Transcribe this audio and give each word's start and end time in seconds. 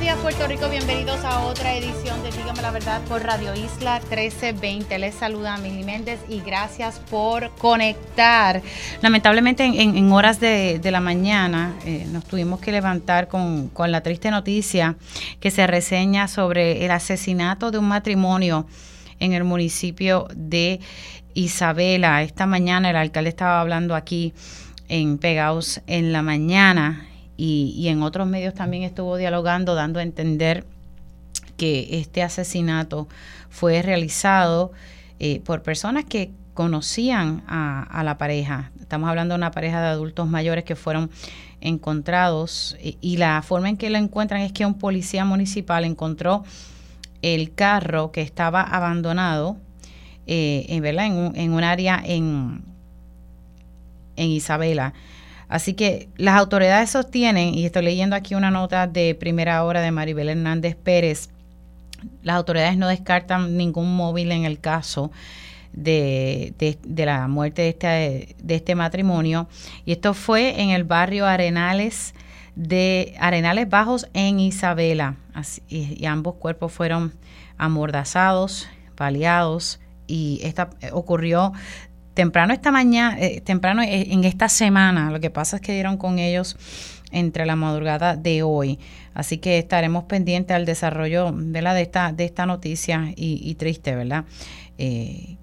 Buenos 0.00 0.16
días 0.16 0.34
Puerto 0.34 0.46
Rico, 0.46 0.70
bienvenidos 0.70 1.22
a 1.24 1.40
otra 1.40 1.74
edición 1.74 2.22
de 2.22 2.30
Dígame 2.30 2.62
la 2.62 2.70
Verdad 2.70 3.02
por 3.02 3.22
Radio 3.22 3.54
Isla 3.54 4.00
1320. 4.00 4.98
Les 4.98 5.14
saluda 5.14 5.58
Mili 5.58 5.84
Méndez 5.84 6.20
y 6.26 6.40
gracias 6.40 6.98
por 7.10 7.50
conectar. 7.56 8.62
Lamentablemente 9.02 9.64
en, 9.64 10.12
horas 10.12 10.40
de, 10.40 10.80
la 10.82 11.00
mañana 11.00 11.74
eh, 11.84 12.06
nos 12.10 12.24
tuvimos 12.24 12.60
que 12.60 12.72
levantar 12.72 13.28
con, 13.28 13.68
con 13.68 13.92
la 13.92 14.02
triste 14.02 14.30
noticia 14.30 14.96
que 15.38 15.50
se 15.50 15.66
reseña 15.66 16.28
sobre 16.28 16.82
el 16.84 16.90
asesinato 16.92 17.70
de 17.70 17.76
un 17.76 17.88
matrimonio 17.88 18.66
en 19.18 19.34
el 19.34 19.44
municipio 19.44 20.28
de 20.34 20.80
Isabela. 21.34 22.22
Esta 22.22 22.46
mañana 22.46 22.88
el 22.88 22.96
alcalde 22.96 23.28
estaba 23.28 23.60
hablando 23.60 23.94
aquí 23.94 24.32
en 24.88 25.18
Pegaos 25.18 25.82
en 25.86 26.12
la 26.12 26.22
mañana 26.22 27.09
y, 27.42 27.88
en 27.88 28.02
otros 28.02 28.26
medios 28.26 28.52
también 28.52 28.82
estuvo 28.82 29.16
dialogando, 29.16 29.74
dando 29.74 29.98
a 29.98 30.02
entender 30.02 30.66
que 31.56 31.98
este 31.98 32.22
asesinato 32.22 33.08
fue 33.48 33.80
realizado 33.80 34.72
eh, 35.18 35.40
por 35.40 35.62
personas 35.62 36.04
que 36.04 36.32
conocían 36.52 37.42
a, 37.46 38.02
la 38.04 38.18
pareja. 38.18 38.72
Estamos 38.78 39.08
hablando 39.08 39.34
de 39.34 39.38
una 39.38 39.52
pareja 39.52 39.80
de 39.80 39.88
adultos 39.88 40.28
mayores 40.28 40.64
que 40.64 40.76
fueron 40.76 41.10
encontrados 41.62 42.76
y, 42.82 43.16
la 43.16 43.40
forma 43.40 43.70
en 43.70 43.78
que 43.78 43.88
lo 43.88 43.96
encuentran 43.96 44.42
es 44.42 44.52
que 44.52 44.66
un 44.66 44.74
policía 44.74 45.24
municipal 45.24 45.86
encontró 45.86 46.44
el 47.22 47.54
carro 47.54 48.12
que 48.12 48.20
estaba 48.20 48.60
abandonado 48.60 49.56
eh, 50.26 50.66
en, 50.68 50.84
En, 50.84 51.32
en 51.36 51.52
un 51.54 51.64
área 51.64 52.02
en, 52.04 52.62
en 54.16 54.28
Isabela. 54.28 54.92
Así 55.50 55.74
que 55.74 56.08
las 56.16 56.36
autoridades 56.36 56.90
sostienen, 56.90 57.52
y 57.54 57.66
estoy 57.66 57.82
leyendo 57.82 58.14
aquí 58.14 58.36
una 58.36 58.52
nota 58.52 58.86
de 58.86 59.16
primera 59.16 59.64
hora 59.64 59.80
de 59.80 59.90
Maribel 59.90 60.28
Hernández 60.28 60.76
Pérez, 60.76 61.28
las 62.22 62.36
autoridades 62.36 62.78
no 62.78 62.86
descartan 62.86 63.56
ningún 63.56 63.94
móvil 63.96 64.30
en 64.30 64.44
el 64.44 64.60
caso 64.60 65.10
de, 65.72 66.54
la 66.86 67.26
muerte 67.26 67.62
de 67.62 67.68
este, 67.70 68.36
de 68.40 68.54
este 68.54 68.76
matrimonio. 68.76 69.48
Y 69.84 69.90
esto 69.90 70.14
fue 70.14 70.62
en 70.62 70.70
el 70.70 70.84
barrio 70.84 71.26
Arenales 71.26 72.14
de 72.54 73.16
Arenales 73.18 73.68
Bajos 73.68 74.06
en 74.14 74.38
Isabela. 74.38 75.16
y, 75.68 76.06
ambos 76.06 76.36
cuerpos 76.36 76.72
fueron 76.72 77.12
amordazados, 77.58 78.68
paliados. 78.94 79.80
Y 80.06 80.40
esta 80.44 80.70
ocurrió 80.92 81.52
temprano 82.20 82.52
esta 82.52 82.70
mañana, 82.70 83.18
eh, 83.18 83.40
temprano 83.40 83.80
eh, 83.80 84.12
en 84.12 84.24
esta 84.24 84.50
semana, 84.50 85.10
lo 85.10 85.20
que 85.20 85.30
pasa 85.30 85.56
es 85.56 85.62
que 85.62 85.72
dieron 85.72 85.96
con 85.96 86.18
ellos 86.18 86.54
entre 87.12 87.46
la 87.46 87.56
madrugada 87.56 88.14
de 88.14 88.42
hoy. 88.42 88.78
Así 89.14 89.38
que 89.38 89.56
estaremos 89.56 90.04
pendientes 90.04 90.54
al 90.54 90.66
desarrollo 90.66 91.32
de, 91.32 91.62
de, 91.62 91.80
esta, 91.80 92.12
de 92.12 92.26
esta 92.26 92.44
noticia 92.44 93.14
y, 93.16 93.54
triste, 93.54 93.96
¿verdad? 93.96 94.26
Eh, 94.76 95.38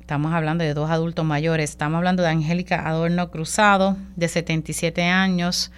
estamos 0.00 0.34
hablando 0.34 0.64
de 0.64 0.74
dos 0.74 0.90
adultos 0.90 1.24
mayores. 1.24 1.70
Estamos 1.70 1.96
hablando 1.96 2.22
de 2.22 2.28
Angélica 2.28 2.86
Adorno 2.86 3.30
Cruzado, 3.30 3.96
de 4.14 4.28
77 4.28 5.04
años, 5.04 5.72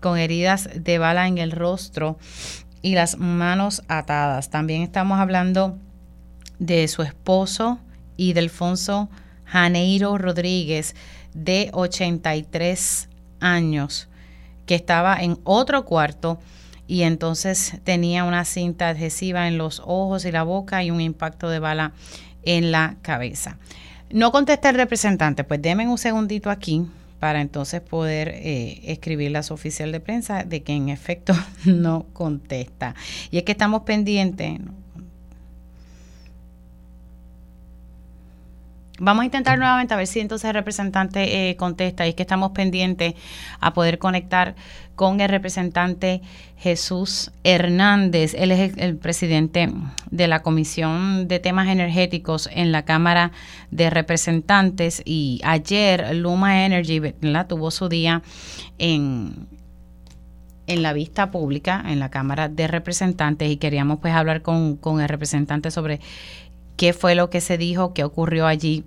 con 0.00 0.18
heridas 0.18 0.68
de 0.74 0.98
bala 0.98 1.26
en 1.28 1.38
el 1.38 1.50
rostro 1.50 2.18
y 2.82 2.94
las 2.94 3.16
manos 3.16 3.82
atadas. 3.88 4.50
También 4.50 4.82
estamos 4.82 5.18
hablando 5.18 5.78
de 6.58 6.86
su 6.88 7.00
esposo 7.00 7.78
y 8.18 8.34
de 8.34 8.40
Alfonso 8.40 9.08
Janeiro 9.48 10.18
Rodríguez, 10.18 10.94
de 11.34 11.70
83 11.72 13.08
años, 13.40 14.08
que 14.66 14.74
estaba 14.74 15.16
en 15.16 15.38
otro 15.44 15.84
cuarto 15.84 16.38
y 16.86 17.02
entonces 17.02 17.74
tenía 17.84 18.24
una 18.24 18.44
cinta 18.44 18.88
adhesiva 18.88 19.46
en 19.48 19.58
los 19.58 19.80
ojos 19.84 20.24
y 20.24 20.32
la 20.32 20.42
boca 20.42 20.82
y 20.82 20.90
un 20.90 21.00
impacto 21.00 21.48
de 21.50 21.58
bala 21.58 21.92
en 22.42 22.72
la 22.72 22.96
cabeza. 23.02 23.58
No 24.10 24.32
contesta 24.32 24.70
el 24.70 24.76
representante, 24.76 25.44
pues 25.44 25.60
denme 25.60 25.86
un 25.86 25.98
segundito 25.98 26.50
aquí 26.50 26.86
para 27.20 27.40
entonces 27.40 27.80
poder 27.80 28.28
eh, 28.28 28.80
escribir 28.84 29.32
la 29.32 29.40
oficial 29.40 29.92
de 29.92 30.00
prensa 30.00 30.44
de 30.44 30.62
que 30.62 30.72
en 30.72 30.88
efecto 30.88 31.34
no 31.64 32.06
contesta. 32.12 32.94
Y 33.30 33.38
es 33.38 33.42
que 33.42 33.52
estamos 33.52 33.82
pendientes, 33.82 34.60
Vamos 39.00 39.22
a 39.22 39.24
intentar 39.26 39.58
nuevamente 39.58 39.94
a 39.94 39.96
ver 39.96 40.08
si 40.08 40.18
entonces 40.18 40.48
el 40.48 40.54
representante 40.54 41.50
eh, 41.50 41.56
contesta. 41.56 42.04
Y 42.06 42.10
es 42.10 42.14
que 42.16 42.22
estamos 42.22 42.50
pendientes 42.50 43.14
a 43.60 43.72
poder 43.72 43.98
conectar 43.98 44.56
con 44.96 45.20
el 45.20 45.28
representante 45.28 46.20
Jesús 46.56 47.30
Hernández. 47.44 48.34
Él 48.34 48.50
es 48.50 48.76
el, 48.76 48.96
presidente 48.96 49.70
de 50.10 50.26
la 50.26 50.42
Comisión 50.42 51.28
de 51.28 51.38
Temas 51.38 51.68
Energéticos 51.68 52.48
en 52.52 52.72
la 52.72 52.84
Cámara 52.84 53.30
de 53.70 53.88
Representantes. 53.88 55.00
Y 55.04 55.40
ayer 55.44 56.16
Luma 56.16 56.64
Energy 56.64 57.00
tuvo 57.46 57.70
su 57.70 57.88
día 57.88 58.22
en, 58.78 59.46
en 60.66 60.82
la 60.82 60.92
vista 60.92 61.30
pública 61.30 61.84
en 61.86 62.00
la 62.00 62.10
Cámara 62.10 62.48
de 62.48 62.66
Representantes. 62.66 63.48
Y 63.48 63.58
queríamos 63.58 64.00
pues 64.00 64.12
hablar 64.12 64.42
con, 64.42 64.76
con 64.76 65.00
el 65.00 65.08
representante 65.08 65.70
sobre 65.70 66.00
qué 66.78 66.94
fue 66.94 67.14
lo 67.14 67.28
que 67.28 67.42
se 67.42 67.58
dijo, 67.58 67.92
qué 67.92 68.04
ocurrió 68.04 68.46
allí 68.46 68.84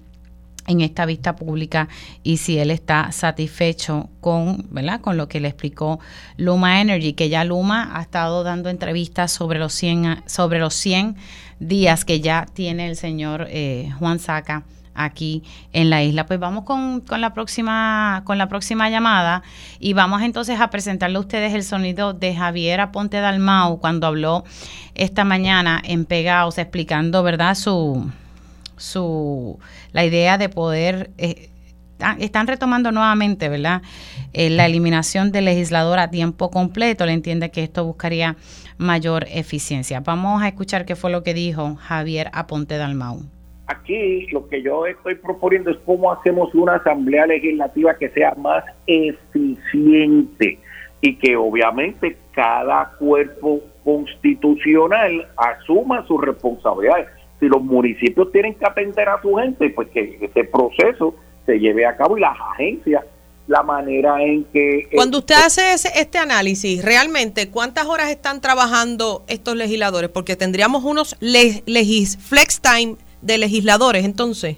en 0.66 0.82
esta 0.82 1.06
vista 1.06 1.36
pública 1.36 1.90
y 2.24 2.38
si 2.38 2.58
él 2.58 2.72
está 2.72 3.12
satisfecho 3.12 4.10
con, 4.22 4.66
¿verdad? 4.72 5.02
con 5.02 5.18
lo 5.18 5.28
que 5.28 5.40
le 5.40 5.50
explicó 5.50 6.00
Luma 6.38 6.82
Energy, 6.82 7.14
que 7.14 7.30
ya 7.30 7.44
Luma 7.44 7.92
ha 7.94 8.02
estado 8.02 8.44
dando 8.44 8.70
entrevistas 8.70 9.32
sobre 9.32 9.60
los 9.60 9.74
100, 9.74 10.24
sobre 10.26 10.60
los 10.60 10.74
100 10.74 11.18
días 11.60 12.06
que 12.06 12.22
ya 12.22 12.48
tiene 12.54 12.88
el 12.88 12.96
señor 12.96 13.48
eh, 13.50 13.92
Juan 14.00 14.20
Saca 14.20 14.64
aquí 14.94 15.44
en 15.74 15.90
la 15.90 16.04
isla. 16.04 16.26
Pues 16.26 16.40
vamos 16.40 16.64
con, 16.64 17.02
con, 17.02 17.22
la 17.22 17.34
próxima, 17.34 18.22
con 18.26 18.38
la 18.38 18.48
próxima 18.48 18.90
llamada 18.90 19.44
y 19.80 19.94
vamos 19.94 20.22
entonces 20.22 20.60
a 20.60 20.70
presentarle 20.70 21.18
a 21.18 21.22
ustedes 21.22 21.54
el 21.54 21.64
sonido 21.64 22.14
de 22.14 22.36
Javier 22.36 22.82
Aponte 22.82 23.20
Dalmau 23.20 23.80
cuando 23.80 24.08
habló 24.08 24.44
esta 24.96 25.24
mañana 25.24 25.82
en 25.84 26.06
Pegaos 26.06 26.58
explicando, 26.58 27.24
¿verdad?, 27.24 27.56
su, 27.56 28.12
su 28.78 29.60
la 29.92 30.06
idea 30.06 30.38
de 30.38 30.50
poder 30.50 31.12
eh, 31.18 31.50
están 32.20 32.48
retomando 32.48 32.92
nuevamente, 32.92 33.50
¿verdad? 33.50 33.82
Eh, 34.34 34.50
la 34.50 34.66
eliminación 34.66 35.32
del 35.32 35.46
legislador 35.46 36.00
a 36.00 36.10
tiempo 36.10 36.50
completo. 36.50 37.06
Le 37.06 37.14
entiende 37.14 37.52
que 37.52 37.64
esto 37.64 37.86
buscaría 37.86 38.36
mayor 38.78 39.28
eficiencia. 39.30 40.00
Vamos 40.00 40.42
a 40.42 40.48
escuchar 40.48 40.86
qué 40.86 40.96
fue 40.96 41.12
lo 41.12 41.24
que 41.24 41.34
dijo 41.34 41.76
Javier 41.76 42.30
Aponte 42.34 42.78
Dalmau. 42.78 43.26
Aquí 43.72 44.28
lo 44.32 44.50
que 44.50 44.62
yo 44.62 44.86
estoy 44.86 45.16
proponiendo 45.16 45.72
es 45.72 45.78
cómo 45.86 46.12
hacemos 46.12 46.54
una 46.54 46.76
asamblea 46.76 47.26
legislativa 47.26 47.98
que 47.98 48.10
sea 48.10 48.34
más 48.36 48.66
eficiente 48.86 50.60
y 51.00 51.16
que 51.16 51.38
obviamente 51.38 52.18
cada 52.34 52.92
cuerpo 53.00 53.62
constitucional 53.86 55.26
asuma 55.38 56.06
sus 56.06 56.20
responsabilidades. 56.20 57.08
Si 57.40 57.48
los 57.48 57.64
municipios 57.64 58.30
tienen 58.34 58.56
que 58.56 58.66
atender 58.66 59.08
a 59.08 59.22
su 59.22 59.36
gente, 59.36 59.70
pues 59.70 59.90
que 59.90 60.18
ese 60.22 60.44
proceso 60.44 61.16
se 61.46 61.58
lleve 61.58 61.86
a 61.86 61.96
cabo 61.96 62.18
y 62.18 62.22
las 62.22 62.38
agencias 62.54 63.06
la 63.48 63.64
manera 63.64 64.22
en 64.22 64.44
que... 64.46 64.90
Cuando 64.94 65.20
usted 65.20 65.36
hace 65.36 65.74
ese, 65.74 65.90
este 65.96 66.18
análisis, 66.18 66.84
realmente, 66.84 67.50
¿cuántas 67.50 67.86
horas 67.86 68.10
están 68.10 68.42
trabajando 68.42 69.24
estos 69.28 69.56
legisladores? 69.56 70.10
Porque 70.10 70.36
tendríamos 70.36 70.84
unos 70.84 71.16
legis, 71.20 72.18
flex 72.18 72.62
time 72.62 72.98
de 73.22 73.38
legisladores, 73.38 74.06
entonces, 74.06 74.58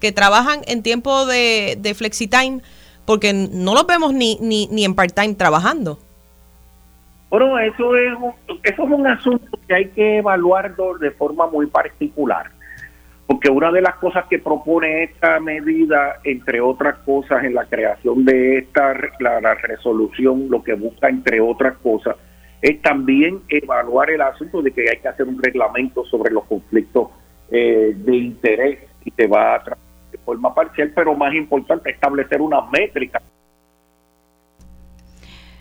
que 0.00 0.12
trabajan 0.12 0.60
en 0.66 0.82
tiempo 0.82 1.26
de, 1.26 1.76
de 1.80 1.94
flexitime, 1.94 2.60
porque 3.04 3.32
no 3.32 3.74
los 3.74 3.86
vemos 3.86 4.12
ni, 4.12 4.38
ni, 4.40 4.66
ni 4.68 4.84
en 4.84 4.94
part-time 4.94 5.34
trabajando. 5.34 5.98
Bueno, 7.30 7.58
eso 7.58 7.96
es, 7.96 8.12
un, 8.14 8.32
eso 8.62 8.82
es 8.84 8.90
un 8.90 9.06
asunto 9.06 9.58
que 9.66 9.74
hay 9.74 9.88
que 9.88 10.18
evaluar 10.18 10.74
de 11.00 11.10
forma 11.10 11.46
muy 11.48 11.66
particular, 11.66 12.50
porque 13.26 13.50
una 13.50 13.72
de 13.72 13.82
las 13.82 13.96
cosas 13.96 14.26
que 14.30 14.38
propone 14.38 15.04
esta 15.04 15.40
medida, 15.40 16.20
entre 16.24 16.60
otras 16.60 16.98
cosas, 16.98 17.42
en 17.44 17.54
la 17.54 17.64
creación 17.64 18.24
de 18.24 18.58
esta 18.58 18.94
la 19.18 19.54
resolución, 19.54 20.46
lo 20.48 20.62
que 20.62 20.74
busca, 20.74 21.08
entre 21.08 21.40
otras 21.40 21.76
cosas, 21.78 22.16
es 22.62 22.80
también 22.82 23.40
evaluar 23.48 24.10
el 24.10 24.20
asunto 24.22 24.62
de 24.62 24.72
que 24.72 24.88
hay 24.88 24.98
que 24.98 25.08
hacer 25.08 25.26
un 25.26 25.42
reglamento 25.42 26.04
sobre 26.04 26.32
los 26.32 26.44
conflictos 26.44 27.08
eh, 27.50 27.92
de 27.94 28.16
interés 28.16 28.78
y 29.04 29.10
se 29.10 29.26
va 29.26 29.54
a 29.54 29.62
trabajar 29.62 29.86
de 30.10 30.18
forma 30.18 30.54
parcial, 30.54 30.92
pero 30.94 31.14
más 31.14 31.32
importante, 31.34 31.90
establecer 31.90 32.40
una 32.40 32.60
métrica. 32.62 33.20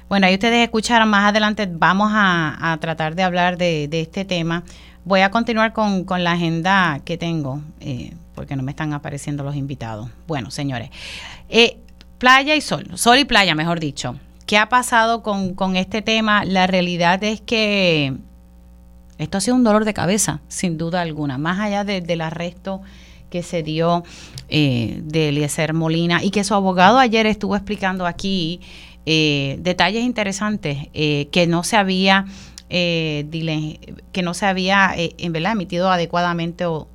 Bueno, 0.07 0.27
ahí 0.27 0.33
ustedes 0.35 0.63
escucharon, 0.63 1.09
más 1.09 1.25
adelante 1.25 1.67
vamos 1.69 2.11
a, 2.13 2.77
tratar 2.79 3.15
de 3.15 3.23
hablar 3.23 3.57
de, 3.57 3.89
este 3.91 4.23
tema. 4.23 4.63
Voy 5.03 5.21
a 5.21 5.31
continuar 5.31 5.73
con, 5.73 6.05
la 6.23 6.33
agenda 6.33 6.99
que 7.05 7.17
tengo, 7.17 7.61
eh, 7.79 8.13
porque 8.35 8.55
no 8.55 8.63
me 8.63 8.71
están 8.71 8.93
apareciendo 8.93 9.43
los 9.43 9.55
invitados. 9.55 10.09
Bueno, 10.27 10.51
señores, 10.51 10.89
eh, 11.49 11.77
playa 12.19 12.55
y 12.55 12.61
sol, 12.61 12.85
sol 12.95 13.17
y 13.17 13.25
playa, 13.25 13.55
mejor 13.55 13.79
dicho. 13.79 14.15
¿Qué 14.45 14.59
ha 14.59 14.69
pasado 14.69 15.23
con, 15.23 15.55
con 15.55 15.75
este 15.75 16.03
tema? 16.03 16.45
La 16.45 16.67
realidad 16.67 17.23
es 17.23 17.41
que 17.41 18.13
esto 19.17 19.37
ha 19.37 19.41
sido 19.41 19.55
un 19.55 19.63
dolor 19.63 19.85
de 19.85 19.93
cabeza, 19.93 20.41
sin 20.47 20.77
duda 20.77 21.01
alguna, 21.01 21.37
más 21.37 21.59
allá 21.59 21.83
del 21.83 22.21
arresto 22.21 22.81
que 23.29 23.43
se 23.43 23.63
dio 23.63 24.03
eh, 24.49 25.01
de 25.03 25.29
Eliezer 25.29 25.73
Molina 25.73 26.23
y 26.23 26.31
que 26.31 26.43
su 26.43 26.53
abogado 26.53 26.99
ayer 26.99 27.25
estuvo 27.25 27.55
explicando 27.55 28.05
aquí 28.05 28.61
eh, 29.05 29.57
detalles 29.59 30.03
interesantes 30.03 30.87
eh, 30.93 31.27
que 31.31 31.47
no 31.47 31.63
se 31.63 31.75
había 31.77 32.25
que 32.67 34.21
no 34.23 34.33
se 34.33 34.45
había 34.47 34.93
en 34.97 35.31
verdad 35.31 35.51
emitido 35.51 35.91
adecuadamente 35.91 36.65
o 36.65 36.87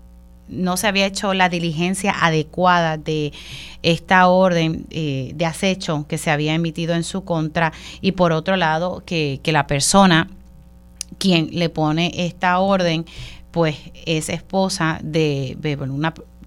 no 0.49 0.77
se 0.77 0.89
había 0.89 1.07
hecho 1.07 1.33
la 1.33 1.49
diligencia 1.49 2.13
adecuada 2.21 2.99
de 2.99 3.33
esta 3.83 4.27
orden 4.27 4.85
de 4.91 5.47
acecho 5.47 6.07
que 6.09 6.19
se 6.19 6.33
había 6.33 6.55
emitido 6.55 6.95
en 6.95 7.05
su 7.05 7.25
contra 7.25 7.73
y 8.01 8.13
por 8.13 8.33
otro 8.33 8.57
lado 8.57 9.05
que 9.07 9.41
la 9.47 9.69
persona 9.69 10.29
quien 11.21 11.51
le 11.53 11.69
pone 11.69 12.11
esta 12.17 12.59
orden, 12.59 13.05
pues 13.53 13.77
es 14.07 14.29
esposa 14.29 14.99
de, 15.05 15.57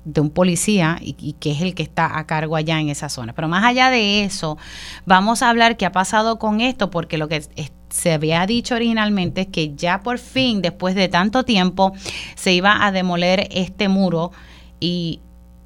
de 0.05 0.21
un 0.21 0.29
policía 0.31 0.97
y, 0.99 1.33
que 1.33 1.51
es 1.51 1.61
el 1.61 1.75
que 1.75 1.83
está 1.83 2.17
a 2.17 2.25
cargo 2.25 2.55
allá 2.55 2.79
en 2.79 2.89
esa 2.89 3.07
zona. 3.07 3.33
Pero 3.33 3.47
más 3.47 3.63
allá 3.63 3.89
de 3.89 4.23
eso, 4.23 4.57
vamos 5.05 5.41
a 5.41 5.49
hablar 5.49 5.77
qué 5.77 5.85
ha 5.85 5.91
pasado 5.91 6.39
con 6.39 6.59
esto, 6.59 6.89
porque 6.89 7.17
lo 7.17 7.27
que 7.27 7.43
se 7.89 8.11
había 8.11 8.45
dicho 8.45 8.75
originalmente 8.75 9.41
es 9.41 9.47
que 9.47 9.75
ya 9.75 10.01
por 10.01 10.17
fin, 10.17 10.61
después 10.61 10.95
de 10.95 11.07
tanto 11.07 11.45
tiempo, 11.45 11.93
se 12.35 12.53
iba 12.53 12.85
a 12.85 12.91
demoler 12.91 13.47
este 13.51 13.87
muro 13.87 14.31
y 14.79 15.21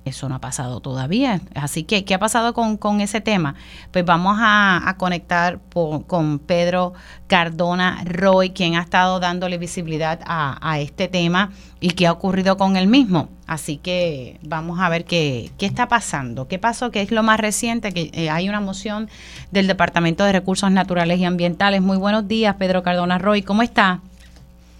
eso 0.07 0.29
no 0.29 0.35
ha 0.35 0.39
pasado 0.39 0.79
todavía. 0.79 1.41
Así 1.55 1.83
que, 1.83 2.05
¿qué 2.05 2.13
ha 2.13 2.19
pasado 2.19 2.53
con, 2.53 3.01
ese 3.01 3.21
tema? 3.21 3.55
Pues 3.91 4.05
vamos 4.05 4.37
a, 4.39 4.95
conectar 4.97 5.59
con 6.07 6.39
Pedro 6.39 6.93
Cardona 7.27 8.03
Roy, 8.05 8.51
quien 8.51 8.75
ha 8.75 8.81
estado 8.81 9.19
dándole 9.19 9.57
visibilidad 9.57 10.19
a, 10.25 10.79
este 10.79 11.07
tema 11.07 11.51
y 11.79 11.91
qué 11.91 12.07
ha 12.07 12.11
ocurrido 12.11 12.57
con 12.57 12.75
él 12.75 12.87
mismo. 12.87 13.29
Así 13.45 13.77
que 13.77 14.39
vamos 14.43 14.79
a 14.79 14.89
ver 14.89 15.05
qué, 15.05 15.51
qué 15.57 15.65
está 15.65 15.87
pasando. 15.87 16.47
¿Qué 16.47 16.59
pasó? 16.59 16.91
¿Qué 16.91 17.01
es 17.01 17.11
lo 17.11 17.23
más 17.23 17.39
reciente? 17.39 17.93
Que 17.93 18.09
eh, 18.13 18.29
hay 18.29 18.49
una 18.49 18.59
moción 18.59 19.09
del 19.51 19.67
Departamento 19.67 20.23
de 20.23 20.33
Recursos 20.33 20.71
Naturales 20.71 21.19
y 21.19 21.25
Ambientales. 21.25 21.81
Muy 21.81 21.97
buenos 21.97 22.27
días, 22.27 22.55
Pedro 22.55 22.83
Cardona 22.83 23.17
Roy. 23.17 23.41
¿Cómo 23.41 23.61
está? 23.61 24.01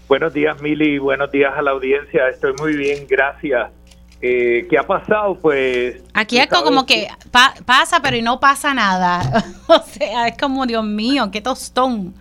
Buenos 0.08 0.32
días, 0.32 0.60
Mili. 0.62 0.98
Buenos 0.98 1.30
días 1.30 1.52
a 1.54 1.60
la 1.60 1.72
audiencia. 1.72 2.28
Estoy 2.28 2.54
muy 2.58 2.74
bien, 2.76 3.06
gracias. 3.08 3.70
Eh, 4.20 4.66
¿Qué 4.68 4.76
ha 4.76 4.82
pasado? 4.82 5.36
Pues... 5.36 6.02
Aquí 6.12 6.38
es 6.38 6.48
como 6.48 6.84
que 6.86 7.06
pasa, 7.30 8.00
pero 8.02 8.16
y 8.16 8.22
no 8.22 8.40
pasa 8.40 8.74
nada. 8.74 9.44
o 9.68 9.78
sea, 9.80 10.28
es 10.28 10.36
como, 10.36 10.66
Dios 10.66 10.84
mío, 10.84 11.30
qué 11.32 11.40
tostón. 11.40 12.14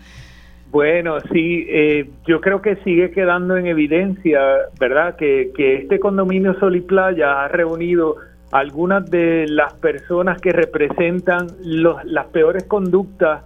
Bueno, 0.69 1.19
sí, 1.31 1.65
eh, 1.69 2.09
yo 2.27 2.41
creo 2.41 2.61
que 2.61 2.75
sigue 2.77 3.11
quedando 3.11 3.55
en 3.57 3.67
evidencia, 3.67 4.39
¿verdad? 4.79 5.15
Que, 5.15 5.51
este 5.57 5.99
condominio 5.99 6.59
Sol 6.59 6.75
y 6.75 6.81
Playa 6.81 7.43
ha 7.43 7.47
reunido 7.47 8.17
algunas 8.51 9.09
de 9.09 9.45
las 9.47 9.73
personas 9.73 10.39
que 10.39 10.51
representan 10.51 11.47
los, 11.63 12.03
las 12.05 12.27
peores 12.27 12.65
conductas 12.65 13.43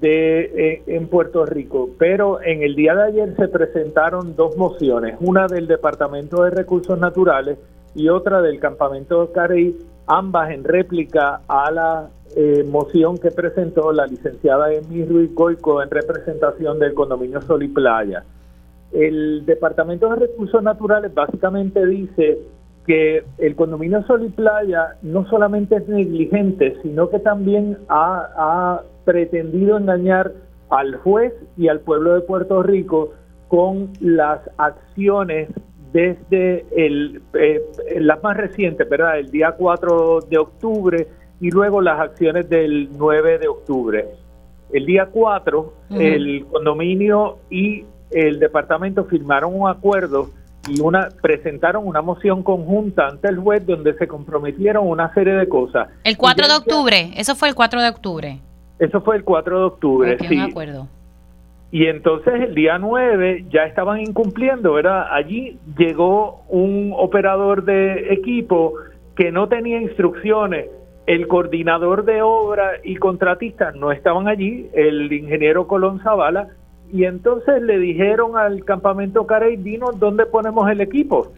de 0.00 0.40
eh, 0.40 0.82
en 0.88 1.06
Puerto 1.06 1.46
Rico. 1.46 1.90
Pero 1.98 2.42
en 2.42 2.62
el 2.62 2.74
día 2.74 2.94
de 2.94 3.04
ayer 3.04 3.36
se 3.36 3.48
presentaron 3.48 4.34
dos 4.36 4.56
mociones, 4.56 5.16
una 5.20 5.46
del 5.46 5.68
Departamento 5.68 6.42
de 6.42 6.50
Recursos 6.50 6.98
Naturales 6.98 7.58
y 7.96 8.10
otra 8.10 8.42
del 8.42 8.60
campamento 8.60 9.32
Carey, 9.32 9.74
ambas 10.06 10.50
en 10.50 10.64
réplica 10.64 11.40
a 11.48 11.70
la 11.70 12.10
eh, 12.36 12.62
moción 12.70 13.16
que 13.16 13.30
presentó 13.30 13.90
la 13.90 14.06
licenciada 14.06 14.72
Emi 14.72 15.04
Ruiz 15.06 15.34
Goico 15.34 15.82
en 15.82 15.90
representación 15.90 16.78
del 16.78 16.92
condominio 16.92 17.40
Sol 17.40 17.62
y 17.62 17.68
Playa. 17.68 18.22
El 18.92 19.46
Departamento 19.46 20.10
de 20.10 20.26
Recursos 20.26 20.62
Naturales 20.62 21.12
básicamente 21.14 21.84
dice 21.86 22.38
que 22.86 23.24
el 23.38 23.56
condominio 23.56 24.02
Sol 24.04 24.24
y 24.24 24.28
Playa 24.28 24.96
no 25.00 25.26
solamente 25.28 25.76
es 25.76 25.88
negligente, 25.88 26.76
sino 26.82 27.08
que 27.08 27.18
también 27.18 27.78
ha 27.88 28.82
pretendido 29.06 29.78
engañar 29.78 30.32
al 30.68 30.96
juez 30.96 31.32
y 31.56 31.68
al 31.68 31.80
pueblo 31.80 32.14
de 32.14 32.20
Puerto 32.20 32.62
Rico 32.62 33.12
con 33.48 33.90
las 34.00 34.40
acciones 34.58 35.48
desde 35.96 36.66
el, 36.76 37.22
eh, 37.32 37.62
las 38.00 38.22
más 38.22 38.36
recientes, 38.36 38.86
¿verdad? 38.86 39.18
El 39.18 39.30
día 39.30 39.52
4 39.52 40.20
de 40.28 40.36
octubre 40.36 41.08
y 41.40 41.50
luego 41.50 41.80
las 41.80 41.98
acciones 41.98 42.50
del 42.50 42.90
9 42.98 43.38
de 43.38 43.48
octubre. 43.48 44.06
El 44.72 44.84
día 44.84 45.06
4, 45.10 45.72
el 45.98 46.44
condominio 46.52 47.38
y 47.48 47.86
el 48.10 48.38
departamento 48.38 49.06
firmaron 49.06 49.58
un 49.58 49.70
acuerdo 49.70 50.30
y 50.68 50.80
una 50.80 51.08
presentaron 51.22 51.86
una 51.86 52.02
moción 52.02 52.42
conjunta 52.42 53.06
ante 53.06 53.28
el 53.28 53.38
juez 53.38 53.64
donde 53.64 53.94
se 53.94 54.06
comprometieron 54.06 54.86
una 54.86 55.14
serie 55.14 55.32
de 55.32 55.48
cosas. 55.48 55.88
El 56.04 56.18
4 56.18 56.46
de 56.46 56.54
octubre, 56.56 57.10
eso 57.16 57.34
fue 57.36 57.48
el 57.48 57.54
4 57.54 57.80
de 57.80 57.88
octubre. 57.88 58.40
Eso 58.78 59.00
fue 59.00 59.16
el 59.16 59.24
4 59.24 59.58
de 59.58 59.64
octubre, 59.64 60.18
sí. 60.28 60.38
acuerdo. 60.40 60.88
Y 61.76 61.88
entonces 61.88 62.32
el 62.40 62.54
día 62.54 62.78
9 62.78 63.48
ya 63.50 63.64
estaban 63.64 64.00
incumpliendo, 64.00 64.72
¿verdad? 64.72 65.08
Allí 65.10 65.58
llegó 65.76 66.42
un 66.48 66.94
operador 66.96 67.64
de 67.64 68.14
equipo 68.14 68.72
que 69.14 69.30
no 69.30 69.46
tenía 69.48 69.82
instrucciones. 69.82 70.70
El 71.06 71.28
coordinador 71.28 72.06
de 72.06 72.22
obra 72.22 72.80
y 72.82 72.96
contratistas 72.96 73.74
no 73.76 73.92
estaban 73.92 74.26
allí, 74.26 74.70
el 74.72 75.12
ingeniero 75.12 75.66
Colón 75.66 76.00
Zavala, 76.00 76.48
y 76.90 77.04
entonces 77.04 77.60
le 77.60 77.78
dijeron 77.78 78.38
al 78.38 78.64
campamento 78.64 79.26
Carey, 79.26 79.58
dinos 79.58 80.00
dónde 80.00 80.24
ponemos 80.24 80.70
el 80.70 80.80
equipo. 80.80 81.30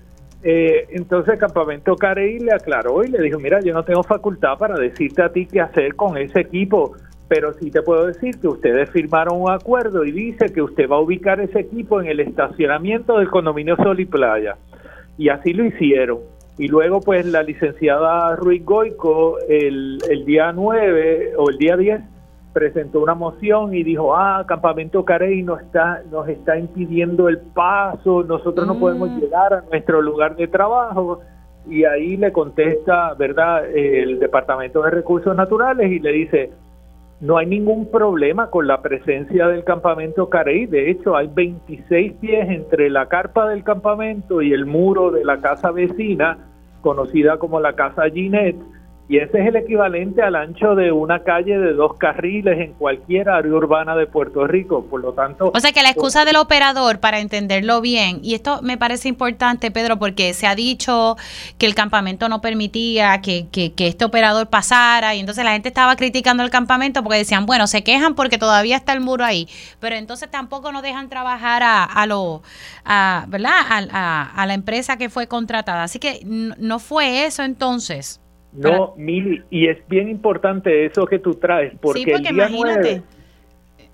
Eh, 0.44 0.86
entonces 0.90 1.34
el 1.34 1.40
campamento 1.40 1.96
Carey 1.96 2.38
le 2.38 2.52
aclaró 2.52 3.02
y 3.02 3.08
le 3.08 3.20
dijo, 3.22 3.40
mira, 3.40 3.58
yo 3.58 3.74
no 3.74 3.82
tengo 3.82 4.04
facultad 4.04 4.56
para 4.56 4.76
decirte 4.76 5.20
a 5.20 5.32
ti 5.32 5.46
qué 5.46 5.60
hacer 5.60 5.96
con 5.96 6.16
ese 6.16 6.38
equipo 6.38 6.94
pero 7.28 7.52
sí 7.54 7.70
te 7.70 7.82
puedo 7.82 8.06
decir 8.06 8.40
que 8.40 8.48
ustedes 8.48 8.90
firmaron 8.90 9.42
un 9.42 9.50
acuerdo 9.50 10.04
y 10.04 10.12
dice 10.12 10.52
que 10.52 10.62
usted 10.62 10.88
va 10.90 10.96
a 10.96 11.00
ubicar 11.00 11.40
ese 11.40 11.60
equipo 11.60 12.00
en 12.00 12.08
el 12.08 12.20
estacionamiento 12.20 13.18
del 13.18 13.28
condominio 13.28 13.76
Sol 13.76 14.00
y 14.00 14.06
Playa. 14.06 14.56
Y 15.18 15.28
así 15.28 15.52
lo 15.52 15.64
hicieron. 15.64 16.20
Y 16.56 16.68
luego, 16.68 17.00
pues, 17.00 17.26
la 17.26 17.42
licenciada 17.42 18.34
Ruiz 18.34 18.64
Goico, 18.64 19.38
el, 19.48 19.98
el 20.10 20.24
día 20.24 20.52
9 20.52 21.34
o 21.36 21.50
el 21.50 21.58
día 21.58 21.76
10, 21.76 22.00
presentó 22.52 23.00
una 23.00 23.14
moción 23.14 23.74
y 23.74 23.84
dijo, 23.84 24.16
ah, 24.16 24.44
Campamento 24.48 25.04
Carey 25.04 25.42
nos 25.42 25.60
está, 25.60 26.02
nos 26.10 26.28
está 26.28 26.58
impidiendo 26.58 27.28
el 27.28 27.38
paso, 27.38 28.24
nosotros 28.24 28.66
no 28.66 28.78
podemos 28.78 29.10
mm. 29.10 29.20
llegar 29.20 29.54
a 29.54 29.60
nuestro 29.70 30.02
lugar 30.02 30.34
de 30.34 30.48
trabajo. 30.48 31.20
Y 31.68 31.84
ahí 31.84 32.16
le 32.16 32.32
contesta, 32.32 33.14
¿verdad?, 33.14 33.66
el 33.66 34.18
Departamento 34.18 34.82
de 34.82 34.90
Recursos 34.90 35.36
Naturales 35.36 35.92
y 35.92 35.98
le 35.98 36.12
dice, 36.12 36.50
no 37.20 37.36
hay 37.36 37.46
ningún 37.46 37.90
problema 37.90 38.48
con 38.50 38.66
la 38.66 38.80
presencia 38.80 39.48
del 39.48 39.64
campamento 39.64 40.28
Carey. 40.28 40.66
De 40.66 40.90
hecho, 40.90 41.16
hay 41.16 41.28
26 41.28 42.12
pies 42.20 42.48
entre 42.48 42.90
la 42.90 43.08
carpa 43.08 43.48
del 43.48 43.64
campamento 43.64 44.40
y 44.40 44.52
el 44.52 44.66
muro 44.66 45.10
de 45.10 45.24
la 45.24 45.40
casa 45.40 45.72
vecina, 45.72 46.38
conocida 46.80 47.38
como 47.38 47.58
la 47.58 47.74
casa 47.74 48.08
Ginette 48.08 48.62
y 49.08 49.16
ese 49.16 49.40
es 49.40 49.46
el 49.48 49.56
equivalente 49.56 50.22
al 50.22 50.36
ancho 50.36 50.74
de 50.74 50.92
una 50.92 51.22
calle 51.22 51.58
de 51.58 51.72
dos 51.72 51.96
carriles 51.96 52.58
en 52.60 52.74
cualquier 52.74 53.30
área 53.30 53.50
urbana 53.50 53.96
de 53.96 54.06
Puerto 54.06 54.46
Rico. 54.46 54.84
Por 54.84 55.00
lo 55.00 55.14
tanto... 55.14 55.50
O 55.54 55.60
sea 55.60 55.72
que 55.72 55.82
la 55.82 55.88
excusa 55.88 56.26
del 56.26 56.36
operador, 56.36 57.00
para 57.00 57.18
entenderlo 57.18 57.80
bien, 57.80 58.20
y 58.22 58.34
esto 58.34 58.60
me 58.60 58.76
parece 58.76 59.08
importante, 59.08 59.70
Pedro, 59.70 59.98
porque 59.98 60.34
se 60.34 60.46
ha 60.46 60.54
dicho 60.54 61.16
que 61.56 61.64
el 61.64 61.74
campamento 61.74 62.28
no 62.28 62.42
permitía 62.42 63.22
que, 63.22 63.48
que, 63.50 63.72
este 63.78 64.04
operador 64.04 64.48
pasara, 64.48 65.14
y 65.14 65.20
entonces 65.20 65.42
la 65.42 65.52
gente 65.52 65.68
estaba 65.68 65.96
criticando 65.96 66.42
el 66.42 66.50
campamento 66.50 67.02
porque 67.02 67.16
decían, 67.16 67.46
bueno, 67.46 67.66
se 67.66 67.82
quejan 67.82 68.14
porque 68.14 68.36
todavía 68.36 68.76
está 68.76 68.92
el 68.92 69.00
muro 69.00 69.24
ahí, 69.24 69.48
pero 69.80 69.96
entonces 69.96 70.30
tampoco 70.30 70.70
nos 70.70 70.82
dejan 70.82 71.08
trabajar 71.08 71.62
a, 71.62 71.84
a 71.84 72.06
lo, 72.06 72.42
a, 72.84 73.24
¿verdad? 73.28 73.52
A, 73.90 74.30
a 74.34 74.46
la 74.46 74.52
empresa 74.52 74.98
que 74.98 75.08
fue 75.08 75.26
contratada. 75.26 75.84
Así 75.84 75.98
que 75.98 76.20
no 76.24 76.78
fue 76.78 77.24
eso 77.24 77.42
entonces. 77.42 78.20
No, 78.52 78.94
Mili, 78.96 79.42
y 79.50 79.68
es 79.68 79.78
bien 79.88 80.08
importante 80.08 80.86
eso 80.86 81.06
que 81.06 81.18
tú 81.18 81.34
traes, 81.34 81.74
porque, 81.80 82.12
el, 82.12 82.22
día 82.22 82.48
9, 82.50 83.02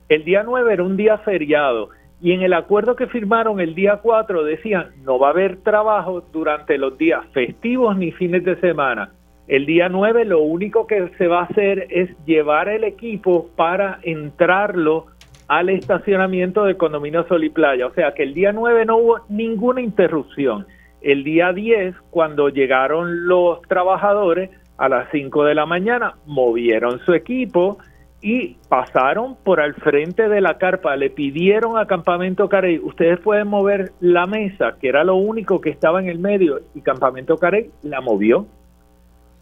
el 0.08 0.24
día 0.24 0.42
9 0.44 0.72
era 0.72 0.82
un 0.82 0.96
día 0.96 1.18
feriado 1.18 1.90
Y 2.20 2.32
en 2.32 2.42
el 2.42 2.52
acuerdo 2.52 2.94
que 2.94 3.08
firmaron 3.08 3.60
el 3.60 3.74
día 3.74 3.98
4 4.02 4.44
decían, 4.44 4.92
no 5.02 5.18
va 5.18 5.28
a 5.28 5.30
haber 5.30 5.56
trabajo 5.58 6.22
durante 6.32 6.78
los 6.78 6.96
días 6.96 7.26
festivos 7.32 7.96
ni 7.96 8.12
fines 8.12 8.44
de 8.44 8.56
semana. 8.60 9.10
El 9.46 9.66
día 9.66 9.88
9 9.88 10.24
lo 10.24 10.40
único 10.40 10.86
que 10.86 11.10
se 11.18 11.26
va 11.26 11.40
a 11.40 11.44
hacer 11.44 11.86
es 11.90 12.10
llevar 12.24 12.68
el 12.68 12.84
equipo 12.84 13.48
para 13.56 13.98
entrarlo 14.02 15.06
al 15.48 15.68
estacionamiento 15.68 16.64
del 16.64 16.76
condominio 16.76 17.26
Sol 17.28 17.44
y 17.44 17.50
Playa. 17.50 17.86
O 17.86 17.92
sea 17.92 18.12
que 18.14 18.22
el 18.22 18.32
día 18.32 18.52
9 18.52 18.86
no 18.86 18.96
hubo 18.96 19.20
ninguna 19.28 19.82
interrupción. 19.82 20.66
El 21.04 21.22
día 21.22 21.52
10, 21.52 21.94
cuando 22.08 22.48
llegaron 22.48 23.28
los 23.28 23.60
trabajadores 23.68 24.48
a 24.78 24.88
las 24.88 25.10
5 25.12 25.44
de 25.44 25.54
la 25.54 25.66
mañana, 25.66 26.14
movieron 26.24 26.98
su 27.00 27.12
equipo 27.12 27.76
y 28.22 28.56
pasaron 28.70 29.36
por 29.44 29.60
al 29.60 29.74
frente 29.74 30.30
de 30.30 30.40
la 30.40 30.56
carpa, 30.56 30.96
le 30.96 31.10
pidieron 31.10 31.76
a 31.76 31.86
Campamento 31.86 32.48
Carey, 32.48 32.78
ustedes 32.78 33.20
pueden 33.20 33.48
mover 33.48 33.92
la 34.00 34.26
mesa, 34.26 34.76
que 34.80 34.88
era 34.88 35.04
lo 35.04 35.16
único 35.16 35.60
que 35.60 35.68
estaba 35.68 36.00
en 36.00 36.08
el 36.08 36.18
medio, 36.18 36.60
y 36.74 36.80
Campamento 36.80 37.36
Carey 37.36 37.70
la 37.82 38.00
movió. 38.00 38.46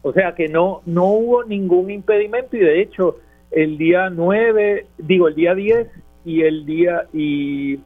O 0.03 0.13
sea 0.13 0.35
que 0.35 0.49
no, 0.49 0.81
no 0.85 1.05
hubo 1.05 1.45
ningún 1.45 1.93
impedimento 1.93 2.57
y 2.57 2.61
de 2.61 2.83
hecho 2.83 3.19
el 3.53 3.79
día 3.79 4.11
9, 4.11 4.87
digo 4.99 5.29
el 5.29 5.37
día 5.37 5.55
10 5.55 5.87
y 6.25 6.43
el 6.43 6.67
día 6.67 7.05
y 7.13 7.79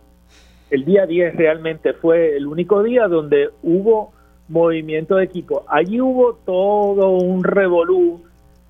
el 0.70 0.84
día 0.84 1.06
10 1.06 1.36
realmente 1.36 1.92
fue 1.94 2.36
el 2.36 2.46
único 2.46 2.82
día 2.82 3.08
donde 3.08 3.50
hubo 3.62 4.12
movimiento 4.48 5.16
de 5.16 5.24
equipo. 5.24 5.64
Allí 5.68 6.00
hubo 6.00 6.34
todo 6.44 7.10
un 7.10 7.44
revolú 7.44 8.24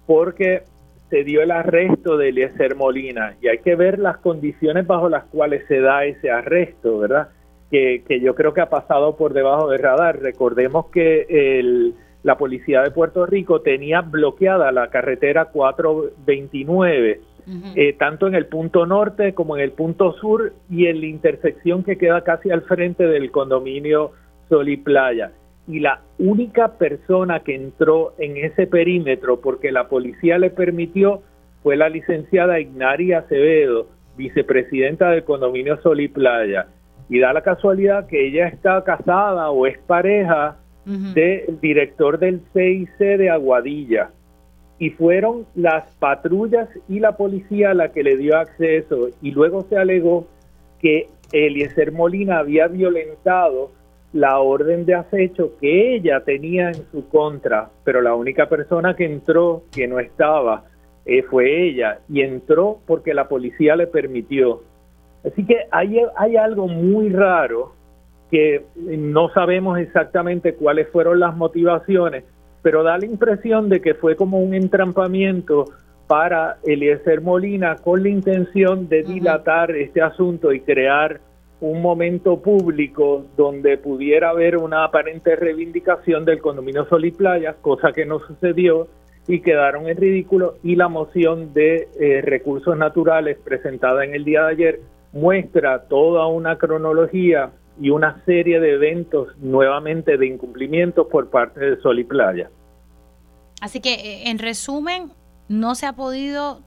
porque 0.06 0.62
se 1.10 1.24
dio 1.24 1.42
el 1.42 1.50
arresto 1.50 2.16
de 2.16 2.30
Eliezer 2.30 2.74
Molina 2.74 3.36
y 3.40 3.48
hay 3.48 3.58
que 3.58 3.76
ver 3.76 3.98
las 3.98 4.18
condiciones 4.18 4.86
bajo 4.86 5.08
las 5.08 5.24
cuales 5.24 5.66
se 5.68 5.80
da 5.80 6.04
ese 6.04 6.30
arresto, 6.30 6.98
¿verdad? 6.98 7.28
Que, 7.70 8.02
que 8.06 8.20
yo 8.20 8.34
creo 8.34 8.54
que 8.54 8.60
ha 8.60 8.68
pasado 8.68 9.16
por 9.16 9.32
debajo 9.32 9.68
del 9.68 9.80
radar. 9.80 10.20
Recordemos 10.20 10.86
que 10.90 11.26
el, 11.28 11.94
la 12.22 12.36
policía 12.36 12.82
de 12.82 12.90
Puerto 12.90 13.24
Rico 13.24 13.60
tenía 13.60 14.00
bloqueada 14.00 14.72
la 14.72 14.88
carretera 14.88 15.46
429, 15.46 17.20
eh, 17.76 17.92
tanto 17.98 18.26
en 18.26 18.34
el 18.34 18.46
punto 18.46 18.86
norte 18.86 19.34
como 19.34 19.56
en 19.56 19.62
el 19.62 19.72
punto 19.72 20.12
sur 20.14 20.52
y 20.68 20.86
en 20.86 21.00
la 21.00 21.06
intersección 21.06 21.84
que 21.84 21.96
queda 21.96 22.24
casi 22.24 22.50
al 22.50 22.62
frente 22.62 23.06
del 23.06 23.30
condominio 23.30 24.12
Sol 24.48 24.68
y 24.68 24.76
Playa 24.76 25.32
y 25.68 25.80
la 25.80 26.00
única 26.18 26.78
persona 26.78 27.40
que 27.40 27.54
entró 27.54 28.14
en 28.18 28.36
ese 28.36 28.66
perímetro 28.66 29.40
porque 29.40 29.72
la 29.72 29.88
policía 29.88 30.38
le 30.38 30.50
permitió 30.50 31.22
fue 31.62 31.76
la 31.76 31.88
licenciada 31.88 32.60
Ignaria 32.60 33.18
Acevedo, 33.18 33.88
vicepresidenta 34.16 35.10
del 35.10 35.24
condominio 35.24 35.80
Sol 35.82 36.00
y 36.00 36.08
Playa. 36.08 36.68
Y 37.08 37.18
da 37.18 37.32
la 37.32 37.42
casualidad 37.42 38.06
que 38.06 38.28
ella 38.28 38.48
está 38.48 38.82
casada 38.84 39.50
o 39.50 39.66
es 39.66 39.78
pareja 39.78 40.56
del 40.84 41.58
director 41.60 42.18
del 42.18 42.42
CIC 42.52 42.98
de 42.98 43.30
Aguadilla. 43.30 44.10
Y 44.78 44.90
fueron 44.90 45.46
las 45.54 45.90
patrullas 45.96 46.68
y 46.88 47.00
la 47.00 47.16
policía 47.16 47.72
la 47.74 47.92
que 47.92 48.02
le 48.02 48.16
dio 48.16 48.36
acceso. 48.36 49.08
Y 49.22 49.30
luego 49.30 49.62
se 49.68 49.76
alegó 49.76 50.26
que 50.80 51.08
Eliezer 51.32 51.92
Molina 51.92 52.38
había 52.38 52.68
violentado 52.68 53.70
la 54.12 54.38
orden 54.38 54.86
de 54.86 54.94
acecho 54.94 55.52
que 55.60 55.94
ella 55.94 56.20
tenía 56.20 56.68
en 56.68 56.90
su 56.90 57.08
contra, 57.08 57.70
pero 57.84 58.00
la 58.00 58.14
única 58.14 58.48
persona 58.48 58.94
que 58.96 59.04
entró 59.04 59.64
que 59.72 59.86
no 59.86 59.98
estaba 59.98 60.64
eh, 61.04 61.22
fue 61.22 61.68
ella 61.68 62.00
y 62.08 62.22
entró 62.22 62.78
porque 62.86 63.14
la 63.14 63.28
policía 63.28 63.76
le 63.76 63.86
permitió. 63.86 64.62
Así 65.24 65.44
que 65.44 65.66
hay, 65.70 66.00
hay 66.16 66.36
algo 66.36 66.68
muy 66.68 67.10
raro 67.10 67.74
que 68.30 68.64
no 68.74 69.28
sabemos 69.30 69.78
exactamente 69.78 70.54
cuáles 70.54 70.88
fueron 70.88 71.20
las 71.20 71.36
motivaciones, 71.36 72.24
pero 72.66 72.82
da 72.82 72.98
la 72.98 73.06
impresión 73.06 73.68
de 73.68 73.80
que 73.80 73.94
fue 73.94 74.16
como 74.16 74.40
un 74.40 74.52
entrampamiento 74.52 75.66
para 76.08 76.56
Eliezer 76.64 77.20
Molina 77.20 77.76
con 77.76 78.02
la 78.02 78.08
intención 78.08 78.88
de 78.88 79.04
dilatar 79.04 79.70
este 79.70 80.02
asunto 80.02 80.52
y 80.52 80.58
crear 80.62 81.20
un 81.60 81.80
momento 81.80 82.42
público 82.42 83.24
donde 83.36 83.78
pudiera 83.78 84.30
haber 84.30 84.56
una 84.56 84.82
aparente 84.82 85.36
reivindicación 85.36 86.24
del 86.24 86.40
condominio 86.40 86.84
Sol 86.86 87.04
y 87.04 87.12
Playa, 87.12 87.54
cosa 87.62 87.92
que 87.92 88.04
no 88.04 88.18
sucedió 88.18 88.88
y 89.28 89.42
quedaron 89.42 89.88
en 89.88 89.96
ridículo 89.96 90.56
y 90.64 90.74
la 90.74 90.88
moción 90.88 91.54
de 91.54 91.86
eh, 92.00 92.20
recursos 92.20 92.76
naturales 92.76 93.38
presentada 93.44 94.04
en 94.04 94.12
el 94.12 94.24
día 94.24 94.42
de 94.42 94.50
ayer 94.50 94.80
muestra 95.12 95.84
toda 95.84 96.26
una 96.26 96.58
cronología 96.58 97.52
y 97.80 97.90
una 97.90 98.22
serie 98.24 98.60
de 98.60 98.74
eventos 98.74 99.36
nuevamente 99.38 100.16
de 100.16 100.26
incumplimientos 100.26 101.06
por 101.10 101.30
parte 101.30 101.60
de 101.60 101.76
Sol 101.80 101.98
y 101.98 102.04
Playa. 102.04 102.50
Así 103.60 103.80
que, 103.80 103.94
eh, 103.94 104.30
en 104.30 104.38
resumen, 104.38 105.10
no 105.48 105.74
se 105.74 105.86
ha 105.86 105.94
podido 105.94 106.60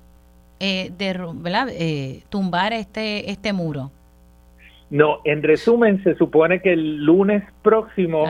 eh, 0.60 0.92
eh, 1.00 2.24
tumbar 2.30 2.74
este, 2.74 3.32
este 3.32 3.54
muro. 3.54 3.92
No, 4.90 5.20
en 5.24 5.44
resumen, 5.44 6.04
se 6.04 6.16
supone 6.16 6.62
que 6.62 6.74
el 6.74 7.06
lunes 7.06 7.44
próximo 7.62 8.26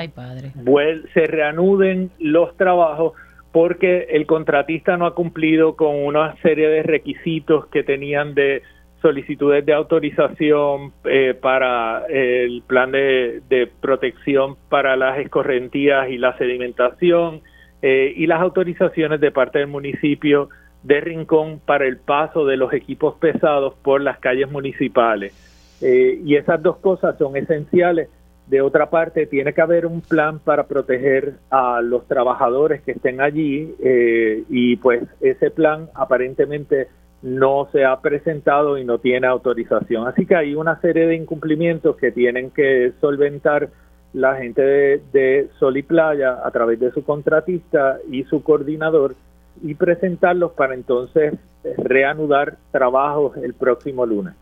se 1.13 1.27
reanuden 1.27 2.12
los 2.19 2.55
trabajos 2.57 3.13
porque 3.53 4.07
el 4.12 4.25
contratista 4.25 4.98
no 4.98 5.05
ha 5.05 5.15
cumplido 5.15 5.75
con 5.75 5.95
una 5.95 6.36
serie 6.41 6.67
de 6.67 6.83
requisitos 6.83 7.67
que 7.67 7.83
tenían 7.83 8.36
de 8.36 8.62
solicitudes 9.01 9.65
de 9.65 9.74
autorización 9.74 10.94
eh, 11.06 11.34
para 11.39 12.06
el 12.08 12.63
plan 12.68 12.91
de, 12.91 13.70
protección 13.82 14.56
para 14.70 14.96
las 14.96 15.20
escorrentías 15.20 16.10
y 16.10 16.18
la 16.18 16.38
sedimentación 16.38 17.41
eh, 17.82 18.13
y 18.15 18.27
las 18.27 18.41
autorizaciones 18.41 19.20
de 19.20 19.32
parte 19.32 19.60
del 19.60 19.68
municipio 19.68 20.50
de 20.84 21.01
Rincón 21.01 21.60
para 21.65 21.86
el 21.86 21.98
paso 21.98 22.46
de 22.46 22.58
los 22.58 22.74
equipos 22.74 23.15
pesados 23.15 23.74
por 23.82 24.01
las 24.01 24.20
calles 24.20 24.50
municipales. 24.51 25.34
Eh, 25.82 26.20
y 26.24 26.36
esas 26.36 26.62
dos 26.62 26.77
cosas 26.77 27.18
son 27.18 27.38
esenciales. 27.38 28.10
De 28.48 28.62
otra 28.62 28.89
parte, 28.89 29.27
tiene 29.27 29.53
que 29.53 29.62
haber 29.62 29.86
un 29.86 30.01
plan 30.01 30.39
para 30.39 30.65
proteger 30.65 31.36
a 31.51 31.82
los 31.82 32.08
trabajadores 32.08 32.82
que 32.82 32.94
estén 32.94 33.22
allí 33.22 33.75
eh, 33.79 34.44
y 34.50 34.75
pues 34.77 35.03
ese 35.22 35.51
plan 35.51 35.88
aparentemente 35.94 36.88
no 37.21 37.67
se 37.71 37.85
ha 37.85 37.99
presentado 37.99 38.77
y 38.77 38.85
no 38.85 38.97
tiene 38.99 39.27
autorización. 39.27 40.07
Así 40.07 40.25
que 40.25 40.35
hay 40.35 40.55
una 40.55 40.79
serie 40.81 41.05
de 41.07 41.15
incumplimientos 41.15 41.95
que 41.97 42.11
tienen 42.11 42.51
que 42.51 42.93
solventar 43.01 43.69
la 44.13 44.35
gente 44.35 44.61
de, 44.61 45.01
de 45.11 45.49
Sol 45.59 45.77
y 45.77 45.83
Playa 45.83 46.39
a 46.43 46.51
través 46.51 46.79
de 46.79 46.91
su 46.91 47.03
contratista 47.03 47.99
y 48.09 48.23
su 48.23 48.41
coordinador 48.41 49.15
y 49.61 49.75
presentarlos 49.75 50.53
para 50.53 50.73
entonces 50.73 51.33
reanudar 51.77 52.57
trabajos 52.71 53.38
el 53.38 53.53
próximo 53.53 54.05
lunes 54.05 54.33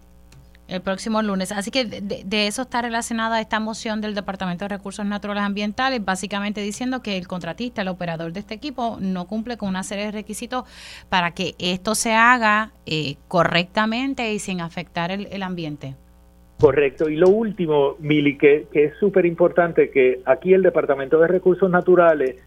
el 0.68 0.82
próximo 0.82 1.22
lunes. 1.22 1.52
Así 1.52 1.72
que 1.72 1.86
de, 1.86 2.48
eso 2.48 2.64
está 2.64 2.82
relacionada 2.82 3.40
esta 3.40 3.60
moción 3.60 4.02
del 4.02 4.16
Departamento 4.16 4.66
de 4.66 4.70
Recursos 4.70 5.06
Naturales 5.06 5.44
Ambientales, 5.44 6.04
básicamente 6.04 6.62
diciendo 6.62 7.02
que 7.02 7.18
el 7.18 7.28
contratista, 7.28 7.82
el 7.82 7.88
operador 7.88 8.34
de 8.34 8.42
este 8.42 8.54
equipo, 8.54 8.98
no 9.00 9.28
cumple 9.28 9.58
con 9.58 9.70
una 9.70 9.84
serie 9.84 10.06
de 10.06 10.12
requisitos 10.12 10.66
para 11.10 11.32
que 11.32 11.56
esto 11.60 11.96
se 11.96 12.14
haga 12.14 12.72
eh, 12.86 13.16
correctamente 13.28 14.34
y 14.34 14.40
sin 14.40 14.62
afectar 14.62 15.12
el, 15.12 15.44
ambiente. 15.44 15.96
Correcto. 16.60 17.10
Y 17.10 17.16
lo 17.16 17.30
último, 17.30 17.96
Mili, 18.00 18.38
que, 18.38 18.68
que 18.74 18.86
es 18.86 18.94
súper 19.00 19.26
importante, 19.26 19.92
que 19.92 20.22
aquí 20.26 20.54
el 20.54 20.64
Departamento 20.64 21.20
de 21.20 21.28
Recursos 21.28 21.70
Naturales 21.70 22.38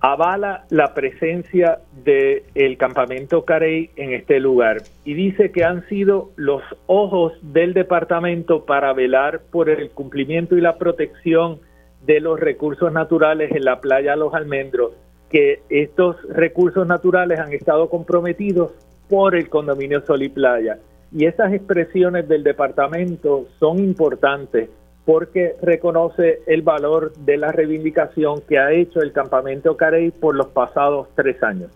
avala 0.00 0.64
la 0.70 0.94
presencia 0.94 1.80
del 2.04 2.44
el 2.54 2.76
campamento 2.76 3.44
Carey 3.44 3.90
en 3.96 4.12
este 4.12 4.38
lugar 4.38 4.82
y 5.04 5.14
dice 5.14 5.50
que 5.50 5.64
han 5.64 5.86
sido 5.88 6.30
los 6.36 6.62
ojos 6.86 7.32
del 7.42 7.74
departamento 7.74 8.64
para 8.64 8.92
velar 8.92 9.40
por 9.50 9.68
el 9.68 9.90
cumplimiento 9.90 10.56
y 10.56 10.60
la 10.60 10.78
protección 10.78 11.58
de 12.06 12.20
los 12.20 12.38
recursos 12.38 12.92
naturales 12.92 13.50
en 13.52 13.64
la 13.64 13.80
playa 13.80 14.14
Los 14.14 14.34
Almendros, 14.34 14.92
que 15.30 15.62
estos 15.68 16.16
recursos 16.28 16.86
naturales 16.86 17.40
han 17.40 17.52
estado 17.52 17.90
comprometidos 17.90 18.72
por 19.08 19.34
el 19.34 19.48
condominio 19.48 20.00
Sol 20.02 20.22
y 20.22 20.28
Playa. 20.28 20.78
Y 21.10 21.24
esas 21.24 21.52
expresiones 21.52 22.28
del 22.28 22.44
departamento 22.44 23.46
son 23.58 23.78
importantes 23.78 24.70
porque 25.08 25.56
reconoce 25.62 26.42
el 26.46 26.60
valor 26.60 27.14
de 27.16 27.38
la 27.38 27.50
reivindicación 27.50 28.42
que 28.42 28.58
ha 28.58 28.72
hecho 28.72 29.00
el 29.00 29.14
campamento 29.14 29.74
Carey 29.74 30.10
por 30.10 30.34
los 30.34 30.48
pasados 30.48 31.08
tres 31.14 31.42
años. 31.42 31.70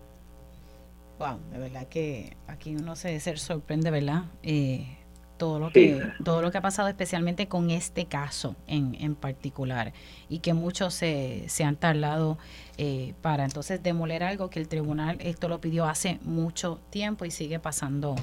Wow, 1.19 1.39
de 1.51 1.59
verdad 1.59 1.89
que 1.89 2.37
aquí 2.47 2.77
uno 2.77 2.95
se, 2.95 3.19
se 3.21 3.35
sorprende, 3.39 3.91
¿verdad? 3.91 4.25
Eh, 4.43 4.99
todo 5.39 5.59
lo 5.59 5.71
que 5.71 6.03
todo 6.23 6.43
lo 6.43 6.51
que 6.51 6.59
ha 6.59 6.61
pasado 6.61 6.89
especialmente 6.89 7.49
con 7.49 7.71
este 7.71 8.05
caso 8.05 8.55
en, 8.67 8.97
en 9.01 9.15
particular 9.15 9.95
y 10.29 10.41
que 10.41 10.53
muchos 10.53 10.93
se, 10.93 11.45
se 11.49 11.65
han 11.65 11.77
tardado 11.77 12.37
eh, 12.77 13.15
para 13.23 13.45
entonces 13.45 13.83
demoler 13.83 14.25
algo 14.25 14.51
que 14.51 14.61
el 14.61 14.69
tribunal 14.69 15.17
esto 15.21 15.49
lo 15.49 15.59
pidió 15.59 15.87
hace 15.87 16.21
mucho 16.23 16.81
tiempo 16.91 17.25
y 17.25 17.31
sigue 17.31 17.59
pasando 17.59 18.15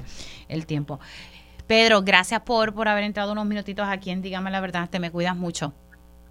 el 0.48 0.66
tiempo 0.66 1.00
Pedro, 1.70 2.02
gracias 2.02 2.40
por, 2.40 2.74
por 2.74 2.88
haber 2.88 3.04
entrado 3.04 3.30
unos 3.30 3.46
minutitos 3.46 3.86
aquí 3.88 4.10
en 4.10 4.22
Dígame 4.22 4.50
la 4.50 4.60
Verdad, 4.60 4.90
te 4.90 4.98
me 4.98 5.12
cuidas 5.12 5.36
mucho. 5.36 5.72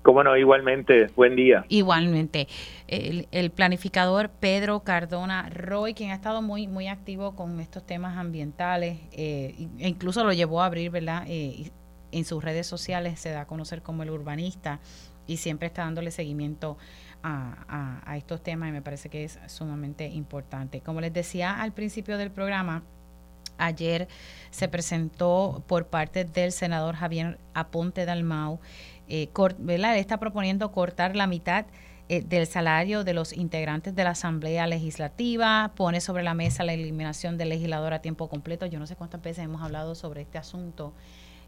Cómo 0.01 0.21
no, 0.21 0.35
igualmente. 0.35 1.07
Buen 1.15 1.37
día. 1.37 1.63
Igualmente. 1.69 2.49
El, 2.89 3.49
planificador 3.49 4.31
Pedro 4.31 4.81
Cardona 4.81 5.49
Roy, 5.49 5.93
quien 5.93 6.11
ha 6.11 6.15
estado 6.15 6.41
muy, 6.41 6.67
muy 6.67 6.89
activo 6.89 7.37
con 7.37 7.61
estos 7.61 7.85
temas 7.85 8.17
ambientales, 8.17 8.97
eh, 9.13 9.55
e 9.77 9.87
incluso 9.87 10.25
lo 10.25 10.33
llevó 10.33 10.61
a 10.61 10.65
abrir, 10.65 10.91
¿verdad? 10.91 11.23
Eh, 11.29 11.71
en 12.11 12.25
sus 12.25 12.43
redes 12.43 12.67
sociales 12.67 13.17
se 13.21 13.29
da 13.29 13.43
a 13.43 13.47
conocer 13.47 13.81
como 13.81 14.03
el 14.03 14.09
urbanista 14.09 14.81
y 15.25 15.37
siempre 15.37 15.67
está 15.67 15.83
dándole 15.83 16.11
seguimiento 16.11 16.77
a, 17.23 18.03
a, 18.05 18.17
estos 18.17 18.43
temas 18.43 18.67
y 18.67 18.71
me 18.73 18.81
parece 18.81 19.07
que 19.07 19.23
es 19.23 19.39
sumamente 19.47 20.05
importante. 20.05 20.81
Como 20.81 20.99
les 20.99 21.13
decía 21.13 21.61
al 21.61 21.71
principio 21.71 22.17
del 22.17 22.29
programa, 22.29 22.83
ayer 23.59 24.07
se 24.49 24.67
presentó 24.67 25.63
por 25.67 25.87
parte 25.87 26.25
del 26.25 26.51
senador 26.51 26.95
Javier 26.95 27.37
Aponte 27.53 28.05
Dalmau 28.05 28.59
eh, 29.07 29.29
está 29.95 30.17
proponiendo 30.17 30.71
cortar 30.71 31.15
la 31.15 31.27
mitad 31.27 31.65
eh, 32.11 32.23
del 32.27 32.47
salario 32.47 33.03
de 33.03 33.13
los 33.13 33.33
integrantes 33.33 33.95
de 33.95 34.03
la 34.03 34.11
Asamblea 34.11 34.65
Legislativa, 34.67 35.71
pone 35.75 36.01
sobre 36.01 36.23
la 36.23 36.33
mesa 36.33 36.63
la 36.63 36.73
eliminación 36.73 37.37
del 37.37 37.49
legislador 37.49 37.93
a 37.93 38.01
tiempo 38.01 38.29
completo. 38.29 38.65
Yo 38.65 38.79
no 38.79 38.87
sé 38.87 38.95
cuántas 38.95 39.21
veces 39.21 39.45
hemos 39.45 39.61
hablado 39.61 39.93
sobre 39.93 40.21
este 40.21 40.37
asunto 40.37 40.93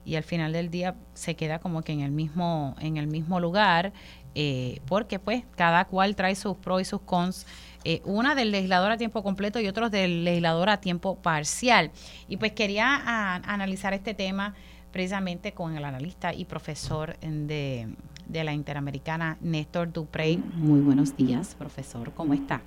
y 0.06 0.16
al 0.16 0.24
final 0.24 0.54
del 0.54 0.70
día 0.70 0.96
se 1.14 1.36
queda 1.36 1.60
como 1.60 1.82
que 1.82 1.94
en 1.94 2.02
el 2.02 2.12
mismo, 2.12 2.76
en 2.80 2.98
el 2.98 3.08
mismo 3.08 3.40
lugar, 3.40 3.94
eh, 4.34 4.82
porque 4.88 5.20
pues 5.20 5.44
cada 5.56 5.86
cual 5.86 6.16
trae 6.16 6.36
sus 6.36 6.58
pros 6.58 6.82
y 6.82 6.86
sus 6.86 7.02
cons. 7.02 7.46
Eh, 7.84 8.02
una 8.06 8.36
del 8.36 8.52
legislador 8.52 8.92
a 8.92 8.98
tiempo 8.98 9.24
completo 9.24 9.60
y 9.60 9.68
otros 9.68 9.92
del 9.92 10.24
legislador 10.24 10.70
a 10.70 10.82
tiempo 10.82 11.22
parcial. 11.22 11.92
Y 12.28 12.38
pues 12.38 12.52
quería 12.52 13.02
analizar 13.46 13.94
este 13.94 14.14
tema 14.14 14.54
precisamente 14.92 15.54
con 15.54 15.76
el 15.76 15.86
analista 15.86 16.34
y 16.34 16.46
profesor 16.46 17.18
de, 17.20 17.88
de 18.28 18.44
la 18.44 18.54
Interamericana, 18.54 19.38
Néstor 19.42 19.92
Duprey. 19.92 20.38
Muy 20.56 20.82
buenos 20.82 21.16
días, 21.16 21.56
profesor, 21.56 22.12
¿cómo 22.14 22.34
está? 22.34 22.62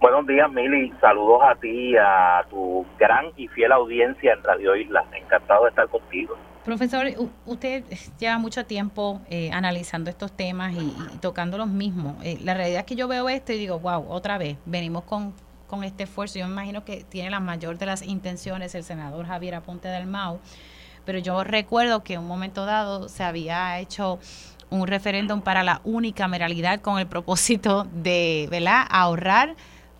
Buenos 0.00 0.26
días, 0.26 0.50
Mili. 0.52 0.92
Saludos 1.00 1.40
a 1.42 1.54
ti 1.54 1.96
a 1.96 2.44
tu 2.50 2.84
gran 2.98 3.26
y 3.36 3.48
fiel 3.48 3.72
audiencia 3.72 4.34
en 4.34 4.42
Radio 4.42 4.76
Isla. 4.76 5.04
Encantado 5.14 5.64
de 5.64 5.70
estar 5.70 5.88
contigo. 5.88 6.36
Profesor, 6.64 7.06
usted 7.46 7.84
lleva 8.18 8.38
mucho 8.38 8.64
tiempo 8.64 9.20
eh, 9.28 9.50
analizando 9.52 10.08
estos 10.10 10.32
temas 10.32 10.74
y, 10.74 10.94
tocando 11.18 11.58
los 11.58 11.68
mismos. 11.68 12.16
Eh, 12.22 12.38
la 12.42 12.54
realidad 12.54 12.80
es 12.80 12.86
que 12.86 12.96
yo 12.96 13.06
veo 13.06 13.28
esto 13.28 13.52
y 13.52 13.58
digo, 13.58 13.78
wow, 13.78 14.06
otra 14.08 14.38
vez, 14.38 14.56
venimos 14.64 15.04
con, 15.04 15.34
con 15.66 15.84
este 15.84 16.04
esfuerzo. 16.04 16.38
Yo 16.38 16.46
me 16.46 16.52
imagino 16.52 16.84
que 16.84 17.04
tiene 17.04 17.30
la 17.30 17.40
mayor 17.40 17.76
de 17.76 17.86
las 17.86 18.02
intenciones 18.02 18.74
el 18.74 18.82
senador 18.82 19.26
Javier 19.26 19.56
Aponte 19.56 19.88
del 19.88 20.06
Mau 20.06 20.40
pero 21.04 21.18
yo 21.18 21.44
recuerdo 21.44 22.02
que 22.02 22.14
en 22.14 22.20
un 22.20 22.26
momento 22.26 22.64
dado 22.64 23.08
se 23.08 23.22
había 23.22 23.78
hecho 23.78 24.18
un 24.70 24.86
referéndum 24.86 25.40
para 25.40 25.62
la 25.62 25.80
unicameralidad 25.84 26.80
con 26.80 26.98
el 26.98 27.06
propósito 27.06 27.86
de 27.92 28.48
¿verdad? 28.50 28.86
ahorrar 28.88 29.54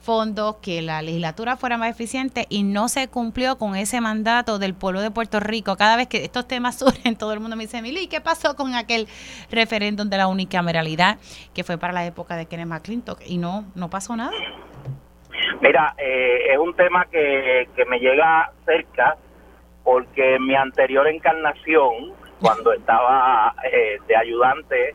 fondos, 0.04 0.56
que 0.56 0.82
la 0.82 1.00
legislatura 1.00 1.56
fuera 1.56 1.78
más 1.78 1.90
eficiente 1.90 2.46
y 2.50 2.62
no 2.62 2.88
se 2.88 3.08
cumplió 3.08 3.56
con 3.56 3.74
ese 3.74 4.00
mandato 4.00 4.58
del 4.58 4.74
pueblo 4.74 5.00
de 5.00 5.10
Puerto 5.10 5.40
Rico. 5.40 5.76
Cada 5.76 5.96
vez 5.96 6.08
que 6.08 6.24
estos 6.24 6.46
temas 6.46 6.78
surgen, 6.78 7.16
todo 7.16 7.32
el 7.32 7.40
mundo 7.40 7.56
me 7.56 7.64
dice, 7.64 7.80
Mili, 7.80 8.06
¿qué 8.06 8.20
pasó 8.20 8.54
con 8.54 8.74
aquel 8.74 9.08
referéndum 9.50 10.08
de 10.10 10.18
la 10.18 10.28
unicameralidad 10.28 11.18
que 11.54 11.64
fue 11.64 11.78
para 11.78 11.92
la 11.92 12.04
época 12.04 12.36
de 12.36 12.46
Kenneth 12.46 12.68
McClintock? 12.68 13.20
Y 13.26 13.38
no, 13.38 13.64
no 13.74 13.88
pasó 13.88 14.14
nada. 14.14 14.32
Mira, 15.60 15.94
eh, 15.98 16.52
es 16.52 16.58
un 16.58 16.74
tema 16.74 17.06
que, 17.06 17.68
que 17.74 17.84
me 17.86 17.98
llega 17.98 18.52
cerca 18.66 19.16
porque 19.82 20.36
en 20.36 20.46
mi 20.46 20.54
anterior 20.54 21.06
encarnación, 21.08 22.12
cuando 22.40 22.72
estaba 22.78 23.54
eh, 23.64 23.98
de 24.06 24.16
ayudante, 24.16 24.94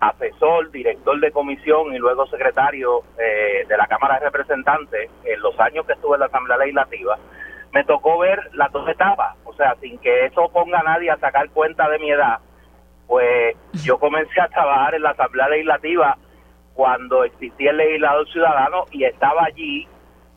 asesor, 0.00 0.70
director 0.70 1.18
de 1.20 1.30
comisión 1.30 1.94
y 1.94 1.98
luego 1.98 2.26
secretario 2.26 3.02
eh, 3.18 3.64
de 3.66 3.76
la 3.76 3.86
Cámara 3.86 4.18
de 4.18 4.26
Representantes, 4.26 5.10
en 5.24 5.40
los 5.40 5.58
años 5.58 5.86
que 5.86 5.94
estuve 5.94 6.14
en 6.16 6.20
la 6.20 6.26
Asamblea 6.26 6.58
Legislativa, 6.58 7.18
me 7.72 7.84
tocó 7.84 8.18
ver 8.18 8.38
las 8.52 8.70
dos 8.72 8.88
etapas, 8.88 9.36
o 9.44 9.54
sea, 9.54 9.74
sin 9.80 9.98
que 9.98 10.26
eso 10.26 10.48
ponga 10.52 10.80
a 10.80 10.82
nadie 10.82 11.10
a 11.10 11.18
sacar 11.18 11.50
cuenta 11.50 11.88
de 11.88 11.98
mi 11.98 12.10
edad, 12.10 12.38
pues 13.06 13.56
yo 13.84 13.98
comencé 13.98 14.40
a 14.40 14.48
trabajar 14.48 14.94
en 14.94 15.02
la 15.02 15.10
Asamblea 15.10 15.48
Legislativa 15.48 16.16
cuando 16.74 17.24
existía 17.24 17.70
el 17.70 17.78
legislador 17.78 18.28
ciudadano 18.28 18.84
y 18.90 19.04
estaba 19.04 19.44
allí 19.44 19.88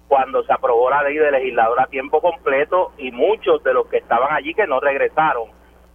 cuando 0.08 0.44
se 0.44 0.54
aprobó 0.54 0.90
la 0.90 1.04
ley 1.04 1.18
de 1.18 1.32
legislador 1.32 1.80
a 1.82 1.88
tiempo 1.88 2.22
completo 2.22 2.94
y 2.98 3.12
muchos 3.12 3.64
de 3.64 3.74
los 3.74 3.88
que 3.88 3.98
estaban 3.98 4.34
allí 4.34 4.54
que 4.54 4.66
no 4.66 4.80
regresaron 4.80 5.50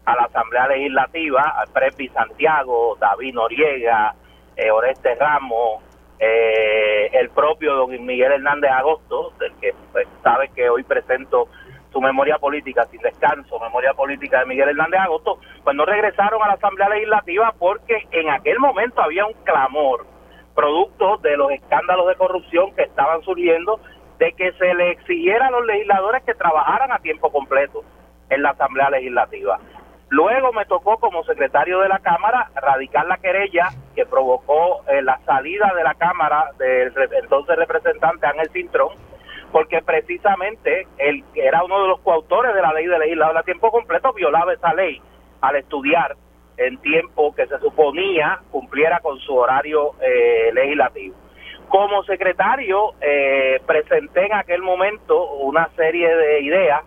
a 0.05 0.17
la 0.17 0.25
Asamblea 0.25 0.69
Legislativa, 0.69 1.64
Prepi 1.73 2.09
Santiago, 2.09 2.97
David 3.01 3.35
Noriega, 3.35 4.14
eh, 4.57 4.71
Oreste 4.71 5.14
Ramos, 5.14 5.83
eh, 6.19 7.11
el 7.12 7.31
propio 7.31 7.75
don 7.75 8.05
Miguel 8.05 8.33
Hernández 8.33 8.71
Agosto, 8.71 9.33
del 9.38 9.53
que 9.61 9.75
pues, 9.93 10.07
sabe 10.23 10.49
que 10.55 10.69
hoy 10.69 10.83
presento 10.83 11.49
su 11.93 12.01
memoria 12.01 12.38
política 12.38 12.85
sin 12.90 13.01
descanso, 13.01 13.59
memoria 13.61 13.95
política 13.95 14.40
de 14.40 14.47
Miguel 14.47 14.71
Hernández 14.71 15.01
Agosto, 15.01 15.38
pues 15.62 15.77
no 15.77 15.85
regresaron 15.85 16.43
a 16.43 16.49
la 16.49 16.55
Asamblea 16.55 16.88
Legislativa 16.88 17.55
porque 17.59 18.07
en 18.11 18.31
aquel 18.31 18.59
momento 18.59 19.01
había 19.01 19.27
un 19.27 19.35
clamor 19.45 20.07
producto 20.55 21.19
de 21.19 21.37
los 21.37 21.51
escándalos 21.51 22.07
de 22.09 22.14
corrupción 22.17 22.75
que 22.75 22.83
estaban 22.83 23.23
surgiendo 23.23 23.81
de 24.19 24.33
que 24.33 24.53
se 24.53 24.75
le 24.75 24.90
exigiera 24.90 25.49
a 25.49 25.51
los 25.51 25.67
legisladores 25.67 26.23
que 26.25 26.35
trabajaran 26.35 26.93
a 26.93 26.99
tiempo 26.99 27.31
completo 27.31 27.83
en 28.31 28.43
la 28.43 28.51
Asamblea 28.51 28.90
Legislativa. 28.90 29.59
Luego 30.14 30.53
me 30.53 30.64
tocó 30.66 30.98
como 30.98 31.24
secretario 31.24 31.81
de 31.81 31.88
la 31.88 31.98
Cámara 31.98 32.48
radicar 32.55 33.05
la 33.07 33.16
querella 33.16 33.70
que 33.96 34.07
provocó 34.07 34.85
eh, 34.87 35.03
la 35.03 35.18
salida 35.27 35.72
de 35.77 35.83
la 35.83 35.94
Cámara 35.94 36.53
del 36.57 36.92
entonces 37.20 37.57
representante 37.57 38.24
Ángel 38.24 38.48
Cintrón, 38.53 38.90
porque 39.50 39.83
precisamente 39.83 40.87
él 40.98 41.24
era 41.35 41.64
uno 41.64 41.83
de 41.83 41.88
los 41.88 42.00
coautores 42.03 42.55
de 42.55 42.62
la 42.62 42.72
ley 42.72 42.87
de 42.87 42.96
legislador 42.96 43.38
a 43.38 43.42
tiempo 43.42 43.72
completo, 43.72 44.12
violaba 44.12 44.53
esa 44.53 44.72
ley 44.72 45.03
al 45.40 45.57
estudiar 45.57 46.14
en 46.59 46.79
tiempo 46.79 47.35
que 47.35 47.48
se 47.48 47.59
suponía 47.59 48.38
cumpliera 48.53 49.00
con 49.00 49.18
su 49.18 49.35
horario 49.35 49.94
eh, 50.00 50.53
legislativo. 50.55 51.16
Como 51.68 52.05
secretario, 52.05 52.92
eh, 53.00 53.61
presenté 53.66 54.27
en 54.27 54.35
aquel 54.35 54.62
momento 54.62 55.33
una 55.38 55.68
serie 55.74 56.14
de 56.14 56.40
ideas 56.42 56.85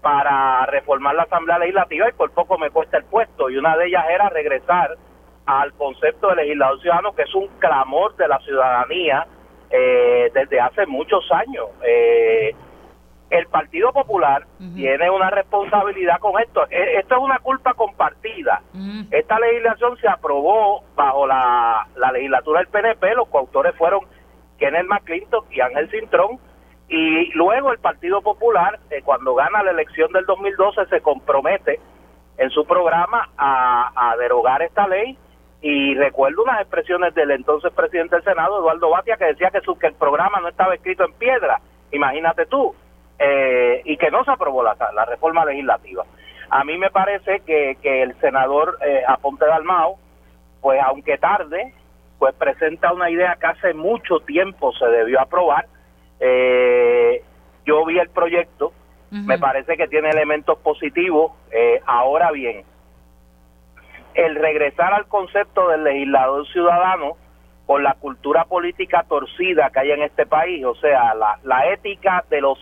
para 0.00 0.66
reformar 0.66 1.14
la 1.14 1.22
Asamblea 1.24 1.58
Legislativa 1.58 2.08
y 2.08 2.12
por 2.12 2.30
poco 2.30 2.58
me 2.58 2.70
cuesta 2.70 2.96
el 2.96 3.04
puesto. 3.04 3.50
Y 3.50 3.56
una 3.56 3.76
de 3.76 3.86
ellas 3.86 4.04
era 4.10 4.28
regresar 4.28 4.96
al 5.46 5.72
concepto 5.74 6.28
de 6.28 6.36
legislador 6.36 6.80
ciudadano, 6.80 7.14
que 7.14 7.22
es 7.22 7.34
un 7.34 7.48
clamor 7.58 8.16
de 8.16 8.28
la 8.28 8.38
ciudadanía 8.40 9.26
eh, 9.70 10.30
desde 10.32 10.60
hace 10.60 10.86
muchos 10.86 11.30
años. 11.32 11.68
Eh, 11.84 12.54
el 13.30 13.46
Partido 13.46 13.92
Popular 13.92 14.44
tiene 14.74 15.08
una 15.08 15.30
responsabilidad 15.30 16.18
con 16.18 16.40
esto. 16.40 16.66
E, 16.68 16.98
esto 16.98 17.14
es 17.14 17.20
una 17.20 17.38
culpa 17.38 17.74
compartida. 17.74 18.60
Esta 19.10 19.38
legislación 19.38 19.96
se 19.98 20.08
aprobó 20.08 20.82
bajo 20.96 21.26
la, 21.26 21.86
legislatura 22.12 22.60
del 22.60 22.68
PNP, 22.68 23.14
los 23.14 23.28
coautores 23.28 23.74
fueron 23.76 24.00
Kenneth 24.58 24.86
McClintock 24.86 25.46
y 25.52 25.60
Ángel 25.60 25.88
Cintrón, 25.90 26.38
y 26.90 27.30
luego 27.34 27.70
el 27.72 27.78
Partido 27.78 28.20
Popular, 28.20 28.80
eh, 28.90 29.00
cuando 29.04 29.36
gana 29.36 29.62
la 29.62 29.70
elección 29.70 30.12
del 30.12 30.26
2012, 30.26 30.86
se 30.86 31.00
compromete 31.00 31.78
en 32.36 32.50
su 32.50 32.66
programa 32.66 33.28
a, 33.38 34.16
derogar 34.18 34.60
esta 34.62 34.88
ley 34.88 35.16
y 35.62 35.94
recuerdo 35.94 36.42
unas 36.42 36.60
expresiones 36.60 37.14
del 37.14 37.30
entonces 37.30 37.72
presidente 37.72 38.16
del 38.16 38.24
Senado, 38.24 38.58
Eduardo 38.58 38.90
Batia, 38.90 39.16
que 39.16 39.26
decía 39.26 39.50
que, 39.50 39.60
su, 39.60 39.78
que 39.78 39.86
el 39.86 39.94
programa 39.94 40.40
no 40.40 40.48
estaba 40.48 40.74
escrito 40.74 41.04
en 41.04 41.12
piedra. 41.12 41.60
Imagínate 41.92 42.46
tú, 42.46 42.74
eh, 43.18 43.82
y 43.84 43.96
que 43.96 44.10
no 44.10 44.24
se 44.24 44.32
aprobó 44.32 44.64
la, 44.64 44.76
la, 44.92 45.04
reforma 45.04 45.44
legislativa. 45.44 46.04
A 46.48 46.64
mí 46.64 46.76
me 46.76 46.90
parece 46.90 47.40
que, 47.46 47.76
que 47.80 48.02
el 48.02 48.18
senador 48.20 48.78
eh, 48.84 49.02
Aponte 49.06 49.46
Dalmao, 49.46 49.96
pues 50.60 50.80
aunque 50.84 51.18
tarde, 51.18 51.72
pues 52.18 52.34
presenta 52.34 52.92
una 52.92 53.10
idea 53.10 53.36
que 53.38 53.46
hace 53.46 53.74
mucho 53.74 54.18
tiempo 54.20 54.72
se 54.72 54.86
debió 54.86 55.20
aprobar. 55.20 55.66
Eh, 56.20 57.22
yo 57.64 57.84
vi 57.84 57.98
el 57.98 58.10
proyecto, 58.10 58.72
me 59.10 59.38
parece 59.38 59.76
que 59.76 59.88
tiene 59.88 60.10
elementos 60.10 60.58
positivos. 60.58 61.32
Eh, 61.50 61.80
ahora 61.84 62.30
bien, 62.30 62.64
el 64.14 64.36
regresar 64.36 64.92
al 64.92 65.06
concepto 65.08 65.68
del 65.68 65.82
legislador 65.82 66.46
ciudadano 66.48 67.16
con 67.66 67.82
la 67.82 67.94
cultura 67.94 68.44
política 68.44 69.04
torcida 69.08 69.70
que 69.70 69.80
hay 69.80 69.92
en 69.92 70.02
este 70.02 70.26
país, 70.26 70.64
o 70.64 70.74
sea, 70.76 71.14
la, 71.14 71.38
la 71.44 71.72
ética 71.72 72.24
de 72.28 72.40
los 72.40 72.58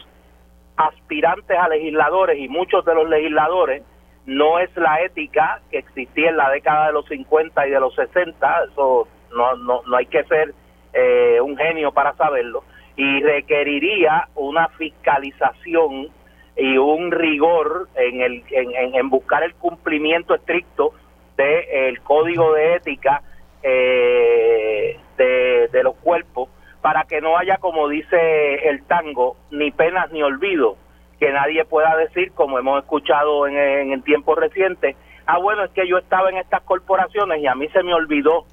aspirantes 0.77 1.59
a 1.59 1.69
legisladores 1.69 2.39
y 2.39 2.49
muchos 2.49 2.85
de 2.85 2.95
los 2.95 3.09
legisladores 3.09 3.83
no 4.27 4.59
es 4.59 4.75
la 4.77 5.01
ética 5.01 5.61
que 5.71 5.79
existía 5.79 6.29
en 6.29 6.37
la 6.37 6.51
década 6.51 6.89
de 6.89 6.93
los 6.93 7.07
50 7.07 7.67
y 7.67 7.71
de 7.71 7.81
los 7.81 7.95
60, 7.95 8.65
eso 8.71 9.09
no, 9.35 9.57
no, 9.57 9.83
no 9.87 9.97
hay 9.97 10.07
que 10.07 10.23
ser 10.25 10.55
eh, 10.93 11.41
un 11.41 11.57
genio 11.57 11.93
para 11.93 12.15
saberlo, 12.15 12.63
y 12.99 13.21
requeriría 13.21 14.29
una 14.35 14.69
fiscalización 14.71 16.09
y 16.57 16.77
un 16.77 17.13
rigor 17.13 17.89
en, 17.95 18.21
el, 18.21 18.43
en, 18.51 19.09
buscar 19.09 19.45
el 19.45 19.55
cumplimiento 19.55 20.35
estricto 20.35 20.93
del 21.37 22.01
código 22.01 22.53
de 22.55 22.75
ética 22.75 23.23
eh, 23.63 24.99
de, 25.17 25.69
de 25.69 25.83
los 25.85 25.95
cuerpos 25.95 26.49
para 26.81 27.05
que 27.05 27.21
no 27.21 27.39
haya, 27.39 27.59
como 27.59 27.89
dice 27.89 28.69
el 28.69 28.83
tango, 28.85 29.37
ni 29.53 29.71
penas 29.71 30.11
ni 30.11 30.21
olvido, 30.25 30.77
que 31.21 31.31
nadie 31.31 31.65
pueda 31.65 31.97
decir, 31.97 32.33
como 32.33 32.59
hemos 32.59 32.83
escuchado 32.83 33.47
en, 33.47 33.93
en 33.93 34.03
tiempo 34.03 34.35
reciente, 34.35 34.97
ah, 35.27 35.39
bueno, 35.39 35.63
es 35.63 35.71
que 35.71 35.87
yo 35.87 35.99
estaba 35.99 36.31
en 36.31 36.39
estas 36.39 36.63
corporaciones 36.63 37.41
y 37.41 37.47
a 37.47 37.55
mí 37.55 37.69
se 37.69 37.85
me 37.85 37.95
olvidó 37.95 38.45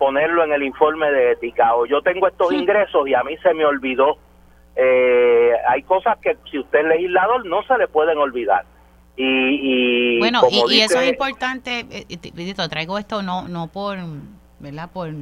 ponerlo 0.00 0.42
en 0.44 0.52
el 0.54 0.62
informe 0.62 1.12
de 1.12 1.32
ética, 1.32 1.74
o 1.74 1.84
yo 1.84 2.00
tengo 2.00 2.26
estos 2.26 2.50
ingresos 2.54 3.06
y 3.06 3.12
a 3.12 3.22
mí 3.22 3.36
se 3.42 3.52
me 3.52 3.66
olvidó. 3.66 4.16
Eh, 4.74 5.52
hay 5.68 5.82
cosas 5.82 6.16
que 6.22 6.38
si 6.50 6.58
usted 6.58 6.78
es 6.78 6.86
legislador 6.86 7.44
no 7.44 7.62
se 7.64 7.76
le 7.76 7.86
pueden 7.86 8.16
olvidar. 8.16 8.64
Y, 9.14 10.18
bueno, 10.18 10.40
y, 10.50 10.80
eso 10.80 10.98
es 10.98 11.10
importante, 11.10 11.84
eh, 11.90 12.68
traigo 12.70 12.96
esto 12.96 13.20
no 13.20 13.46
no 13.46 13.66
por, 13.66 13.98
¿verdad? 14.58 14.88
Por 14.90 15.12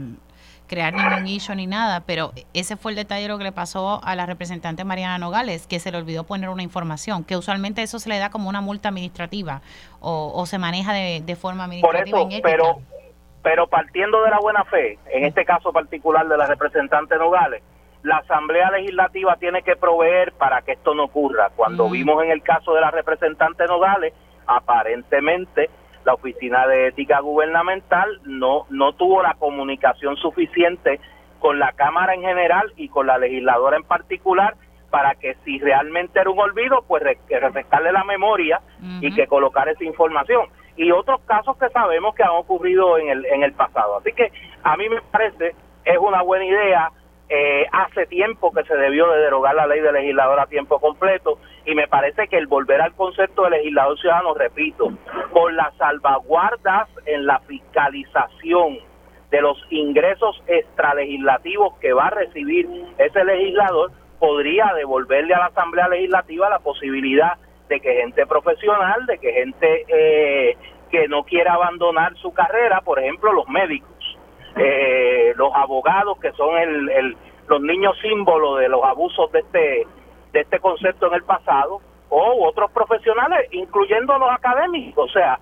crear 0.68 0.94
ningún 0.94 1.26
issue 1.26 1.56
ni 1.56 1.66
nada, 1.66 2.04
pero 2.06 2.32
ese 2.54 2.76
fue 2.76 2.92
el 2.92 2.96
detalle 2.96 3.26
lo 3.26 3.36
que 3.38 3.44
le 3.44 3.52
pasó 3.52 4.00
a 4.04 4.14
la 4.14 4.26
representante 4.26 4.84
Mariana 4.84 5.18
Nogales, 5.18 5.66
que 5.66 5.80
se 5.80 5.90
le 5.90 5.98
olvidó 5.98 6.22
poner 6.22 6.50
una 6.50 6.62
información, 6.62 7.24
que 7.24 7.36
usualmente 7.36 7.82
eso 7.82 7.98
se 7.98 8.08
le 8.08 8.18
da 8.18 8.30
como 8.30 8.48
una 8.48 8.60
multa 8.60 8.90
administrativa 8.90 9.62
o, 9.98 10.46
se 10.46 10.58
maneja 10.58 10.92
de, 10.92 11.36
forma 11.36 11.64
administrativa. 11.64 12.18
Por 12.18 12.32
eso, 12.32 12.40
pero, 12.44 12.80
pero 13.42 13.66
partiendo 13.66 14.22
de 14.22 14.30
la 14.30 14.38
buena 14.38 14.64
fe, 14.64 14.98
en 15.10 15.24
este 15.24 15.44
caso 15.44 15.72
particular 15.72 16.26
de 16.26 16.36
la 16.36 16.46
representante 16.46 17.16
Nogales, 17.16 17.62
la 18.02 18.18
Asamblea 18.18 18.70
Legislativa 18.70 19.36
tiene 19.36 19.62
que 19.62 19.76
proveer 19.76 20.32
para 20.32 20.62
que 20.62 20.72
esto 20.72 20.94
no 20.94 21.04
ocurra. 21.04 21.50
Cuando 21.56 21.88
mm. 21.88 21.92
vimos 21.92 22.22
en 22.24 22.30
el 22.30 22.42
caso 22.42 22.74
de 22.74 22.80
la 22.80 22.90
representante 22.90 23.66
Nogales, 23.66 24.12
aparentemente 24.46 25.70
la 26.04 26.14
Oficina 26.14 26.66
de 26.66 26.88
Ética 26.88 27.20
Gubernamental 27.20 28.20
no, 28.24 28.66
no 28.70 28.92
tuvo 28.94 29.22
la 29.22 29.34
comunicación 29.34 30.16
suficiente 30.16 31.00
con 31.38 31.58
la 31.58 31.72
Cámara 31.72 32.14
en 32.14 32.22
general 32.22 32.72
y 32.76 32.88
con 32.88 33.06
la 33.06 33.18
legisladora 33.18 33.76
en 33.76 33.84
particular 33.84 34.54
para 34.90 35.14
que 35.16 35.36
si 35.44 35.58
realmente 35.58 36.18
era 36.18 36.30
un 36.30 36.38
olvido, 36.38 36.82
pues 36.88 37.02
refrescarle 37.28 37.92
la 37.92 38.04
memoria 38.04 38.60
y 39.00 39.14
que 39.14 39.26
colocar 39.26 39.68
esa 39.68 39.84
información. 39.84 40.46
Y 40.78 40.90
otros 40.90 41.20
casos 41.26 41.58
que 41.58 41.68
sabemos 41.68 42.14
que 42.14 42.22
han 42.22 42.30
ocurrido 42.30 42.96
en 42.96 43.10
el, 43.10 43.26
en 43.26 43.42
el 43.42 43.52
pasado. 43.52 43.98
Así 43.98 44.12
que 44.12 44.32
a 44.62 44.76
mí 44.76 44.88
me 44.88 45.02
parece 45.02 45.54
es 45.84 45.98
una 45.98 46.22
buena 46.22 46.44
idea 46.44 46.90
eh, 47.30 47.66
hace 47.72 48.06
tiempo 48.06 48.52
que 48.52 48.64
se 48.64 48.74
debió 48.74 49.06
de 49.10 49.18
derogar 49.20 49.54
la 49.54 49.66
ley 49.66 49.80
de 49.80 49.92
legislador 49.92 50.40
a 50.40 50.46
tiempo 50.46 50.80
completo 50.80 51.38
y 51.66 51.74
me 51.74 51.86
parece 51.86 52.26
que 52.28 52.38
el 52.38 52.46
volver 52.46 52.80
al 52.80 52.94
concepto 52.94 53.42
de 53.42 53.50
legislador 53.50 53.98
ciudadano, 53.98 54.32
repito, 54.32 54.90
con 55.32 55.54
las 55.54 55.74
salvaguardas 55.76 56.88
en 57.04 57.26
la 57.26 57.40
fiscalización 57.40 58.78
de 59.30 59.42
los 59.42 59.62
ingresos 59.68 60.42
extralegislativos 60.46 61.76
que 61.80 61.92
va 61.92 62.06
a 62.06 62.10
recibir 62.10 62.66
ese 62.96 63.24
legislador, 63.24 63.92
podría 64.18 64.72
devolverle 64.74 65.34
a 65.34 65.40
la 65.40 65.46
Asamblea 65.46 65.88
Legislativa 65.88 66.48
la 66.48 66.60
posibilidad 66.60 67.34
de 67.68 67.80
que 67.80 67.94
gente 67.94 68.26
profesional, 68.26 69.06
de 69.06 69.18
que 69.18 69.32
gente 69.32 69.84
eh, 69.88 70.56
que 70.90 71.08
no 71.08 71.24
quiera 71.24 71.54
abandonar 71.54 72.16
su 72.16 72.32
carrera, 72.32 72.80
por 72.80 72.98
ejemplo, 72.98 73.32
los 73.32 73.48
médicos, 73.48 74.18
eh, 74.56 75.32
los 75.36 75.52
abogados 75.54 76.18
que 76.18 76.32
son 76.32 76.56
el, 76.56 77.16
los 77.46 77.60
niños 77.60 77.96
símbolos 78.02 78.60
de 78.60 78.68
los 78.68 78.82
abusos 78.84 79.30
de 79.32 79.40
este 79.40 79.86
de 80.32 80.40
este 80.40 80.58
concepto 80.58 81.06
en 81.06 81.14
el 81.14 81.22
pasado 81.22 81.80
o 82.10 82.46
otros 82.46 82.70
profesionales 82.72 83.48
incluyendo 83.52 84.18
los 84.18 84.30
académicos 84.30 85.10
o 85.10 85.12
sea 85.12 85.38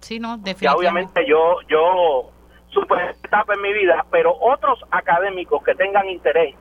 sí 0.00 0.20
no 0.20 0.34
obviamente 0.74 1.26
yo 1.26 1.60
yo 1.68 2.30
super 2.68 3.16
etapa 3.24 3.54
en 3.54 3.62
mi 3.62 3.72
vida 3.72 4.04
pero 4.10 4.36
otros 4.38 4.80
académicos 4.90 5.62
que 5.64 5.74
tengan 5.74 6.08
interés 6.08 6.54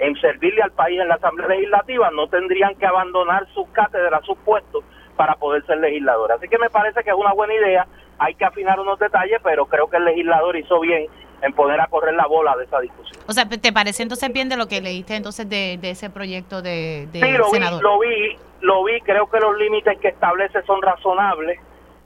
en 0.00 0.16
servirle 0.16 0.62
al 0.62 0.72
país 0.72 1.00
en 1.00 1.08
la 1.08 1.14
Asamblea 1.14 1.48
Legislativa 1.48 2.10
no 2.10 2.26
tendrían 2.26 2.74
que 2.74 2.86
abandonar 2.86 3.46
sus 3.54 3.68
cátedras 3.68 4.24
sus 4.24 4.36
puestos 4.38 4.82
para 5.16 5.34
poder 5.34 5.64
ser 5.66 5.78
legisladores 5.78 6.38
así 6.38 6.48
que 6.48 6.58
me 6.58 6.70
parece 6.70 7.04
que 7.04 7.10
es 7.10 7.16
una 7.16 7.32
buena 7.32 7.54
idea 7.54 7.86
hay 8.20 8.34
que 8.34 8.44
afinar 8.44 8.78
unos 8.78 8.98
detalles, 8.98 9.40
pero 9.42 9.64
creo 9.66 9.88
que 9.88 9.96
el 9.96 10.04
legislador 10.04 10.54
hizo 10.54 10.78
bien 10.80 11.06
en 11.42 11.52
poner 11.54 11.80
a 11.80 11.86
correr 11.86 12.14
la 12.14 12.26
bola 12.26 12.54
de 12.54 12.64
esa 12.64 12.78
discusión. 12.78 13.18
O 13.26 13.32
sea, 13.32 13.48
¿te 13.48 13.72
parece 13.72 14.02
entonces 14.02 14.30
bien 14.30 14.50
de 14.50 14.58
lo 14.58 14.68
que 14.68 14.82
leíste 14.82 15.16
entonces 15.16 15.48
de, 15.48 15.78
ese 15.82 16.10
proyecto 16.10 16.60
de, 16.60 17.08
de 17.10 17.20
sí, 17.20 17.32
lo 17.32 17.50
Vi, 17.50 17.80
lo 17.80 17.98
vi, 17.98 18.36
lo 18.60 18.84
vi, 18.84 19.00
creo 19.00 19.28
que 19.30 19.40
los 19.40 19.56
límites 19.56 19.98
que 20.00 20.08
establece 20.08 20.62
son 20.64 20.82
razonables. 20.82 21.58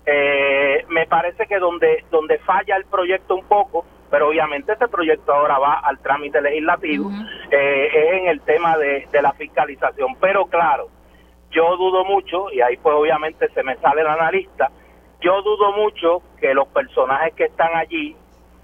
Eh, 0.06 0.84
me 0.88 1.06
parece 1.06 1.46
que 1.46 1.58
donde, 1.58 2.04
donde 2.12 2.38
falla 2.38 2.76
el 2.76 2.84
proyecto 2.84 3.34
un 3.34 3.44
poco, 3.44 3.84
pero 4.10 4.28
obviamente 4.28 4.72
este 4.72 4.88
proyecto 4.88 5.32
ahora 5.32 5.58
va 5.58 5.80
al 5.80 5.98
trámite 5.98 6.40
legislativo, 6.40 7.10
eh, 7.50 7.88
es 7.92 8.20
en 8.20 8.28
el 8.28 8.40
tema 8.42 8.76
de, 8.78 9.06
de 9.10 9.22
la 9.22 9.32
fiscalización. 9.32 10.16
Pero 10.20 10.46
claro, 10.46 10.88
yo 11.50 11.76
dudo 11.76 12.04
mucho, 12.04 12.52
y 12.52 12.60
ahí 12.60 12.76
pues 12.76 12.94
obviamente 12.94 13.48
se 13.50 13.62
me 13.62 13.76
sale 13.76 14.02
el 14.02 14.08
analista, 14.08 14.70
yo 15.20 15.40
dudo 15.42 15.72
mucho 15.72 16.22
que 16.38 16.52
los 16.52 16.68
personajes 16.68 17.32
que 17.34 17.44
están 17.44 17.74
allí 17.74 18.14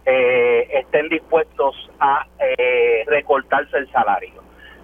eh, 0.04 0.68
estén 0.72 1.08
dispuestos 1.08 1.74
a 1.98 2.26
eh, 2.38 3.04
recortarse 3.06 3.78
el 3.78 3.90
salario. 3.90 4.42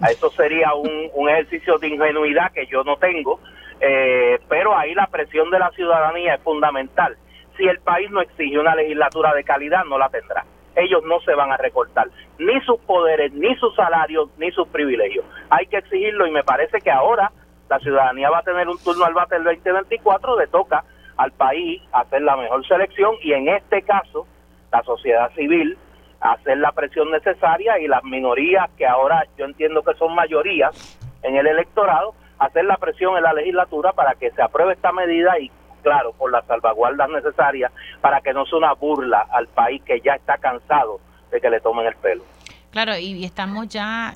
Eso 0.08 0.30
sería 0.32 0.74
un, 0.74 1.28
ejercicio 1.28 1.78
de 1.78 1.88
ingenuidad 1.88 2.52
que 2.52 2.66
yo 2.66 2.84
no 2.84 2.96
tengo, 2.96 3.40
eh, 3.80 4.38
pero 4.48 4.76
ahí 4.76 4.94
la 4.94 5.06
presión 5.06 5.50
de 5.50 5.58
la 5.58 5.70
ciudadanía 5.70 6.34
es 6.34 6.42
fundamental. 6.42 7.16
Si 7.56 7.64
el 7.64 7.80
país 7.80 8.10
no 8.10 8.20
exige 8.20 8.58
una 8.58 8.74
legislatura 8.74 9.34
de 9.34 9.44
calidad, 9.44 9.84
no 9.84 9.98
la 9.98 10.08
tendrá. 10.08 10.44
Ellos 10.74 11.02
no 11.04 11.20
se 11.20 11.34
van 11.34 11.52
a 11.52 11.56
recortar 11.56 12.08
ni 12.38 12.60
sus 12.60 12.78
poderes, 12.80 13.32
ni 13.32 13.54
sus 13.56 13.74
salarios, 13.74 14.28
ni 14.36 14.50
sus 14.52 14.68
privilegios. 14.68 15.24
Hay 15.48 15.66
que 15.66 15.78
exigirlo 15.78 16.26
y 16.26 16.30
me 16.30 16.44
parece 16.44 16.80
que 16.80 16.90
ahora 16.90 17.32
la 17.68 17.78
ciudadanía 17.78 18.30
va 18.30 18.38
a 18.38 18.42
tener 18.42 18.68
un 18.68 18.78
turno 18.78 19.04
al 19.04 19.14
bate 19.14 19.36
el 19.36 19.44
2024 19.44 20.36
de 20.36 20.46
toca 20.48 20.84
al 21.16 21.32
país 21.32 21.82
hacer 21.92 22.22
la 22.22 22.36
mejor 22.36 22.66
selección 22.66 23.14
y 23.22 23.32
en 23.32 23.48
este 23.48 23.82
caso 23.82 24.26
la 24.70 24.82
sociedad 24.82 25.30
civil 25.34 25.78
hacer 26.20 26.58
la 26.58 26.72
presión 26.72 27.10
necesaria 27.10 27.78
y 27.78 27.88
las 27.88 28.04
minorías 28.04 28.70
que 28.76 28.86
ahora 28.86 29.24
yo 29.36 29.46
entiendo 29.46 29.82
que 29.82 29.94
son 29.94 30.14
mayorías 30.14 30.98
en 31.22 31.36
el 31.36 31.46
electorado 31.46 32.14
hacer 32.38 32.64
la 32.66 32.76
presión 32.76 33.16
en 33.16 33.22
la 33.22 33.32
legislatura 33.32 33.92
para 33.92 34.14
que 34.14 34.30
se 34.30 34.42
apruebe 34.42 34.74
esta 34.74 34.92
medida 34.92 35.38
y 35.38 35.50
claro 35.86 36.12
por 36.14 36.32
las 36.32 36.44
salvaguardas 36.46 37.08
necesarias 37.10 37.70
para 38.00 38.20
que 38.20 38.32
no 38.32 38.44
sea 38.44 38.58
una 38.58 38.72
burla 38.72 39.24
al 39.30 39.46
país 39.46 39.80
que 39.84 40.00
ya 40.00 40.14
está 40.14 40.36
cansado 40.36 40.98
de 41.30 41.40
que 41.40 41.48
le 41.48 41.60
tomen 41.60 41.86
el 41.86 41.94
pelo. 41.94 42.24
Claro, 42.72 42.96
y 42.96 43.24
estamos 43.24 43.68
ya 43.68 44.14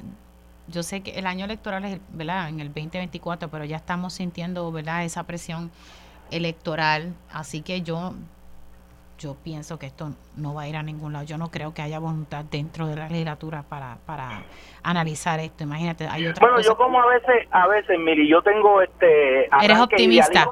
yo 0.67 0.83
sé 0.83 1.03
que 1.05 1.13
el 1.13 1.27
año 1.27 1.45
electoral 1.45 1.85
es 1.85 2.01
¿verdad? 2.09 2.49
en 2.49 2.59
el 2.59 2.69
2024, 2.69 3.49
pero 3.49 3.65
ya 3.65 3.77
estamos 3.77 4.15
sintiendo 4.15 4.73
¿verdad? 4.73 5.05
esa 5.05 5.23
presión 5.25 5.71
electoral, 6.33 7.15
así 7.33 7.63
que 7.63 7.83
yo 7.83 8.15
yo 9.21 9.37
pienso 9.45 9.79
que 9.79 9.85
esto 9.85 10.13
no 10.35 10.55
va 10.55 10.63
a 10.63 10.69
ir 10.69 10.77
a 10.77 10.83
ningún 10.83 11.13
lado. 11.13 11.27
Yo 11.27 11.37
no 11.37 11.51
creo 11.51 11.75
que 11.75 11.83
haya 11.83 11.99
voluntad 11.99 12.43
dentro 12.51 12.87
de 12.87 12.97
la 12.97 13.07
legislatura 13.07 13.63
para, 13.69 13.99
para 14.07 14.45
analizar 14.83 15.39
esto. 15.41 15.63
Imagínate, 15.63 16.09
hay 16.09 16.27
otra 16.27 16.47
Bueno, 16.47 16.63
yo 16.63 16.75
como 16.75 17.03
a 17.03 17.07
veces, 17.07 17.47
a 17.51 17.69
veces, 17.69 17.99
Miri, 17.99 18.27
yo 18.27 18.41
tengo 18.41 18.81
este... 18.81 19.45
Eres 19.63 19.79
optimista. 19.79 20.51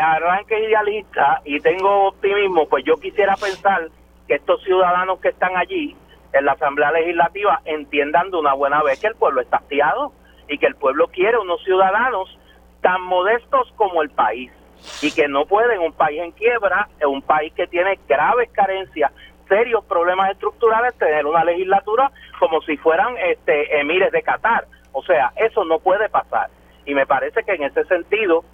Arranque 0.00 0.58
idealista 0.60 1.40
y 1.44 1.60
tengo 1.60 2.08
optimismo, 2.08 2.68
pues 2.68 2.84
yo 2.84 2.96
quisiera 2.96 3.36
pensar 3.36 3.88
que 4.26 4.34
estos 4.34 4.62
ciudadanos 4.62 5.20
que 5.20 5.28
están 5.28 5.56
allí 5.56 5.96
en 6.32 6.44
la 6.44 6.52
Asamblea 6.52 6.90
Legislativa 6.92 7.60
entiendan 7.64 8.30
de 8.30 8.36
una 8.36 8.54
buena 8.54 8.82
vez 8.82 9.00
que 9.00 9.06
el 9.06 9.14
pueblo 9.14 9.40
está 9.40 9.58
hastiado 9.58 10.12
y 10.48 10.58
que 10.58 10.66
el 10.66 10.74
pueblo 10.74 11.08
quiere 11.08 11.38
unos 11.38 11.62
ciudadanos 11.64 12.38
tan 12.80 13.00
modestos 13.02 13.72
como 13.76 14.02
el 14.02 14.10
país 14.10 14.50
y 15.00 15.12
que 15.12 15.28
no 15.28 15.46
puede 15.46 15.74
en 15.74 15.80
un 15.80 15.92
país 15.92 16.20
en 16.20 16.32
quiebra, 16.32 16.88
un 17.06 17.22
país 17.22 17.52
que 17.54 17.66
tiene 17.66 17.98
graves 18.06 18.50
carencias, 18.52 19.12
serios 19.48 19.84
problemas 19.84 20.30
estructurales, 20.30 20.94
tener 20.98 21.24
una 21.26 21.44
legislatura 21.44 22.10
como 22.38 22.60
si 22.62 22.76
fueran 22.76 23.16
este 23.18 23.80
emires 23.80 24.12
de 24.12 24.22
Qatar. 24.22 24.66
O 24.92 25.02
sea, 25.02 25.32
eso 25.36 25.64
no 25.64 25.78
puede 25.78 26.08
pasar. 26.08 26.50
Y 26.84 26.94
me 26.94 27.06
parece 27.06 27.42
que 27.44 27.54
en 27.54 27.64
ese 27.64 27.84
sentido 27.84 28.44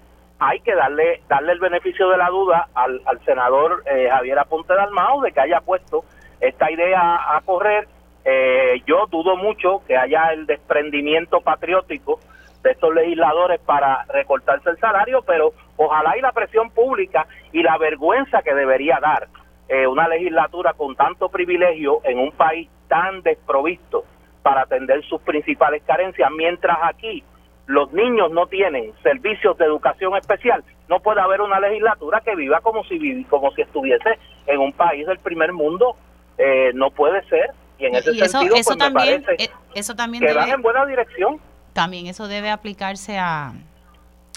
hay 0.41 0.61
que 0.61 0.75
darle 0.75 1.21
darle 1.29 1.53
el 1.53 1.61
beneficio 1.61 2.09
de 2.09 2.17
la 2.17 2.29
duda 2.31 2.69
al, 2.75 3.01
senador 3.25 3.83
eh, 3.87 4.09
Javier 4.11 4.39
Aponte 4.39 4.75
Dalmao 4.75 5.21
de 5.21 5.33
que 5.33 5.41
haya 5.41 5.61
puesto 5.61 6.05
esta 6.41 6.71
idea 6.71 7.37
a 7.37 7.41
correr. 7.43 7.87
Eh, 8.25 8.83
yo 8.87 9.07
dudo 9.07 9.37
mucho 9.37 9.83
que 9.87 9.97
haya 9.97 10.33
el 10.33 10.47
desprendimiento 10.47 11.41
patriótico 11.41 12.21
de 12.63 12.73
estos 12.73 12.95
legisladores 12.95 13.61
para 13.61 14.05
recortarse 14.09 14.71
el 14.71 14.79
salario, 14.79 15.23
pero 15.23 15.53
ojalá 15.77 16.17
y 16.17 16.21
la 16.21 16.33
presión 16.33 16.71
pública 16.71 17.27
y 17.53 17.63
la 17.63 17.79
vergüenza 17.79 18.43
que 18.43 18.55
debería 18.55 18.99
dar 19.01 19.29
eh, 19.69 19.87
una 19.87 20.09
legislatura 20.09 20.73
con 20.73 20.97
tanto 20.97 21.29
privilegio 21.29 22.01
en 22.05 22.19
un 22.19 22.33
país 22.33 22.69
tan 22.89 23.23
desprovisto 23.23 24.05
para 24.43 24.63
atender 24.63 25.03
sus 25.05 25.21
principales 25.23 25.83
carencias, 25.85 26.31
mientras 26.31 26.79
aquí 26.83 27.23
los 27.71 27.93
niños 27.93 28.33
no 28.33 28.47
tienen 28.47 28.93
servicios 29.03 29.57
de 29.57 29.65
educación 29.65 30.17
especial, 30.17 30.65
no 30.89 30.99
puede 31.01 31.21
haber 31.21 31.41
una 31.41 31.61
legislatura 31.61 32.21
que 32.21 32.35
viva 32.35 32.61
como 32.61 32.83
si 32.85 33.25
como 33.25 33.53
si 33.53 33.63
estuviese 33.63 34.19
en 34.47 34.61
un 34.61 34.73
país 34.73 35.07
del 35.07 35.19
primer 35.19 35.53
mundo. 35.53 35.97
Eh, 36.37 36.73
no 36.75 36.91
puede 36.91 37.23
ser. 37.29 37.51
Y 37.79 37.87
en 37.87 37.95
ese 37.95 38.15
sentido, 38.15 38.57
eso 38.57 38.71
pues 38.71 38.79
también, 38.79 39.21
me 39.21 39.27
parece 39.27 39.45
eh, 39.45 39.51
eso 39.75 39.95
también 39.95 40.25
que 40.25 40.33
van 40.33 40.51
en 40.51 40.63
buena 40.63 40.85
dirección. 40.85 41.41
También 41.73 42.07
eso 42.09 42.27
debe 42.27 42.51
aplicarse 42.51 43.19
a, 43.19 43.53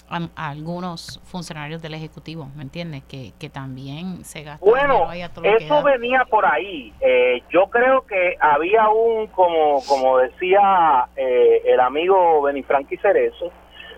a, 0.08 0.50
algunos 0.50 1.20
funcionarios 1.24 1.82
del 1.82 1.94
Ejecutivo, 1.94 2.48
¿me 2.56 2.62
entiendes? 2.62 3.02
Que, 3.04 3.32
que 3.38 3.48
también 3.48 4.24
se 4.24 4.42
gastan. 4.42 4.68
Bueno, 4.68 5.08
eso 5.12 5.82
venía 5.82 6.24
por 6.28 6.46
ahí. 6.46 6.92
Eh, 7.00 7.42
yo 7.50 7.66
creo 7.66 8.02
que 8.06 8.36
había 8.40 8.88
un, 8.88 9.26
como, 9.28 9.82
como 9.88 10.18
decía 10.18 11.08
eh, 11.16 11.62
el 11.66 11.80
amigo 11.80 12.42
Benifranqui 12.42 12.96
Cerezo, 12.98 13.50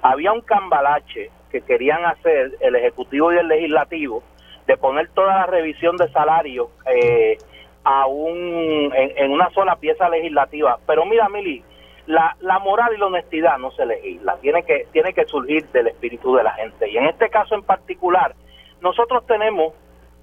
había 0.02 0.32
un 0.32 0.40
cambalache 0.40 1.30
que 1.50 1.62
querían 1.62 2.04
hacer 2.04 2.56
el 2.60 2.76
Ejecutivo 2.76 3.32
y 3.32 3.38
el 3.38 3.48
Legislativo 3.48 4.22
de 4.66 4.76
poner 4.76 5.08
toda 5.10 5.34
la 5.36 5.46
revisión 5.46 5.96
de 5.96 6.10
salario 6.10 6.70
eh, 6.92 7.38
a 7.84 8.06
un, 8.06 8.92
en, 8.94 9.12
en 9.16 9.30
una 9.30 9.48
sola 9.50 9.76
pieza 9.76 10.08
legislativa. 10.08 10.78
Pero 10.86 11.06
mira, 11.06 11.28
Mili, 11.28 11.62
la, 12.06 12.36
la 12.40 12.58
moral 12.58 12.94
y 12.94 12.98
la 12.98 13.06
honestidad 13.06 13.58
no 13.58 13.70
se 13.72 13.84
legisla, 13.84 14.36
tiene 14.40 14.62
que, 14.62 14.86
tiene 14.92 15.12
que 15.12 15.24
surgir 15.26 15.66
del 15.68 15.88
espíritu 15.88 16.34
de 16.36 16.44
la 16.44 16.52
gente. 16.54 16.88
Y 16.90 16.96
en 16.96 17.06
este 17.06 17.28
caso 17.28 17.54
en 17.54 17.62
particular, 17.62 18.34
nosotros 18.80 19.26
tenemos 19.26 19.74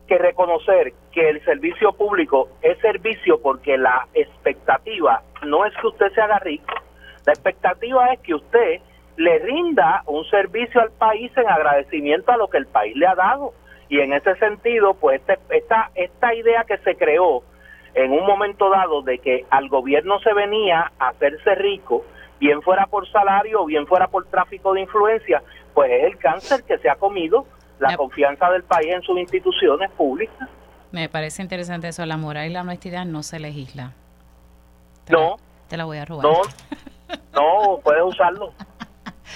que 0.08 0.18
reconocer 0.18 0.94
que 1.12 1.30
el 1.30 1.44
servicio 1.46 1.94
público 1.94 2.50
es 2.62 2.78
servicio 2.80 3.42
porque 3.42 3.78
la 3.78 4.08
expectativa 4.14 5.22
no 5.46 5.66
es 5.66 5.74
que 5.78 5.88
usted 5.88 6.12
se 6.14 6.22
haga 6.22 6.40
rico, 6.40 6.74
la 7.26 7.34
expectativa 7.34 8.14
es 8.14 8.20
que 8.20 8.36
usted 8.36 8.82
le 9.16 9.40
rinda 9.40 10.04
un 10.08 10.26
servicio 10.26 10.82
al 10.82 10.92
país 10.92 11.32
en 11.38 11.48
agradecimiento 11.48 12.32
a 12.32 12.38
lo 12.38 12.50
que 12.50 12.58
el 12.58 12.68
país 12.68 12.96
le 12.96 13.08
ha 13.08 13.16
dado. 13.16 13.54
Y 13.90 14.00
en 14.00 14.14
ese 14.14 14.36
sentido, 14.36 14.96
pues 14.96 15.22
este, 15.22 15.38
esta, 15.56 15.92
esta 15.96 16.34
idea 16.34 16.64
que 16.64 16.78
se 16.80 16.96
creó 16.96 17.44
en 17.96 18.12
un 18.12 18.26
momento 18.26 18.70
dado 18.70 19.02
de 19.02 19.20
que 19.20 19.46
al 19.50 19.70
gobierno 19.70 20.20
se 20.20 20.34
venía 20.34 20.92
a 21.00 21.10
hacerse 21.10 21.56
rico, 21.56 22.04
bien 22.40 22.62
fuera 22.62 22.88
por 22.88 23.10
salario 23.12 23.62
o 23.62 23.66
bien 23.66 23.88
fuera 23.88 24.08
por 24.08 24.26
tráfico 24.26 24.74
de 24.74 24.82
influencia, 24.82 25.44
pues 25.74 25.92
es 25.92 26.04
el 26.06 26.18
cáncer 26.18 26.64
que 26.64 26.78
se 26.80 26.90
ha 26.90 26.96
comido 26.96 27.46
la 27.80 27.98
confianza 27.98 28.50
del 28.50 28.64
país 28.64 28.94
en 28.94 29.02
sus 29.02 29.18
instituciones 29.18 29.92
públicas. 29.92 30.50
Me 30.92 31.10
parece 31.10 31.42
interesante 31.42 31.88
eso, 31.88 32.06
la 32.06 32.18
moral 32.18 32.48
y 32.48 32.54
la 32.54 32.62
honestidad 32.62 33.06
no 33.06 33.24
se 33.24 33.40
legisla. 33.40 33.94
no. 35.10 35.38
te 35.68 35.78
la 35.78 35.86
voy 35.86 35.98
a 35.98 36.06
robar. 36.06 36.26
No, 36.26 36.42
no, 37.34 37.80
puedes 37.84 38.04
usarlo. 38.04 38.54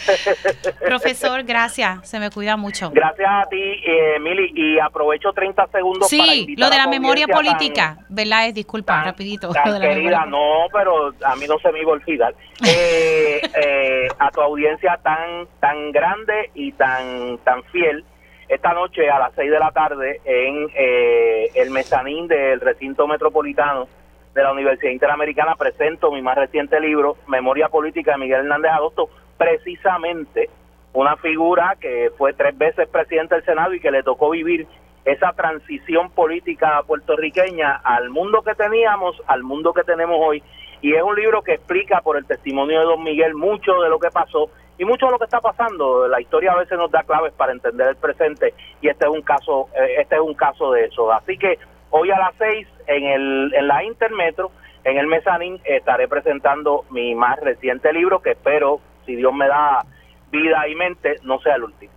Profesor, 0.85 1.43
gracias. 1.43 2.07
Se 2.09 2.19
me 2.19 2.29
cuida 2.29 2.57
mucho. 2.57 2.91
Gracias 2.91 3.29
a 3.29 3.49
ti, 3.49 3.61
eh, 3.85 4.19
Mili. 4.19 4.51
Y 4.55 4.79
aprovecho 4.79 5.31
30 5.33 5.67
segundos 5.67 6.09
sí, 6.09 6.17
para 6.17 6.31
Sí, 6.31 6.55
lo 6.57 6.69
de 6.69 6.77
la 6.77 6.87
memoria 6.87 7.27
política, 7.27 7.97
¿verdad? 8.09 8.47
Es 8.47 8.53
disculpa, 8.53 9.03
rapidito. 9.03 9.51
querida, 9.79 10.25
no, 10.25 10.67
pero 10.71 11.13
a 11.23 11.35
mí 11.35 11.45
no 11.47 11.59
se 11.59 11.71
me 11.71 11.81
iba 11.81 11.91
a 11.91 11.93
olvidar. 11.93 12.33
Eh, 12.67 13.41
eh, 13.55 14.07
a 14.19 14.29
tu 14.31 14.41
audiencia 14.41 14.99
tan 15.03 15.47
tan 15.59 15.91
grande 15.91 16.49
y 16.53 16.71
tan 16.73 17.37
tan 17.39 17.63
fiel, 17.65 18.03
esta 18.47 18.73
noche 18.73 19.09
a 19.09 19.19
las 19.19 19.33
6 19.35 19.51
de 19.51 19.59
la 19.59 19.71
tarde 19.71 20.21
en 20.23 20.69
eh, 20.75 21.51
el 21.55 21.69
mezanín 21.71 22.27
del 22.27 22.59
recinto 22.61 23.07
metropolitano 23.07 23.87
de 24.33 24.43
la 24.43 24.51
Universidad 24.51 24.91
Interamericana 24.91 25.55
presento 25.55 26.11
mi 26.11 26.21
más 26.21 26.37
reciente 26.37 26.79
libro, 26.79 27.17
Memoria 27.27 27.69
Política 27.69 28.13
de 28.13 28.19
Miguel 28.19 28.41
Hernández 28.41 28.71
Agosto, 28.71 29.09
precisamente 29.37 30.49
una 30.93 31.15
figura 31.17 31.75
que 31.79 32.11
fue 32.17 32.33
tres 32.33 32.57
veces 32.57 32.87
presidente 32.89 33.35
del 33.35 33.45
Senado 33.45 33.73
y 33.73 33.79
que 33.79 33.91
le 33.91 34.03
tocó 34.03 34.31
vivir 34.31 34.67
esa 35.05 35.31
transición 35.33 36.09
política 36.09 36.81
puertorriqueña 36.85 37.75
al 37.83 38.09
mundo 38.09 38.41
que 38.41 38.55
teníamos, 38.55 39.15
al 39.27 39.43
mundo 39.43 39.73
que 39.73 39.83
tenemos 39.83 40.17
hoy. 40.19 40.43
Y 40.81 40.93
es 40.93 41.01
un 41.01 41.15
libro 41.15 41.41
que 41.41 41.53
explica 41.53 42.01
por 42.01 42.17
el 42.17 42.25
testimonio 42.25 42.79
de 42.79 42.85
don 42.85 43.03
Miguel 43.03 43.33
mucho 43.35 43.79
de 43.81 43.89
lo 43.89 43.99
que 43.99 44.09
pasó 44.09 44.49
y 44.77 44.85
mucho 44.85 45.05
de 45.05 45.13
lo 45.13 45.17
que 45.17 45.25
está 45.25 45.39
pasando. 45.39 46.07
La 46.07 46.19
historia 46.19 46.51
a 46.51 46.57
veces 46.57 46.77
nos 46.77 46.91
da 46.91 47.03
claves 47.03 47.33
para 47.33 47.51
entender 47.51 47.87
el 47.87 47.95
presente 47.95 48.53
y 48.81 48.89
este 48.89 49.05
es 49.05 49.11
un 49.11 49.21
caso, 49.21 49.69
eh, 49.75 50.01
este 50.01 50.15
es 50.15 50.21
un 50.21 50.33
caso 50.33 50.71
de 50.71 50.85
eso. 50.85 51.11
Así 51.11 51.37
que 51.37 51.57
hoy 51.89 52.11
a 52.11 52.19
las 52.19 52.35
seis 52.37 52.67
en, 52.87 53.05
el, 53.05 53.53
en 53.53 53.67
la 53.67 53.83
Intermetro, 53.83 54.51
en 54.83 54.97
el 54.97 55.07
Mezanín, 55.07 55.61
estaré 55.63 56.07
presentando 56.07 56.85
mi 56.89 57.15
más 57.15 57.39
reciente 57.39 57.93
libro 57.93 58.21
que 58.21 58.31
espero 58.31 58.81
si 59.07 59.15
Dios 59.15 59.33
me 59.33 59.47
da 59.47 59.83
vida 60.31 60.67
y 60.67 60.75
mente, 60.75 61.15
no 61.23 61.39
sea 61.39 61.55
el 61.55 61.63
último. 61.63 61.91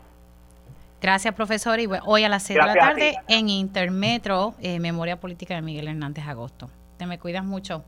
Gracias, 1.03 1.35
profesor. 1.35 1.81
Y 1.81 1.88
hoy 2.05 2.25
a 2.25 2.29
las 2.29 2.44
6 2.44 2.59
de 2.59 2.66
la 2.66 2.75
tarde 2.75 3.16
en 3.29 3.49
Intermetro, 3.49 4.55
eh, 4.61 4.79
Memoria 4.81 5.18
Política 5.18 5.55
de 5.55 5.62
Miguel 5.62 5.88
Hernández 5.88 6.27
Agosto. 6.27 6.70
Te 6.96 7.07
me 7.07 7.18
cuidas 7.18 7.44
mucho. 7.44 7.85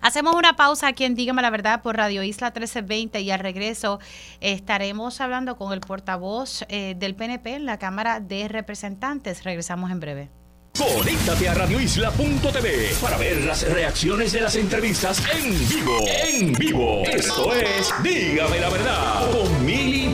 Hacemos 0.00 0.34
una 0.36 0.54
pausa 0.54 0.88
aquí 0.88 1.04
en 1.04 1.14
Dígame 1.14 1.42
la 1.42 1.50
Verdad 1.50 1.82
por 1.82 1.96
Radio 1.96 2.22
Isla 2.22 2.48
1320 2.48 3.20
y 3.22 3.30
al 3.30 3.40
regreso 3.40 3.98
estaremos 4.40 5.20
hablando 5.20 5.56
con 5.56 5.72
el 5.72 5.80
portavoz 5.80 6.64
eh, 6.68 6.94
del 6.96 7.16
PNP 7.16 7.54
en 7.54 7.64
la 7.64 7.78
Cámara 7.78 8.20
de 8.20 8.46
Representantes. 8.48 9.42
Regresamos 9.44 9.90
en 9.90 10.00
breve. 10.00 10.43
Conéctate 10.76 11.48
a 11.48 11.54
radioisla.tv 11.54 12.96
para 13.00 13.16
ver 13.16 13.44
las 13.44 13.62
reacciones 13.70 14.32
de 14.32 14.40
las 14.40 14.56
entrevistas 14.56 15.22
en 15.32 15.68
vivo. 15.68 15.98
En 16.08 16.52
vivo. 16.52 17.02
Esto 17.04 17.54
es 17.54 17.94
Dígame 18.02 18.58
la 18.58 18.70
verdad 18.70 19.30
con 19.30 19.64
Mili 19.64 20.10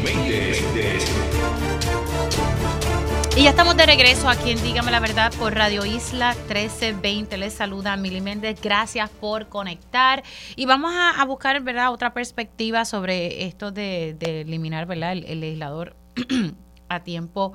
Y 3.36 3.42
ya 3.42 3.50
estamos 3.50 3.74
de 3.78 3.86
regreso 3.86 4.28
aquí 4.28 4.50
en 4.50 4.62
Dígame 4.62 4.90
la 4.90 5.00
Verdad 5.00 5.32
por 5.38 5.54
Radio 5.54 5.86
Isla 5.86 6.34
1320. 6.34 7.38
Les 7.38 7.54
saluda 7.54 7.96
Mili 7.96 8.20
Méndez. 8.20 8.60
Gracias 8.60 9.08
por 9.08 9.48
conectar. 9.48 10.22
Y 10.56 10.66
vamos 10.66 10.92
a, 10.94 11.24
buscar 11.24 11.62
¿verdad? 11.62 11.90
otra 11.90 12.12
perspectiva 12.12 12.84
sobre 12.84 13.46
esto 13.46 13.72
de, 13.72 14.10
eliminar 14.20 14.84
¿verdad? 14.84 15.12
el 15.12 15.40
legislador 15.40 15.96
a 16.90 17.00
tiempo 17.02 17.54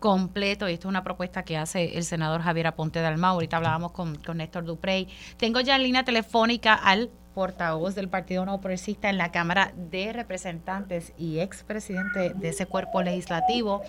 completo, 0.00 0.68
y 0.68 0.72
esto 0.72 0.88
es 0.88 0.90
una 0.90 1.04
propuesta 1.04 1.44
que 1.44 1.56
hace 1.56 1.96
el 1.96 2.02
senador 2.02 2.40
Javier 2.40 2.66
Aponte 2.66 2.98
de 2.98 3.06
Alma, 3.06 3.28
ahorita 3.28 3.58
hablábamos 3.58 3.92
con, 3.92 4.16
con 4.16 4.38
Néstor 4.38 4.64
Duprey. 4.64 5.06
Tengo 5.36 5.60
ya 5.60 5.76
en 5.76 5.84
línea 5.84 6.04
telefónica 6.04 6.74
al 6.74 7.10
portavoz 7.34 7.94
del 7.94 8.08
Partido 8.08 8.44
No 8.44 8.60
Progresista 8.60 9.08
en 9.08 9.18
la 9.18 9.30
Cámara 9.30 9.72
de 9.76 10.12
Representantes 10.12 11.12
y 11.16 11.38
expresidente 11.38 12.32
de 12.34 12.48
ese 12.48 12.66
cuerpo 12.66 13.02
legislativo, 13.02 13.82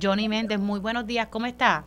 Johnny 0.00 0.28
Méndez. 0.28 0.58
Muy 0.58 0.80
buenos 0.80 1.06
días, 1.06 1.28
¿cómo 1.28 1.46
está? 1.46 1.84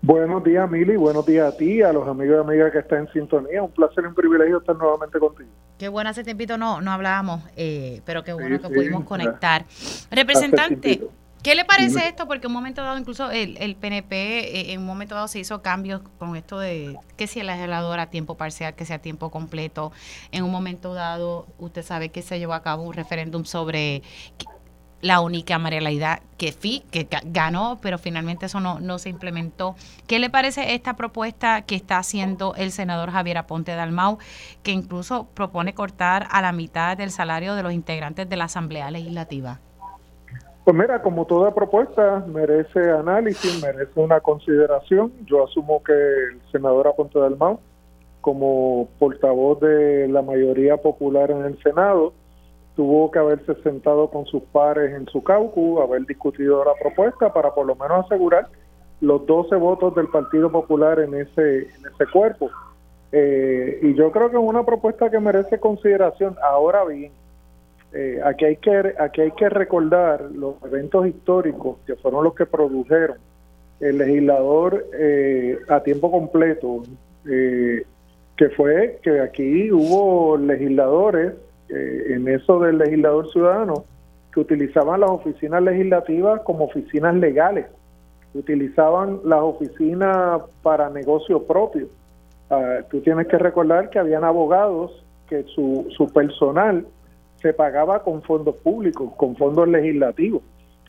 Buenos 0.00 0.44
días, 0.44 0.70
Mili, 0.70 0.96
buenos 0.96 1.24
días 1.24 1.52
a 1.52 1.56
ti, 1.56 1.82
a 1.82 1.92
los 1.92 2.06
amigos 2.06 2.36
y 2.36 2.40
amigas 2.40 2.72
que 2.72 2.78
están 2.78 3.00
en 3.00 3.12
sintonía. 3.12 3.62
Un 3.62 3.70
placer 3.70 4.04
y 4.04 4.06
un 4.06 4.14
privilegio 4.14 4.58
estar 4.58 4.76
nuevamente 4.76 5.18
contigo. 5.18 5.48
Qué 5.78 5.88
bueno, 5.88 6.10
hace 6.10 6.22
tiempito 6.22 6.56
no, 6.56 6.80
no 6.80 6.92
hablábamos, 6.92 7.42
eh, 7.56 8.00
pero 8.04 8.22
qué 8.22 8.32
bueno 8.32 8.60
que 8.60 8.68
pudimos 8.68 9.04
conectar. 9.04 9.64
Representante, 10.10 11.08
¿Qué 11.44 11.54
le 11.54 11.66
parece 11.66 12.08
esto? 12.08 12.26
Porque 12.26 12.46
en 12.46 12.52
un 12.52 12.54
momento 12.54 12.82
dado, 12.82 12.96
incluso 12.96 13.30
el, 13.30 13.58
el 13.58 13.76
PNP, 13.76 14.12
eh, 14.12 14.72
en 14.72 14.80
un 14.80 14.86
momento 14.86 15.14
dado 15.14 15.28
se 15.28 15.38
hizo 15.38 15.60
cambios 15.60 16.00
con 16.18 16.36
esto 16.36 16.58
de 16.58 16.98
que 17.18 17.26
si 17.26 17.40
el 17.40 17.48
legislador 17.48 18.00
a 18.00 18.08
tiempo 18.08 18.38
parcial, 18.38 18.74
que 18.74 18.86
sea 18.86 18.96
a 18.96 18.98
tiempo 19.00 19.30
completo. 19.30 19.92
En 20.32 20.42
un 20.42 20.50
momento 20.50 20.94
dado, 20.94 21.46
usted 21.58 21.82
sabe 21.82 22.08
que 22.08 22.22
se 22.22 22.38
llevó 22.38 22.54
a 22.54 22.62
cabo 22.62 22.84
un 22.84 22.94
referéndum 22.94 23.44
sobre 23.44 24.02
la 25.02 25.20
única 25.20 25.56
unicameralidad 25.56 26.22
que 26.38 26.50
FI, 26.50 26.82
que 26.90 27.06
ganó, 27.26 27.78
pero 27.82 27.98
finalmente 27.98 28.46
eso 28.46 28.60
no, 28.60 28.80
no 28.80 28.98
se 28.98 29.10
implementó. 29.10 29.76
¿Qué 30.06 30.18
le 30.18 30.30
parece 30.30 30.72
esta 30.72 30.96
propuesta 30.96 31.60
que 31.60 31.74
está 31.74 31.98
haciendo 31.98 32.54
el 32.54 32.72
senador 32.72 33.10
Javier 33.10 33.36
Aponte 33.36 33.74
Dalmau, 33.74 34.16
que 34.62 34.70
incluso 34.70 35.26
propone 35.34 35.74
cortar 35.74 36.26
a 36.30 36.40
la 36.40 36.52
mitad 36.52 36.96
del 36.96 37.10
salario 37.10 37.54
de 37.54 37.62
los 37.62 37.74
integrantes 37.74 38.26
de 38.30 38.36
la 38.36 38.44
Asamblea 38.44 38.90
Legislativa? 38.90 39.60
Pues 40.64 40.74
mira, 40.74 41.02
como 41.02 41.26
toda 41.26 41.54
propuesta 41.54 42.24
merece 42.26 42.90
análisis, 42.90 43.62
merece 43.62 44.00
una 44.00 44.20
consideración. 44.20 45.12
Yo 45.26 45.44
asumo 45.44 45.82
que 45.82 45.92
el 45.92 46.40
senador 46.50 46.88
Aponte 46.88 47.18
del 47.18 47.36
Mau, 47.36 47.60
como 48.22 48.88
portavoz 48.98 49.60
de 49.60 50.08
la 50.08 50.22
mayoría 50.22 50.78
popular 50.78 51.30
en 51.30 51.44
el 51.44 51.62
Senado, 51.62 52.14
tuvo 52.76 53.10
que 53.10 53.18
haberse 53.18 53.54
sentado 53.62 54.08
con 54.08 54.24
sus 54.24 54.42
pares 54.44 54.94
en 54.94 55.06
su 55.08 55.22
caucus, 55.22 55.82
haber 55.82 56.06
discutido 56.06 56.64
la 56.64 56.72
propuesta 56.80 57.30
para 57.30 57.54
por 57.54 57.66
lo 57.66 57.76
menos 57.76 58.06
asegurar 58.06 58.48
los 59.02 59.26
12 59.26 59.54
votos 59.56 59.94
del 59.94 60.08
Partido 60.08 60.50
Popular 60.50 60.98
en 60.98 61.14
ese, 61.14 61.58
en 61.58 61.86
ese 61.92 62.06
cuerpo. 62.10 62.50
Eh, 63.12 63.80
y 63.82 63.94
yo 63.94 64.10
creo 64.10 64.30
que 64.30 64.36
es 64.36 64.42
una 64.42 64.64
propuesta 64.64 65.10
que 65.10 65.20
merece 65.20 65.60
consideración. 65.60 66.36
Ahora 66.42 66.84
bien, 66.84 67.12
eh, 67.94 68.20
aquí, 68.24 68.44
hay 68.44 68.56
que, 68.56 68.94
aquí 68.98 69.20
hay 69.20 69.30
que 69.32 69.48
recordar 69.48 70.22
los 70.32 70.56
eventos 70.64 71.06
históricos 71.06 71.78
que 71.86 71.94
fueron 71.96 72.24
los 72.24 72.34
que 72.34 72.44
produjeron 72.44 73.18
el 73.80 73.98
legislador 73.98 74.86
eh, 74.98 75.58
a 75.68 75.80
tiempo 75.80 76.10
completo, 76.10 76.82
eh, 77.28 77.84
que 78.36 78.48
fue 78.50 78.98
que 79.02 79.20
aquí 79.20 79.70
hubo 79.70 80.36
legisladores 80.36 81.34
eh, 81.68 82.14
en 82.14 82.28
eso 82.28 82.60
del 82.60 82.78
legislador 82.78 83.30
ciudadano, 83.30 83.84
que 84.32 84.40
utilizaban 84.40 85.00
las 85.00 85.10
oficinas 85.10 85.62
legislativas 85.62 86.40
como 86.42 86.64
oficinas 86.64 87.14
legales, 87.14 87.66
utilizaban 88.34 89.20
las 89.24 89.40
oficinas 89.40 90.42
para 90.62 90.90
negocio 90.90 91.44
propio. 91.44 91.86
Ah, 92.50 92.78
tú 92.90 93.00
tienes 93.00 93.28
que 93.28 93.38
recordar 93.38 93.90
que 93.90 93.98
habían 93.98 94.24
abogados 94.24 95.04
que 95.28 95.44
su, 95.44 95.86
su 95.96 96.12
personal 96.12 96.86
se 97.44 97.52
pagaba 97.52 98.02
con 98.02 98.22
fondos 98.22 98.56
públicos, 98.56 99.12
con 99.18 99.36
fondos 99.36 99.68
legislativos. 99.68 100.40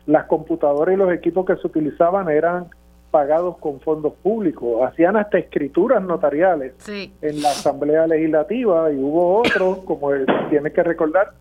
Las 0.06 0.24
computadoras 0.24 0.94
y 0.94 0.96
los 0.96 1.12
equipos 1.12 1.44
que 1.44 1.54
se 1.56 1.66
utilizaban 1.66 2.30
eran 2.30 2.68
pagados 3.10 3.58
con 3.58 3.78
fondos 3.80 4.14
públicos. 4.22 4.82
Hacían 4.82 5.18
hasta 5.18 5.36
escrituras 5.36 6.02
notariales 6.02 6.72
en 6.88 7.42
la 7.42 7.50
Asamblea 7.50 8.06
Legislativa 8.06 8.90
y 8.90 8.96
hubo 8.96 9.40
otros, 9.40 9.80
como 9.80 10.12
tienes 10.48 10.72
que 10.72 10.82
recordar, 10.82 11.32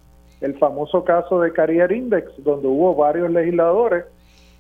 el 0.42 0.58
famoso 0.58 1.06
caso 1.06 1.40
de 1.40 1.54
Carrier 1.54 1.94
Index, 1.94 2.34
donde 2.44 2.68
hubo 2.68 2.94
varios 2.94 3.32
legisladores 3.32 4.04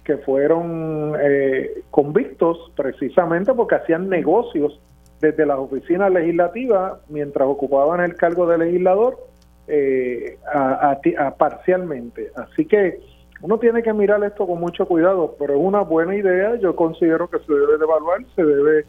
que 0.05 0.15
fueron 0.19 1.15
eh, 1.21 1.83
convictos 1.91 2.71
precisamente 2.77 3.53
porque 3.53 3.75
hacían 3.75 4.07
negocios 4.07 4.79
desde 5.19 5.45
las 5.45 5.57
oficinas 5.57 6.13
legislativas 6.13 6.93
mientras 7.09 7.45
ocupaban 7.45 7.99
el 7.99 8.15
cargo 8.15 8.47
de 8.47 8.57
legislador 8.57 9.17
eh, 9.67 10.37
parcialmente. 11.37 12.31
Así 12.35 12.65
que 12.65 12.99
uno 13.41 13.59
tiene 13.59 13.83
que 13.83 13.93
mirar 13.93 14.23
esto 14.23 14.47
con 14.47 14.59
mucho 14.59 14.87
cuidado, 14.87 15.35
pero 15.37 15.53
es 15.53 15.59
una 15.59 15.81
buena 15.81 16.15
idea, 16.15 16.55
yo 16.55 16.75
considero 16.75 17.29
que 17.29 17.39
se 17.39 17.53
debe 17.53 17.77
de 17.77 17.83
evaluar, 17.83 18.21
se 18.35 18.43
debe 18.43 18.85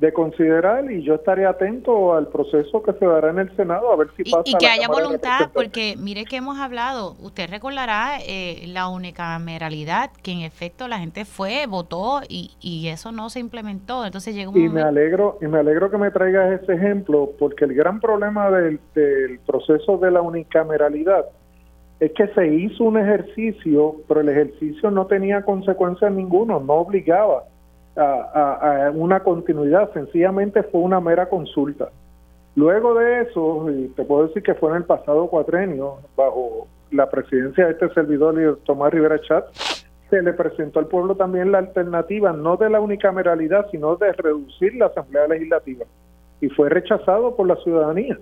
de 0.00 0.14
considerar 0.14 0.90
y 0.90 1.02
yo 1.02 1.16
estaré 1.16 1.44
atento 1.44 2.14
al 2.14 2.28
proceso 2.28 2.82
que 2.82 2.94
se 2.94 3.04
dará 3.04 3.30
en 3.30 3.38
el 3.38 3.54
Senado 3.54 3.92
a 3.92 3.96
ver 3.96 4.08
si 4.16 4.24
pasa. 4.24 4.42
Y, 4.46 4.54
que 4.54 4.66
haya 4.66 4.88
voluntad, 4.88 5.50
porque 5.52 5.94
mire 5.98 6.24
que 6.24 6.36
hemos 6.36 6.58
hablado, 6.58 7.16
usted 7.20 7.50
recordará 7.50 8.18
eh, 8.26 8.64
la 8.68 8.88
unicameralidad, 8.88 10.10
que 10.22 10.32
en 10.32 10.40
efecto 10.40 10.88
la 10.88 10.98
gente 10.98 11.26
fue, 11.26 11.66
votó 11.66 12.22
y, 12.26 12.52
y 12.62 12.88
eso 12.88 13.12
no 13.12 13.28
se 13.28 13.40
implementó. 13.40 14.06
Entonces 14.06 14.34
llegó 14.34 14.58
y 14.58 14.70
me 14.70 14.80
alegro 14.80 15.36
y 15.42 15.46
me 15.46 15.58
alegro 15.58 15.90
que 15.90 15.98
me 15.98 16.10
traigas 16.10 16.62
ese 16.62 16.72
ejemplo, 16.72 17.32
porque 17.38 17.66
el 17.66 17.74
gran 17.74 18.00
problema 18.00 18.50
del, 18.50 18.80
del 18.94 19.38
proceso 19.40 19.98
de 19.98 20.10
la 20.10 20.22
unicameralidad 20.22 21.26
es 22.00 22.12
que 22.12 22.26
se 22.28 22.46
hizo 22.46 22.84
un 22.84 22.96
ejercicio, 22.96 23.96
pero 24.08 24.22
el 24.22 24.30
ejercicio 24.30 24.90
no 24.90 25.06
tenía 25.06 25.42
consecuencias 25.42 26.10
ninguno, 26.10 26.58
no 26.58 26.72
obligaba 26.72 27.44
a, 27.96 28.90
una 28.94 29.20
continuidad, 29.20 29.92
sencillamente 29.92 30.62
fue 30.64 30.80
una 30.80 31.00
mera 31.00 31.28
consulta. 31.28 31.90
Luego 32.56 32.94
de 32.94 33.22
eso, 33.22 33.70
y 33.70 33.88
te 33.88 34.04
puedo 34.04 34.26
decir 34.26 34.42
que 34.42 34.54
fue 34.54 34.70
en 34.70 34.76
el 34.76 34.84
pasado 34.84 35.28
cuatrenio, 35.28 35.98
bajo 36.16 36.66
la 36.90 37.08
presidencia 37.08 37.66
de 37.66 37.72
este 37.72 37.88
servidor, 37.90 38.58
Tomás 38.64 38.92
Rivera 38.92 39.20
Chat, 39.20 39.44
se 40.10 40.20
le 40.22 40.32
presentó 40.32 40.80
al 40.80 40.86
pueblo 40.86 41.14
también 41.14 41.52
la 41.52 41.58
alternativa, 41.58 42.32
no 42.32 42.56
de 42.56 42.68
la 42.68 42.80
unicameralidad, 42.80 43.70
sino 43.70 43.96
de 43.96 44.12
reducir 44.12 44.74
la 44.74 44.86
Asamblea 44.86 45.28
Legislativa. 45.28 45.86
Y 46.40 46.48
fue 46.48 46.68
rechazado 46.68 47.36
por 47.36 47.46
la 47.46 47.56
ciudadanía. 47.56 48.18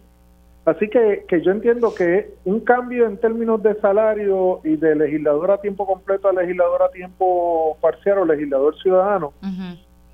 Así 0.69 0.87
que, 0.89 1.25
que 1.27 1.41
yo 1.41 1.51
entiendo 1.51 1.95
que 1.95 2.35
un 2.45 2.61
cambio 2.61 3.07
en 3.07 3.17
términos 3.17 3.63
de 3.63 3.75
salario 3.81 4.61
y 4.65 4.77
de 4.77 4.95
legislador 4.97 5.51
a 5.51 5.63
tiempo 5.63 5.87
completo 5.87 6.29
a 6.29 6.33
legislador 6.35 6.83
a 6.83 6.91
tiempo 6.91 7.79
parcial 7.81 8.19
o 8.19 8.25
legislador 8.27 8.77
ciudadano 8.77 9.33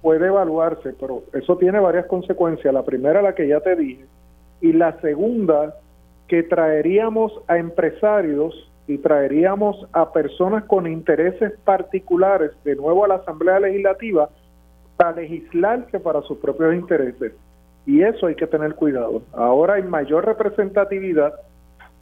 puede 0.00 0.28
evaluarse, 0.28 0.94
pero 1.00 1.24
eso 1.32 1.56
tiene 1.56 1.80
varias 1.80 2.06
consecuencias. 2.06 2.72
La 2.72 2.84
primera, 2.84 3.20
la 3.20 3.34
que 3.34 3.48
ya 3.48 3.58
te 3.62 3.74
dije, 3.74 4.04
y 4.60 4.72
la 4.72 5.00
segunda, 5.00 5.74
que 6.28 6.44
traeríamos 6.44 7.32
a 7.48 7.58
empresarios 7.58 8.70
y 8.86 8.98
traeríamos 8.98 9.88
a 9.92 10.12
personas 10.12 10.62
con 10.66 10.86
intereses 10.86 11.52
particulares 11.64 12.52
de 12.62 12.76
nuevo 12.76 13.04
a 13.04 13.08
la 13.08 13.14
Asamblea 13.16 13.58
Legislativa 13.58 14.28
para 14.96 15.16
legislarse 15.16 15.98
para 15.98 16.22
sus 16.22 16.38
propios 16.38 16.74
intereses. 16.74 17.32
Y 17.86 18.02
eso 18.02 18.26
hay 18.26 18.34
que 18.34 18.46
tener 18.46 18.74
cuidado. 18.74 19.22
Ahora 19.32 19.74
hay 19.74 19.82
mayor 19.82 20.24
representatividad 20.24 21.34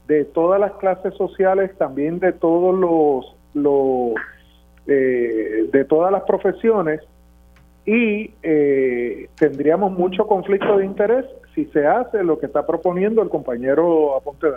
de 0.07 0.25
todas 0.25 0.61
las 0.61 0.73
clases 0.73 1.15
sociales, 1.15 1.77
también 1.79 2.19
de 2.19 2.33
todos 2.33 2.79
los, 2.79 3.37
los 3.55 4.15
eh, 4.87 5.69
de 5.73 5.85
todas 5.85 6.11
las 6.11 6.23
profesiones 6.23 7.01
y 7.85 8.33
eh, 8.43 9.29
tendríamos 9.37 9.93
mucho 9.93 10.27
conflicto 10.27 10.79
de 10.79 10.85
interés 10.85 11.25
si 11.55 11.67
se 11.67 11.87
hace 11.87 12.23
lo 12.23 12.39
que 12.39 12.47
está 12.47 12.67
proponiendo 12.67 13.23
el 13.23 13.29
compañero 13.29 14.17
Aponte 14.17 14.49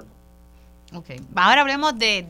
Ok, 0.96 1.06
ahora 1.36 1.62
hablemos 1.62 1.98
de, 1.98 2.24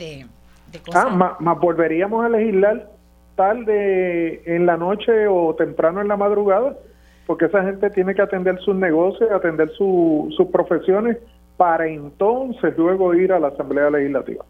de, 0.71 0.79
cosas. 0.79 1.05
Ah, 1.07 1.37
más 1.39 1.59
volveríamos 1.59 2.25
a 2.25 2.29
legislar 2.29 2.89
tarde 3.35 4.41
en 4.45 4.65
la 4.65 4.77
noche 4.77 5.27
o 5.27 5.53
temprano 5.55 6.01
en 6.01 6.07
la 6.07 6.17
madrugada 6.17 6.75
porque 7.25 7.45
esa 7.45 7.63
gente 7.63 7.89
tiene 7.89 8.13
que 8.13 8.21
atender 8.21 8.59
sus 8.59 8.75
negocios, 8.75 9.31
atender 9.31 9.69
sus 9.71 10.47
profesiones 10.51 11.17
para 11.57 11.87
entonces 11.87 12.73
luego 12.77 13.13
ir 13.13 13.31
a 13.31 13.39
la 13.39 13.47
Asamblea 13.47 13.89
Legislativa. 13.89 14.45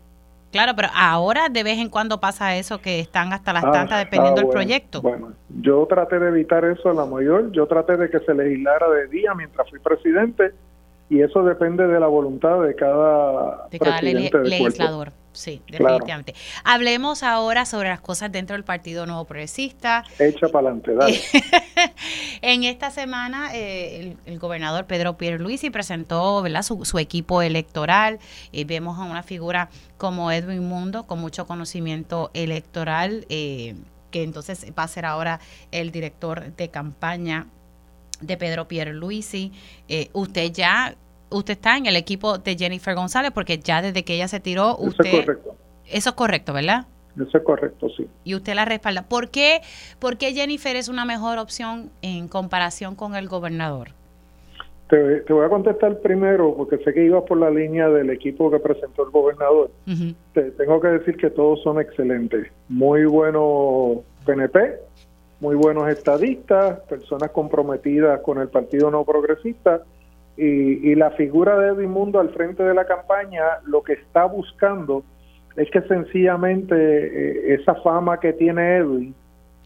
Claro, 0.52 0.72
pero 0.76 0.88
ahora 0.96 1.50
de 1.50 1.64
vez 1.64 1.78
en 1.80 1.90
cuando 1.90 2.20
pasa 2.20 2.56
eso 2.56 2.80
que 2.80 3.00
están 3.00 3.34
hasta 3.34 3.52
las 3.52 3.66
ah, 3.66 3.72
tantas 3.72 4.00
dependiendo 4.00 4.42
del 4.42 4.50
proyecto. 4.50 5.02
Bueno, 5.02 5.34
yo 5.50 5.86
traté 5.86 6.18
de 6.18 6.30
evitar 6.30 6.64
eso 6.64 6.90
a 6.90 6.94
la 6.94 7.06
mayor, 7.06 7.52
yo 7.52 7.68
traté 7.68 7.98
de 7.98 8.10
que 8.10 8.20
se 8.20 8.34
legislara 8.34 8.90
de 8.90 9.08
día 9.08 9.34
mientras 9.36 9.70
fui 9.70 9.80
presidente 9.80 10.54
y 11.10 11.22
eso 11.22 11.44
depende 11.44 11.88
de 11.88 12.00
la 12.00 12.08
voluntad 12.08 12.62
de 12.62 12.76
cada, 12.76 13.68
de 13.70 13.80
cada 13.80 14.02
legislador. 14.02 15.12
Sí, 15.36 15.62
definitivamente. 15.70 16.34
Hablemos 16.64 17.22
ahora 17.22 17.66
sobre 17.66 17.90
las 17.90 18.00
cosas 18.00 18.32
dentro 18.32 18.56
del 18.56 18.64
Partido 18.64 19.06
Nuevo 19.06 19.26
Progresista. 19.26 20.06
Echa 20.18 20.48
para 20.48 20.70
adelante, 20.70 20.96
dale. 20.96 21.20
en 22.42 22.64
esta 22.64 22.90
semana 22.90 23.50
eh, 23.54 24.16
el, 24.26 24.40
gobernador 24.40 24.86
Pedro 24.86 25.18
Pierluisi 25.18 25.70
presentó 25.70 26.42
¿verdad? 26.42 26.64
Su, 26.64 27.00
equipo 27.00 27.42
electoral. 27.42 28.20
y 28.54 28.64
vemos 28.64 28.98
a 28.98 29.04
una 29.04 29.24
figura 29.24 29.70
como 29.98 30.32
Edwin 30.32 30.66
Mundo 30.66 31.06
con 31.06 31.20
mucho 31.20 31.46
conocimiento 31.46 32.32
electoral, 32.34 33.26
eh, 33.28 33.76
que 34.12 34.24
entonces 34.24 34.72
va 34.78 34.84
a 34.84 34.88
ser 34.88 35.06
ahora 35.06 35.42
el 35.72 35.92
director 35.92 36.56
de 36.56 36.70
campaña 36.70 37.48
de 38.22 38.38
Pedro 38.38 38.68
Pierluisi. 38.68 39.52
Eh, 39.88 40.10
usted 40.14 40.52
ya 40.52 40.96
usted 41.30 41.54
está 41.54 41.78
en 41.78 41.86
el 41.86 41.96
equipo 41.96 42.38
de 42.38 42.56
Jennifer 42.56 42.96
González 42.96 43.32
porque 43.32 43.58
ya 43.58 43.82
desde 43.82 44.04
que 44.04 44.16
ella 44.16 44.28
se 44.28 44.40
tiró, 44.40 44.78
usted... 44.78 45.06
Eso 45.06 45.18
es 45.18 45.26
correcto. 45.26 45.56
Eso 45.86 46.10
es 46.10 46.16
correcto, 46.16 46.54
¿verdad? 46.54 46.88
Eso 47.16 47.38
es 47.38 47.44
correcto, 47.44 47.90
sí. 47.90 48.08
Y 48.24 48.36
usted 48.36 48.56
la 48.56 48.66
respalda. 48.66 49.04
¿Por 49.04 49.30
qué, 49.30 49.62
¿Por 50.00 50.18
qué 50.18 50.34
Jennifer 50.34 50.76
es 50.76 50.90
una 50.90 51.06
mejor 51.06 51.38
opción 51.38 51.92
en 52.02 52.28
comparación 52.28 52.96
con 52.96 53.16
el 53.16 53.28
gobernador? 53.28 53.90
Te, 54.90 55.22
voy 55.34 55.46
a 55.46 55.50
contestar 55.50 56.00
primero 56.00 56.54
porque 56.56 56.78
sé 56.78 56.94
que 56.94 57.06
ibas 57.06 57.24
por 57.24 57.40
la 57.40 57.50
línea 57.50 57.90
del 57.90 58.12
equipo 58.12 58.52
que 58.52 58.60
presentó 58.60 59.04
el 59.04 59.10
gobernador. 59.10 59.72
te, 60.34 60.52
tengo 60.52 60.80
que 60.80 60.90
decir 60.90 61.18
que 61.18 61.30
todos 61.30 61.62
son 61.64 61.80
excelentes. 61.80 62.48
Muy 62.70 63.06
buenos 63.06 64.00
PNP, 64.26 64.76
muy 65.40 65.56
buenos 65.56 65.90
estadistas, 65.90 66.80
personas 66.82 67.32
comprometidas 67.32 68.22
con 68.22 68.40
el 68.40 68.50
Partido 68.50 68.90
No 68.90 69.04
Progresista 69.04 69.82
y, 70.38 70.96
la 70.96 71.12
figura 71.12 71.58
de 71.58 71.70
Edwin 71.70 71.92
Mundo 71.92 72.20
al 72.20 72.30
frente 72.30 72.64
de 72.64 72.74
la 72.74 72.86
campaña 72.86 73.44
lo 73.66 73.84
que 73.84 73.94
está 73.94 74.26
buscando 74.26 75.04
es 75.56 75.70
que 75.72 75.82
sencillamente 75.82 76.76
eh, 76.76 77.54
esa 77.54 77.76
fama 77.76 78.20
que 78.20 78.34
tiene 78.34 78.78
Edwin 78.78 79.16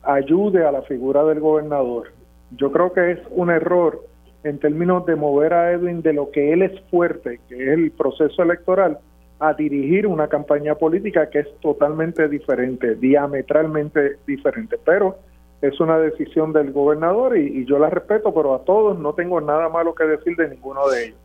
ayude 0.03 0.65
a 0.65 0.71
la 0.71 0.82
figura 0.84 1.23
del 1.23 1.39
gobernador. 1.39 2.12
Yo 2.55 2.71
creo 2.71 2.93
que 2.93 3.12
es 3.12 3.19
un 3.32 3.49
error 3.49 4.03
en 4.43 4.60
términos 4.60 5.05
de 5.05 5.15
mover 5.15 5.53
a 5.53 5.71
Edwin 5.71 6.01
de 6.01 6.13
lo 6.13 6.32
que 6.32 6.53
él 6.53 6.62
es 6.62 6.79
fuerte, 6.89 7.39
que 7.49 7.55
es 7.55 7.69
el 7.69 7.91
proceso 7.91 8.43
electoral, 8.43 8.99
a 9.39 9.53
dirigir 9.53 10.05
una 10.05 10.27
campaña 10.27 10.75
política 10.75 11.30
que 11.30 11.39
es 11.39 11.59
totalmente 11.61 12.28
diferente, 12.28 12.95
diametralmente 12.95 14.17
diferente. 14.28 14.78
Pero 14.84 15.17
es 15.62 15.80
una 15.80 15.99
decisión 15.99 16.53
del 16.53 16.72
gobernador 16.72 17.38
y, 17.38 17.66
yo 17.66 17.80
la 17.80 17.89
respeto, 17.89 18.34
pero 18.34 18.55
a 18.55 18.64
todos 18.64 18.97
no 18.97 19.14
tengo 19.14 19.41
nada 19.41 19.70
malo 19.70 19.93
que 19.93 20.05
decir 20.05 20.36
de 20.38 20.49
ninguno 20.49 20.88
de 20.89 21.05
ellos. 21.05 21.20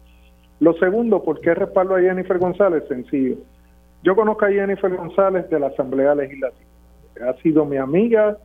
Lo 0.61 0.75
segundo, 0.75 1.23
¿por 1.23 1.41
qué 1.41 1.55
respaldo 1.55 1.97
a 1.97 2.01
Jennifer 2.01 2.39
González? 2.39 2.85
Sencillo. 2.89 3.37
Yo 4.03 4.17
conozco 4.17 4.45
a 4.45 4.51
Jennifer 4.51 4.95
González 4.95 5.49
de 5.51 5.61
la 5.61 5.69
Asamblea 5.69 6.15
Legislativa. 6.15 6.71
Ha 7.29 7.35
sido 7.43 7.65
mi 7.65 7.77
amiga 7.77 8.39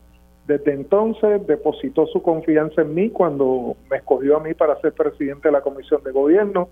desde 0.46 0.72
entonces, 0.72 1.46
depositó 1.46 2.06
su 2.06 2.22
confianza 2.22 2.82
en 2.82 2.92
mí 2.92 3.10
cuando 3.10 3.76
me 3.88 3.98
escogió 3.98 4.36
a 4.36 4.40
mí 4.40 4.52
para 4.54 4.80
ser 4.80 4.92
presidente 4.92 5.46
de 5.46 5.52
la 5.52 5.60
Comisión 5.60 6.02
de 6.02 6.10
Gobierno, 6.10 6.68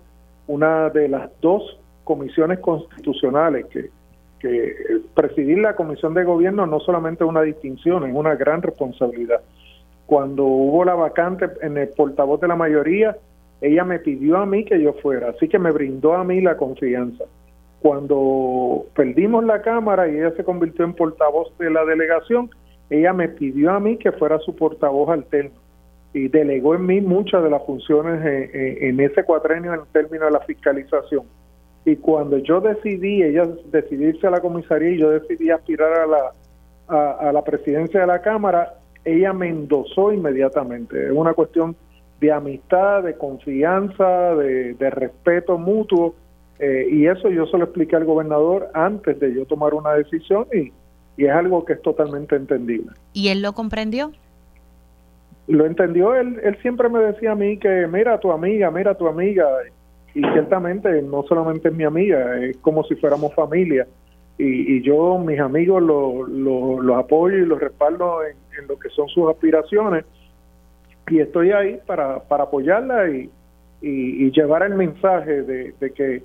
una 0.47 0.89
de 0.89 1.07
las 1.07 1.29
dos 1.39 1.79
comisiones 2.03 2.59
constitucionales 2.59 3.67
que 3.67 3.89
que 4.39 5.01
presidir 5.13 5.59
la 5.59 5.75
comisión 5.75 6.13
de 6.13 6.23
gobierno 6.23 6.65
no 6.65 6.79
solamente 6.79 7.23
es 7.23 7.29
una 7.29 7.41
distinción, 7.41 8.05
es 8.05 8.15
una 8.15 8.35
gran 8.35 8.61
responsabilidad. 8.61 9.41
Cuando 10.05 10.45
hubo 10.45 10.85
la 10.85 10.95
vacante 10.95 11.47
en 11.61 11.77
el 11.77 11.89
portavoz 11.89 12.41
de 12.41 12.47
la 12.47 12.55
mayoría, 12.55 13.17
ella 13.61 13.83
me 13.83 13.99
pidió 13.99 14.37
a 14.37 14.45
mí 14.45 14.65
que 14.65 14.81
yo 14.81 14.93
fuera, 14.93 15.29
así 15.29 15.47
que 15.47 15.59
me 15.59 15.71
brindó 15.71 16.13
a 16.15 16.23
mí 16.23 16.41
la 16.41 16.57
confianza. 16.57 17.25
Cuando 17.81 18.85
perdimos 18.95 19.43
la 19.43 19.61
Cámara 19.61 20.07
y 20.07 20.17
ella 20.17 20.31
se 20.35 20.43
convirtió 20.43 20.85
en 20.85 20.93
portavoz 20.93 21.55
de 21.57 21.69
la 21.69 21.85
delegación, 21.85 22.49
ella 22.89 23.13
me 23.13 23.29
pidió 23.29 23.71
a 23.71 23.79
mí 23.79 23.97
que 23.97 24.11
fuera 24.11 24.39
su 24.39 24.55
portavoz 24.55 25.09
alterno 25.09 25.51
y 26.13 26.27
delegó 26.27 26.75
en 26.75 26.85
mí 26.85 27.01
muchas 27.01 27.43
de 27.43 27.49
las 27.49 27.63
funciones 27.65 28.19
en, 28.53 28.99
ese 28.99 29.23
cuatrenio 29.23 29.73
en 29.73 29.81
términos 29.91 30.27
de 30.27 30.31
la 30.31 30.39
fiscalización. 30.41 31.23
Y 31.89 31.95
cuando 31.95 32.37
yo 32.37 32.61
decidí, 32.61 33.23
ella 33.23 33.47
decidirse 33.71 34.27
a 34.27 34.29
la 34.29 34.41
comisaría 34.41 34.91
y 34.91 34.99
yo 34.99 35.09
decidí 35.09 35.49
aspirar 35.49 35.91
a 36.01 36.05
la, 36.05 36.33
a, 36.87 37.31
la 37.31 37.43
presidencia 37.43 38.01
de 38.01 38.05
la 38.05 38.21
Cámara, 38.21 38.75
ella 39.03 39.33
me 39.33 39.49
endosó 39.49 40.13
inmediatamente. 40.13 41.07
Es 41.07 41.11
una 41.11 41.33
cuestión 41.33 41.75
de 42.21 42.31
amistad, 42.31 43.01
de 43.01 43.15
confianza, 43.15 44.35
de, 44.35 44.89
respeto 44.91 45.57
mutuo. 45.57 46.13
Eh, 46.59 46.89
y 46.91 47.07
eso 47.07 47.29
yo 47.29 47.47
se 47.47 47.57
lo 47.57 47.63
expliqué 47.63 47.95
al 47.95 48.05
gobernador 48.05 48.69
antes 48.75 49.19
de 49.19 49.33
yo 49.33 49.45
tomar 49.45 49.73
una 49.73 49.93
decisión 49.93 50.45
y, 50.53 50.71
y 51.17 51.25
es 51.25 51.31
algo 51.31 51.65
que 51.65 51.73
es 51.73 51.81
totalmente 51.81 52.35
entendible. 52.35 52.91
¿Y 53.13 53.29
él 53.29 53.41
lo 53.41 53.53
comprendió? 53.53 54.11
Lo 55.47 55.65
entendió, 55.65 56.13
él, 56.13 56.39
él 56.43 56.55
siempre 56.61 56.87
me 56.87 56.99
decía 56.99 57.31
a 57.31 57.35
mí 57.35 57.57
que 57.57 57.87
mira 57.87 58.19
tu 58.19 58.31
amiga, 58.31 58.69
mira 58.69 58.93
tu 58.93 59.07
amiga, 59.07 59.47
y 60.13 60.21
ciertamente 60.21 61.01
no 61.01 61.23
solamente 61.23 61.69
es 61.69 61.73
mi 61.73 61.83
amiga, 61.83 62.43
es 62.43 62.57
como 62.57 62.83
si 62.83 62.95
fuéramos 62.95 63.33
familia. 63.33 63.87
Y, 64.37 64.81
yo, 64.83 65.19
mis 65.19 65.39
amigos, 65.39 65.83
los 65.83 66.29
lo, 66.29 66.95
apoyo 66.95 67.37
y 67.37 67.45
los 67.45 67.59
respaldo 67.59 68.19
en, 68.23 68.67
lo 68.67 68.79
que 68.79 68.89
son 68.89 69.09
sus 69.09 69.29
aspiraciones. 69.29 70.05
Y 71.09 71.19
estoy 71.19 71.51
ahí 71.51 71.79
para, 71.85 72.19
para 72.19 72.43
apoyarla 72.45 73.09
y, 73.09 73.29
y, 73.81 74.31
llevar 74.31 74.63
el 74.63 74.75
mensaje 74.75 75.43
de, 75.43 75.73
de 75.77 75.91
que 75.91 76.23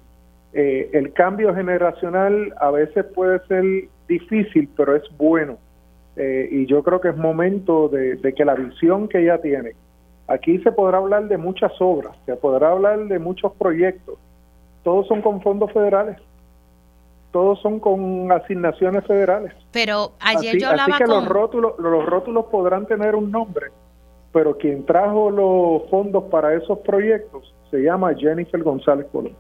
eh, 0.53 0.91
el 0.93 1.13
cambio 1.13 1.53
generacional 1.53 2.55
a 2.61 2.71
veces 2.71 3.05
puede 3.07 3.41
ser 3.49 3.65
difícil, 4.07 4.69
pero 4.77 4.95
es 4.95 5.03
bueno. 5.19 5.59
Eh, 6.17 6.49
y 6.49 6.67
yo 6.67 6.85
creo 6.85 7.01
que 7.01 7.09
es 7.09 7.17
momento 7.17 7.89
de, 7.89 8.21
que 8.35 8.45
la 8.45 8.55
visión 8.55 9.09
que 9.09 9.23
ella 9.23 9.39
tiene, 9.39 9.73
aquí 10.27 10.59
se 10.59 10.73
podrá 10.73 10.99
hablar 10.99 11.29
de 11.29 11.37
muchas 11.37 11.73
obras, 11.81 12.17
se 12.27 12.37
podrá 12.37 12.71
hablar 12.71 13.07
de 13.07 13.19
muchos 13.19 13.53
proyectos, 13.53 14.19
todos 14.83 15.07
son 15.07 15.23
con 15.23 15.41
fondos 15.43 15.73
federales, 15.73 16.19
todos 17.33 17.61
son 17.61 17.81
con 17.81 18.31
asignaciones 18.33 19.05
federales. 19.07 19.53
Pero 19.73 20.13
ayer 20.21 20.59
yo 20.59 20.69
hablaba 20.69 20.95
así 20.95 21.05
que 21.05 21.11
los 21.11 21.27
rótulos, 21.27 21.79
los 21.79 22.07
rótulos 22.07 22.47
podrán 22.47 22.87
tener 22.87 23.15
un 23.15 23.31
nombre, 23.31 23.67
pero 24.33 24.57
quien 24.57 24.85
trajo 24.87 25.31
los 25.31 25.91
fondos 25.91 26.25
para 26.25 26.55
esos 26.55 26.79
proyectos 26.81 27.55
se 27.71 27.79
llama 27.79 28.15
Jennifer 28.15 28.63
González 28.63 29.07
Colón. 29.11 29.37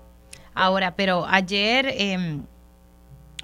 Ahora, 0.54 0.94
pero 0.96 1.24
ayer 1.26 1.86
eh, 1.88 2.38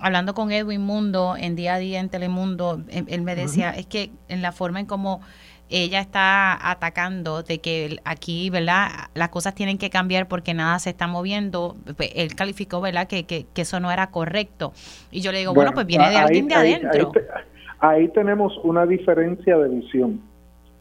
hablando 0.00 0.34
con 0.34 0.50
Edwin 0.50 0.80
Mundo 0.80 1.34
en 1.38 1.54
día 1.56 1.74
a 1.74 1.78
día 1.78 2.00
en 2.00 2.08
Telemundo, 2.08 2.80
él, 2.88 3.22
me 3.22 3.34
decía, 3.34 3.70
es 3.70 3.86
que 3.86 4.10
en 4.28 4.42
la 4.42 4.52
forma 4.52 4.80
en 4.80 4.86
cómo 4.86 5.20
ella 5.70 6.00
está 6.00 6.70
atacando 6.70 7.42
de 7.42 7.60
que 7.60 7.98
aquí, 8.04 8.50
¿verdad? 8.50 8.88
Las 9.14 9.28
cosas 9.30 9.54
tienen 9.54 9.78
que 9.78 9.90
cambiar 9.90 10.28
porque 10.28 10.52
nada 10.54 10.78
se 10.78 10.90
está 10.90 11.06
moviendo. 11.06 11.76
Pues, 11.96 12.10
él 12.14 12.34
calificó, 12.34 12.80
¿verdad? 12.80 13.06
Que, 13.06 13.24
que, 13.24 13.46
eso 13.54 13.80
no 13.80 13.90
era 13.90 14.10
correcto. 14.10 14.72
Y 15.10 15.20
yo 15.20 15.32
le 15.32 15.38
digo, 15.38 15.54
bueno, 15.54 15.72
pues 15.72 15.86
viene 15.86 16.10
de 16.10 16.16
alguien 16.16 16.48
de 16.48 16.54
adentro. 16.54 17.12
Ahí, 17.78 18.08
tenemos 18.08 18.58
una 18.62 18.84
diferencia 18.84 19.56
de 19.56 19.68
visión. 19.68 20.20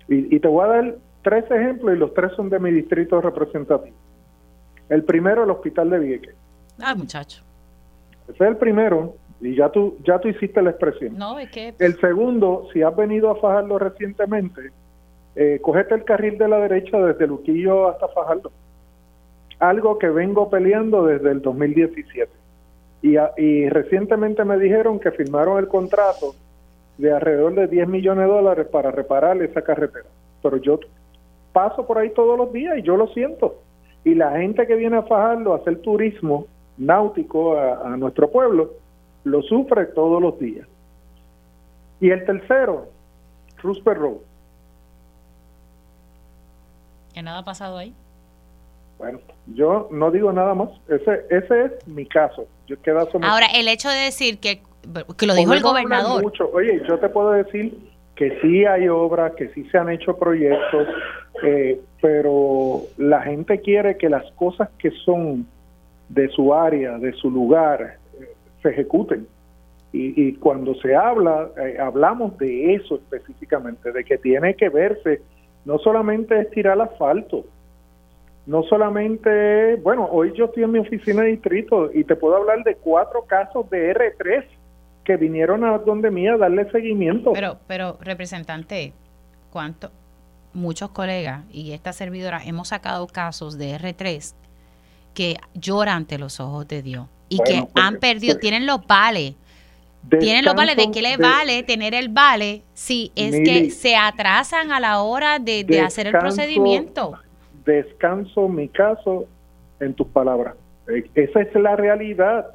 Y, 0.07 0.35
y, 0.35 0.39
te 0.39 0.47
voy 0.47 0.65
a 0.65 0.67
dar 0.67 0.95
tres 1.21 1.45
ejemplos 1.51 1.95
y 1.95 1.99
los 1.99 2.13
tres 2.13 2.31
son 2.35 2.49
de 2.49 2.59
mi 2.59 2.71
distrito 2.71 3.21
representativo. 3.21 3.95
El 4.89 5.03
primero, 5.03 5.43
el 5.43 5.51
Hospital 5.51 5.91
de 5.91 5.99
Vieques. 5.99 6.35
Ah, 6.81 6.95
muchacho. 6.95 7.43
Ese 8.27 8.43
es 8.43 8.49
el 8.49 8.57
primero, 8.57 9.15
y 9.41 9.55
ya 9.55 9.69
tú, 9.69 9.97
ya 10.05 10.19
tú 10.19 10.27
hiciste 10.27 10.61
la 10.61 10.71
expresión. 10.71 11.17
No, 11.17 11.39
es 11.39 11.49
que... 11.49 11.73
El 11.79 11.99
segundo, 11.99 12.67
si 12.73 12.81
has 12.81 12.95
venido 12.95 13.31
a 13.31 13.35
Fajardo 13.35 13.79
recientemente, 13.79 14.71
eh, 15.41 15.59
cogete 15.61 15.95
el 15.95 16.03
carril 16.03 16.37
de 16.37 16.49
la 16.49 16.57
derecha 16.59 16.97
desde 16.97 17.25
Luquillo 17.25 17.87
hasta 17.87 18.09
Fajardo. 18.09 18.51
Algo 19.59 19.97
que 19.97 20.09
vengo 20.09 20.49
peleando 20.49 21.05
desde 21.05 21.31
el 21.31 21.41
2017. 21.41 22.29
Y, 23.03 23.15
y 23.37 23.69
recientemente 23.69 24.43
me 24.43 24.59
dijeron 24.59 24.99
que 24.99 25.11
firmaron 25.11 25.57
el 25.57 25.69
contrato 25.69 26.35
de 26.97 27.13
alrededor 27.13 27.55
de 27.55 27.67
10 27.67 27.87
millones 27.87 28.25
de 28.25 28.33
dólares 28.33 28.67
para 28.67 28.91
reparar 28.91 29.41
esa 29.41 29.61
carretera. 29.61 30.09
Pero 30.43 30.57
yo 30.57 30.77
paso 31.53 31.87
por 31.87 31.99
ahí 31.99 32.09
todos 32.09 32.37
los 32.37 32.51
días 32.51 32.77
y 32.77 32.81
yo 32.81 32.97
lo 32.97 33.07
siento. 33.07 33.61
Y 34.03 34.15
la 34.15 34.37
gente 34.37 34.67
que 34.67 34.75
viene 34.75 34.97
a 34.97 35.03
Fajardo 35.03 35.53
a 35.53 35.59
hacer 35.59 35.77
turismo 35.77 36.47
náutico 36.77 37.57
a, 37.57 37.95
nuestro 37.95 38.29
pueblo, 38.29 38.71
lo 39.23 39.41
sufre 39.43 39.85
todos 39.85 40.21
los 40.21 40.37
días. 40.37 40.67
Y 42.01 42.09
el 42.09 42.25
tercero, 42.25 42.87
Roosevelt 43.63 43.99
Road. 44.01 44.28
¿Qué 47.13 47.21
nada 47.21 47.39
ha 47.39 47.45
pasado 47.45 47.77
ahí? 47.77 47.93
Bueno, 48.97 49.19
yo 49.47 49.87
no 49.91 50.11
digo 50.11 50.31
nada 50.33 50.53
más. 50.53 50.69
Ese, 50.87 51.25
ese 51.29 51.65
es 51.65 51.87
mi 51.87 52.05
caso. 52.05 52.47
Yo 52.67 52.75
Ahora, 53.23 53.47
el 53.55 53.67
hecho 53.67 53.89
de 53.89 53.97
decir 53.97 54.39
que, 54.39 54.61
que 55.17 55.25
lo 55.25 55.33
dijo 55.33 55.53
el 55.53 55.61
gobernador. 55.61 56.21
Mucho. 56.21 56.49
Oye, 56.53 56.81
yo 56.87 56.99
te 56.99 57.09
puedo 57.09 57.31
decir 57.31 57.75
que 58.15 58.37
sí 58.41 58.65
hay 58.65 58.89
obras, 58.89 59.33
que 59.35 59.47
sí 59.49 59.63
se 59.71 59.77
han 59.77 59.89
hecho 59.89 60.17
proyectos, 60.17 60.87
eh, 61.41 61.79
pero 62.01 62.81
la 62.97 63.21
gente 63.21 63.61
quiere 63.61 63.97
que 63.97 64.09
las 64.09 64.29
cosas 64.33 64.69
que 64.77 64.91
son 64.91 65.47
de 66.09 66.27
su 66.27 66.53
área, 66.53 66.97
de 66.97 67.13
su 67.13 67.31
lugar, 67.31 67.97
eh, 68.19 68.27
se 68.61 68.69
ejecuten. 68.69 69.25
Y, 69.91 70.33
cuando 70.33 70.75
se 70.75 70.95
habla, 70.95 71.49
eh, 71.57 71.77
hablamos 71.79 72.37
de 72.37 72.75
eso 72.75 72.97
específicamente, 72.97 73.91
de 73.91 74.03
que 74.03 74.19
tiene 74.19 74.53
que 74.53 74.69
verse, 74.69 75.23
no 75.69 75.77
solamente 75.77 76.39
estirar 76.41 76.81
asfalto, 76.81 77.45
no 78.47 78.63
solamente, 78.63 79.75
bueno, 79.75 80.09
hoy 80.11 80.33
yo 80.35 80.45
estoy 80.45 80.63
en 80.63 80.71
mi 80.71 80.79
oficina 80.79 81.21
de 81.21 81.27
distrito 81.27 81.91
y 81.93 82.03
te 82.05 82.15
puedo 82.15 82.37
hablar 82.37 82.63
de 82.63 82.73
cuatro 82.73 83.25
casos 83.25 83.69
de 83.69 83.93
R3 83.93 84.45
que 85.03 85.15
vinieron 85.17 85.63
a 85.63 85.77
donde 85.77 86.09
mía 86.09 86.33
a 86.33 86.37
darle 86.37 86.71
seguimiento. 86.71 87.33
Pero, 87.33 87.59
pero, 87.67 87.99
representante, 88.01 88.93
¿cuánto? 89.51 89.91
Muchos 90.55 90.89
colegas 90.89 91.43
y 91.51 91.73
esta 91.73 91.93
servidora 91.93 92.41
hemos 92.43 92.69
sacado 92.69 93.05
casos 93.05 93.59
de 93.59 93.77
R3 93.77 94.33
que 95.13 95.35
lloran 95.53 95.97
ante 95.97 96.17
los 96.17 96.39
ojos 96.39 96.67
de 96.67 96.81
Dios 96.81 97.05
y 97.29 97.37
que 97.43 97.67
pues, 97.71 97.85
han 97.85 97.97
perdido, 97.97 98.33
pues, 98.33 98.41
tienen 98.41 98.65
los 98.65 98.87
vales. 98.87 99.35
Tienen 100.19 100.45
los 100.45 100.55
vales, 100.55 100.75
¿de 100.75 100.91
qué 100.91 101.01
le 101.01 101.17
vale 101.17 101.63
tener 101.63 101.93
el 101.93 102.09
vale 102.09 102.63
si 102.73 103.11
es 103.15 103.35
que 103.35 103.69
se 103.69 103.95
atrasan 103.95 104.71
a 104.71 104.79
la 104.79 105.01
hora 105.01 105.39
de, 105.39 105.81
hacer 105.81 106.07
el 106.07 106.13
procedimiento? 106.13 107.19
Descanso 107.65 108.47
mi 108.47 108.67
caso 108.69 109.25
en 109.79 109.93
tus 109.93 110.07
palabras. 110.07 110.55
E, 110.87 111.09
esa 111.15 111.41
es 111.41 111.53
la 111.55 111.75
realidad. 111.75 112.47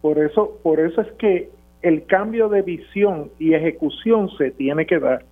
Por 0.00 0.18
eso, 0.18 0.58
por 0.62 0.78
eso 0.78 1.00
es 1.00 1.10
que 1.12 1.50
el 1.82 2.06
cambio 2.06 2.48
de 2.48 2.62
visión 2.62 3.30
y 3.38 3.54
ejecución 3.54 4.30
se 4.36 4.50
tiene 4.52 4.86
que 4.86 4.98
dar. 4.98 5.24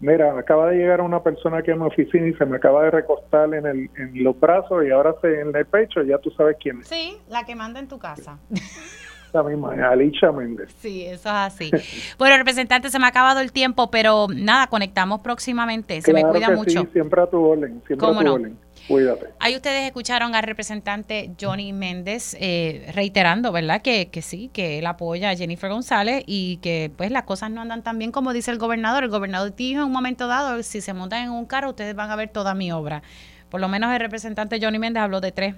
Mira, 0.00 0.38
acaba 0.38 0.70
de 0.70 0.76
llegar 0.76 1.00
una 1.00 1.22
persona 1.24 1.58
aquí 1.58 1.72
en 1.72 1.80
mi 1.80 1.86
oficina 1.86 2.28
y 2.28 2.34
se 2.34 2.46
me 2.46 2.56
acaba 2.56 2.84
de 2.84 2.92
recostar 2.92 3.52
en, 3.52 3.66
el, 3.66 3.90
en 3.96 4.22
los 4.22 4.38
brazos 4.38 4.84
y 4.86 4.90
ahora 4.90 5.14
se, 5.20 5.40
en 5.40 5.54
el 5.54 5.66
pecho, 5.66 6.02
ya 6.02 6.18
tú 6.18 6.30
sabes 6.30 6.56
quién 6.60 6.80
es. 6.80 6.86
Sí, 6.86 7.16
la 7.28 7.44
que 7.44 7.56
manda 7.56 7.80
en 7.80 7.88
tu 7.88 7.98
casa. 7.98 8.38
La 9.32 9.42
misma, 9.42 9.72
Alicia 9.90 10.32
Méndez. 10.32 10.74
Sí, 10.78 11.04
eso 11.04 11.28
es 11.28 11.34
así. 11.34 11.70
bueno, 12.18 12.36
representante, 12.36 12.90
se 12.90 12.98
me 12.98 13.04
ha 13.06 13.08
acabado 13.08 13.40
el 13.40 13.52
tiempo, 13.52 13.90
pero 13.90 14.26
nada, 14.34 14.68
conectamos 14.68 15.20
próximamente. 15.20 16.00
Se 16.00 16.12
me 16.12 16.22
cuida 16.22 16.50
mucho. 16.50 16.80
Sí, 16.80 16.88
siempre 16.92 17.20
a 17.20 17.26
tu 17.26 17.42
orden, 17.44 17.82
siempre 17.86 18.08
a 18.08 18.10
tu 18.10 18.18
orden. 18.18 18.56
Cuídate. 18.86 19.26
Ahí 19.38 19.54
ustedes 19.54 19.84
escucharon 19.84 20.34
al 20.34 20.44
representante 20.44 21.32
Johnny 21.38 21.74
Méndez 21.74 22.34
eh, 22.40 22.90
reiterando, 22.94 23.52
¿verdad? 23.52 23.82
Que, 23.82 24.08
que 24.08 24.22
sí, 24.22 24.48
que 24.50 24.78
él 24.78 24.86
apoya 24.86 25.28
a 25.28 25.36
Jennifer 25.36 25.68
González 25.68 26.24
y 26.26 26.56
que 26.58 26.90
pues 26.96 27.10
las 27.10 27.24
cosas 27.24 27.50
no 27.50 27.60
andan 27.60 27.82
tan 27.82 27.98
bien 27.98 28.12
como 28.12 28.32
dice 28.32 28.50
el 28.50 28.56
gobernador. 28.56 29.04
El 29.04 29.10
gobernador 29.10 29.54
dijo 29.54 29.80
en 29.80 29.86
un 29.88 29.92
momento 29.92 30.26
dado, 30.26 30.62
si 30.62 30.80
se 30.80 30.94
montan 30.94 31.24
en 31.24 31.30
un 31.30 31.44
carro, 31.44 31.70
ustedes 31.70 31.94
van 31.94 32.10
a 32.10 32.16
ver 32.16 32.30
toda 32.30 32.54
mi 32.54 32.72
obra. 32.72 33.02
Por 33.50 33.60
lo 33.60 33.68
menos 33.68 33.92
el 33.92 34.00
representante 34.00 34.58
Johnny 34.60 34.78
Méndez 34.78 35.02
habló 35.02 35.20
de 35.20 35.32
tres 35.32 35.54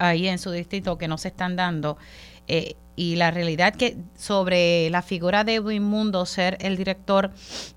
ahí 0.00 0.26
en 0.26 0.38
su 0.38 0.50
distrito 0.50 0.98
que 0.98 1.06
no 1.06 1.18
se 1.18 1.28
están 1.28 1.54
dando. 1.54 1.98
Eh, 2.48 2.74
y 2.96 3.16
la 3.16 3.30
realidad 3.30 3.74
que 3.74 3.96
sobre 4.14 4.90
la 4.90 5.00
figura 5.00 5.42
de 5.42 5.54
Edwin 5.54 5.82
Mundo 5.82 6.26
ser 6.26 6.58
el 6.60 6.76
director 6.76 7.30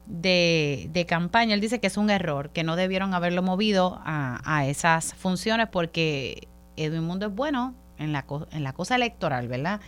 de, 0.05 1.05
campaña, 1.07 1.53
él 1.53 1.61
dice 1.61 1.80
que 1.80 1.88
es 1.88 1.95
un 1.95 2.09
error, 2.09 2.49
que 2.49 2.64
no 2.64 2.76
debieron 2.76 3.14
haberlo 3.14 3.41
movido 3.41 4.01
a, 4.03 4.66
esas 4.68 5.14
funciones 5.14 5.70
porque 5.70 6.47
Edwin 6.76 7.03
Mundo 7.03 7.28
es 7.28 7.34
bueno 7.34 7.74
en 7.97 8.11
la, 8.11 8.26
en 8.51 8.64
la 8.64 8.74
cosa 8.74 8.95
electoral, 8.95 9.47
¿verdad? 9.47 9.80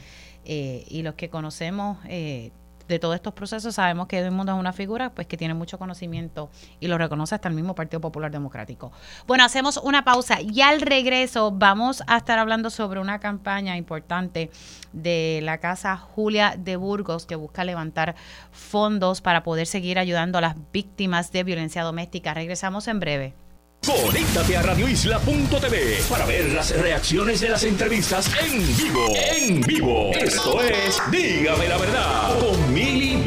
Eh, 0.45 0.85
y 0.87 1.01
los 1.01 1.15
que 1.15 1.29
conocemos 1.29 1.97
eh, 2.07 2.51
de 2.87 2.99
todos 2.99 3.15
estos 3.15 3.33
procesos, 3.33 3.75
sabemos 3.75 4.07
que 4.07 4.19
Edmundo 4.19 4.53
es 4.53 4.59
una 4.59 4.73
figura 4.73 5.09
pues 5.11 5.27
que 5.27 5.37
tiene 5.37 5.53
mucho 5.53 5.79
conocimiento 5.79 6.49
y 6.79 6.87
lo 6.87 6.97
reconoce 6.97 7.35
hasta 7.35 7.47
el 7.49 7.55
mismo 7.55 7.75
Partido 7.75 8.01
Popular 8.01 8.31
Democrático. 8.31 8.91
Bueno, 9.27 9.43
hacemos 9.43 9.77
una 9.77 10.03
pausa 10.03 10.41
y 10.41 10.61
al 10.61 10.81
regreso 10.81 11.51
vamos 11.51 12.03
a 12.07 12.17
estar 12.17 12.39
hablando 12.39 12.69
sobre 12.69 12.99
una 12.99 13.19
campaña 13.19 13.77
importante 13.77 14.51
de 14.93 15.39
la 15.43 15.59
Casa 15.59 15.97
Julia 15.97 16.55
de 16.57 16.75
Burgos 16.75 17.25
que 17.25 17.35
busca 17.35 17.63
levantar 17.63 18.15
fondos 18.51 19.21
para 19.21 19.43
poder 19.43 19.67
seguir 19.67 19.99
ayudando 19.99 20.37
a 20.37 20.41
las 20.41 20.55
víctimas 20.71 21.31
de 21.31 21.43
violencia 21.43 21.83
doméstica. 21.83 22.33
Regresamos 22.33 22.87
en 22.87 22.99
breve. 22.99 23.44
Conéctate 23.85 24.57
a 24.57 24.63
radioisla.tv 24.63 25.99
para 26.09 26.25
ver 26.25 26.51
las 26.51 26.75
reacciones 26.75 27.39
de 27.41 27.49
las 27.49 27.63
entrevistas 27.63 28.31
en 28.43 28.75
vivo. 28.75 29.05
En 29.15 29.61
vivo. 29.61 30.11
Esto 30.13 30.59
es 30.63 30.99
Dígame 31.11 31.67
la 31.67 31.77
verdad 31.77 32.39
con 32.39 32.73
Mili 32.73 33.23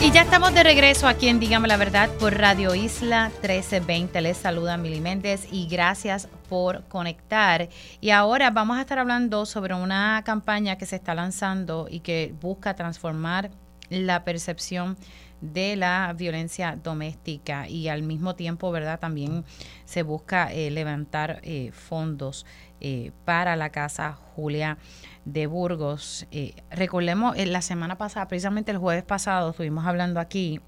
Y 0.00 0.10
ya 0.10 0.22
estamos 0.22 0.52
de 0.54 0.64
regreso 0.64 1.06
aquí 1.06 1.28
en 1.28 1.38
Dígame 1.38 1.68
la 1.68 1.76
verdad 1.76 2.10
por 2.18 2.36
Radio 2.36 2.74
Isla 2.74 3.28
1320. 3.42 4.20
Les 4.20 4.36
saluda 4.36 4.76
Mili 4.76 5.00
Méndez 5.00 5.46
y 5.52 5.68
gracias 5.68 6.28
por 6.48 6.82
conectar. 6.88 7.68
Y 8.00 8.10
ahora 8.10 8.50
vamos 8.50 8.78
a 8.78 8.80
estar 8.80 8.98
hablando 8.98 9.46
sobre 9.46 9.74
una 9.74 10.22
campaña 10.24 10.76
que 10.78 10.86
se 10.86 10.96
está 10.96 11.14
lanzando 11.14 11.86
y 11.88 12.00
que 12.00 12.34
busca 12.40 12.74
transformar 12.74 13.52
la 13.88 14.24
percepción 14.24 14.96
de 15.40 15.76
la 15.76 16.14
violencia 16.16 16.78
doméstica 16.82 17.68
y 17.68 17.88
al 17.88 18.02
mismo 18.02 18.34
tiempo, 18.34 18.70
¿verdad? 18.70 18.98
También 18.98 19.44
se 19.84 20.02
busca 20.02 20.52
eh, 20.52 20.70
levantar 20.70 21.40
eh, 21.42 21.70
fondos 21.72 22.46
eh, 22.80 23.12
para 23.24 23.56
la 23.56 23.70
Casa 23.70 24.12
Julia 24.12 24.78
de 25.24 25.46
Burgos. 25.46 26.26
recordemos, 26.70 27.36
la 27.36 27.62
semana 27.62 27.98
pasada, 27.98 28.28
precisamente 28.28 28.70
el 28.70 28.78
jueves 28.78 29.02
pasado, 29.02 29.50
estuvimos 29.50 29.86
hablando 29.86 30.20
aquí 30.20 30.60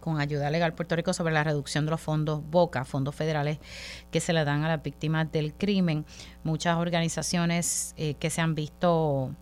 con 0.00 0.18
Ayuda 0.18 0.50
Legal 0.50 0.74
Puerto 0.74 0.96
Rico 0.96 1.12
sobre 1.12 1.32
la 1.32 1.44
reducción 1.44 1.84
de 1.84 1.90
los 1.90 2.00
fondos 2.00 2.42
BOCA, 2.48 2.84
fondos 2.84 3.14
federales 3.14 3.58
que 4.10 4.20
se 4.20 4.32
le 4.32 4.44
dan 4.44 4.64
a 4.64 4.68
las 4.68 4.82
víctimas 4.82 5.30
del 5.30 5.54
crimen. 5.54 6.06
Muchas 6.42 6.76
organizaciones 6.76 7.94
que 7.96 8.30
se 8.30 8.40
han 8.40 8.54
visto 8.54 9.34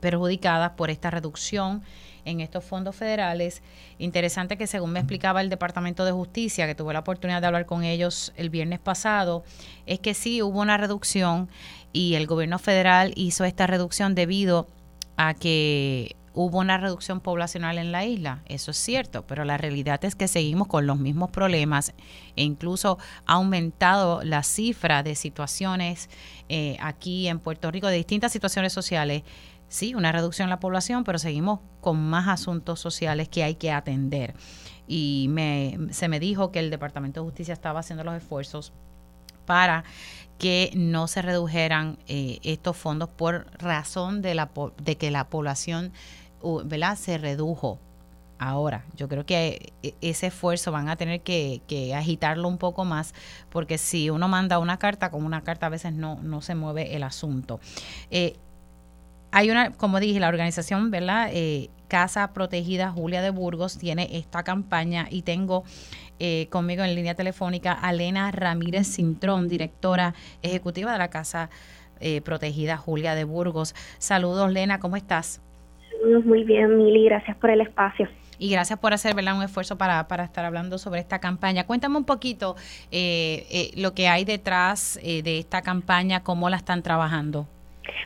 perjudicadas 0.00 0.72
por 0.72 0.90
esta 0.90 1.10
reducción 1.10 1.82
en 2.24 2.40
estos 2.40 2.64
fondos 2.64 2.96
federales. 2.96 3.62
Interesante 3.98 4.56
que 4.56 4.66
según 4.66 4.92
me 4.92 5.00
explicaba 5.00 5.40
el 5.40 5.50
Departamento 5.50 6.04
de 6.04 6.12
Justicia, 6.12 6.66
que 6.66 6.74
tuve 6.74 6.92
la 6.92 7.00
oportunidad 7.00 7.40
de 7.40 7.46
hablar 7.46 7.66
con 7.66 7.84
ellos 7.84 8.32
el 8.36 8.50
viernes 8.50 8.78
pasado, 8.78 9.44
es 9.86 10.00
que 10.00 10.14
sí 10.14 10.42
hubo 10.42 10.60
una 10.60 10.76
reducción 10.76 11.48
y 11.92 12.14
el 12.14 12.26
gobierno 12.26 12.58
federal 12.58 13.12
hizo 13.16 13.44
esta 13.44 13.66
reducción 13.66 14.14
debido 14.14 14.68
a 15.16 15.34
que 15.34 16.16
hubo 16.32 16.58
una 16.58 16.78
reducción 16.78 17.20
poblacional 17.20 17.78
en 17.78 17.90
la 17.92 18.04
isla, 18.04 18.42
eso 18.46 18.70
es 18.70 18.76
cierto, 18.76 19.26
pero 19.26 19.44
la 19.44 19.58
realidad 19.58 20.04
es 20.04 20.14
que 20.14 20.28
seguimos 20.28 20.68
con 20.68 20.86
los 20.86 20.98
mismos 20.98 21.30
problemas 21.30 21.92
e 22.36 22.44
incluso 22.44 22.98
ha 23.26 23.34
aumentado 23.34 24.22
la 24.22 24.42
cifra 24.42 25.02
de 25.02 25.16
situaciones 25.16 26.08
eh, 26.48 26.76
aquí 26.80 27.26
en 27.26 27.40
Puerto 27.40 27.70
Rico, 27.70 27.88
de 27.88 27.96
distintas 27.96 28.32
situaciones 28.32 28.72
sociales 28.72 29.22
sí, 29.70 29.94
una 29.94 30.12
reducción 30.12 30.46
en 30.46 30.50
la 30.50 30.60
población, 30.60 31.04
pero 31.04 31.18
seguimos 31.18 31.60
con 31.80 31.98
más 31.98 32.28
asuntos 32.28 32.80
sociales 32.80 33.30
que 33.30 33.42
hay 33.42 33.54
que 33.54 33.72
atender. 33.72 34.34
Y 34.86 35.28
me, 35.30 35.78
se 35.92 36.08
me 36.08 36.20
dijo 36.20 36.50
que 36.50 36.58
el 36.58 36.68
Departamento 36.68 37.20
de 37.20 37.24
Justicia 37.24 37.54
estaba 37.54 37.80
haciendo 37.80 38.04
los 38.04 38.14
esfuerzos 38.14 38.74
para 39.46 39.84
que 40.38 40.72
no 40.74 41.06
se 41.06 41.22
redujeran 41.22 41.98
eh, 42.08 42.40
estos 42.42 42.76
fondos 42.76 43.08
por 43.08 43.46
razón 43.58 44.22
de, 44.22 44.34
la, 44.34 44.50
de 44.82 44.96
que 44.96 45.10
la 45.10 45.28
población 45.28 45.92
¿verdad? 46.64 46.96
se 46.96 47.16
redujo. 47.18 47.78
Ahora, 48.38 48.86
yo 48.96 49.06
creo 49.06 49.26
que 49.26 49.72
e, 49.82 49.94
ese 50.00 50.28
esfuerzo 50.28 50.72
van 50.72 50.88
a 50.88 50.96
tener 50.96 51.20
que, 51.20 51.92
agitarlo 51.94 52.48
un 52.48 52.58
poco 52.58 52.84
más, 52.84 53.14
porque 53.50 53.76
si 53.76 54.08
uno 54.08 54.28
manda 54.28 54.58
una 54.58 54.78
carta, 54.78 55.10
con 55.10 55.24
una 55.24 55.42
carta 55.42 55.66
a 55.66 55.68
veces 55.68 55.92
no, 55.92 56.18
no 56.22 56.40
se 56.40 56.54
mueve 56.54 56.96
el 56.96 57.02
asunto. 57.02 57.60
Eh, 58.10 58.38
hay 59.32 59.50
una, 59.50 59.72
como 59.72 60.00
dije, 60.00 60.20
la 60.20 60.28
organización, 60.28 60.90
¿verdad? 60.90 61.30
Eh, 61.32 61.70
Casa 61.88 62.32
Protegida 62.32 62.90
Julia 62.90 63.22
de 63.22 63.30
Burgos 63.30 63.78
tiene 63.78 64.08
esta 64.12 64.42
campaña 64.42 65.06
y 65.10 65.22
tengo 65.22 65.64
eh, 66.18 66.46
conmigo 66.50 66.84
en 66.84 66.94
línea 66.94 67.14
telefónica 67.14 67.72
a 67.72 67.92
Lena 67.92 68.30
Ramírez 68.30 68.86
Cintrón, 68.86 69.48
directora 69.48 70.14
ejecutiva 70.42 70.92
de 70.92 70.98
la 70.98 71.08
Casa 71.08 71.50
eh, 72.00 72.20
Protegida 72.22 72.76
Julia 72.76 73.14
de 73.14 73.24
Burgos. 73.24 73.74
Saludos, 73.98 74.52
Lena, 74.52 74.78
¿cómo 74.78 74.96
estás? 74.96 75.40
Saludos, 75.90 76.24
muy 76.24 76.44
bien, 76.44 76.76
Mili, 76.76 77.04
gracias 77.04 77.36
por 77.36 77.50
el 77.50 77.60
espacio. 77.60 78.08
Y 78.38 78.50
gracias 78.50 78.78
por 78.78 78.94
hacer 78.94 79.14
¿verdad? 79.14 79.36
un 79.36 79.42
esfuerzo 79.42 79.76
para, 79.76 80.08
para 80.08 80.24
estar 80.24 80.44
hablando 80.44 80.78
sobre 80.78 81.00
esta 81.00 81.18
campaña. 81.18 81.66
Cuéntame 81.66 81.98
un 81.98 82.04
poquito 82.04 82.56
lo 82.90 83.94
que 83.94 84.08
hay 84.08 84.24
detrás 84.24 84.98
de 85.02 85.38
esta 85.38 85.60
campaña, 85.60 86.22
cómo 86.22 86.48
la 86.48 86.56
están 86.56 86.82
trabajando. 86.82 87.46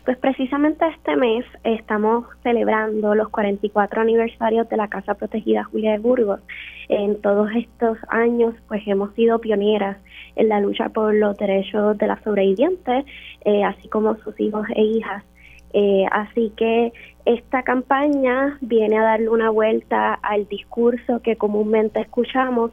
Pues 0.04 0.18
precisamente 0.18 0.86
este 0.86 1.16
mes 1.16 1.44
estamos 1.64 2.26
celebrando 2.42 3.14
los 3.14 3.28
44 3.30 4.02
aniversarios 4.02 4.68
de 4.68 4.76
la 4.76 4.88
Casa 4.88 5.14
Protegida 5.14 5.64
Julia 5.64 5.92
de 5.92 5.98
Burgos. 5.98 6.40
En 6.88 7.20
todos 7.20 7.50
estos 7.56 7.98
años, 8.08 8.54
pues 8.68 8.82
hemos 8.86 9.14
sido 9.14 9.40
pioneras 9.40 9.96
en 10.36 10.48
la 10.48 10.60
lucha 10.60 10.90
por 10.90 11.14
los 11.14 11.36
derechos 11.38 11.96
de 11.98 12.06
las 12.06 12.22
sobrevivientes, 12.22 13.04
eh, 13.44 13.64
así 13.64 13.88
como 13.88 14.16
sus 14.16 14.38
hijos 14.38 14.66
e 14.74 14.82
hijas. 14.82 15.24
Eh, 15.72 16.04
así 16.12 16.52
que 16.56 16.92
esta 17.24 17.62
campaña 17.62 18.58
viene 18.60 18.98
a 18.98 19.02
darle 19.02 19.30
una 19.30 19.50
vuelta 19.50 20.14
al 20.14 20.46
discurso 20.46 21.20
que 21.22 21.36
comúnmente 21.36 22.00
escuchamos, 22.00 22.70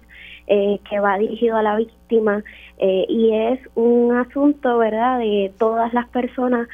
eh, 0.48 0.80
que 0.88 1.00
va 1.00 1.18
dirigido 1.18 1.56
a 1.56 1.64
la 1.64 1.78
víctima, 1.78 2.44
y 2.84 3.32
es 3.32 3.60
un 3.76 4.12
asunto, 4.18 4.80
¿verdad?, 4.80 5.20
de 5.20 5.54
todas 5.60 5.94
las 5.94 6.08
personas 6.10 6.68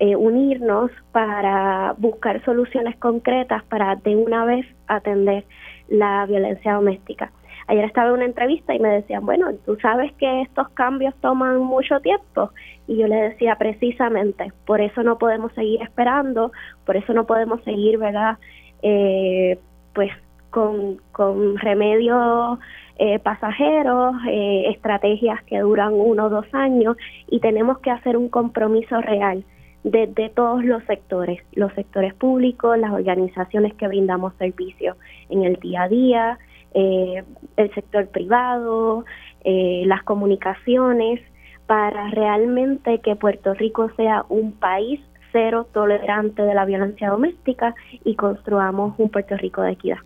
eh, 0.00 0.16
unirnos 0.16 0.90
para 1.12 1.94
buscar 1.98 2.44
soluciones 2.44 2.96
concretas 2.96 3.62
para 3.64 3.94
de 3.94 4.16
una 4.16 4.44
vez 4.44 4.66
atender 4.88 5.44
la 5.88 6.26
violencia 6.26 6.74
doméstica. 6.74 7.30
Ayer 7.68 7.84
estaba 7.84 8.08
en 8.08 8.14
una 8.14 8.24
entrevista 8.24 8.74
y 8.74 8.80
me 8.80 8.88
decían, 8.88 9.24
bueno, 9.24 9.52
tú 9.64 9.76
sabes 9.80 10.12
que 10.14 10.42
estos 10.42 10.68
cambios 10.70 11.14
toman 11.20 11.60
mucho 11.60 12.00
tiempo. 12.00 12.50
Y 12.88 12.96
yo 12.96 13.06
le 13.06 13.14
decía, 13.14 13.54
precisamente, 13.56 14.52
por 14.66 14.80
eso 14.80 15.04
no 15.04 15.16
podemos 15.16 15.52
seguir 15.52 15.80
esperando, 15.80 16.50
por 16.84 16.96
eso 16.96 17.14
no 17.14 17.24
podemos 17.24 17.62
seguir, 17.62 17.96
¿verdad? 17.98 18.38
Eh, 18.82 19.60
pues 19.94 20.10
con, 20.50 20.98
con 21.12 21.56
remedios 21.58 22.58
eh, 22.98 23.20
pasajeros, 23.20 24.16
estrategias 24.26 25.40
que 25.44 25.60
duran 25.60 25.92
uno 25.94 26.26
o 26.26 26.30
dos 26.30 26.46
años 26.52 26.96
y 27.28 27.38
tenemos 27.38 27.78
que 27.78 27.92
hacer 27.92 28.16
un 28.16 28.28
compromiso 28.28 29.00
real 29.00 29.44
de, 29.84 30.32
todos 30.34 30.64
los 30.64 30.82
sectores, 30.84 31.40
los 31.52 31.72
sectores 31.74 32.14
públicos, 32.14 32.78
las 32.78 32.92
organizaciones 32.92 33.74
que 33.74 33.86
brindamos 33.86 34.32
servicios 34.38 34.96
en 35.28 35.44
el 35.44 35.56
día 35.56 35.82
a 35.82 35.88
día, 35.88 36.38
eh, 36.72 37.22
el 37.56 37.74
sector 37.74 38.08
privado, 38.08 39.04
eh, 39.44 39.82
las 39.86 40.02
comunicaciones, 40.02 41.20
para 41.66 42.10
realmente 42.10 42.98
que 43.00 43.14
Puerto 43.14 43.54
Rico 43.54 43.90
sea 43.96 44.24
un 44.28 44.52
país 44.52 45.00
cero 45.32 45.66
tolerante 45.72 46.42
de 46.42 46.54
la 46.54 46.64
violencia 46.64 47.10
doméstica 47.10 47.74
y 48.04 48.14
construamos 48.14 48.94
un 48.98 49.10
Puerto 49.10 49.36
Rico 49.36 49.62
de 49.62 49.72
equidad. 49.72 49.98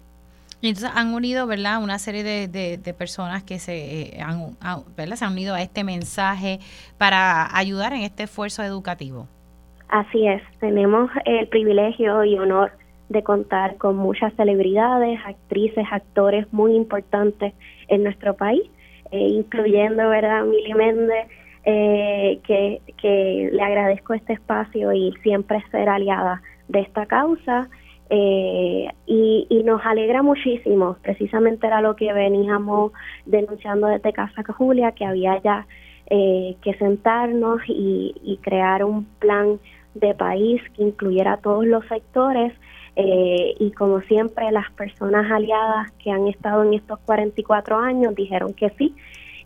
Entonces 0.60 0.90
han 0.92 1.14
unido, 1.14 1.46
¿verdad? 1.46 1.80
Una 1.82 2.00
serie 2.00 2.24
de, 2.24 2.48
de, 2.48 2.94
personas 2.94 3.44
que 3.44 3.60
se, 3.60 4.16
eh, 4.16 4.20
han, 4.20 4.56
¿verdad? 4.96 5.16
se 5.16 5.24
han 5.24 5.32
unido 5.32 5.54
a 5.54 5.62
este 5.62 5.84
mensaje 5.84 6.58
para 6.96 7.56
ayudar 7.56 7.92
en 7.92 8.02
este 8.02 8.24
esfuerzo 8.24 8.64
educativo. 8.64 9.28
Así 9.88 10.26
es, 10.26 10.42
tenemos 10.60 11.10
el 11.24 11.48
privilegio 11.48 12.22
y 12.24 12.38
honor 12.38 12.72
de 13.08 13.22
contar 13.22 13.76
con 13.76 13.96
muchas 13.96 14.34
celebridades, 14.34 15.18
actrices, 15.24 15.86
actores 15.90 16.52
muy 16.52 16.74
importantes 16.74 17.54
en 17.88 18.04
nuestro 18.04 18.34
país, 18.34 18.62
eh, 19.10 19.18
incluyendo, 19.18 20.08
¿verdad?, 20.10 20.44
Mili 20.44 20.74
Méndez, 20.74 21.26
eh, 21.64 22.38
que, 22.46 22.82
que 23.00 23.48
le 23.50 23.62
agradezco 23.62 24.12
este 24.12 24.34
espacio 24.34 24.92
y 24.92 25.14
siempre 25.22 25.62
ser 25.70 25.88
aliada 25.88 26.42
de 26.68 26.80
esta 26.80 27.06
causa. 27.06 27.68
Eh, 28.10 28.88
y, 29.06 29.46
y, 29.50 29.62
nos 29.64 29.84
alegra 29.84 30.22
muchísimo, 30.22 30.96
precisamente 31.02 31.66
era 31.66 31.82
lo 31.82 31.94
que 31.94 32.10
veníamos 32.12 32.92
denunciando 33.26 33.86
desde 33.86 34.14
Casa 34.14 34.42
Julia, 34.52 34.92
que 34.92 35.04
había 35.04 35.40
ya 35.42 35.66
que 36.10 36.74
sentarnos 36.78 37.60
y, 37.68 38.14
y 38.22 38.38
crear 38.38 38.82
un 38.82 39.04
plan 39.18 39.58
de 39.94 40.14
país 40.14 40.62
que 40.74 40.82
incluyera 40.82 41.38
todos 41.38 41.66
los 41.66 41.86
sectores 41.86 42.52
eh, 42.96 43.54
y 43.58 43.70
como 43.72 44.00
siempre 44.02 44.50
las 44.50 44.70
personas 44.72 45.30
aliadas 45.30 45.90
que 46.02 46.10
han 46.10 46.26
estado 46.26 46.64
en 46.64 46.74
estos 46.74 46.98
44 47.00 47.78
años 47.78 48.14
dijeron 48.14 48.54
que 48.54 48.70
sí 48.70 48.94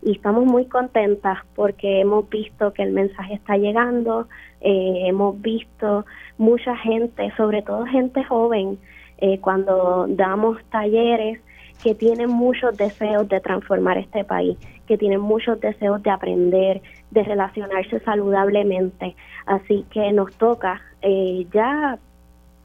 y 0.01 0.13
estamos 0.13 0.45
muy 0.45 0.65
contentas 0.65 1.39
porque 1.55 2.01
hemos 2.01 2.27
visto 2.29 2.73
que 2.73 2.83
el 2.83 2.91
mensaje 2.91 3.35
está 3.35 3.55
llegando, 3.57 4.27
eh, 4.59 5.03
hemos 5.05 5.41
visto 5.41 6.05
mucha 6.37 6.75
gente, 6.77 7.31
sobre 7.37 7.61
todo 7.61 7.85
gente 7.85 8.23
joven, 8.23 8.77
eh, 9.19 9.39
cuando 9.39 10.05
damos 10.09 10.57
talleres 10.69 11.39
que 11.83 11.93
tienen 11.93 12.29
muchos 12.29 12.77
deseos 12.77 13.27
de 13.27 13.41
transformar 13.41 13.97
este 13.97 14.23
país, 14.23 14.57
que 14.87 14.97
tienen 14.97 15.19
muchos 15.19 15.59
deseos 15.59 16.01
de 16.01 16.09
aprender, 16.09 16.81
de 17.11 17.23
relacionarse 17.23 17.99
saludablemente. 17.99 19.15
Así 19.45 19.85
que 19.91 20.11
nos 20.13 20.33
toca 20.35 20.81
eh, 21.01 21.45
ya 21.53 21.99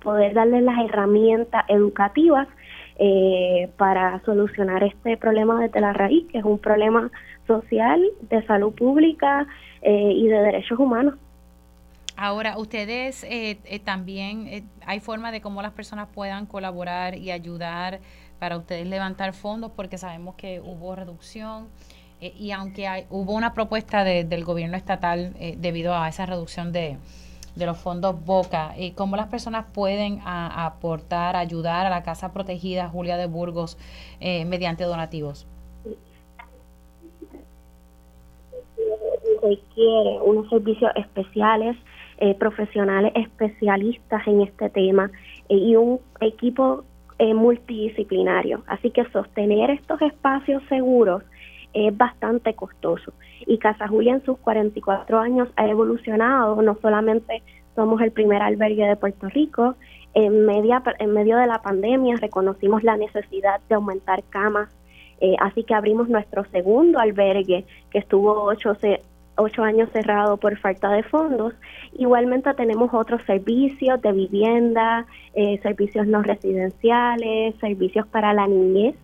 poder 0.00 0.34
darles 0.34 0.62
las 0.62 0.78
herramientas 0.84 1.64
educativas 1.68 2.46
eh, 3.00 3.68
para 3.76 4.20
solucionar 4.24 4.82
este 4.84 5.16
problema 5.16 5.60
desde 5.60 5.80
la 5.80 5.92
raíz, 5.92 6.26
que 6.30 6.38
es 6.38 6.44
un 6.44 6.58
problema 6.58 7.10
social, 7.46 8.02
de 8.22 8.46
salud 8.46 8.72
pública 8.72 9.46
eh, 9.82 10.12
y 10.14 10.28
de 10.28 10.38
derechos 10.38 10.78
humanos. 10.78 11.14
Ahora, 12.16 12.58
ustedes 12.58 13.24
eh, 13.28 13.58
también, 13.84 14.68
hay 14.84 14.98
forma 14.98 15.30
de 15.30 15.40
cómo 15.40 15.62
las 15.62 15.72
personas 15.72 16.08
puedan 16.12 16.46
colaborar 16.46 17.16
y 17.16 17.30
ayudar 17.30 18.00
para 18.38 18.56
ustedes 18.56 18.86
levantar 18.86 19.32
fondos, 19.34 19.72
porque 19.74 19.98
sabemos 19.98 20.34
que 20.36 20.60
hubo 20.60 20.94
reducción. 20.94 21.68
y 22.20 22.50
aunque 22.50 22.88
hay, 22.88 23.06
hubo 23.10 23.34
una 23.34 23.54
propuesta 23.54 24.04
del 24.04 24.44
gobierno 24.44 24.76
estatal 24.76 25.34
debido 25.58 25.94
a 25.94 26.08
esa 26.08 26.26
reducción 26.26 26.72
de, 26.72 26.98
de 27.58 27.66
los 27.66 27.76
fondos 27.76 28.24
Boca 28.24 28.72
y 28.78 28.92
cómo 28.92 29.16
las 29.16 29.26
personas 29.26 29.66
pueden 29.72 30.20
aportar, 30.24 31.36
ayudar 31.36 31.86
a 31.86 31.90
la 31.90 32.02
Casa 32.02 32.32
Protegida 32.32 32.88
Julia 32.88 33.16
de 33.16 33.26
Burgos 33.26 33.76
eh, 34.20 34.44
mediante 34.44 34.84
donativos. 34.84 35.46
Requiere 39.42 40.20
unos 40.24 40.48
servicios 40.48 40.90
especiales, 40.94 41.76
eh, 42.18 42.34
profesionales 42.34 43.12
especialistas 43.14 44.26
en 44.26 44.42
este 44.42 44.70
tema 44.70 45.10
eh, 45.48 45.56
y 45.56 45.76
un 45.76 46.00
equipo 46.20 46.84
multidisciplinario. 47.18 48.62
Así 48.66 48.90
que 48.90 49.04
sostener 49.10 49.70
estos 49.70 50.00
espacios 50.02 50.62
seguros 50.68 51.22
es 51.72 51.96
bastante 51.96 52.54
costoso. 52.54 53.12
Y 53.46 53.58
Casa 53.58 53.88
Julia 53.88 54.14
en 54.14 54.24
sus 54.24 54.38
44 54.38 55.18
años 55.18 55.48
ha 55.56 55.68
evolucionado, 55.68 56.60
no 56.62 56.76
solamente 56.80 57.42
somos 57.74 58.00
el 58.00 58.12
primer 58.12 58.42
albergue 58.42 58.86
de 58.86 58.96
Puerto 58.96 59.28
Rico, 59.28 59.76
en, 60.14 60.46
media, 60.46 60.82
en 60.98 61.12
medio 61.12 61.36
de 61.36 61.46
la 61.46 61.62
pandemia 61.62 62.16
reconocimos 62.16 62.82
la 62.82 62.96
necesidad 62.96 63.60
de 63.68 63.74
aumentar 63.74 64.24
camas, 64.30 64.68
eh, 65.20 65.36
así 65.40 65.64
que 65.64 65.74
abrimos 65.74 66.08
nuestro 66.08 66.44
segundo 66.50 66.98
albergue 66.98 67.64
que 67.90 67.98
estuvo 67.98 68.42
ocho, 68.44 68.76
ocho 69.38 69.62
años 69.62 69.88
cerrado 69.92 70.36
por 70.36 70.58
falta 70.58 70.90
de 70.90 71.02
fondos. 71.04 71.54
Igualmente 71.92 72.52
tenemos 72.54 72.92
otros 72.92 73.22
servicios 73.22 74.02
de 74.02 74.12
vivienda, 74.12 75.06
eh, 75.34 75.58
servicios 75.62 76.06
no 76.06 76.22
residenciales, 76.22 77.54
servicios 77.60 78.06
para 78.08 78.34
la 78.34 78.46
niñez 78.46 78.96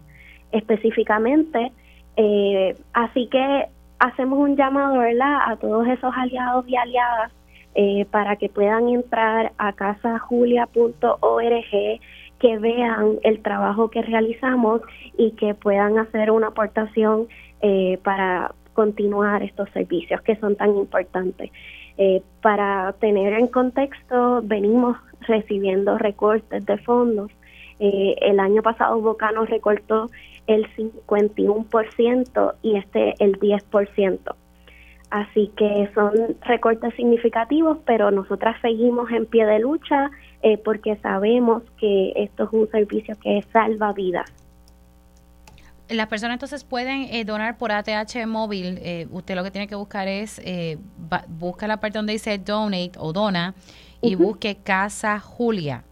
específicamente 0.53 1.72
eh, 2.16 2.76
así 2.93 3.28
que 3.28 3.66
hacemos 3.99 4.39
un 4.39 4.57
llamado 4.57 4.99
¿verdad? 4.99 5.39
a 5.47 5.57
todos 5.57 5.87
esos 5.89 6.12
aliados 6.16 6.66
y 6.68 6.76
aliadas 6.76 7.32
eh, 7.74 8.07
para 8.11 8.37
que 8.37 8.49
puedan 8.49 8.89
entrar 8.89 9.53
a 9.59 9.72
casajulia.org, 9.72 12.01
que 12.39 12.59
vean 12.59 13.18
el 13.22 13.43
trabajo 13.43 13.91
que 13.91 14.03
realizamos 14.03 14.82
y 15.16 15.32
que 15.32 15.55
puedan 15.55 15.99
hacer 15.99 16.30
una 16.30 16.49
aportación 16.49 17.26
eh, 17.62 17.99
para 18.05 18.55
continuar 18.75 19.43
estos 19.43 19.70
servicios 19.70 20.20
que 20.22 20.37
son 20.37 20.57
tan 20.57 20.77
importantes. 20.77 21.51
Eh, 21.97 22.22
para 22.43 22.93
tener 23.01 23.33
en 23.33 23.47
contexto, 23.47 24.43
venimos 24.43 24.97
recibiendo 25.20 25.97
recortes 25.97 26.66
de 26.66 26.77
fondos. 26.79 27.31
el 27.79 28.39
año 28.39 28.62
pasado 28.62 29.01
Boca 29.01 29.33
nos 29.33 29.49
recortó 29.51 30.09
el 30.47 30.66
51% 30.77 32.55
y 32.62 32.77
este 32.77 33.14
el 33.18 33.39
10%. 33.39 34.35
Así 35.11 35.53
que 35.57 35.89
son 35.95 36.12
recortes 36.43 36.93
significativos, 36.95 37.79
pero 37.87 38.11
nosotras 38.11 38.61
seguimos 38.61 39.11
en 39.12 39.27
pie 39.27 39.47
de 39.47 39.61
lucha 39.61 40.11
eh, 40.43 40.59
porque 40.59 40.97
sabemos 40.97 41.62
que 41.79 42.12
esto 42.16 42.45
es 42.45 42.53
un 42.53 42.68
servicio 42.68 43.14
que 43.22 43.43
salva 43.53 43.93
vidas. 43.93 44.33
Las 45.89 46.09
personas 46.09 46.37
entonces 46.37 46.64
pueden 46.64 47.09
eh, 47.11 47.24
donar 47.24 47.59
por 47.59 47.72
ATH 47.72 48.26
móvil. 48.26 48.78
Eh, 48.82 49.07
usted 49.11 49.35
lo 49.35 49.45
que 49.45 49.51
tiene 49.51 49.66
que 49.66 49.74
buscar 49.74 50.09
es, 50.09 50.41
busca 51.28 51.66
la 51.66 51.78
parte 51.78 51.99
donde 51.99 52.14
dice 52.14 52.39
donate 52.39 52.93
o 52.99 53.12
dona 53.12 53.55
y 54.01 54.14
busque 54.14 54.57
Casa 54.57 55.20
Julia. 55.20 55.85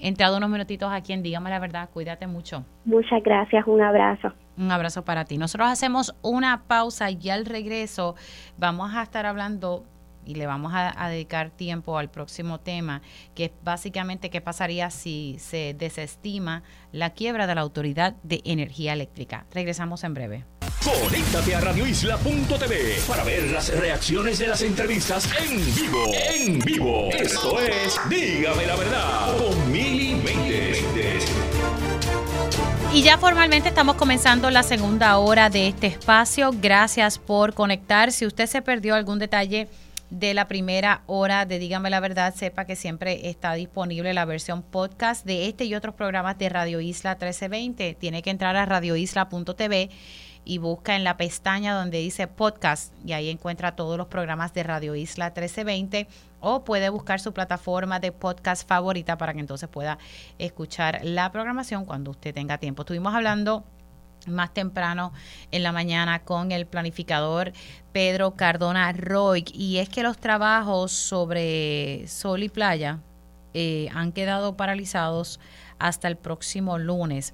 entrado 0.00 0.36
unos 0.36 0.50
minutitos 0.50 0.92
aquí 0.92 1.12
en 1.12 1.22
Dígame 1.22 1.50
la 1.50 1.58
Verdad. 1.58 1.88
Cuídate 1.92 2.26
mucho. 2.26 2.64
Muchas 2.84 3.22
gracias. 3.22 3.66
Un 3.66 3.82
abrazo. 3.82 4.32
Un 4.58 4.70
abrazo 4.70 5.04
para 5.04 5.24
ti. 5.24 5.38
Nosotros 5.38 5.68
hacemos 5.68 6.14
una 6.22 6.62
pausa 6.66 7.10
y 7.10 7.30
al 7.30 7.46
regreso 7.46 8.14
vamos 8.56 8.94
a 8.94 9.02
estar 9.02 9.26
hablando 9.26 9.84
y 10.26 10.34
le 10.34 10.46
vamos 10.46 10.72
a, 10.74 11.08
dedicar 11.08 11.50
tiempo 11.50 11.98
al 11.98 12.10
próximo 12.10 12.60
tema, 12.60 13.00
que 13.34 13.46
es 13.46 13.50
básicamente 13.62 14.28
qué 14.28 14.40
pasaría 14.40 14.90
si 14.90 15.36
se 15.38 15.74
desestima 15.78 16.62
la 16.92 17.10
quiebra 17.10 17.46
de 17.46 17.54
la 17.54 17.60
Autoridad 17.60 18.16
de 18.22 18.42
Energía 18.44 18.92
Eléctrica. 18.92 19.46
Regresamos 19.52 20.04
en 20.04 20.14
breve. 20.14 20.44
Conéctate 20.84 21.54
a 21.54 21.60
radioisla.tv 21.60 22.98
para 23.08 23.24
ver 23.24 23.50
las 23.50 23.76
reacciones 23.76 24.38
de 24.38 24.46
las 24.46 24.62
entrevistas 24.62 25.28
en 25.40 25.74
vivo. 25.74 26.04
En 26.14 26.58
vivo. 26.60 27.08
Esto 27.10 27.60
es 27.60 27.98
Dígame 28.08 28.66
la 28.66 28.76
verdad 28.76 29.36
con 29.36 29.72
Mili 29.72 30.16
Y 32.92 33.02
ya 33.02 33.18
formalmente 33.18 33.68
estamos 33.68 33.96
comenzando 33.96 34.50
la 34.50 34.62
segunda 34.62 35.18
hora 35.18 35.50
de 35.50 35.68
este 35.68 35.88
espacio. 35.88 36.52
Gracias 36.54 37.18
por 37.18 37.52
conectar. 37.54 38.12
Si 38.12 38.24
usted 38.24 38.46
se 38.46 38.62
perdió 38.62 38.94
algún 38.94 39.18
detalle, 39.18 39.68
de 40.10 40.34
la 40.34 40.48
primera 40.48 41.02
hora 41.06 41.46
de 41.46 41.58
Dígame 41.58 41.90
la 41.90 42.00
Verdad, 42.00 42.34
sepa 42.34 42.64
que 42.64 42.76
siempre 42.76 43.28
está 43.28 43.54
disponible 43.54 44.14
la 44.14 44.24
versión 44.24 44.62
podcast 44.62 45.24
de 45.26 45.48
este 45.48 45.64
y 45.64 45.74
otros 45.74 45.94
programas 45.94 46.38
de 46.38 46.48
Radio 46.48 46.80
Isla 46.80 47.12
1320. 47.12 47.94
Tiene 47.94 48.22
que 48.22 48.30
entrar 48.30 48.56
a 48.56 48.66
radioisla.tv 48.66 49.90
y 50.44 50.58
busca 50.58 50.94
en 50.94 51.02
la 51.02 51.16
pestaña 51.16 51.74
donde 51.74 51.98
dice 51.98 52.28
podcast 52.28 52.94
y 53.04 53.12
ahí 53.12 53.28
encuentra 53.30 53.74
todos 53.74 53.98
los 53.98 54.06
programas 54.06 54.54
de 54.54 54.62
Radio 54.62 54.94
Isla 54.94 55.26
1320 55.26 56.06
o 56.40 56.64
puede 56.64 56.88
buscar 56.88 57.18
su 57.18 57.32
plataforma 57.32 57.98
de 57.98 58.12
podcast 58.12 58.66
favorita 58.66 59.18
para 59.18 59.34
que 59.34 59.40
entonces 59.40 59.68
pueda 59.68 59.98
escuchar 60.38 61.00
la 61.02 61.32
programación 61.32 61.84
cuando 61.84 62.12
usted 62.12 62.32
tenga 62.32 62.58
tiempo. 62.58 62.82
Estuvimos 62.82 63.12
hablando 63.12 63.64
más 64.26 64.52
temprano 64.52 65.12
en 65.50 65.62
la 65.62 65.72
mañana 65.72 66.20
con 66.20 66.52
el 66.52 66.66
planificador 66.66 67.52
Pedro 67.92 68.32
Cardona 68.32 68.92
Roy. 68.92 69.44
Y 69.52 69.78
es 69.78 69.88
que 69.88 70.02
los 70.02 70.18
trabajos 70.18 70.92
sobre 70.92 72.04
sol 72.08 72.42
y 72.42 72.48
playa 72.48 73.00
eh, 73.58 73.88
han 73.94 74.12
quedado 74.12 74.54
paralizados 74.54 75.40
hasta 75.78 76.08
el 76.08 76.16
próximo 76.16 76.76
lunes. 76.76 77.32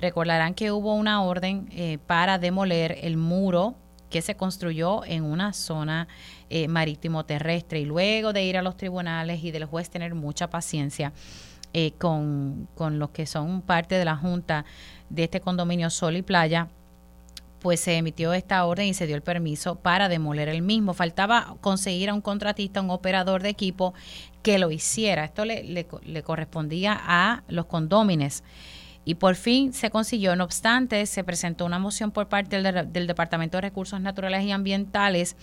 Recordarán 0.00 0.54
que 0.54 0.70
hubo 0.70 0.94
una 0.94 1.20
orden 1.24 1.68
eh, 1.72 1.98
para 2.06 2.38
demoler 2.38 2.96
el 3.02 3.16
muro 3.16 3.74
que 4.08 4.22
se 4.22 4.36
construyó 4.36 5.04
en 5.04 5.24
una 5.24 5.52
zona 5.52 6.06
eh, 6.48 6.68
marítimo 6.68 7.24
terrestre 7.24 7.80
y 7.80 7.86
luego 7.86 8.32
de 8.32 8.44
ir 8.44 8.56
a 8.56 8.62
los 8.62 8.76
tribunales 8.76 9.42
y 9.42 9.50
del 9.50 9.64
juez 9.64 9.90
tener 9.90 10.14
mucha 10.14 10.48
paciencia 10.48 11.12
con, 11.98 12.68
con 12.76 13.00
los 13.00 13.10
que 13.10 13.26
son 13.26 13.60
parte 13.60 13.96
de 13.96 14.04
la 14.04 14.16
Junta 14.16 14.64
de 15.10 15.24
este 15.24 15.40
condominio 15.40 15.90
Sol 15.90 16.16
y 16.16 16.22
Playa, 16.22 16.68
pues 17.60 17.80
se 17.80 17.96
emitió 17.96 18.34
esta 18.34 18.64
orden 18.66 18.88
y 18.88 18.94
se 18.94 19.06
dio 19.06 19.16
el 19.16 19.22
permiso 19.22 19.76
para 19.76 20.08
demoler 20.08 20.48
el 20.50 20.60
mismo. 20.60 20.92
Faltaba 20.92 21.56
conseguir 21.62 22.10
a 22.10 22.14
un 22.14 22.20
contratista, 22.20 22.82
un 22.82 22.90
operador 22.90 23.42
de 23.42 23.48
equipo 23.48 23.94
que 24.42 24.58
lo 24.58 24.70
hiciera. 24.70 25.24
Esto 25.24 25.46
le, 25.46 25.86
correspondía 26.22 27.00
a 27.02 27.42
los 27.48 27.64
condómines. 27.64 28.44
Y 29.06 29.14
por 29.14 29.34
fin 29.34 29.72
se 29.72 29.90
consiguió. 29.90 30.36
No 30.36 30.44
obstante, 30.44 31.06
se 31.06 31.24
presentó 31.24 31.64
una 31.64 31.78
moción 31.78 32.10
por 32.10 32.28
parte 32.28 32.60
del, 32.60 32.92
del 32.92 33.06
Departamento 33.06 33.56
de 33.56 33.62
Recursos 33.62 34.00
Naturales 34.00 34.44
y 34.44 34.50
Ambientales 34.50 35.36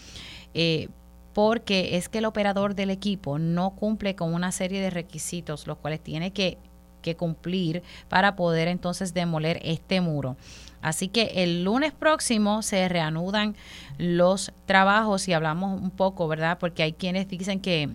eh, 0.54 0.90
porque 1.34 1.96
es 1.96 2.10
que 2.10 2.18
el 2.18 2.26
operador 2.26 2.76
del 2.76 2.90
equipo 2.90 3.40
no 3.40 3.72
cumple 3.72 4.16
con 4.16 4.34
una 4.34 4.52
serie 4.52 4.82
de 4.82 4.90
requisitos, 4.90 5.66
los 5.66 5.78
cuales 5.78 6.02
tiene 6.02 6.34
que 6.34 6.58
que 7.02 7.16
cumplir 7.16 7.84
para 8.10 8.36
poder 8.36 8.68
entonces 8.68 9.14
demoler 9.14 9.60
este 9.64 10.02
muro. 10.02 10.38
Así 10.82 11.08
que 11.08 11.44
el 11.44 11.64
lunes 11.64 11.92
próximo 11.92 12.62
se 12.64 12.90
reanudan 12.90 13.56
los 13.98 14.52
trabajos 14.66 15.28
y 15.28 15.34
hablamos 15.34 15.80
un 15.80 15.92
poco, 15.92 16.28
¿verdad? 16.28 16.58
Porque 16.60 16.84
hay 16.84 16.94
quienes 16.94 17.28
dicen 17.28 17.60
que, 17.60 17.90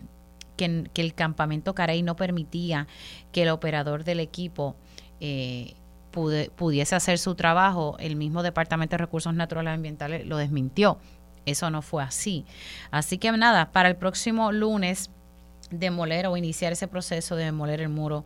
que, 0.56 0.88
el 0.94 1.14
campamento 1.14 1.74
Carey 1.74 2.02
no 2.02 2.14
permitía 2.16 2.86
que 3.32 3.42
el 3.42 3.48
operador 3.48 4.04
del 4.04 4.20
equipo 4.20 4.76
eh, 5.20 5.74
pudiese 6.12 6.94
hacer 6.94 7.18
su 7.18 7.34
trabajo. 7.34 7.96
El 7.98 8.16
mismo 8.16 8.42
Departamento 8.42 8.94
de 8.94 8.98
Recursos 8.98 9.34
Naturales 9.34 9.72
y 9.72 9.74
Ambientales 9.74 10.26
lo 10.26 10.36
desmintió. 10.36 10.98
Eso 11.44 11.70
no 11.70 11.82
fue 11.82 12.02
así. 12.02 12.44
Así 12.90 13.18
que 13.18 13.30
nada, 13.32 13.72
para 13.72 13.88
el 13.88 13.96
próximo 13.96 14.52
lunes 14.52 15.10
demoler 15.70 16.26
o 16.26 16.36
iniciar 16.36 16.72
ese 16.72 16.88
proceso 16.88 17.36
de 17.36 17.44
demoler 17.44 17.80
el 17.80 17.88
muro 17.88 18.24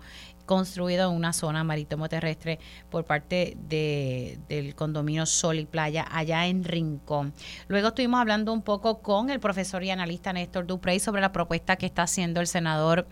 construido 0.50 1.08
en 1.08 1.16
una 1.16 1.32
zona 1.32 1.62
marítimo 1.62 2.08
terrestre 2.08 2.58
por 2.88 3.04
parte 3.04 3.56
de, 3.68 4.40
del 4.48 4.74
condominio 4.74 5.24
Sol 5.24 5.60
y 5.60 5.64
Playa 5.64 6.04
allá 6.10 6.48
en 6.48 6.64
Rincón. 6.64 7.32
Luego 7.68 7.86
estuvimos 7.86 8.20
hablando 8.20 8.52
un 8.52 8.62
poco 8.62 8.98
con 8.98 9.30
el 9.30 9.38
profesor 9.38 9.84
y 9.84 9.90
analista 9.90 10.32
Néstor 10.32 10.66
Duprey 10.66 10.98
sobre 10.98 11.20
la 11.20 11.30
propuesta 11.30 11.76
que 11.76 11.86
está 11.86 12.02
haciendo 12.02 12.40
el 12.40 12.48
senador 12.48 13.06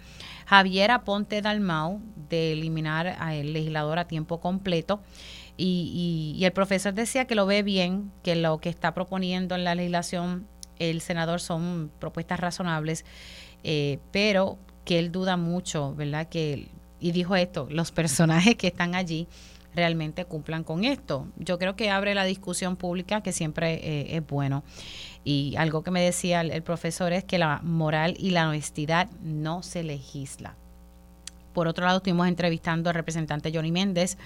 Javier 0.46 0.90
Aponte 0.90 1.40
Dalmau 1.40 2.00
de 2.28 2.54
eliminar 2.54 3.06
al 3.06 3.52
legislador 3.52 4.00
a 4.00 4.08
tiempo 4.08 4.40
completo. 4.40 5.00
Y, 5.56 6.34
y, 6.36 6.44
el 6.44 6.50
profesor 6.50 6.92
decía 6.92 7.26
que 7.26 7.36
lo 7.36 7.46
ve 7.46 7.62
bien, 7.62 8.10
que 8.24 8.34
lo 8.34 8.58
que 8.58 8.68
está 8.68 8.94
proponiendo 8.94 9.54
en 9.54 9.62
la 9.62 9.76
legislación 9.76 10.48
el 10.80 11.00
senador 11.02 11.40
son 11.40 11.92
propuestas 12.00 12.40
razonables, 12.40 13.04
eh, 13.62 14.00
pero 14.10 14.58
que 14.84 14.98
él 14.98 15.12
duda 15.12 15.36
mucho, 15.36 15.94
¿verdad? 15.94 16.28
Que 16.28 16.68
y 17.00 17.12
dijo 17.12 17.36
esto, 17.36 17.68
los 17.70 17.92
personajes 17.92 18.56
que 18.56 18.68
están 18.68 18.94
allí 18.94 19.28
realmente 19.74 20.24
cumplan 20.24 20.64
con 20.64 20.84
esto. 20.84 21.28
Yo 21.36 21.58
creo 21.58 21.76
que 21.76 21.90
abre 21.90 22.14
la 22.14 22.24
discusión 22.24 22.76
pública, 22.76 23.20
que 23.20 23.32
siempre 23.32 23.74
eh, 23.74 24.16
es 24.16 24.26
bueno. 24.26 24.64
Y 25.24 25.54
algo 25.56 25.82
que 25.82 25.90
me 25.90 26.02
decía 26.02 26.40
el, 26.40 26.62
profesor 26.62 27.12
es 27.12 27.24
que 27.24 27.38
la 27.38 27.60
moral 27.62 28.16
y 28.18 28.30
la 28.30 28.48
honestidad 28.48 29.08
no 29.22 29.62
se 29.62 29.82
legisla. 29.82 30.54
Por 31.52 31.68
otro 31.68 31.84
lado, 31.84 31.98
estuvimos 31.98 32.28
entrevistando 32.28 32.90
al 32.90 32.94
representante 32.94 33.52
Johnny 33.52 33.72
Méndez. 33.72 34.16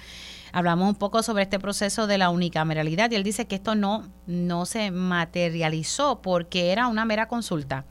Hablamos 0.52 0.88
un 0.88 0.94
poco 0.94 1.22
sobre 1.22 1.44
este 1.44 1.58
proceso 1.58 2.06
de 2.06 2.18
la 2.18 2.30
unicameralidad 2.30 3.10
y 3.10 3.14
él 3.14 3.22
dice 3.22 3.46
que 3.46 3.56
esto 3.56 3.74
no, 3.74 4.06
no 4.26 4.66
se 4.66 4.90
materializó 4.90 6.20
porque 6.20 6.72
era 6.72 6.88
una 6.88 7.04
mera 7.04 7.28
consulta, 7.28 7.84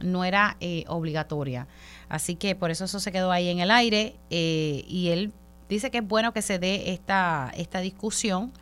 no 0.00 0.24
era 0.24 0.56
eh, 0.60 0.84
obligatoria. 0.88 1.68
Así 2.08 2.36
que 2.36 2.54
por 2.54 2.70
eso 2.70 2.86
eso 2.86 3.00
se 3.00 3.12
quedó 3.12 3.30
ahí 3.30 3.48
en 3.48 3.60
el 3.60 3.70
aire 3.70 4.16
eh, 4.30 4.84
y 4.88 5.08
él 5.08 5.32
dice 5.68 5.90
que 5.90 5.98
es 5.98 6.06
bueno 6.06 6.32
que 6.32 6.42
se 6.42 6.58
dé 6.58 6.92
esta, 6.92 7.52
esta 7.56 7.80
discusión, 7.80 8.52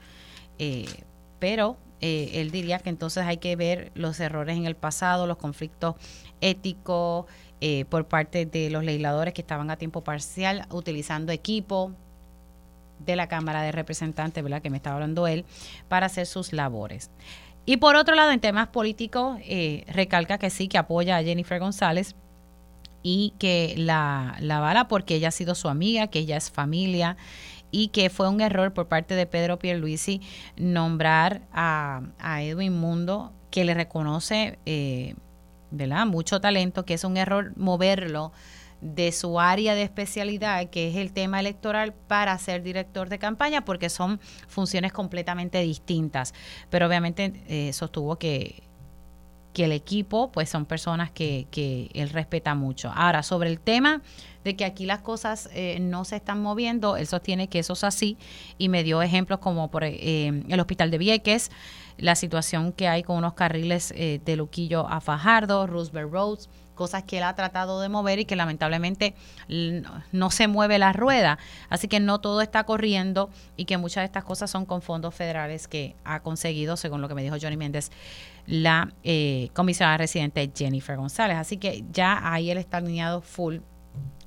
eh, 0.58 0.86
pero 1.38 1.76
eh, 2.00 2.32
él 2.34 2.50
diría 2.50 2.78
que 2.80 2.90
entonces 2.90 3.24
hay 3.24 3.36
que 3.36 3.54
ver 3.54 3.92
los 3.94 4.18
errores 4.18 4.56
en 4.56 4.66
el 4.66 4.74
pasado, 4.74 5.26
los 5.26 5.36
conflictos 5.36 5.94
éticos 6.40 7.26
por 7.88 8.06
parte 8.06 8.44
de 8.44 8.68
los 8.68 8.84
legisladores 8.84 9.32
que 9.32 9.40
estaban 9.40 9.70
a 9.70 9.76
tiempo 9.76 10.04
parcial 10.04 10.66
utilizando 10.70 11.32
equipo 11.32 11.92
de 12.98 13.16
la 13.16 13.28
Cámara 13.28 13.62
de 13.62 13.72
Representantes, 13.72 14.44
¿verdad? 14.44 14.60
Que 14.60 14.68
me 14.70 14.76
estaba 14.76 14.96
hablando 14.96 15.26
él, 15.26 15.46
para 15.88 16.06
hacer 16.06 16.26
sus 16.26 16.52
labores. 16.52 17.10
Y 17.64 17.78
por 17.78 17.96
otro 17.96 18.14
lado, 18.14 18.30
en 18.30 18.40
temas 18.40 18.68
políticos, 18.68 19.40
recalca 19.88 20.36
que 20.38 20.50
sí, 20.50 20.68
que 20.68 20.76
apoya 20.76 21.16
a 21.16 21.22
Jennifer 21.22 21.58
González 21.58 22.14
y 23.08 23.34
que 23.38 23.74
la, 23.76 24.36
la 24.40 24.58
bala 24.58 24.88
porque 24.88 25.14
ella 25.14 25.28
ha 25.28 25.30
sido 25.30 25.54
su 25.54 25.68
amiga, 25.68 26.08
que 26.08 26.18
ella 26.18 26.36
es 26.36 26.50
familia 26.50 27.16
y 27.70 27.88
que 27.88 28.10
fue 28.10 28.28
un 28.28 28.40
error 28.40 28.74
por 28.74 28.88
parte 28.88 29.14
de 29.14 29.26
Pedro 29.26 29.60
Pierluisi 29.60 30.20
nombrar 30.56 31.42
a, 31.52 32.02
a 32.18 32.42
Edwin 32.42 32.72
Mundo, 32.76 33.32
que 33.52 33.64
le 33.64 33.74
reconoce 33.74 34.58
eh, 34.66 35.14
¿verdad? 35.70 36.04
mucho 36.04 36.40
talento, 36.40 36.84
que 36.84 36.94
es 36.94 37.04
un 37.04 37.16
error 37.16 37.52
moverlo 37.56 38.32
de 38.80 39.12
su 39.12 39.38
área 39.38 39.76
de 39.76 39.82
especialidad, 39.82 40.68
que 40.70 40.88
es 40.88 40.96
el 40.96 41.12
tema 41.12 41.38
electoral, 41.38 41.94
para 41.94 42.36
ser 42.38 42.64
director 42.64 43.08
de 43.08 43.20
campaña, 43.20 43.64
porque 43.64 43.88
son 43.88 44.18
funciones 44.48 44.92
completamente 44.92 45.60
distintas. 45.60 46.34
Pero 46.70 46.88
obviamente 46.88 47.40
eh, 47.46 47.72
sostuvo 47.72 48.16
que 48.16 48.65
que 49.56 49.64
el 49.64 49.72
equipo, 49.72 50.30
pues 50.32 50.50
son 50.50 50.66
personas 50.66 51.10
que, 51.10 51.46
que 51.50 51.88
él 51.94 52.10
respeta 52.10 52.54
mucho. 52.54 52.92
Ahora, 52.94 53.22
sobre 53.22 53.48
el 53.48 53.58
tema 53.58 54.02
de 54.44 54.54
que 54.54 54.66
aquí 54.66 54.84
las 54.84 55.00
cosas 55.00 55.48
eh, 55.54 55.78
no 55.80 56.04
se 56.04 56.16
están 56.16 56.42
moviendo, 56.42 56.98
él 56.98 57.06
sostiene 57.06 57.48
que 57.48 57.60
eso 57.60 57.72
es 57.72 57.82
así 57.82 58.18
y 58.58 58.68
me 58.68 58.84
dio 58.84 59.00
ejemplos 59.00 59.38
como 59.38 59.70
por 59.70 59.82
eh, 59.84 60.42
el 60.46 60.60
hospital 60.60 60.90
de 60.90 60.98
Vieques, 60.98 61.50
la 61.96 62.16
situación 62.16 62.72
que 62.72 62.86
hay 62.86 63.02
con 63.02 63.16
unos 63.16 63.32
carriles 63.32 63.94
eh, 63.96 64.20
de 64.26 64.36
Luquillo 64.36 64.86
a 64.90 65.00
Fajardo, 65.00 65.66
Roosevelt 65.66 66.12
Roads, 66.12 66.50
cosas 66.74 67.04
que 67.04 67.16
él 67.16 67.22
ha 67.22 67.34
tratado 67.34 67.80
de 67.80 67.88
mover 67.88 68.18
y 68.18 68.26
que 68.26 68.36
lamentablemente 68.36 69.14
no 70.12 70.30
se 70.30 70.46
mueve 70.46 70.78
la 70.78 70.92
rueda. 70.92 71.38
Así 71.70 71.88
que 71.88 71.98
no 71.98 72.20
todo 72.20 72.42
está 72.42 72.64
corriendo 72.64 73.30
y 73.56 73.64
que 73.64 73.78
muchas 73.78 74.02
de 74.02 74.04
estas 74.04 74.24
cosas 74.24 74.50
son 74.50 74.66
con 74.66 74.82
fondos 74.82 75.14
federales 75.14 75.66
que 75.66 75.96
ha 76.04 76.20
conseguido, 76.20 76.76
según 76.76 77.00
lo 77.00 77.08
que 77.08 77.14
me 77.14 77.22
dijo 77.22 77.36
Johnny 77.40 77.56
Méndez, 77.56 77.90
la 78.46 78.92
eh, 79.02 79.50
comisionada 79.52 79.98
residente 79.98 80.50
Jennifer 80.54 80.96
González. 80.96 81.36
Así 81.36 81.56
que 81.56 81.84
ya 81.92 82.32
ahí 82.32 82.50
él 82.50 82.58
está 82.58 82.78
alineado 82.78 83.20
full 83.20 83.58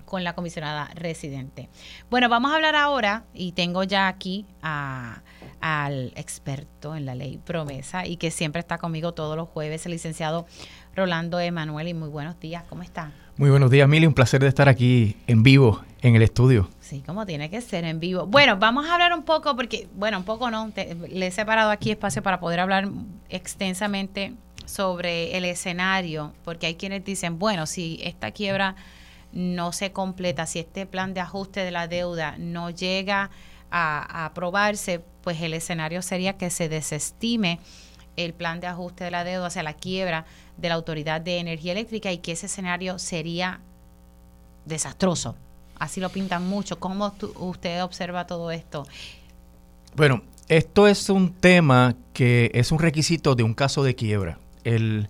con 0.05 0.23
la 0.23 0.33
comisionada 0.33 0.89
residente. 0.95 1.69
Bueno, 2.09 2.29
vamos 2.29 2.51
a 2.51 2.55
hablar 2.55 2.75
ahora 2.75 3.25
y 3.33 3.51
tengo 3.51 3.83
ya 3.83 4.07
aquí 4.07 4.45
al 4.61 6.11
experto 6.15 6.95
en 6.95 7.05
la 7.05 7.13
ley 7.15 7.37
promesa 7.37 8.07
y 8.07 8.17
que 8.17 8.31
siempre 8.31 8.59
está 8.59 8.79
conmigo 8.79 9.13
todos 9.13 9.37
los 9.37 9.47
jueves, 9.47 9.85
el 9.85 9.91
licenciado 9.91 10.47
Rolando 10.95 11.39
Emanuel. 11.39 11.89
Y 11.89 11.93
muy 11.93 12.09
buenos 12.09 12.39
días, 12.39 12.63
¿cómo 12.67 12.81
está? 12.81 13.11
Muy 13.37 13.51
buenos 13.51 13.69
días, 13.69 13.87
Mili. 13.87 14.07
Un 14.07 14.13
placer 14.13 14.41
de 14.41 14.47
estar 14.47 14.67
aquí 14.67 15.15
en 15.27 15.43
vivo 15.43 15.81
en 16.01 16.15
el 16.15 16.23
estudio. 16.23 16.69
Sí, 16.89 17.03
como 17.05 17.27
tiene 17.27 17.51
que 17.51 17.61
ser 17.61 17.83
en 17.85 17.99
vivo. 17.99 18.25
Bueno, 18.25 18.57
vamos 18.57 18.87
a 18.87 18.93
hablar 18.93 19.13
un 19.13 19.21
poco, 19.21 19.55
porque, 19.55 19.87
bueno, 19.93 20.17
un 20.17 20.23
poco 20.23 20.49
no, 20.49 20.71
le 21.07 21.27
he 21.27 21.29
separado 21.29 21.69
aquí 21.69 21.91
espacio 21.91 22.23
para 22.23 22.39
poder 22.39 22.59
hablar 22.59 22.89
extensamente 23.29 24.33
sobre 24.65 25.37
el 25.37 25.45
escenario, 25.45 26.33
porque 26.43 26.65
hay 26.65 26.73
quienes 26.73 27.05
dicen, 27.05 27.37
bueno, 27.37 27.67
si 27.67 27.99
esta 28.01 28.31
quiebra 28.31 28.75
no 29.31 29.71
se 29.71 29.91
completa, 29.91 30.47
si 30.47 30.57
este 30.57 30.87
plan 30.87 31.13
de 31.13 31.19
ajuste 31.19 31.59
de 31.59 31.69
la 31.69 31.87
deuda 31.87 32.37
no 32.39 32.71
llega 32.71 33.29
a, 33.69 34.25
aprobarse, 34.25 34.99
pues 35.21 35.39
el 35.43 35.53
escenario 35.53 36.01
sería 36.01 36.37
que 36.39 36.49
se 36.49 36.69
desestime 36.69 37.59
el 38.15 38.33
plan 38.33 38.61
de 38.61 38.65
ajuste 38.65 39.03
de 39.03 39.11
la 39.11 39.23
deuda, 39.23 39.45
o 39.45 39.51
sea, 39.51 39.61
la 39.61 39.75
quiebra 39.75 40.25
de 40.57 40.69
la 40.69 40.73
Autoridad 40.73 41.21
de 41.21 41.37
Energía 41.37 41.73
Eléctrica 41.73 42.11
y 42.11 42.17
que 42.17 42.31
ese 42.31 42.47
escenario 42.47 42.97
sería 42.97 43.61
desastroso. 44.65 45.35
Así 45.79 45.99
lo 45.99 46.09
pintan 46.09 46.47
mucho. 46.47 46.79
¿Cómo 46.79 47.13
usted 47.37 47.83
observa 47.83 48.27
todo 48.27 48.51
esto? 48.51 48.85
Bueno, 49.95 50.21
esto 50.47 50.87
es 50.87 51.09
un 51.09 51.33
tema 51.33 51.95
que 52.13 52.51
es 52.53 52.71
un 52.71 52.79
requisito 52.79 53.35
de 53.35 53.43
un 53.43 53.53
caso 53.53 53.83
de 53.83 53.95
quiebra. 53.95 54.37
El 54.63 55.09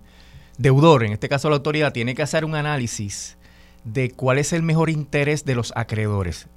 deudor, 0.58 1.04
en 1.04 1.12
este 1.12 1.28
caso 1.28 1.50
la 1.50 1.56
autoridad, 1.56 1.92
tiene 1.92 2.14
que 2.14 2.22
hacer 2.22 2.44
un 2.44 2.54
análisis 2.54 3.36
de 3.84 4.10
cuál 4.10 4.38
es 4.38 4.52
el 4.52 4.62
mejor 4.62 4.90
interés 4.90 5.44
de 5.44 5.54
los 5.54 5.72
acreedores, 5.74 6.48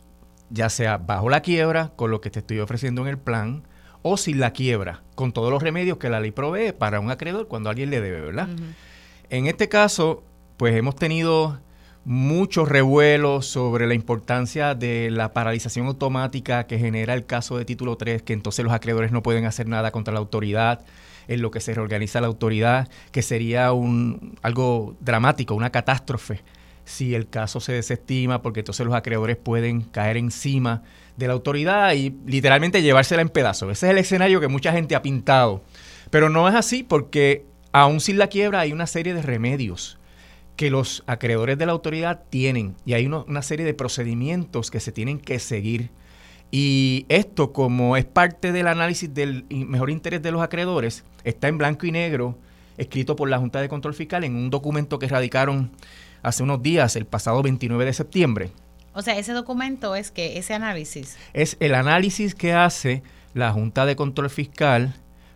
ya 0.50 0.70
sea 0.70 0.98
bajo 0.98 1.30
la 1.30 1.42
quiebra, 1.42 1.92
con 1.96 2.12
lo 2.12 2.22
que 2.22 2.30
te 2.30 2.40
estoy 2.40 2.60
ofreciendo 2.60 3.02
en 3.02 3.08
el 3.08 3.18
plan, 3.18 3.64
o 4.02 4.18
sin 4.18 4.40
la 4.40 4.52
quiebra, 4.52 5.02
con 5.16 5.32
todos 5.32 5.50
los 5.50 5.64
remedios 5.64 5.98
que 5.98 6.10
la 6.10 6.20
ley 6.20 6.32
provee 6.32 6.74
para 6.74 7.00
un 7.00 7.10
acreedor 7.10 7.48
cuando 7.48 7.70
alguien 7.70 7.90
le 7.90 8.02
debe, 8.02 8.20
¿verdad? 8.20 8.50
En 9.30 9.48
este 9.48 9.70
caso, 9.70 10.24
pues 10.58 10.76
hemos 10.76 10.96
tenido 10.96 11.62
muchos 12.06 12.68
revuelos 12.68 13.46
sobre 13.46 13.88
la 13.88 13.94
importancia 13.94 14.76
de 14.76 15.10
la 15.10 15.34
paralización 15.34 15.88
automática 15.88 16.68
que 16.68 16.78
genera 16.78 17.14
el 17.14 17.26
caso 17.26 17.58
de 17.58 17.66
título 17.66 17.96
3, 17.96 18.24
que 18.24 18.34
entonces 18.34 18.66
los 18.66 18.74
acreedores 18.74 19.12
no 19.12 19.24
pueden 19.24 19.46
hacer 19.46 19.68
nada 19.68 19.92
contra 19.92 20.14
la 20.14 20.20
autoridad, 20.20 20.82
en 21.28 21.42
lo 21.42 21.52
que 21.52 21.62
se 21.62 21.74
reorganiza 21.74 22.20
la 22.20 22.28
autoridad, 22.28 22.90
que 23.12 23.22
sería 23.22 23.72
un, 23.72 24.38
algo 24.42 24.96
dramático, 25.00 25.56
una 25.56 25.72
catástrofe 25.72 26.42
si 26.86 27.16
el 27.16 27.30
caso 27.30 27.62
se 27.62 27.72
desestima, 27.72 28.42
porque 28.42 28.60
entonces 28.60 28.86
los 28.86 28.96
acreedores 28.96 29.38
pueden 29.38 29.82
caer 29.82 30.18
encima 30.18 30.84
de 31.16 31.28
la 31.28 31.34
autoridad 31.34 31.94
y 31.94 32.14
literalmente 32.26 32.82
llevársela 32.82 33.22
en 33.22 33.30
pedazos. 33.30 33.72
Ese 33.72 33.88
es 33.88 33.92
el 33.92 33.98
escenario 34.00 34.42
que 34.42 34.50
mucha 34.50 34.74
gente 34.74 34.96
ha 34.96 35.02
pintado. 35.02 35.64
Pero 36.10 36.30
no 36.30 36.48
es 36.50 36.56
así 36.56 36.84
porque 36.84 37.46
aún 37.72 38.02
sin 38.02 38.18
la 38.18 38.28
quiebra 38.28 38.60
hay 38.60 38.74
una 38.74 38.88
serie 38.88 39.14
de 39.14 39.22
remedios 39.22 39.98
que 40.56 40.70
los 40.70 41.04
acreedores 41.08 41.58
de 41.58 41.66
la 41.66 41.72
autoridad 41.72 42.24
tienen 42.30 42.76
y 42.86 42.94
hay 42.94 43.08
una 43.08 43.42
serie 43.42 43.66
de 43.66 43.74
procedimientos 43.74 44.70
que 44.72 44.80
se 44.80 44.92
tienen 44.92 45.20
que 45.20 45.40
seguir. 45.40 45.90
Y 46.52 47.06
esto, 47.10 47.52
como 47.52 47.98
es 47.98 48.06
parte 48.06 48.52
del 48.52 48.68
análisis 48.68 49.12
del 49.12 49.46
mejor 49.50 49.90
interés 49.90 50.22
de 50.22 50.32
los 50.32 50.44
acreedores, 50.44 51.04
está 51.24 51.48
en 51.48 51.58
blanco 51.58 51.88
y 51.88 51.92
negro, 51.92 52.38
escrito 52.78 53.16
por 53.16 53.30
la 53.30 53.40
Junta 53.40 53.60
de 53.60 53.70
Control 53.70 53.96
Fiscal 53.96 54.24
en 54.24 54.36
un 54.36 54.52
documento 54.52 55.00
que 55.00 55.08
radicaron 55.08 55.72
hace 56.22 56.44
unos 56.44 56.62
días, 56.62 56.96
el 56.96 57.06
pasado 57.06 57.42
29 57.42 57.86
de 57.86 57.94
septiembre. 57.94 58.52
O 58.94 59.02
sea, 59.02 59.18
ese 59.18 59.34
documento 59.34 59.96
es 59.96 60.12
que 60.12 60.38
ese 60.38 60.54
análisis. 60.54 61.18
Es 61.34 61.58
el 61.60 61.74
análisis 61.74 62.36
que 62.36 62.54
hace 62.54 63.02
la 63.34 63.52
Junta 63.52 63.88
de 63.88 63.96
Control 63.96 64.30
Fiscal 64.30 64.94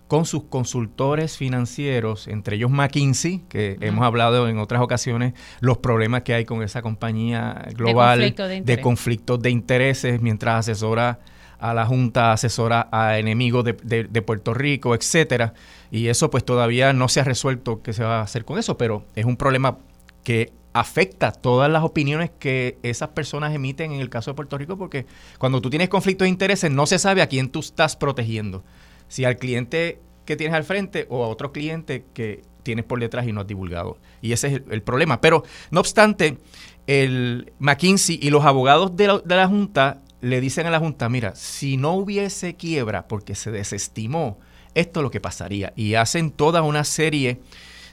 con 0.07 0.25
sus 0.25 0.43
consultores 0.43 1.37
financieros, 1.37 2.27
entre 2.27 2.55
ellos 2.55 2.71
McKinsey, 2.71 3.43
que 3.49 3.77
hemos 3.81 4.05
hablado 4.05 4.47
en 4.47 4.57
otras 4.57 4.81
ocasiones, 4.81 5.33
los 5.59 5.77
problemas 5.79 6.23
que 6.23 6.33
hay 6.33 6.45
con 6.45 6.63
esa 6.63 6.81
compañía 6.81 7.67
global 7.75 8.33
de, 8.63 8.81
conflictos 8.81 9.41
de 9.41 9.49
intereses, 9.49 10.21
mientras 10.21 10.59
asesora 10.59 11.19
a 11.59 11.73
la 11.73 11.85
Junta, 11.85 12.31
asesora 12.31 12.87
a 12.91 13.17
enemigos 13.19 13.65
de, 13.65 13.73
de, 14.09 14.21
Puerto 14.21 14.53
Rico, 14.53 14.95
etcétera. 14.95 15.53
Y 15.91 16.07
eso 16.07 16.29
pues 16.29 16.45
todavía 16.45 16.93
no 16.93 17.09
se 17.09 17.19
ha 17.19 17.23
resuelto 17.23 17.81
qué 17.81 17.93
se 17.93 18.03
va 18.03 18.19
a 18.19 18.21
hacer 18.21 18.45
con 18.45 18.59
eso, 18.59 18.77
pero 18.77 19.05
es 19.15 19.25
un 19.25 19.35
problema 19.35 19.77
que 20.23 20.53
afecta 20.73 21.31
todas 21.31 21.69
las 21.71 21.83
opiniones 21.83 22.29
que 22.37 22.77
esas 22.83 23.09
personas 23.09 23.53
emiten 23.53 23.91
en 23.91 23.99
el 23.99 24.09
caso 24.09 24.31
de 24.31 24.35
Puerto 24.35 24.57
Rico, 24.57 24.77
porque 24.77 25.05
cuando 25.39 25.59
tú 25.59 25.69
tienes 25.69 25.89
conflictos 25.89 26.25
de 26.25 26.29
intereses 26.29 26.71
no 26.71 26.85
se 26.85 26.99
sabe 26.99 27.21
a 27.21 27.27
quién 27.27 27.49
tú 27.49 27.59
estás 27.59 27.95
protegiendo. 27.95 28.63
Si 29.07 29.25
al 29.25 29.37
cliente 29.37 29.99
que 30.25 30.35
tienes 30.35 30.55
al 30.55 30.63
frente 30.63 31.07
o 31.09 31.23
a 31.23 31.27
otro 31.27 31.51
cliente 31.51 32.05
que 32.13 32.43
tienes 32.63 32.85
por 32.85 32.99
detrás 32.99 33.25
y 33.25 33.31
no 33.31 33.41
has 33.41 33.47
divulgado. 33.47 33.97
Y 34.21 34.33
ese 34.33 34.47
es 34.47 34.61
el, 34.69 34.81
problema. 34.81 35.21
Pero, 35.21 35.43
no 35.71 35.79
obstante, 35.79 36.37
el 36.85 37.53
McKinsey 37.59 38.19
y 38.21 38.29
los 38.29 38.43
abogados 38.43 38.95
de 38.97 39.07
la, 39.07 39.19
de 39.19 39.35
la 39.35 39.47
Junta 39.47 40.01
le 40.19 40.41
dicen 40.41 40.67
a 40.67 40.71
la 40.71 40.79
Junta, 40.79 41.07
mira, 41.07 41.33
si 41.35 41.77
no 41.77 41.93
hubiese 41.93 42.55
quiebra 42.55 43.07
porque 43.07 43.35
se 43.35 43.51
desestimó, 43.51 44.37
esto 44.75 44.99
es 44.99 45.03
lo 45.03 45.11
que 45.11 45.21
pasaría. 45.21 45.71
Y 45.75 45.93
hacen 45.93 46.29
toda 46.31 46.61
una 46.61 46.83
serie 46.83 47.39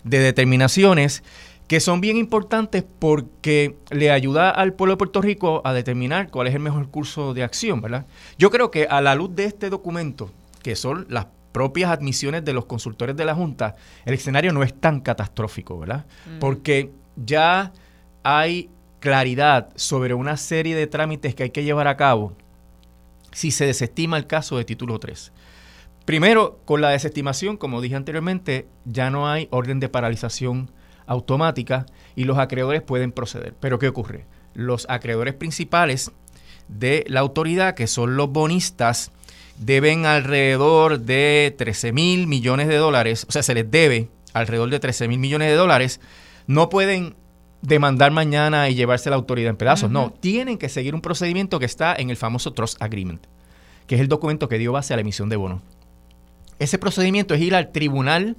de 0.03 0.19
determinaciones 0.19 1.23
que 1.67 1.81
son 1.81 2.01
bien 2.01 2.17
importantes 2.17 2.85
porque 2.99 3.77
le 3.91 4.11
ayuda 4.11 4.51
al 4.51 4.75
pueblo 4.75 4.95
de 4.95 4.99
Puerto 4.99 5.23
Rico 5.23 5.62
a 5.65 5.73
determinar 5.73 6.31
cuál 6.31 6.47
es 6.47 6.55
el 6.55 6.61
mejor 6.61 6.89
curso 6.89 7.33
de 7.33 7.43
acción, 7.43 7.81
¿verdad? 7.81 8.07
Yo 8.39 8.51
creo 8.51 8.71
que 8.71 8.87
a 8.87 9.01
la 9.01 9.15
luz 9.15 9.35
de 9.35 9.45
este 9.45 9.71
documento, 9.71 10.31
que 10.65 10.75
son 10.75 11.07
las 11.11 11.27
propias 11.53 11.91
admisiones 11.91 12.45
de 12.45 12.55
los 12.55 12.65
consultores 12.65 13.15
de 13.15 13.25
la 13.25 13.35
Junta, 13.35 13.77
el 14.07 14.15
escenario 14.15 14.53
no 14.53 14.65
es 14.65 14.75
tan 14.75 15.01
catastrófico, 15.01 15.79
¿verdad? 15.79 16.07
Mm. 16.27 16.39
Porque 16.41 16.91
ya 17.15 17.73
hay 18.25 18.71
claridad 18.99 19.69
sobre 19.77 20.15
una 20.15 20.39
serie 20.39 20.75
de 20.75 20.87
trámites 20.87 21.35
que 21.35 21.45
hay 21.45 21.51
que 21.51 21.62
llevar 21.62 21.87
a 21.87 21.99
cabo 21.99 22.33
si 23.31 23.51
se 23.51 23.67
desestima 23.67 24.17
el 24.17 24.27
caso 24.27 24.57
de 24.57 24.65
título 24.65 24.99
3. 24.99 25.33
Primero, 26.07 26.61
con 26.65 26.81
la 26.81 26.91
desestimación, 26.91 27.59
como 27.59 27.83
dije 27.83 27.95
anteriormente, 27.95 28.67
ya 28.87 29.11
no 29.11 29.29
hay 29.29 29.47
orden 29.51 29.81
de 29.81 29.91
paralización 29.91 30.71
automática 31.07 31.85
y 32.17 32.25
los 32.25 32.39
acreedores 32.39 32.81
pueden 32.81 33.12
proceder. 33.12 33.55
Pero 33.61 33.79
¿qué 33.79 33.89
ocurre? 33.89 34.25
Los 34.55 34.87
acreedores 34.89 35.35
principales 35.35 36.11
de 36.69 37.05
la 37.07 37.21
autoridad, 37.21 37.75
que 37.75 37.87
son 37.87 38.17
los 38.17 38.31
bonistas, 38.31 39.12
deben 39.59 40.07
alrededor 40.07 41.00
de 41.00 41.55
13 41.57 41.92
mil 41.92 42.26
millones 42.26 42.68
de 42.68 42.76
dólares, 42.76 43.26
o 43.28 43.32
sea, 43.32 43.42
se 43.42 43.55
les 43.55 43.70
debe 43.70 44.09
alrededor 44.32 44.70
de 44.70 44.80
13 44.80 45.09
mil 45.09 45.18
millones 45.18 45.48
de 45.48 45.55
dólares, 45.55 46.00
no 46.46 46.68
pueden 46.68 47.14
demandar 47.62 48.11
mañana 48.11 48.68
y 48.68 48.74
llevarse 48.74 49.11
la 49.11 49.16
autoridad 49.16 49.50
en 49.50 49.57
pedazos. 49.57 49.90
No, 49.90 50.11
tienen 50.11 50.59
que 50.59 50.68
seguir 50.68 50.94
un 50.94 51.00
procedimiento 51.00 51.59
que 51.59 51.64
está 51.64 51.94
en 51.96 52.11
el 52.11 52.16
famoso 52.16 52.52
Trust 52.52 52.80
Agreement, 52.82 53.24
que 53.86 53.94
es 53.94 54.00
el 54.00 54.09
documento 54.09 54.48
que 54.48 54.59
dio 54.59 54.72
base 54.72 54.92
a 54.92 54.96
la 54.96 55.00
emisión 55.00 55.28
de 55.28 55.36
bonos. 55.36 55.62
Ese 56.59 56.78
procedimiento 56.78 57.34
es 57.34 57.40
ir 57.40 57.55
al 57.55 57.72
tribunal 57.72 58.36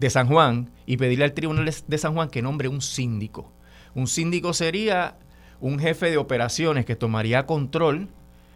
de 0.00 0.10
San 0.10 0.26
Juan 0.26 0.70
y 0.86 0.96
pedirle 0.96 1.24
al 1.24 1.32
Tribunal 1.32 1.72
de 1.86 1.98
San 1.98 2.14
Juan 2.14 2.28
que 2.28 2.42
nombre 2.42 2.68
un 2.68 2.80
síndico. 2.80 3.52
Un 3.94 4.08
síndico 4.08 4.52
sería 4.52 5.16
un 5.60 5.78
jefe 5.78 6.10
de 6.10 6.16
operaciones 6.16 6.84
que 6.84 6.96
tomaría 6.96 7.46
control 7.46 8.08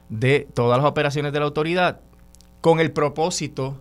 de 0.08 0.48
todas 0.54 0.78
las 0.78 0.86
operaciones 0.86 1.32
de 1.32 1.38
la 1.38 1.44
autoridad 1.46 2.00
con 2.60 2.80
el 2.80 2.92
propósito 2.92 3.78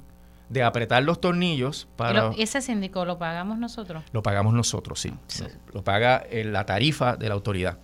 de 0.49 0.63
apretar 0.63 1.03
los 1.03 1.19
tornillos 1.19 1.87
para... 1.95 2.31
¿Ese 2.37 2.61
síndico 2.61 3.05
lo 3.05 3.17
pagamos 3.17 3.57
nosotros? 3.57 4.03
Lo 4.11 4.21
pagamos 4.21 4.53
nosotros, 4.53 4.99
sí. 4.99 5.11
Lo, 5.73 5.83
paga 5.83 6.23
la 6.31 6.65
tarifa 6.65 7.15
de 7.15 7.27
la 7.27 7.33
autoridad. 7.33 7.79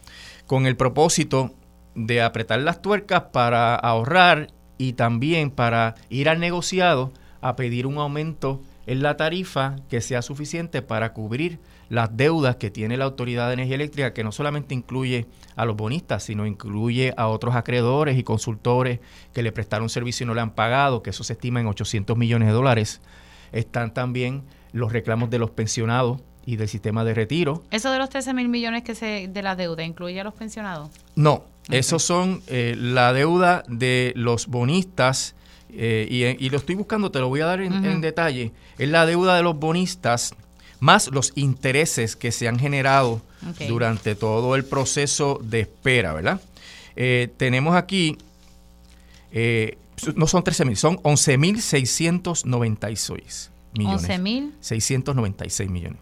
Con 0.46 0.66
el 0.66 0.76
propósito 0.76 1.54
de 1.96 2.22
apretar 2.22 2.60
las 2.60 2.82
tuercas 2.82 3.24
para 3.32 3.76
ahorrar 3.76 4.48
y 4.78 4.94
también 4.94 5.52
para 5.52 5.96
ir 6.10 6.30
al 6.30 6.40
negociado 6.40 7.12
a 7.42 7.56
pedir 7.56 7.88
un 7.88 7.98
aumento 7.98 8.62
en 8.86 9.02
la 9.02 9.18
tarifa 9.18 9.76
que 9.90 10.02
sea 10.02 10.22
suficiente 10.22 10.82
para 10.82 11.14
cubrir 11.14 11.60
las 11.92 12.16
deudas 12.16 12.56
que 12.56 12.72
tiene 12.72 12.96
la 12.96 13.04
Autoridad 13.04 13.48
de 13.48 13.56
Energía 13.56 13.76
Eléctrica, 13.76 14.14
que 14.14 14.24
no 14.24 14.32
solamente 14.32 14.74
incluye 14.74 15.28
a 15.58 15.66
los 15.66 15.76
bonistas, 15.76 16.24
sino 16.24 16.46
incluye 16.48 17.14
a 17.18 17.28
otros 17.28 17.54
acreedores 17.54 18.18
y 18.18 18.24
consultores 18.24 19.02
que 19.34 19.44
le 19.44 19.52
prestaron 19.52 19.90
servicio 19.90 20.24
y 20.24 20.28
no 20.28 20.34
le 20.34 20.40
han 20.40 20.52
pagado, 20.52 21.04
que 21.04 21.10
eso 21.10 21.26
se 21.26 21.34
estima 21.34 21.60
en 21.60 21.68
800 21.68 22.18
millones 22.18 22.48
de 22.48 22.54
dólares. 22.54 23.02
Están 23.52 23.94
también 23.94 24.44
los 24.72 24.94
reclamos 24.94 25.30
de 25.30 25.40
los 25.40 25.52
pensionados 25.52 26.22
y 26.46 26.56
del 26.56 26.70
sistema 26.70 27.04
de 27.04 27.14
retiro. 27.14 27.62
¿Eso 27.72 27.92
de 27.92 27.98
los 27.98 28.10
13 28.10 28.34
mil 28.36 28.48
millones 28.48 28.84
que 28.84 28.96
se, 28.96 29.28
de 29.28 29.42
la 29.44 29.58
deuda 29.58 29.84
incluye 29.84 30.22
a 30.22 30.24
los 30.24 30.34
pensionados? 30.34 30.92
No, 31.16 31.44
esos 31.70 32.02
son 32.04 32.42
eh, 32.48 32.74
la 32.80 33.12
deuda 33.12 33.66
de 33.68 34.14
los 34.16 34.48
bonistas 34.48 35.36
eh, 35.74 36.38
y, 36.40 36.50
lo 36.50 36.58
estoy 36.58 36.76
buscando, 36.76 37.12
te 37.12 37.20
lo 37.20 37.30
voy 37.30 37.42
a 37.42 37.46
dar 37.46 37.62
en, 37.62 38.02
detalle, 38.02 38.52
es 38.78 38.90
la 38.90 39.06
deuda 39.06 39.36
de 39.36 39.44
los 39.44 39.58
bonistas 39.58 40.36
más 40.82 41.10
los 41.12 41.32
intereses 41.36 42.18
que 42.18 42.34
se 42.34 42.50
han 42.50 42.60
generado 42.60 43.22
durante 43.68 44.16
todo 44.16 44.56
el 44.56 44.66
proceso 44.66 45.40
de 45.44 45.62
espera, 45.62 46.12
¿verdad? 46.12 46.42
Eh, 46.96 47.32
tenemos 47.38 47.76
aquí, 47.76 48.18
eh, 49.32 49.78
no 50.16 50.26
son 50.26 50.44
13 50.44 50.66
mil, 50.66 50.76
son 50.76 50.98
11.696 50.98 53.50
millones. 53.78 54.10
11.696 54.10 55.70
millones. 55.70 56.00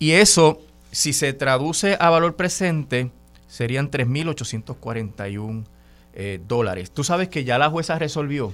Y 0.00 0.10
eso, 0.10 0.60
si 0.90 1.12
se 1.12 1.32
traduce 1.32 1.96
a 2.00 2.10
valor 2.10 2.34
presente, 2.34 3.12
serían 3.46 3.92
3.841 3.92 5.64
eh, 6.14 6.40
dólares. 6.48 6.90
Tú 6.90 7.04
sabes 7.04 7.28
que 7.28 7.44
ya 7.44 7.58
la 7.58 7.70
jueza 7.70 7.96
resolvió 7.96 8.52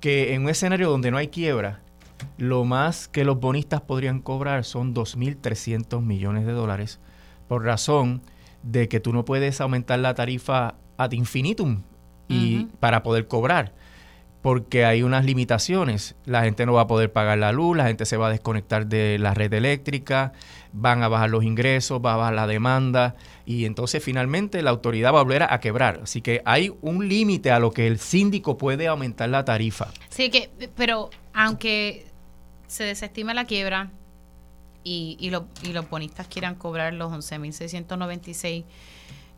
que 0.00 0.34
en 0.34 0.42
un 0.42 0.48
escenario 0.48 0.90
donde 0.90 1.12
no 1.12 1.18
hay 1.18 1.28
quiebra, 1.28 1.82
lo 2.38 2.64
más 2.64 3.08
que 3.08 3.24
los 3.24 3.40
bonistas 3.40 3.80
podrían 3.80 4.20
cobrar 4.20 4.64
son 4.64 4.94
2.300 4.94 6.02
millones 6.02 6.46
de 6.46 6.52
dólares 6.52 7.00
por 7.48 7.64
razón 7.64 8.22
de 8.62 8.88
que 8.88 9.00
tú 9.00 9.12
no 9.12 9.24
puedes 9.24 9.60
aumentar 9.60 9.98
la 9.98 10.14
tarifa 10.14 10.74
ad 10.96 11.12
infinitum 11.12 11.82
y 12.28 12.66
para 12.78 13.02
poder 13.02 13.26
cobrar 13.26 13.72
porque 14.42 14.84
hay 14.84 15.02
unas 15.02 15.24
limitaciones. 15.24 16.14
La 16.24 16.42
gente 16.42 16.64
no 16.64 16.72
va 16.72 16.82
a 16.82 16.86
poder 16.86 17.12
pagar 17.12 17.38
la 17.38 17.52
luz, 17.52 17.76
la 17.76 17.86
gente 17.86 18.06
se 18.06 18.16
va 18.16 18.28
a 18.28 18.30
desconectar 18.30 18.86
de 18.86 19.18
la 19.18 19.34
red 19.34 19.52
eléctrica, 19.52 20.32
van 20.72 21.02
a 21.02 21.08
bajar 21.08 21.30
los 21.30 21.44
ingresos, 21.44 22.00
va 22.04 22.14
a 22.14 22.16
bajar 22.16 22.34
la 22.34 22.46
demanda 22.46 23.16
y 23.44 23.66
entonces 23.66 24.02
finalmente 24.02 24.62
la 24.62 24.70
autoridad 24.70 25.12
va 25.12 25.20
a 25.20 25.22
volver 25.22 25.42
a, 25.42 25.60
quebrar. 25.60 26.00
Así 26.04 26.22
que 26.22 26.40
hay 26.44 26.72
un 26.80 27.08
límite 27.08 27.50
a 27.50 27.58
lo 27.58 27.70
que 27.70 27.86
el 27.86 27.98
síndico 27.98 28.56
puede 28.56 28.86
aumentar 28.88 29.28
la 29.28 29.44
tarifa. 29.44 29.88
Sí, 30.08 30.30
que, 30.30 30.50
pero 30.74 31.10
aunque 31.34 32.06
se 32.70 32.84
desestime 32.84 33.34
la 33.34 33.46
quiebra 33.46 33.90
y, 34.84 35.16
y, 35.18 35.26
y 35.68 35.72
los 35.72 35.90
bonistas 35.90 36.28
quieran 36.28 36.54
cobrar 36.54 36.94
los 36.94 37.12
11.696 37.12 38.64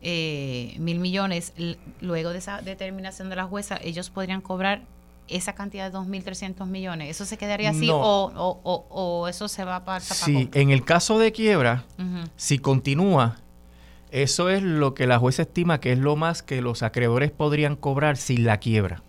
eh, 0.05 0.75
mil 0.79 0.99
millones, 0.99 1.53
luego 2.01 2.31
de 2.31 2.37
esa 2.37 2.61
determinación 2.61 3.29
de 3.29 3.37
la 3.37 3.45
jueza, 3.45 3.79
ellos 3.81 4.09
podrían 4.09 4.41
cobrar 4.41 4.81
esa 5.29 5.55
cantidad 5.55 5.89
de 5.89 5.97
2.300 5.97 6.67
millones. 6.67 7.09
¿Eso 7.09 7.25
se 7.25 7.37
quedaría 7.37 7.71
así 7.71 7.89
o, 7.89 7.95
o, 7.97 8.85
o, 8.89 9.27
eso 9.27 9.47
se 9.47 9.63
va 9.63 9.83
para 9.83 10.01
Sí, 10.01 10.49
en 10.53 10.69
el 10.69 10.83
caso 10.83 11.17
de 11.17 11.31
quiebra, 11.31 11.85
si 12.35 12.59
continúa, 12.59 13.37
eso 14.11 14.49
es 14.49 14.61
lo 14.61 14.93
que 14.93 15.07
la 15.07 15.17
jueza 15.17 15.43
estima 15.43 15.79
que 15.79 15.93
es 15.93 15.99
lo 15.99 16.15
más 16.17 16.43
que 16.43 16.61
los 16.61 16.83
acreedores 16.83 17.31
podrían 17.31 17.75
cobrar 17.75 18.17
sin 18.17 18.45
la 18.45 18.57
quiebra. 18.59 19.01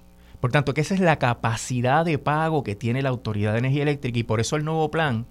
Por 0.44 0.52
tanto, 0.52 0.74
que 0.74 0.82
esa 0.82 0.92
es 0.92 1.00
la 1.00 1.18
capacidad 1.18 2.04
de 2.04 2.18
pago 2.18 2.64
que 2.64 2.76
tiene 2.76 3.00
la 3.00 3.08
Autoridad 3.08 3.52
de 3.52 3.60
Energía 3.60 3.80
Eléctrica 3.84 4.18
y 4.18 4.24
por 4.24 4.40
eso 4.40 4.56
el 4.56 4.64
nuevo 4.66 4.90
plan 4.90 5.24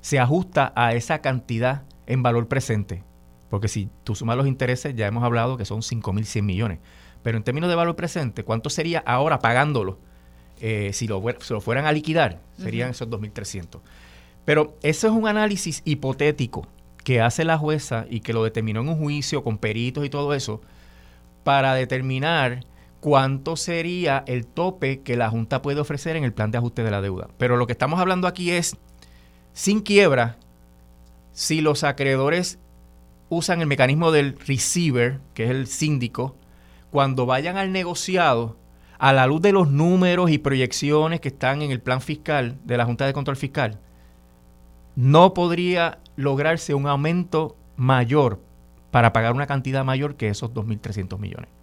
se 0.00 0.18
ajusta 0.18 0.72
a 0.74 0.94
esa 0.94 1.18
cantidad 1.18 1.82
en 2.06 2.22
valor 2.22 2.48
presente. 2.48 3.04
Porque 3.50 3.68
si 3.68 3.90
tú 4.04 4.14
sumas 4.14 4.38
los 4.38 4.46
intereses, 4.46 4.96
ya 4.96 5.06
hemos 5.06 5.22
hablado 5.22 5.58
que 5.58 5.66
son 5.66 5.82
5.100 5.82 6.40
millones. 6.40 6.78
Pero 7.22 7.36
en 7.36 7.44
términos 7.44 7.68
de 7.68 7.76
valor 7.76 7.94
presente, 7.94 8.42
¿cuánto 8.42 8.70
sería 8.70 9.00
ahora 9.00 9.38
pagándolo? 9.38 9.98
Eh, 10.62 10.92
si, 10.94 11.06
lo, 11.06 11.22
lo, 11.50 11.60
fueran 11.60 11.84
a 11.84 11.92
liquidar, 11.92 12.40
serían 12.56 12.88
esos 12.88 13.10
2.300. 13.10 13.80
Pero 14.46 14.78
eso 14.82 15.08
es 15.08 15.12
un 15.12 15.28
análisis 15.28 15.82
hipotético 15.84 16.66
que 17.04 17.20
hace 17.20 17.44
la 17.44 17.58
jueza 17.58 18.06
y 18.08 18.20
que 18.20 18.32
lo 18.32 18.44
determinó 18.44 18.80
en 18.80 18.88
un 18.88 18.96
juicio 18.96 19.44
con 19.44 19.58
peritos 19.58 20.06
y 20.06 20.08
todo 20.08 20.32
eso, 20.32 20.62
para 21.44 21.74
determinar 21.74 22.64
cuánto 23.00 23.56
sería 23.56 24.24
el 24.26 24.46
tope 24.46 25.00
que 25.00 25.16
la 25.16 25.30
Junta 25.30 25.62
puede 25.62 25.80
ofrecer 25.80 26.16
en 26.16 26.24
el 26.24 26.32
plan 26.32 26.50
de 26.50 26.58
ajuste 26.58 26.82
de 26.82 26.90
la 26.90 27.00
deuda. 27.00 27.28
Pero 27.38 27.56
lo 27.56 27.66
que 27.66 27.72
estamos 27.72 28.00
hablando 28.00 28.26
aquí 28.26 28.50
es, 28.50 28.76
sin 29.52 29.80
quiebra, 29.80 30.36
si 31.32 31.60
los 31.60 31.84
acreedores 31.84 32.58
usan 33.28 33.60
el 33.60 33.66
mecanismo 33.66 34.10
del 34.10 34.38
receiver, 34.38 35.20
que 35.34 35.44
es 35.44 35.50
el 35.50 35.66
síndico, 35.66 36.34
cuando 36.90 37.26
vayan 37.26 37.56
al 37.56 37.72
negociado, 37.72 38.56
a 38.98 39.12
la 39.12 39.26
luz 39.26 39.40
de 39.40 39.52
los 39.52 39.70
números 39.70 40.30
y 40.30 40.38
proyecciones 40.38 41.20
que 41.20 41.28
están 41.28 41.62
en 41.62 41.70
el 41.70 41.80
plan 41.80 42.00
fiscal 42.00 42.58
de 42.64 42.76
la 42.76 42.84
Junta 42.84 43.06
de 43.06 43.12
Control 43.12 43.36
Fiscal, 43.36 43.78
no 44.96 45.34
podría 45.34 46.00
lograrse 46.16 46.74
un 46.74 46.88
aumento 46.88 47.56
mayor 47.76 48.40
para 48.90 49.12
pagar 49.12 49.34
una 49.34 49.46
cantidad 49.46 49.84
mayor 49.84 50.16
que 50.16 50.28
esos 50.28 50.52
2.300 50.52 51.18
millones. 51.18 51.57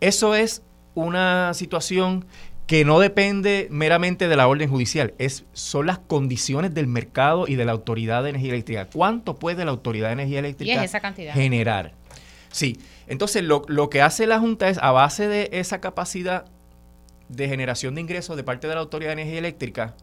Eso 0.00 0.34
es 0.34 0.62
una 0.94 1.54
situación 1.54 2.26
que 2.66 2.84
no 2.84 2.98
depende 2.98 3.68
meramente 3.70 4.26
de 4.26 4.36
la 4.36 4.48
orden 4.48 4.70
judicial, 4.70 5.12
es, 5.18 5.44
son 5.52 5.86
las 5.86 5.98
condiciones 5.98 6.72
del 6.72 6.86
mercado 6.86 7.46
y 7.46 7.56
de 7.56 7.64
la 7.64 7.72
Autoridad 7.72 8.22
de 8.22 8.30
Energía 8.30 8.52
Eléctrica. 8.52 8.86
¿Cuánto 8.86 9.36
puede 9.36 9.64
la 9.64 9.70
Autoridad 9.70 10.08
de 10.08 10.14
Energía 10.14 10.38
Eléctrica 10.38 10.86
generar? 11.34 11.92
Sí, 12.50 12.78
entonces 13.06 13.42
lo, 13.42 13.64
lo 13.68 13.90
que 13.90 14.00
hace 14.00 14.26
la 14.26 14.38
Junta 14.38 14.68
es, 14.68 14.78
a 14.78 14.92
base 14.92 15.28
de 15.28 15.50
esa 15.52 15.80
capacidad 15.80 16.46
de 17.28 17.48
generación 17.48 17.94
de 17.94 18.00
ingresos 18.00 18.36
de 18.36 18.44
parte 18.44 18.66
de 18.66 18.74
la 18.74 18.80
Autoridad 18.80 19.10
de 19.10 19.22
Energía 19.22 19.38
Eléctrica, 19.40 19.94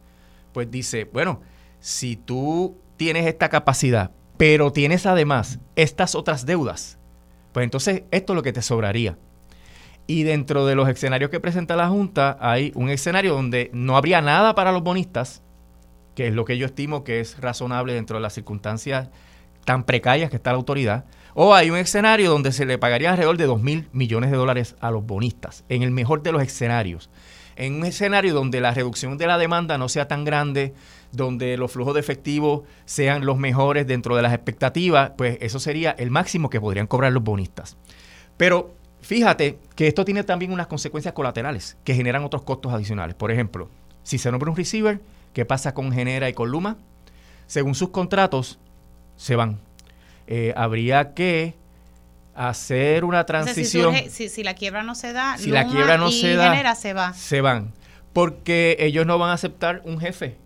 pues 0.53 0.69
dice, 0.69 1.05
bueno, 1.05 1.41
si 1.79 2.15
tú 2.15 2.77
tienes 2.97 3.25
esta 3.25 3.49
capacidad, 3.49 4.11
pero 4.37 4.71
tienes 4.71 5.05
además 5.05 5.59
estas 5.75 6.13
otras 6.13 6.45
deudas, 6.45 6.99
pues 7.53 7.63
entonces 7.63 8.03
esto 8.11 8.33
es 8.33 8.35
lo 8.35 8.43
que 8.43 8.53
te 8.53 8.61
sobraría. 8.61 9.17
Y 10.12 10.24
dentro 10.24 10.66
de 10.66 10.76
los 10.76 10.89
escenarios 10.89 11.32
que 11.32 11.39
presenta 11.39 11.78
la 11.78 11.88
Junta 11.88 12.36
hay 12.41 12.74
un 12.76 12.89
escenario 12.89 13.34
donde 13.34 13.70
no 13.72 13.95
habría 13.95 14.22
nada 14.22 14.55
para 14.55 14.74
los 14.74 14.84
bonistas, 14.84 15.41
que 16.16 16.28
es 16.28 16.34
lo 16.34 16.43
que 16.43 16.57
yo 16.57 16.66
estimo 16.66 17.05
que 17.05 17.22
es 17.22 17.39
razonable 17.39 17.93
dentro 17.93 18.18
de 18.18 18.22
las 18.22 18.34
circunstancias 18.34 19.07
tan 19.64 19.86
precarias 19.86 20.30
que 20.30 20.36
está 20.36 20.51
la 20.51 20.57
autoridad, 20.57 21.05
o 21.34 21.55
hay 21.55 21.70
un 21.70 21.78
escenario 21.78 22.30
donde 22.30 22.51
se 22.51 22.66
le 22.66 22.78
pagaría 22.78 23.12
alrededor 23.12 23.38
de 23.38 23.45
2 23.45 23.62
mil 23.62 23.88
millones 23.93 24.32
de 24.32 24.36
dólares 24.36 24.76
a 24.82 24.91
los 24.91 25.05
bonistas, 25.05 25.64
en 25.70 25.82
el 25.82 25.91
mejor 25.91 26.24
de 26.24 26.34
los 26.34 26.43
escenarios. 26.43 27.09
En 27.55 27.76
un 27.76 27.86
escenario 27.86 28.34
donde 28.34 28.59
la 28.59 28.74
reducción 28.74 29.18
de 29.18 29.28
la 29.28 29.38
demanda 29.38 29.78
no 29.78 29.88
sea 29.88 30.09
tan 30.09 30.26
grande, 30.26 30.74
donde 31.14 31.55
los 31.55 31.72
flujos 31.72 31.93
de 31.93 32.01
efectivo 32.01 32.66
sean 32.84 33.26
los 33.26 33.38
mejores 33.38 33.88
dentro 33.88 34.18
de 34.18 34.24
las 34.24 34.34
expectativas, 34.34 35.14
pues 35.18 35.38
eso 35.39 35.62
sería 35.62 35.91
el 35.91 36.12
máximo 36.12 36.49
que 36.49 36.59
podrían 36.59 36.88
cobrar 36.88 37.14
los 37.14 37.24
bonistas. 37.24 37.78
Pero 38.36 38.80
fíjate 39.01 39.59
que 39.75 39.87
esto 39.87 40.05
tiene 40.05 40.23
también 40.23 40.51
unas 40.51 40.67
consecuencias 40.67 41.13
colaterales 41.13 41.77
que 41.83 41.95
generan 41.95 42.23
otros 42.23 42.43
costos 42.43 42.73
adicionales. 42.73 43.15
Por 43.15 43.31
ejemplo, 43.31 43.69
si 44.03 44.17
se 44.17 44.31
nombra 44.31 44.49
un 44.49 44.57
receiver, 44.57 45.01
¿qué 45.33 45.45
pasa 45.45 45.73
con 45.73 45.91
Genera 45.91 46.29
y 46.29 46.33
con 46.33 46.49
Luma? 46.49 46.77
Según 47.47 47.75
sus 47.75 47.89
contratos, 47.89 48.59
se 49.17 49.35
van. 49.35 49.59
Eh, 50.27 50.53
habría 50.55 51.13
que 51.13 51.55
hacer 52.33 53.03
una 53.03 53.25
transición. 53.25 53.93
si, 54.09 54.43
la 54.43 54.53
quiebra 54.55 54.83
no 54.83 54.95
se 54.95 55.13
da, 55.13 55.37
si 55.37 55.49
la 55.49 55.67
quiebra 55.67 55.97
no 55.97 56.11
se 56.11 56.35
da, 56.35 56.51
genera, 56.51 56.75
se 56.75 56.93
va. 56.93 57.13
Se 57.13 57.41
van. 57.41 57.73
Porque 58.13 58.77
ellos 58.79 59.05
no 59.05 59.17
van 59.17 59.29
a 59.29 59.33
aceptar 59.33 59.81
un 59.85 59.99
jefe 59.99 60.37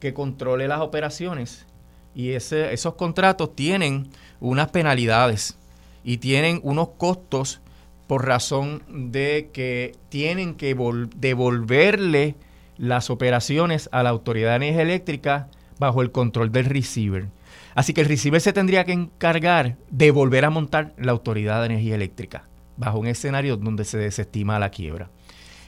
que 0.00 0.14
controle 0.14 0.68
las 0.68 0.80
operaciones. 0.80 1.66
Y 2.14 2.30
ese, 2.30 2.72
esos 2.72 2.94
contratos 2.94 3.54
tienen 3.56 4.08
unas 4.40 4.68
penalidades 4.70 5.56
y 6.04 6.18
tienen 6.18 6.60
unos 6.62 6.90
costos 6.96 7.60
por 8.06 8.26
razón 8.26 8.82
de 8.88 9.50
que 9.52 9.92
tienen 10.08 10.54
que 10.54 10.76
devolverle 11.16 12.36
las 12.76 13.10
operaciones 13.10 13.88
a 13.92 14.02
la 14.02 14.10
Autoridad 14.10 14.50
de 14.50 14.56
Energía 14.56 14.82
Eléctrica 14.82 15.48
bajo 15.78 16.02
el 16.02 16.12
control 16.12 16.52
del 16.52 16.66
receiver. 16.66 17.28
Así 17.74 17.92
que 17.92 18.02
el 18.02 18.08
receiver 18.08 18.40
se 18.40 18.52
tendría 18.52 18.84
que 18.84 18.92
encargar 18.92 19.76
de 19.90 20.10
volver 20.10 20.44
a 20.44 20.50
montar 20.50 20.94
la 20.96 21.12
Autoridad 21.12 21.60
de 21.60 21.66
Energía 21.66 21.94
Eléctrica 21.94 22.48
bajo 22.76 22.98
un 22.98 23.06
escenario 23.06 23.56
donde 23.56 23.84
se 23.84 23.98
desestima 23.98 24.58
la 24.58 24.70
quiebra. 24.70 25.10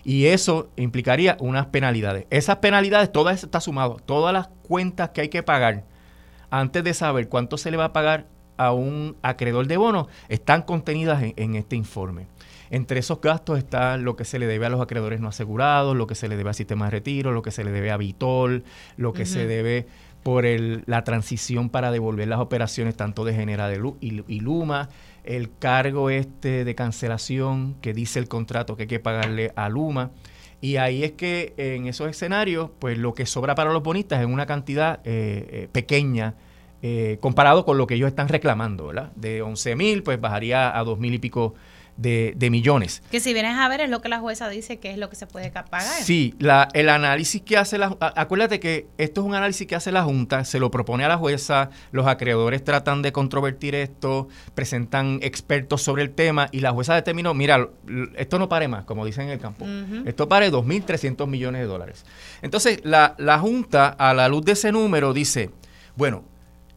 Y 0.05 0.27
eso 0.27 0.71
implicaría 0.77 1.37
unas 1.41 1.67
penalidades. 1.67 2.27
Esas 2.31 2.57
penalidades, 2.57 3.11
todas 3.11 3.43
está 3.43 3.61
sumado, 3.61 3.97
todas 4.05 4.33
las 4.33 4.49
cuentas 4.63 5.11
que 5.11 5.23
hay 5.23 5.29
que 5.29 5.43
pagar 5.43 5.85
antes 6.51 6.85
de 6.85 6.95
saber 6.95 7.29
cuánto 7.29 7.59
se 7.59 7.71
le 7.71 7.77
va 7.77 7.87
a 7.87 7.93
pagar 7.93 8.29
a 8.57 8.73
un 8.73 9.17
acreedor 9.23 9.67
de 9.67 9.77
bonos, 9.77 10.09
están 10.29 10.63
contenidas 10.63 11.23
en, 11.37 11.57
este 11.57 11.77
informe. 11.77 12.27
Entre 12.71 12.99
esos 12.99 13.21
gastos 13.21 13.59
está 13.59 13.97
lo 13.97 14.17
que 14.17 14.25
se 14.25 14.39
le 14.39 14.47
debe 14.47 14.67
a 14.67 14.69
los 14.69 14.81
acreedores 14.81 15.21
no 15.21 15.29
asegurados, 15.29 15.97
lo 15.97 16.07
que 16.07 16.15
se 16.15 16.29
le 16.29 16.37
debe 16.37 16.51
al 16.51 16.55
sistema 16.55 16.87
de 16.87 16.91
retiro, 16.93 17.33
lo 17.33 17.43
que 17.43 17.53
se 17.53 17.65
le 17.65 17.71
debe 17.71 17.91
a 17.93 17.97
Vitol, 17.97 18.65
lo 18.97 19.13
que 19.13 19.25
se 19.25 19.47
debe 19.47 19.87
por 20.23 20.45
el, 20.45 20.83
la 20.87 21.05
transición 21.05 21.71
para 21.71 21.93
devolver 21.93 22.27
las 22.27 22.41
operaciones 22.41 22.97
tanto 22.97 23.25
de 23.25 23.33
Genera 23.33 23.69
de 23.69 23.77
y, 24.01 24.25
y, 24.27 24.41
Luma, 24.41 24.89
el 25.23 25.57
cargo 25.57 26.11
este 26.11 26.65
de 26.65 26.75
cancelación 26.75 27.77
que 27.81 27.93
dice 27.93 28.19
el 28.19 28.27
contrato 28.27 28.77
que 28.77 28.83
hay 28.83 28.89
que 28.89 28.99
pagarle 28.99 29.53
a 29.55 29.69
Luma. 29.69 30.11
Y 30.61 30.79
ahí 30.79 31.05
es 31.05 31.13
que 31.13 31.55
en 31.59 31.87
esos 31.87 32.09
escenarios, 32.09 32.71
pues 32.81 32.99
lo 32.99 33.15
que 33.15 33.25
sobra 33.25 33.55
para 33.55 33.73
los 33.73 33.85
bonistas 33.85 34.21
es 34.21 34.27
una 34.27 34.47
cantidad 34.47 35.01
eh, 35.05 35.47
eh, 35.51 35.69
pequeña 35.71 36.35
eh, 36.83 37.19
comparado 37.21 37.65
con 37.65 37.79
lo 37.79 37.87
que 37.87 37.95
ellos 37.95 38.09
están 38.09 38.29
reclamando, 38.29 38.89
¿verdad? 38.89 39.13
De 39.17 39.43
11 39.43 39.77
mil, 39.77 40.03
pues 40.03 40.21
bajaría 40.21 40.77
a 40.77 40.85
dos 40.85 40.99
mil 40.99 41.15
y 41.15 41.19
pico 41.19 41.55
de, 41.97 42.49
millones. 42.51 43.03
Que 43.11 43.21
si 43.21 43.33
vienes 43.33 43.57
a 43.57 43.69
ver 43.69 43.81
es 43.81 43.91
lo 43.91 44.01
que 44.01 44.09
la 44.09 44.19
jueza 44.19 44.49
dice 44.49 44.79
que 44.79 44.91
es 44.91 44.99
lo 44.99 45.09
que 45.09 45.17
se 45.17 45.27
puede 45.27 45.51
pagar. 45.51 45.83
Sí, 45.83 46.35
la, 46.39 46.69
el 46.75 46.89
análisis 46.89 47.43
que 47.43 47.57
hace 47.57 47.79
la... 47.79 47.97
Acuérdate 48.01 48.61
que 48.61 48.87
esto 48.99 49.21
es 49.21 49.27
un 49.27 49.35
análisis 49.35 49.67
que 49.67 49.75
hace 49.75 49.93
la 49.93 50.05
Junta, 50.05 50.45
se 50.45 50.59
lo 50.59 50.71
propone 50.71 51.05
a 51.05 51.09
la 51.09 51.17
jueza, 51.17 51.71
los 51.93 52.07
acreedores 52.07 52.63
tratan 52.63 53.03
de 53.03 53.13
controvertir 53.13 53.75
esto, 53.75 54.29
presentan 54.55 55.19
expertos 55.23 55.83
sobre 55.83 56.03
el 56.03 56.11
tema 56.11 56.49
y 56.53 56.61
la 56.61 56.73
jueza 56.73 56.95
determinó, 56.95 57.35
mira, 57.35 57.69
esto 58.17 58.39
no 58.39 58.49
pare 58.49 58.69
más, 58.69 58.85
como 58.85 59.05
dicen 59.05 59.25
en 59.25 59.31
el 59.31 59.39
campo, 59.39 59.67
esto 60.05 60.29
pare 60.29 60.53
2.300 60.53 61.27
millones 61.27 61.63
de 61.63 61.67
dólares. 61.67 62.05
Entonces, 62.43 62.81
la, 62.85 63.15
la 63.19 63.39
Junta, 63.39 63.89
a 63.89 64.15
la 64.15 64.29
luz 64.29 64.45
de 64.45 64.53
ese 64.53 64.73
número, 64.73 65.13
dice, 65.13 65.51
bueno, 65.97 66.25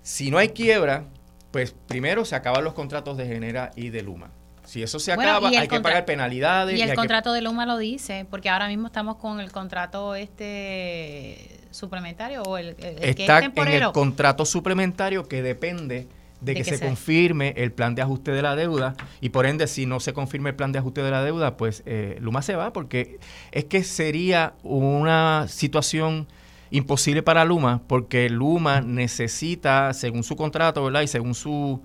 si 0.01 0.31
no 0.31 0.37
hay 0.37 0.49
quiebra, 0.49 1.05
pues 1.51 1.75
primero 1.87 2.25
se 2.25 2.35
acaban 2.35 2.63
los 2.63 2.73
contratos 2.73 3.17
de 3.17 3.25
Genera 3.25 3.71
y 3.75 3.89
de 3.89 4.03
Luma. 4.03 4.31
Si 4.65 4.83
eso 4.83 4.99
se 4.99 5.11
acaba, 5.11 5.49
hay 5.49 5.67
que 5.67 5.79
pagar 5.79 6.05
penalidades. 6.05 6.77
Y 6.77 6.81
el 6.83 6.93
contrato 6.93 7.33
de 7.33 7.41
Luma 7.41 7.65
lo 7.65 7.77
dice, 7.77 8.27
porque 8.29 8.49
ahora 8.49 8.67
mismo 8.67 8.87
estamos 8.87 9.15
con 9.15 9.39
el 9.39 9.51
contrato 9.51 10.13
este 10.13 11.59
suplementario 11.71 12.43
o 12.43 12.57
el, 12.57 12.75
Está 12.79 13.39
en 13.39 13.67
el 13.67 13.91
contrato 13.91 14.45
suplementario 14.45 15.27
que 15.27 15.41
depende 15.41 16.07
de, 16.41 16.55
que, 16.55 16.63
se 16.63 16.79
confirme 16.79 17.53
el 17.57 17.71
plan 17.71 17.95
de 17.95 18.01
ajuste 18.01 18.31
de 18.31 18.41
la 18.41 18.55
deuda 18.55 18.95
y 19.21 19.29
por 19.29 19.45
ende 19.45 19.67
si 19.67 19.85
no 19.85 19.99
se 19.99 20.13
confirme 20.13 20.51
el 20.51 20.55
plan 20.55 20.71
de 20.71 20.79
ajuste 20.79 21.01
de 21.01 21.11
la 21.11 21.23
deuda, 21.23 21.57
pues 21.57 21.83
eh, 21.85 22.17
Luma 22.21 22.41
se 22.41 22.55
va 22.55 22.71
porque 22.71 23.19
es 23.51 23.65
que 23.65 23.83
sería 23.83 24.53
una 24.63 25.47
situación 25.49 26.27
imposible 26.71 27.23
para 27.23 27.45
Luma 27.45 27.81
porque 27.87 28.29
Luma 28.29 28.81
necesita, 28.81 29.93
según 29.93 30.23
su 30.23 30.35
contrato, 30.35 30.83
¿verdad? 30.83 31.01
Y 31.01 31.07
según 31.07 31.35
su 31.35 31.81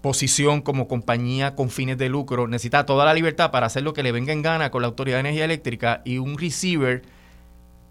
posición 0.00 0.60
como 0.60 0.86
compañía 0.86 1.54
con 1.54 1.70
fines 1.70 1.98
de 1.98 2.08
lucro, 2.08 2.46
necesita 2.46 2.86
toda 2.86 3.04
la 3.04 3.14
libertad 3.14 3.50
para 3.50 3.66
hacer 3.66 3.82
lo 3.82 3.92
que 3.92 4.02
le 4.02 4.12
venga 4.12 4.32
en 4.32 4.42
gana 4.42 4.70
con 4.70 4.82
la 4.82 4.88
Autoridad 4.88 5.16
de 5.16 5.20
Energía 5.20 5.44
Eléctrica 5.44 6.02
y 6.04 6.18
un 6.18 6.38
receiver 6.38 7.02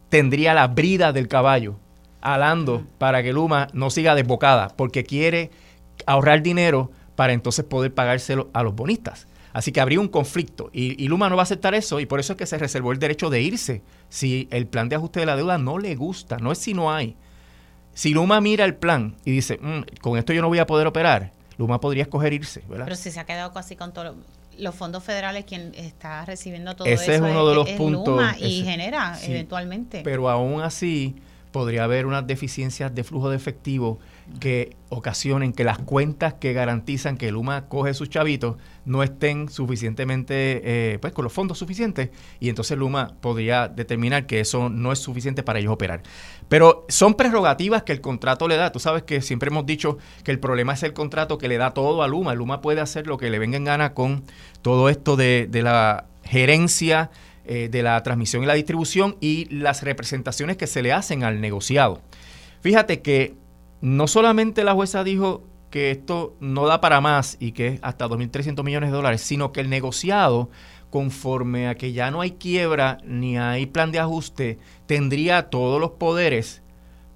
tendría 0.09 0.53
la 0.53 0.67
brida 0.67 1.11
del 1.11 1.27
caballo 1.27 1.75
alando 2.21 2.85
para 2.97 3.21
que 3.23 3.33
Luma 3.33 3.67
no 3.73 3.89
siga 3.89 4.15
desbocada 4.15 4.69
porque 4.75 5.03
quiere 5.03 5.51
ahorrar 6.05 6.41
dinero 6.41 6.91
para 7.15 7.33
entonces 7.33 7.65
poder 7.65 7.93
pagárselo 7.93 8.49
a 8.53 8.63
los 8.63 8.75
bonistas. 8.75 9.27
Así 9.51 9.71
que 9.71 9.81
habría 9.81 9.99
un 9.99 10.07
conflicto 10.07 10.69
y, 10.71 11.03
y, 11.03 11.07
Luma 11.07 11.29
no 11.29 11.35
va 11.35 11.41
a 11.41 11.43
aceptar 11.43 11.73
eso 11.73 11.99
y 11.99 12.05
por 12.05 12.19
eso 12.19 12.33
es 12.33 12.37
que 12.37 12.45
se 12.45 12.57
reservó 12.57 12.91
el 12.91 12.99
derecho 12.99 13.29
de 13.29 13.41
irse 13.41 13.81
si 14.09 14.47
el 14.51 14.67
plan 14.67 14.89
de 14.89 14.95
ajuste 14.95 15.19
de 15.19 15.25
la 15.25 15.35
deuda 15.35 15.57
no 15.57 15.77
le 15.77 15.95
gusta, 15.95 16.37
no 16.37 16.51
es 16.51 16.57
si 16.57 16.73
no 16.73 16.91
hay. 16.91 17.15
Si 17.93 18.13
Luma 18.13 18.41
mira 18.41 18.63
el 18.65 18.75
plan 18.75 19.15
y 19.25 19.31
dice, 19.31 19.59
mm, 19.61 19.99
con 20.01 20.17
esto 20.17 20.33
yo 20.33 20.41
no 20.41 20.47
voy 20.49 20.59
a 20.59 20.67
poder 20.67 20.87
operar, 20.87 21.31
Luma 21.57 21.79
podría 21.79 22.03
escoger 22.03 22.33
irse, 22.33 22.63
¿verdad? 22.69 22.85
Pero 22.85 22.95
si 22.95 23.11
se 23.11 23.19
ha 23.19 23.25
quedado 23.25 23.51
casi 23.51 23.75
con 23.75 23.91
todos 23.91 24.15
los 24.57 24.75
fondos 24.75 25.03
federales, 25.03 25.45
quien 25.45 25.73
está 25.75 26.23
recibiendo 26.25 26.75
todo 26.75 26.87
Ese 26.87 27.15
eso 27.15 27.25
es 27.25 27.31
uno 27.31 27.47
de 27.47 27.55
los 27.55 27.69
puntos. 27.71 28.07
Luma 28.07 28.35
y 28.37 28.63
genera 28.63 29.17
eventualmente. 29.23 30.01
Pero 30.03 30.29
aún 30.29 30.61
así 30.61 31.15
podría 31.51 31.85
haber 31.85 32.05
unas 32.05 32.27
deficiencias 32.27 32.93
de 32.93 33.03
flujo 33.03 33.29
de 33.29 33.35
efectivo 33.35 33.99
que 34.39 34.75
ocasionen 34.89 35.53
que 35.53 35.63
las 35.63 35.79
cuentas 35.79 36.35
que 36.35 36.53
garantizan 36.53 37.17
que 37.17 37.31
Luma 37.31 37.67
coge 37.67 37.93
sus 37.93 38.09
chavitos 38.09 38.57
no 38.85 39.03
estén 39.03 39.49
suficientemente, 39.49 40.61
eh, 40.63 40.99
pues 40.99 41.13
con 41.13 41.23
los 41.23 41.33
fondos 41.33 41.57
suficientes, 41.57 42.09
y 42.39 42.49
entonces 42.49 42.77
Luma 42.77 43.13
podría 43.19 43.67
determinar 43.67 44.25
que 44.27 44.39
eso 44.39 44.69
no 44.69 44.91
es 44.91 44.99
suficiente 44.99 45.43
para 45.43 45.59
ellos 45.59 45.73
operar. 45.73 46.03
Pero 46.49 46.85
son 46.87 47.15
prerrogativas 47.15 47.83
que 47.83 47.91
el 47.91 48.01
contrato 48.01 48.47
le 48.47 48.55
da. 48.55 48.71
Tú 48.71 48.79
sabes 48.79 49.03
que 49.03 49.21
siempre 49.21 49.49
hemos 49.49 49.65
dicho 49.65 49.97
que 50.23 50.31
el 50.31 50.39
problema 50.39 50.73
es 50.73 50.83
el 50.83 50.93
contrato 50.93 51.37
que 51.37 51.47
le 51.47 51.57
da 51.57 51.73
todo 51.73 52.03
a 52.03 52.07
Luma. 52.07 52.33
Luma 52.35 52.61
puede 52.61 52.81
hacer 52.81 53.07
lo 53.07 53.17
que 53.17 53.29
le 53.29 53.39
venga 53.39 53.57
en 53.57 53.65
gana 53.65 53.93
con 53.93 54.23
todo 54.61 54.89
esto 54.89 55.15
de, 55.15 55.49
la 55.51 56.05
gerencia, 56.23 57.09
eh, 57.45 57.69
de 57.69 57.83
la 57.83 58.01
transmisión 58.03 58.43
y 58.43 58.45
la 58.45 58.53
distribución 58.53 59.17
y 59.19 59.45
las 59.53 59.83
representaciones 59.83 60.57
que 60.57 60.67
se 60.67 60.81
le 60.81 60.93
hacen 60.93 61.23
al 61.23 61.41
negociado. 61.41 62.01
Fíjate 62.61 63.01
que 63.01 63.35
no 63.81 64.07
solamente 64.07 64.63
la 64.63 64.73
jueza 64.73 65.03
dijo 65.03 65.43
que 65.69 65.91
esto 65.91 66.35
no 66.39 66.65
da 66.65 66.81
para 66.81 67.01
más 67.01 67.37
y 67.39 67.51
que 67.51 67.67
es 67.67 67.79
hasta 67.83 68.07
2.300 68.07 68.63
millones 68.63 68.89
de 68.89 68.95
dólares, 68.95 69.21
sino 69.21 69.51
que 69.51 69.61
el 69.61 69.69
negociado, 69.69 70.49
conforme 70.89 71.67
a 71.67 71.75
que 71.75 71.93
ya 71.93 72.09
no 72.09 72.21
hay 72.21 72.31
quiebra 72.31 72.99
ni 73.03 73.37
hay 73.37 73.65
plan 73.65 73.91
de 73.91 73.99
ajuste, 73.99 74.57
tendría 74.85 75.49
todos 75.49 75.79
los 75.79 75.91
poderes 75.91 76.61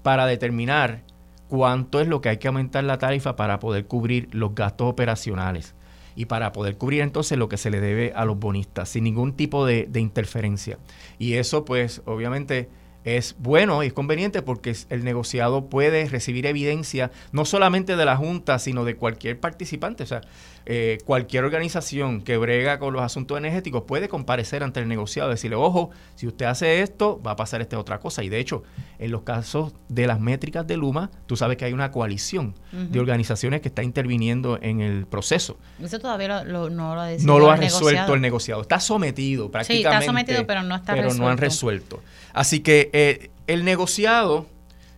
para 0.02 0.26
determinar 0.26 1.02
cuánto 1.48 2.00
es 2.00 2.08
lo 2.08 2.20
que 2.20 2.28
hay 2.28 2.36
que 2.38 2.48
aumentar 2.48 2.84
la 2.84 2.98
tarifa 2.98 3.36
para 3.36 3.58
poder 3.58 3.86
cubrir 3.86 4.28
los 4.32 4.54
gastos 4.54 4.88
operacionales 4.88 5.74
y 6.14 6.26
para 6.26 6.52
poder 6.52 6.76
cubrir 6.76 7.00
entonces 7.00 7.38
lo 7.38 7.48
que 7.48 7.56
se 7.56 7.70
le 7.70 7.80
debe 7.80 8.12
a 8.14 8.24
los 8.24 8.38
bonistas 8.38 8.90
sin 8.90 9.04
ningún 9.04 9.32
tipo 9.32 9.64
de, 9.64 9.86
de 9.88 10.00
interferencia. 10.00 10.78
Y 11.18 11.34
eso 11.34 11.64
pues 11.64 12.02
obviamente 12.04 12.68
es 13.04 13.34
bueno 13.38 13.82
y 13.82 13.88
es 13.88 13.92
conveniente 13.92 14.42
porque 14.42 14.74
el 14.90 15.04
negociado 15.04 15.66
puede 15.66 16.08
recibir 16.08 16.46
evidencia 16.46 17.10
no 17.32 17.44
solamente 17.44 17.96
de 17.96 18.04
la 18.04 18.16
Junta, 18.16 18.58
sino 18.58 18.84
de 18.84 18.96
cualquier 18.96 19.38
participante. 19.38 20.02
O 20.02 20.06
sea, 20.06 20.22
eh, 20.64 20.98
cualquier 21.04 21.44
organización 21.44 22.22
que 22.22 22.36
brega 22.36 22.78
con 22.78 22.92
los 22.92 23.02
asuntos 23.02 23.36
energéticos 23.36 23.82
puede 23.82 24.08
comparecer 24.08 24.62
ante 24.62 24.80
el 24.80 24.88
negociado 24.88 25.30
y 25.30 25.34
decirle, 25.34 25.56
ojo, 25.56 25.90
si 26.14 26.26
usted 26.26 26.46
hace 26.46 26.82
esto, 26.82 27.20
va 27.24 27.32
a 27.32 27.36
pasar 27.36 27.60
esta 27.60 27.78
otra 27.78 27.98
cosa. 27.98 28.22
Y 28.22 28.28
de 28.28 28.38
hecho, 28.38 28.62
en 28.98 29.10
los 29.10 29.22
casos 29.22 29.74
de 29.88 30.06
las 30.06 30.20
métricas 30.20 30.66
de 30.66 30.76
Luma, 30.76 31.10
tú 31.26 31.36
sabes 31.36 31.56
que 31.56 31.64
hay 31.64 31.72
una 31.72 31.90
coalición 31.90 32.54
de 32.72 33.00
organizaciones 33.00 33.60
que 33.60 33.68
está 33.68 33.82
interviniendo 33.82 34.58
en 34.62 34.80
el 34.80 35.06
proceso. 35.06 35.56
Eso 35.82 35.98
todavía 35.98 36.44
no 36.44 36.68
lo 36.68 37.00
ha 37.00 37.10
No 37.20 37.38
lo 37.38 37.50
ha 37.50 37.56
resuelto 37.56 38.14
el 38.14 38.20
negociado. 38.20 38.62
Está 38.62 38.80
sometido 38.80 39.50
prácticamente. 39.50 39.88
Sí, 39.88 39.94
está 39.94 40.06
sometido, 40.06 40.46
pero 40.46 40.62
no 40.62 40.76
está 40.76 40.94
pero 40.94 41.12
no 41.14 41.28
han 41.28 41.38
resuelto. 41.38 42.02
Así 42.32 42.60
que 42.60 42.90
eh, 42.92 43.30
el 43.46 43.64
negociado 43.64 44.46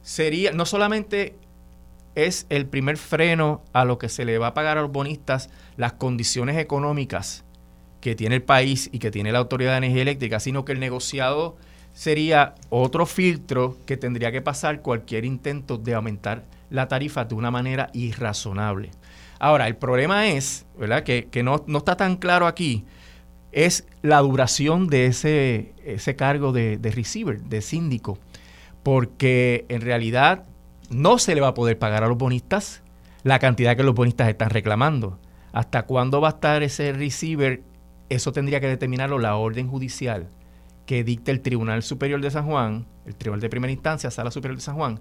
sería, 0.03 0.53
no 0.53 0.67
solamente 0.67 1.35
es 2.15 2.47
el 2.49 2.67
primer 2.67 2.97
freno 2.97 3.63
a 3.73 3.85
lo 3.85 3.99
que 3.99 4.09
se 4.09 4.25
le 4.25 4.39
va 4.39 4.49
a 4.49 4.55
pagar 4.55 4.79
a 4.79 4.83
los 4.83 4.93
bonistas 4.93 5.51
las 5.77 5.95
condiciones 5.95 6.57
económicas 6.59 7.45
que 8.01 8.15
tiene 8.15 8.37
el 8.37 8.43
país 8.43 8.91
y 8.93 8.99
que 8.99 9.11
tiene 9.11 9.33
la 9.33 9.39
Autoridad 9.39 9.73
de 9.73 9.79
Energía 9.79 10.03
Eléctrica, 10.03 10.39
sino 10.39 10.65
que 10.65 10.73
el 10.73 10.81
negociado 10.81 11.57
sería 11.95 12.55
otro 12.69 13.07
filtro 13.07 13.79
que 13.87 13.97
tendría 13.97 14.31
que 14.31 14.43
pasar 14.43 14.83
cualquier 14.83 15.25
intento 15.25 15.79
de 15.79 15.95
aumentar 15.95 16.45
la 16.71 16.89
tarifa 16.89 17.25
de 17.25 17.35
una 17.35 17.51
manera 17.51 17.91
irrazonable. 17.93 18.91
Ahora, 19.39 19.67
el 19.69 19.77
problema 19.77 20.29
es, 20.29 20.67
¿verdad? 20.79 21.03
Que, 21.03 21.43
no, 21.43 21.65
está 21.77 21.97
tan 21.97 22.17
claro 22.17 22.47
aquí, 22.47 22.85
es 23.53 23.87
la 24.03 24.19
duración 24.21 24.89
de 24.89 25.07
ese, 25.07 25.73
ese 25.85 26.17
cargo 26.17 26.53
de, 26.53 26.77
de 26.77 26.91
receiver, 26.91 27.41
de 27.41 27.63
síndico, 27.63 28.19
porque 28.83 29.65
en 29.69 29.81
realidad 29.81 30.45
no 30.91 31.19
se 31.19 31.35
le 31.35 31.41
va 31.41 31.49
a 31.49 31.55
poder 31.55 31.79
pagar 31.79 32.05
a 32.05 32.09
los 32.09 32.19
bonistas 32.19 32.83
la 33.23 33.39
cantidad 33.39 33.77
que 33.77 33.83
los 33.83 33.95
bonistas 33.95 34.29
están 34.29 34.51
reclamando. 34.51 35.19
¿Hasta 35.53 35.85
cuándo 35.85 36.21
va 36.21 36.29
a 36.29 36.33
estar 36.33 36.63
ese 36.63 36.93
receiver? 36.93 37.63
Eso 38.09 38.33
tendría 38.33 38.61
que 38.61 38.69
determinarlo 38.69 39.19
la 39.19 39.37
orden 39.37 39.69
judicial 39.69 40.29
que 40.87 41.05
dicta 41.05 41.31
el 41.31 41.41
Tribunal 41.41 41.83
Superior 41.83 42.21
de 42.21 42.31
San 42.31 42.47
Juan, 42.47 42.87
el 43.07 43.15
Tribunal 43.17 43.41
de 43.41 43.49
Primera 43.49 43.73
Instancia, 43.73 44.11
Sala 44.11 44.31
Superior 44.31 44.57
de 44.57 44.63
San 44.63 44.77
Juan, 44.77 45.01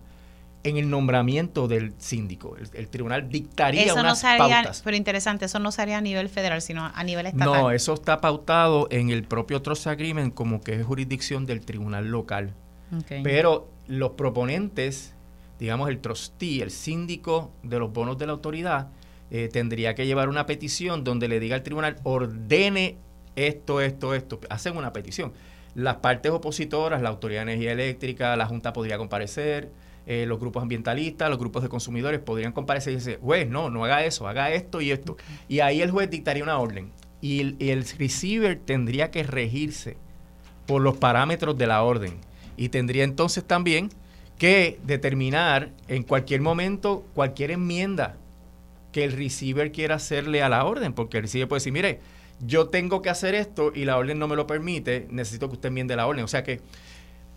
en 0.64 0.78
el 0.78 0.90
nombramiento 0.90 1.68
del 1.68 1.94
síndico. 1.98 2.56
El, 2.74 2.88
tribunal 2.88 3.30
dictaría 3.30 3.84
eso 3.84 3.96
unas 3.96 4.24
no 4.24 4.38
pautas. 4.38 4.82
Pero 4.82 4.96
interesante, 4.96 5.46
eso 5.46 5.60
no 5.60 5.72
sería 5.74 5.98
a 5.98 6.02
nivel 6.02 6.30
federal, 6.30 6.62
sino 6.62 6.90
a 6.94 7.04
nivel 7.04 7.26
estatal. 7.26 7.62
No, 7.62 7.72
eso 7.72 7.94
está 7.94 8.22
pautado 8.22 8.88
en 8.90 9.10
el 9.10 9.24
propio 9.24 9.62
Trust 9.62 9.88
Agreement 9.88 10.34
como 10.34 10.62
que 10.62 10.80
es 10.80 10.86
jurisdicción 10.86 11.46
del 11.46 11.62
tribunal 11.62 12.08
local. 12.08 12.54
Pero 13.24 13.70
los 13.88 14.12
proponentes 14.12 15.13
digamos, 15.64 15.88
el 15.88 16.00
trustee, 16.00 16.62
el 16.62 16.72
síndico 16.72 17.54
de 17.64 17.80
los 17.80 17.94
bonos 17.94 18.18
de 18.18 18.26
la 18.26 18.34
autoridad, 18.34 18.90
eh, 19.32 19.48
tendría 19.48 19.96
que 19.96 20.06
llevar 20.06 20.28
una 20.28 20.46
petición 20.46 21.06
donde 21.06 21.30
le 21.30 21.40
diga 21.40 21.56
al 21.56 21.64
tribunal, 21.64 21.96
ordene 22.04 22.98
esto, 23.38 23.80
esto, 23.80 24.14
esto. 24.14 24.42
Hacen 24.50 24.76
una 24.76 24.92
petición. 24.92 25.32
Las 25.74 25.96
partes 25.96 26.34
opositoras, 26.34 27.02
la 27.02 27.08
Autoridad 27.08 27.46
de 27.46 27.54
Energía 27.54 27.72
Eléctrica, 27.72 28.36
la 28.36 28.46
Junta 28.46 28.74
podría 28.74 28.98
comparecer, 28.98 29.72
eh, 30.06 30.26
los 30.28 30.38
grupos 30.38 30.64
ambientalistas, 30.64 31.30
los 31.30 31.40
grupos 31.40 31.64
de 31.64 31.70
consumidores 31.70 32.20
podrían 32.20 32.52
comparecer 32.52 32.92
y 32.92 32.96
decir, 32.98 33.20
juez, 33.22 33.48
no, 33.48 33.70
no 33.70 33.86
haga 33.86 34.04
eso, 34.04 34.28
haga 34.28 34.52
esto 34.52 34.82
y 34.82 34.92
esto. 34.92 35.16
Y 35.48 35.62
ahí 35.62 35.82
el 35.82 35.92
juez 35.92 36.10
dictaría 36.10 36.44
una 36.44 36.58
orden. 36.58 36.92
Y 37.22 37.40
el, 37.40 37.56
y 37.58 37.70
el 37.70 37.86
receiver 37.86 38.60
tendría 38.60 39.12
que 39.12 39.24
regirse 39.24 39.96
por 40.66 40.82
los 40.82 40.98
parámetros 40.98 41.58
de 41.58 41.68
la 41.68 41.84
orden. 41.84 42.18
Y 42.58 42.68
tendría 42.68 43.06
entonces 43.06 43.46
también 43.46 43.92
que 44.44 44.78
determinar 44.84 45.70
en 45.88 46.04
cualquier 46.04 46.42
momento 46.42 47.06
cualquier 47.14 47.52
enmienda 47.52 48.18
que 48.92 49.06
el 49.06 49.14
receiver 49.14 49.72
quiera 49.72 49.96
hacerle 49.96 50.44
a 50.44 50.50
la 50.50 50.66
orden, 50.66 50.92
porque 50.92 51.16
el 51.16 51.24
receiver 51.24 51.48
puede 51.48 51.62
decir, 51.62 51.72
mire, 51.72 52.02
yo 52.42 52.68
tengo 52.68 53.02
que 53.02 53.10
hacer 53.10 53.36
esto 53.36 53.72
y 53.74 53.86
la 53.86 53.98
orden 53.98 54.20
no 54.20 54.28
me 54.28 54.36
lo 54.36 54.46
permite, 54.46 55.08
necesito 55.10 55.48
que 55.48 55.54
usted 55.54 55.70
enmiende 55.70 55.96
la 55.96 56.08
orden. 56.08 56.26
O 56.26 56.28
sea 56.28 56.44
que 56.44 56.60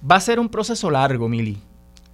va 0.02 0.16
a 0.16 0.20
ser 0.20 0.40
un 0.40 0.48
proceso 0.48 0.90
largo, 0.90 1.28
Mili. 1.28 1.58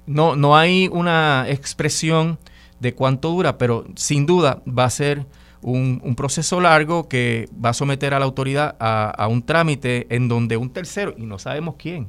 No, 0.05 0.37
no 0.37 0.59
hay 0.59 0.91
una 0.93 1.47
expresión 1.49 2.39
de 2.79 2.93
cuánto 2.95 3.31
dura, 3.31 3.57
pero 3.57 3.87
sin 3.97 4.27
duda 4.27 4.63
va 4.69 4.85
a 4.85 4.91
ser 4.91 5.25
un, 5.63 6.03
proceso 6.19 6.61
largo 6.61 7.09
que 7.09 7.49
va 7.65 7.71
a 7.71 7.73
someter 7.73 8.13
a 8.13 8.19
la 8.19 8.27
autoridad 8.27 8.77
a, 8.79 9.09
a 9.09 9.27
un 9.29 9.41
trámite 9.41 10.07
en 10.15 10.29
donde 10.29 10.59
un 10.59 10.69
tercero, 10.69 11.15
y 11.17 11.25
no 11.25 11.39
sabemos 11.39 11.77
quién, 11.79 12.09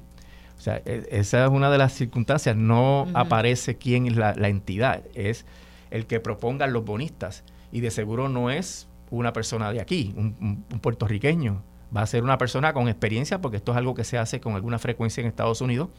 o 0.63 0.65
sea, 0.65 0.81
e, 0.85 1.05
esa 1.11 1.43
es 1.43 1.51
una 1.51 1.69
de 1.69 1.77
las 1.77 1.91
circunstancias. 1.91 2.55
No 2.55 3.05
aparece 3.13 3.77
quién 3.77 4.07
es 4.07 4.15
la, 4.15 4.31
entidad, 4.47 5.03
es 5.13 5.45
el 5.91 6.05
que 6.05 6.21
propongan 6.21 6.71
los 6.71 6.85
bonistas. 6.85 7.43
Y 7.73 7.81
de 7.81 7.91
seguro 7.91 8.29
no 8.29 8.49
es 8.49 8.87
una 9.11 9.33
persona 9.33 9.73
de 9.73 9.81
aquí, 9.81 10.13
un, 10.15 10.63
puertorriqueño. 10.79 11.61
Va 11.93 12.03
a 12.03 12.07
ser 12.07 12.23
una 12.23 12.37
persona 12.37 12.71
con 12.71 12.87
experiencia, 12.87 13.41
porque 13.41 13.57
esto 13.57 13.73
es 13.73 13.77
algo 13.77 13.93
que 13.93 14.05
se 14.05 14.17
hace 14.17 14.39
con 14.39 14.55
alguna 14.55 14.79
frecuencia 14.79 15.19
en 15.19 15.27
Estados 15.27 15.59
Unidos, 15.59 15.89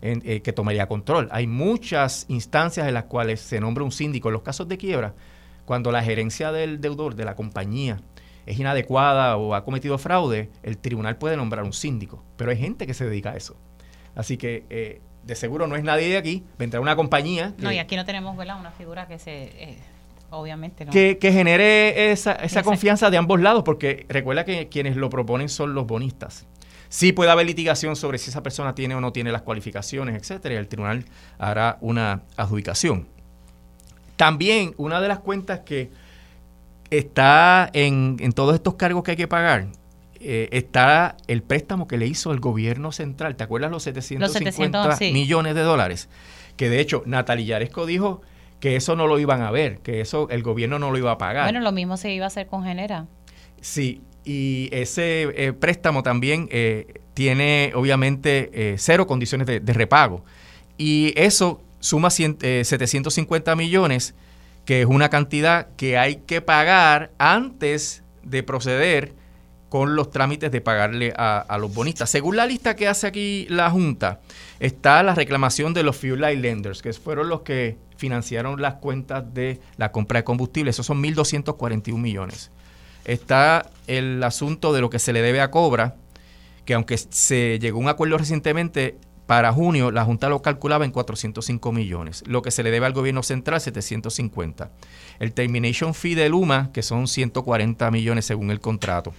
eh, 0.00 0.40
que 0.40 0.52
tomaría 0.54 0.88
control. 0.88 1.28
Hay 1.30 1.46
muchas 1.46 2.24
instancias 2.28 2.88
en 2.88 2.94
las 2.94 3.04
cuales 3.04 3.42
se 3.42 3.60
nombra 3.60 3.84
un 3.84 3.92
síndico. 3.92 4.30
En 4.30 4.32
los 4.32 4.42
casos 4.42 4.66
de 4.66 4.78
quiebra, 4.78 5.12
cuando 5.66 5.92
la 5.92 6.02
gerencia 6.02 6.52
del 6.52 6.80
deudor, 6.80 7.16
de 7.16 7.26
la 7.26 7.36
compañía, 7.36 8.00
es 8.46 8.58
inadecuada 8.58 9.36
o 9.36 9.54
ha 9.54 9.62
cometido 9.62 9.98
fraude, 9.98 10.48
el 10.62 10.78
tribunal 10.78 11.18
puede 11.18 11.36
nombrar 11.36 11.64
un 11.64 11.74
síndico. 11.74 12.24
Pero 12.38 12.50
hay 12.50 12.56
gente 12.56 12.86
que 12.86 12.94
se 12.94 13.04
dedica 13.04 13.32
a 13.32 13.36
eso. 13.36 13.58
Así 14.16 14.38
que 14.38 14.64
eh, 14.70 15.00
de 15.22 15.34
seguro 15.36 15.66
no 15.66 15.76
es 15.76 15.84
nadie 15.84 16.08
de 16.08 16.16
aquí, 16.16 16.42
vendrá 16.58 16.80
una 16.80 16.96
compañía. 16.96 17.54
no, 17.58 17.70
y 17.70 17.78
aquí 17.78 17.94
no 17.94 18.04
tenemos 18.04 18.36
¿verdad? 18.36 18.58
una 18.58 18.72
figura 18.72 19.06
que 19.06 19.18
se... 19.18 19.44
Eh, 19.44 19.78
obviamente 20.30 20.84
no. 20.84 20.90
Que, 20.90 21.18
genere 21.20 22.10
esa, 22.10 22.32
esa 22.32 22.62
confianza 22.62 23.10
de 23.10 23.18
ambos 23.18 23.40
lados, 23.40 23.62
porque 23.62 24.06
recuerda 24.08 24.44
que 24.44 24.68
quienes 24.68 24.96
lo 24.96 25.10
proponen 25.10 25.48
son 25.48 25.74
los 25.74 25.86
bonistas. 25.86 26.46
Sí 26.88 27.12
puede 27.12 27.30
haber 27.30 27.46
litigación 27.46 27.96
sobre 27.96 28.18
si 28.18 28.30
esa 28.30 28.42
persona 28.42 28.74
tiene 28.74 28.94
o 28.94 29.00
no 29.00 29.12
tiene 29.12 29.32
las 29.32 29.42
cualificaciones, 29.42 30.16
etcétera, 30.16 30.54
y 30.54 30.58
el 30.58 30.68
tribunal 30.68 31.04
hará 31.38 31.78
una 31.80 32.22
adjudicación. 32.36 33.08
También 34.16 34.74
una 34.78 35.00
de 35.00 35.08
las 35.08 35.18
cuentas 35.18 35.60
que 35.60 35.90
está 36.90 37.68
en, 37.72 38.16
en 38.20 38.32
todos 38.32 38.54
estos 38.54 38.74
cargos 38.74 39.02
que 39.02 39.10
hay 39.10 39.16
que 39.16 39.28
pagar 39.28 39.66
eh, 40.28 40.48
está 40.50 41.16
el 41.28 41.44
préstamo 41.44 41.86
que 41.86 41.96
le 41.98 42.08
hizo 42.08 42.32
el 42.32 42.40
gobierno 42.40 42.90
central. 42.90 43.36
¿Te 43.36 43.44
acuerdas 43.44 43.70
los 43.70 43.84
750 43.84 44.98
millones 45.12 45.54
de 45.54 45.60
dólares? 45.60 46.08
Que 46.56 46.68
de 46.68 46.80
hecho 46.80 47.04
Natalia 47.06 47.46
Yaresco 47.46 47.86
dijo 47.86 48.22
que 48.58 48.74
eso 48.74 48.96
no 48.96 49.06
lo 49.06 49.20
iban 49.20 49.42
a 49.42 49.52
ver, 49.52 49.78
que 49.78 50.00
eso 50.00 50.28
el 50.30 50.42
gobierno 50.42 50.80
no 50.80 50.90
lo 50.90 50.98
iba 50.98 51.12
a 51.12 51.18
pagar. 51.18 51.44
Bueno, 51.44 51.60
lo 51.60 51.70
mismo 51.70 51.96
se 51.96 52.12
iba 52.12 52.24
a 52.24 52.26
hacer 52.26 52.48
con 52.48 52.64
Genera. 52.64 53.06
Sí, 53.60 54.02
y 54.24 54.68
ese 54.72 55.32
eh, 55.36 55.52
préstamo 55.52 56.02
también 56.02 56.48
eh, 56.50 57.02
tiene 57.14 57.70
obviamente 57.76 58.74
cero 58.78 59.06
condiciones 59.06 59.46
de, 59.46 59.72
repago. 59.72 60.24
Y 60.76 61.14
eso 61.16 61.62
suma 61.78 62.10
750 62.10 63.54
millones, 63.54 64.16
que 64.64 64.80
es 64.80 64.86
una 64.86 65.08
cantidad 65.08 65.68
que 65.76 65.98
hay 65.98 66.16
que 66.16 66.40
pagar 66.40 67.12
antes 67.18 68.02
de 68.24 68.42
proceder 68.42 69.14
con 69.68 69.96
los 69.96 70.10
trámites 70.10 70.50
de 70.50 70.60
pagarle 70.60 71.12
a, 71.16 71.56
los 71.60 71.74
bonistas. 71.74 72.10
Según 72.10 72.36
la 72.36 72.46
lista 72.46 72.76
que 72.76 72.88
hace 72.88 73.06
aquí 73.06 73.46
la 73.48 73.70
Junta, 73.70 74.20
está 74.60 75.02
la 75.02 75.14
reclamación 75.14 75.74
de 75.74 75.82
los 75.82 75.96
Fuel 75.96 76.20
Light 76.20 76.40
Lenders, 76.40 76.82
que 76.82 76.92
fueron 76.92 77.28
los 77.28 77.42
que 77.42 77.76
financiaron 77.96 78.60
las 78.60 78.74
cuentas 78.74 79.34
de 79.34 79.60
la 79.76 79.90
compra 79.90 80.20
de 80.20 80.24
combustible. 80.24 80.70
Esos 80.70 80.86
son 80.86 81.02
1.241 81.02 81.96
millones. 81.98 82.50
Está 83.04 83.70
el 83.86 84.22
asunto 84.22 84.72
de 84.72 84.80
lo 84.80 84.90
que 84.90 84.98
se 84.98 85.12
le 85.12 85.22
debe 85.22 85.40
a 85.40 85.50
Cobra, 85.50 85.96
que 86.64 86.74
aunque 86.74 86.98
se 86.98 87.58
llegó 87.60 87.78
a 87.78 87.82
un 87.82 87.88
acuerdo 87.88 88.18
recientemente, 88.18 88.98
para 89.26 89.52
junio 89.52 89.90
la 89.90 90.04
Junta 90.04 90.28
lo 90.28 90.40
calculaba 90.40 90.84
en 90.84 90.92
405 90.92 91.72
millones. 91.72 92.22
Lo 92.26 92.42
que 92.42 92.52
se 92.52 92.62
le 92.62 92.70
debe 92.70 92.86
al 92.86 92.92
gobierno 92.92 93.22
central, 93.22 93.60
750. 93.60 94.70
El 95.18 95.32
termination 95.32 95.94
fee 95.94 96.14
de 96.14 96.28
Luma, 96.28 96.70
que 96.72 96.82
son 96.82 97.08
140 97.08 97.90
millones 97.90 98.24
según 98.24 98.50
el 98.50 98.60
contrato. 98.60 99.12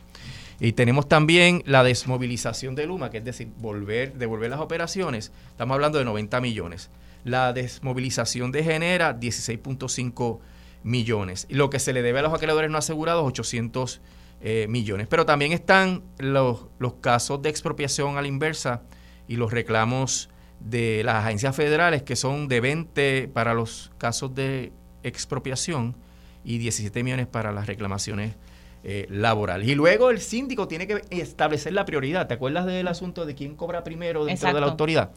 Y 0.59 0.73
tenemos 0.73 1.07
también 1.07 1.61
la 1.65 1.83
desmovilización 1.83 2.73
de 2.73 2.87
Luma, 2.87 3.11
que 3.11 3.19
es 3.19 3.23
decir, 3.23 3.49
volver, 3.59 4.13
devolver 4.13 4.49
las 4.49 4.59
operaciones. 4.59 5.31
Estamos 5.49 5.75
hablando 5.75 5.99
de 5.99 6.05
90 6.05 6.41
millones. 6.41 6.89
La 7.23 7.53
desmovilización 7.53 8.51
de 8.51 8.63
Genera, 8.63 9.19
16.5 9.19 10.39
millones. 10.83 11.45
Y 11.49 11.55
lo 11.55 11.69
que 11.69 11.79
se 11.79 11.93
le 11.93 12.01
debe 12.01 12.19
a 12.19 12.21
los 12.23 12.33
acreedores 12.33 12.71
no 12.71 12.79
asegurados, 12.79 13.23
800 13.27 14.01
eh, 14.41 14.65
millones. 14.67 15.07
Pero 15.07 15.25
también 15.27 15.51
están 15.51 16.01
los, 16.17 16.65
los 16.79 16.93
casos 16.95 17.41
de 17.43 17.49
expropiación 17.49 18.17
a 18.17 18.21
la 18.21 18.27
inversa 18.27 18.81
y 19.27 19.35
los 19.35 19.51
reclamos 19.51 20.29
de 20.59 21.03
las 21.03 21.23
agencias 21.23 21.55
federales 21.55 22.01
que 22.01 22.15
son 22.15 22.47
de 22.47 22.61
20 22.61 23.29
para 23.31 23.53
los 23.53 23.91
casos 23.99 24.33
de 24.33 24.71
expropiación 25.03 25.95
y 26.43 26.57
17 26.57 27.03
millones 27.03 27.27
para 27.27 27.51
las 27.51 27.67
reclamaciones 27.67 28.35
eh, 28.89 29.05
laborales. 29.09 29.67
Y 29.67 29.75
luego 29.75 30.11
el 30.11 30.21
síndico 30.21 30.69
tiene 30.69 30.87
que 30.87 31.01
establecer 31.09 31.73
la 31.73 31.83
prioridad. 31.83 32.25
¿Te 32.27 32.35
acuerdas 32.35 32.65
del 32.65 32.87
asunto 32.87 33.25
de 33.25 33.35
quién 33.35 33.53
cobra 33.53 33.83
primero 33.83 34.23
dentro 34.23 34.53
de 34.53 34.61
la 34.61 34.67
autoridad? 34.67 35.11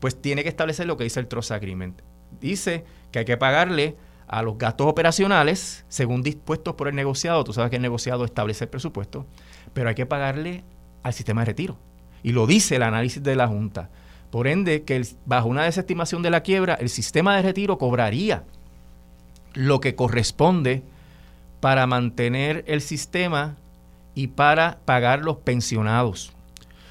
Pues 0.00 0.20
tiene 0.20 0.42
que 0.42 0.48
establecer 0.48 0.88
lo 0.88 0.96
que 0.96 1.04
dice 1.04 1.20
el 1.20 1.28
Trust 1.28 1.52
Agreement. 1.52 2.02
Dice 2.40 2.84
que 3.12 3.20
hay 3.20 3.24
que 3.24 3.36
pagarle 3.36 3.94
a 4.26 4.42
los 4.42 4.58
gastos 4.58 4.88
operacionales 4.88 5.84
según 5.86 6.24
dispuestos 6.24 6.74
por 6.74 6.88
el 6.88 6.96
negociado. 6.96 7.44
Tú 7.44 7.52
sabes 7.52 7.70
que 7.70 7.76
el 7.76 7.82
negociado 7.82 8.24
establece 8.24 8.64
el 8.64 8.70
presupuesto, 8.70 9.24
pero 9.72 9.88
hay 9.88 9.94
que 9.94 10.04
pagarle 10.04 10.64
al 11.04 11.12
sistema 11.12 11.42
de 11.42 11.44
retiro. 11.44 11.78
Y 12.24 12.32
lo 12.32 12.48
dice 12.48 12.74
el 12.74 12.82
análisis 12.82 13.22
de 13.22 13.36
la 13.36 13.46
Junta. 13.46 13.88
Por 14.32 14.48
ende, 14.48 14.82
que 14.82 15.00
bajo 15.26 15.46
una 15.46 15.62
desestimación 15.62 16.22
de 16.22 16.30
la 16.30 16.40
quiebra, 16.40 16.74
el 16.74 16.88
sistema 16.88 17.36
de 17.36 17.42
retiro 17.42 17.78
cobraría 17.78 18.42
lo 19.54 19.78
que 19.78 19.94
corresponde 19.94 20.82
para 21.62 21.86
mantener 21.86 22.64
el 22.66 22.80
sistema 22.80 23.54
y 24.16 24.26
para 24.26 24.80
pagar 24.84 25.20
los 25.20 25.36
pensionados. 25.36 26.32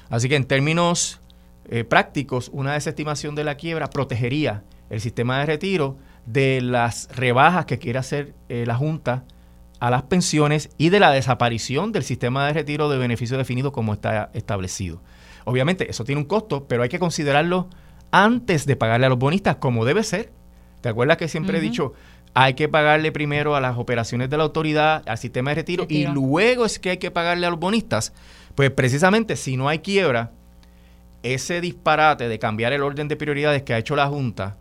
Así 0.08 0.30
que 0.30 0.36
en 0.36 0.46
términos 0.46 1.20
eh, 1.68 1.84
prácticos, 1.84 2.48
una 2.54 2.72
desestimación 2.72 3.34
de 3.34 3.44
la 3.44 3.56
quiebra 3.56 3.90
protegería 3.90 4.64
el 4.88 5.02
sistema 5.02 5.40
de 5.40 5.46
retiro 5.46 5.98
de 6.24 6.62
las 6.62 7.14
rebajas 7.14 7.66
que 7.66 7.78
quiere 7.78 7.98
hacer 7.98 8.32
eh, 8.48 8.64
la 8.66 8.74
Junta 8.74 9.24
a 9.78 9.90
las 9.90 10.04
pensiones 10.04 10.70
y 10.78 10.88
de 10.88 11.00
la 11.00 11.10
desaparición 11.10 11.92
del 11.92 12.02
sistema 12.02 12.46
de 12.46 12.54
retiro 12.54 12.88
de 12.88 12.96
beneficio 12.96 13.36
definido 13.36 13.72
como 13.72 13.92
está 13.92 14.30
establecido. 14.32 15.02
Obviamente 15.44 15.90
eso 15.90 16.04
tiene 16.04 16.22
un 16.22 16.26
costo, 16.26 16.66
pero 16.66 16.82
hay 16.82 16.88
que 16.88 16.98
considerarlo 16.98 17.68
antes 18.10 18.64
de 18.64 18.76
pagarle 18.76 19.04
a 19.04 19.10
los 19.10 19.18
bonistas 19.18 19.56
como 19.56 19.84
debe 19.84 20.02
ser. 20.02 20.32
¿Te 20.80 20.88
acuerdas 20.88 21.18
que 21.18 21.28
siempre 21.28 21.58
he 21.58 21.60
dicho, 21.60 21.92
hay 22.34 22.54
que 22.54 22.68
pagarle 22.68 23.12
primero 23.12 23.54
a 23.54 23.60
las 23.60 23.76
operaciones 23.76 24.30
de 24.30 24.36
la 24.36 24.44
autoridad, 24.44 25.02
al 25.06 25.18
sistema 25.18 25.50
de 25.50 25.56
retiro, 25.56 25.86
y 25.88 26.06
luego 26.06 26.64
es 26.64 26.78
que 26.78 26.90
hay 26.90 26.96
que 26.96 27.10
pagarle 27.10 27.46
a 27.46 27.50
los 27.50 27.60
bonistas? 27.60 28.12
Pues 28.54 28.70
precisamente 28.70 29.36
si 29.36 29.56
no 29.56 29.68
hay 29.68 29.80
quiebra, 29.80 30.30
ese 31.22 31.60
disparate 31.60 32.28
de 32.28 32.38
cambiar 32.38 32.72
el 32.72 32.82
orden 32.82 33.08
de 33.08 33.16
prioridades 33.16 33.62
que 33.62 33.74
ha 33.74 33.78
hecho 33.78 33.96
la 33.96 34.08
Junta 34.08 34.56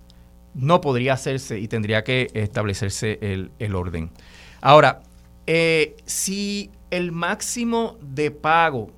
no 0.53 0.81
podría 0.81 1.14
hacerse 1.14 1.60
y 1.60 1.68
tendría 1.68 2.03
que 2.03 2.30
establecerse 2.34 3.19
el, 3.22 3.76
orden. 3.76 4.11
Ahora, 4.60 5.02
eh, 5.48 5.95
si 6.06 6.69
el 6.91 7.11
máximo 7.11 7.98
de 8.02 8.31
pago 8.31 8.91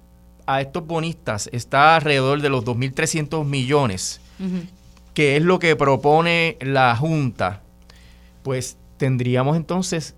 a 0.45 0.61
estos 0.61 0.85
bonistas 0.85 1.49
está 1.53 1.95
alrededor 1.95 2.41
de 2.41 2.49
los 2.49 2.65
2.300 2.65 3.45
millones, 3.45 4.19
que 5.13 5.37
es 5.37 5.43
lo 5.43 5.59
que 5.59 5.75
propone 5.75 6.57
la 6.59 6.95
Junta, 6.95 7.62
pues 8.43 8.77
tendríamos 8.97 9.57
entonces 9.57 10.15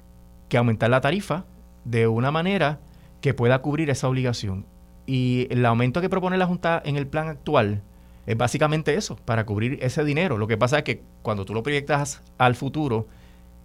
que 0.49 0.57
aumentar 0.57 0.89
la 0.89 1.01
tarifa 1.01 1.45
de 1.85 2.07
una 2.07 2.31
manera 2.31 2.79
que 3.21 3.33
pueda 3.33 3.61
cubrir 3.61 3.89
esa 3.89 4.07
obligación. 4.07 4.65
Y 5.05 5.47
el 5.51 5.65
aumento 5.65 6.01
que 6.01 6.09
propone 6.09 6.37
la 6.37 6.47
Junta 6.47 6.81
en 6.83 6.95
el 6.95 7.07
plan 7.07 7.27
actual 7.27 7.83
es 8.25 8.35
básicamente 8.35 8.95
eso, 8.95 9.15
para 9.17 9.45
cubrir 9.45 9.77
ese 9.81 10.03
dinero. 10.03 10.37
Lo 10.37 10.47
que 10.47 10.57
pasa 10.57 10.79
es 10.79 10.83
que 10.83 11.03
cuando 11.21 11.45
tú 11.45 11.53
lo 11.53 11.63
proyectas 11.63 12.23
al 12.37 12.55
futuro, 12.55 13.07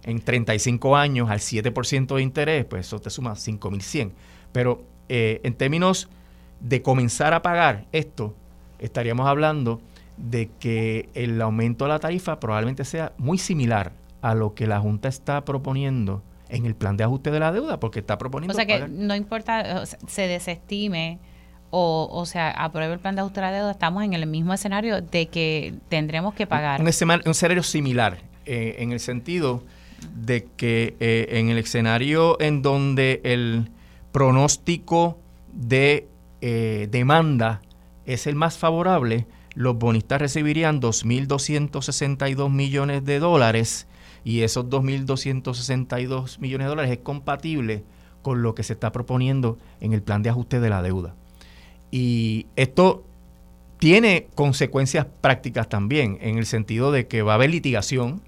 en 0.03 0.19
35 0.19 0.95
años, 0.95 1.29
al 1.29 1.39
7% 1.39 2.15
de 2.15 2.21
interés, 2.21 2.65
pues 2.65 2.87
eso 2.87 2.99
te 2.99 3.09
suma 3.09 3.33
5.100. 3.33 4.11
Pero 4.51 4.83
eh, 5.09 5.41
en 5.43 5.53
términos 5.53 6.09
de 6.59 6.81
comenzar 6.81 7.33
a 7.33 7.41
pagar 7.41 7.85
esto, 7.91 8.35
estaríamos 8.79 9.27
hablando 9.27 9.81
de 10.17 10.49
que 10.59 11.09
el 11.13 11.41
aumento 11.41 11.85
de 11.85 11.89
la 11.89 11.99
tarifa 11.99 12.39
probablemente 12.39 12.85
sea 12.85 13.13
muy 13.17 13.37
similar 13.37 13.93
a 14.21 14.35
lo 14.35 14.53
que 14.53 14.67
la 14.67 14.79
Junta 14.79 15.09
está 15.09 15.43
proponiendo 15.45 16.23
en 16.49 16.65
el 16.65 16.75
plan 16.75 16.97
de 16.97 17.03
ajuste 17.03 17.31
de 17.31 17.39
la 17.39 17.51
deuda, 17.51 17.79
porque 17.79 17.99
está 17.99 18.17
proponiendo... 18.17 18.53
O 18.53 18.55
sea 18.55 18.65
que 18.65 18.87
no 18.87 19.15
importa, 19.15 19.85
se 19.85 20.27
desestime 20.27 21.19
o, 21.69 22.09
o 22.11 22.25
sea, 22.25 22.51
apruebe 22.51 22.93
el 22.93 22.99
plan 22.99 23.15
de 23.15 23.21
ajuste 23.21 23.39
de 23.39 23.47
la 23.47 23.53
deuda, 23.53 23.71
estamos 23.71 24.03
en 24.03 24.13
el 24.13 24.27
mismo 24.27 24.53
escenario 24.53 25.01
de 25.01 25.27
que 25.27 25.73
tendremos 25.89 26.33
que 26.33 26.45
pagar. 26.45 26.81
Un, 26.81 26.87
escenario 26.87 27.63
similar, 27.63 28.19
eh, 28.45 28.75
en 28.79 28.91
el 28.91 28.99
sentido 28.99 29.63
de 30.13 30.45
que 30.57 30.95
eh, 30.99 31.27
en 31.31 31.49
el 31.49 31.57
escenario 31.57 32.39
en 32.41 32.61
donde 32.61 33.21
el 33.23 33.69
pronóstico 34.11 35.19
de 35.53 36.09
eh, 36.41 36.87
demanda 36.91 37.61
es 38.05 38.27
el 38.27 38.35
más 38.35 38.57
favorable, 38.57 39.27
los 39.53 39.77
bonistas 39.77 40.19
recibirían 40.19 40.81
2.262 40.81 42.49
millones 42.49 43.05
de 43.05 43.19
dólares 43.19 43.87
y 44.23 44.41
esos 44.41 44.65
2.262 44.65 46.39
millones 46.39 46.65
de 46.65 46.69
dólares 46.69 46.91
es 46.91 46.99
compatible 46.99 47.83
con 48.21 48.41
lo 48.41 48.55
que 48.55 48.63
se 48.63 48.73
está 48.73 48.91
proponiendo 48.91 49.57
en 49.79 49.93
el 49.93 50.01
plan 50.03 50.23
de 50.23 50.29
ajuste 50.29 50.59
de 50.59 50.69
la 50.69 50.81
deuda. 50.81 51.15
Y 51.89 52.47
esto 52.55 53.03
tiene 53.79 54.27
consecuencias 54.35 55.07
prácticas 55.21 55.67
también, 55.67 56.19
en 56.21 56.37
el 56.37 56.45
sentido 56.45 56.91
de 56.91 57.07
que 57.07 57.23
va 57.23 57.33
a 57.33 57.35
haber 57.35 57.49
litigación, 57.49 58.21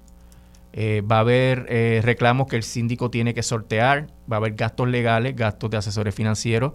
eh, 0.72 1.02
va 1.08 1.18
a 1.18 1.20
haber 1.20 1.66
eh, 1.68 2.00
reclamos 2.02 2.48
que 2.48 2.56
el 2.56 2.64
síndico 2.64 3.08
tiene 3.08 3.32
que 3.34 3.44
sortear, 3.44 4.08
va 4.30 4.36
a 4.36 4.38
haber 4.38 4.54
gastos 4.54 4.88
legales, 4.88 5.36
gastos 5.36 5.70
de 5.70 5.76
asesores 5.76 6.12
financieros, 6.12 6.72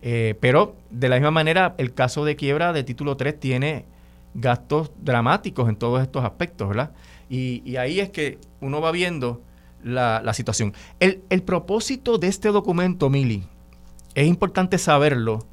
eh, 0.00 0.36
pero 0.40 0.76
de 0.90 1.08
la 1.08 1.16
misma 1.16 1.32
manera, 1.32 1.74
el 1.78 1.94
caso 1.94 2.24
de 2.24 2.36
quiebra 2.36 2.72
de 2.72 2.84
título 2.84 3.16
3 3.16 3.40
tiene 3.40 3.86
gastos 4.34 4.92
dramáticos 5.00 5.68
en 5.68 5.74
todos 5.74 6.00
estos 6.00 6.24
aspectos, 6.24 6.68
¿verdad? 6.68 6.92
Y, 7.32 7.76
ahí 7.76 7.98
es 7.98 8.10
que 8.10 8.38
uno 8.60 8.82
va 8.82 8.92
viendo 8.92 9.40
la, 9.82 10.34
situación. 10.34 10.74
El, 11.00 11.42
propósito 11.42 12.18
de 12.18 12.28
este 12.28 12.50
documento, 12.50 13.08
Mili, 13.08 13.44
es 14.14 14.26
importante 14.26 14.76
saberlo 14.76 15.46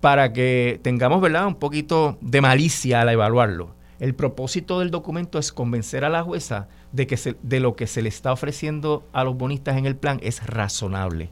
para 0.00 0.32
que 0.32 0.80
tengamos, 0.82 1.20
¿verdad?, 1.20 1.46
un 1.46 1.56
poquito 1.56 2.16
de 2.22 2.40
malicia 2.40 3.02
al 3.02 3.10
evaluarlo. 3.10 3.74
El 4.00 4.14
propósito 4.14 4.80
del 4.80 4.90
documento 4.90 5.38
es 5.38 5.52
convencer 5.52 6.02
a 6.02 6.08
la 6.08 6.22
jueza 6.22 6.68
de 6.92 7.06
que 7.06 7.36
de 7.42 7.60
lo 7.60 7.76
que 7.76 7.86
se 7.86 8.00
le 8.00 8.08
está 8.08 8.32
ofreciendo 8.32 9.06
a 9.12 9.22
los 9.22 9.36
bonistas 9.36 9.76
en 9.76 9.84
el 9.84 9.96
plan 9.96 10.18
es 10.22 10.46
razonable. 10.46 11.28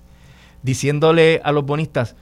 Diciéndole 0.63 1.41
a 1.43 1.53
los 1.53 1.65
bonistas, 1.65 2.17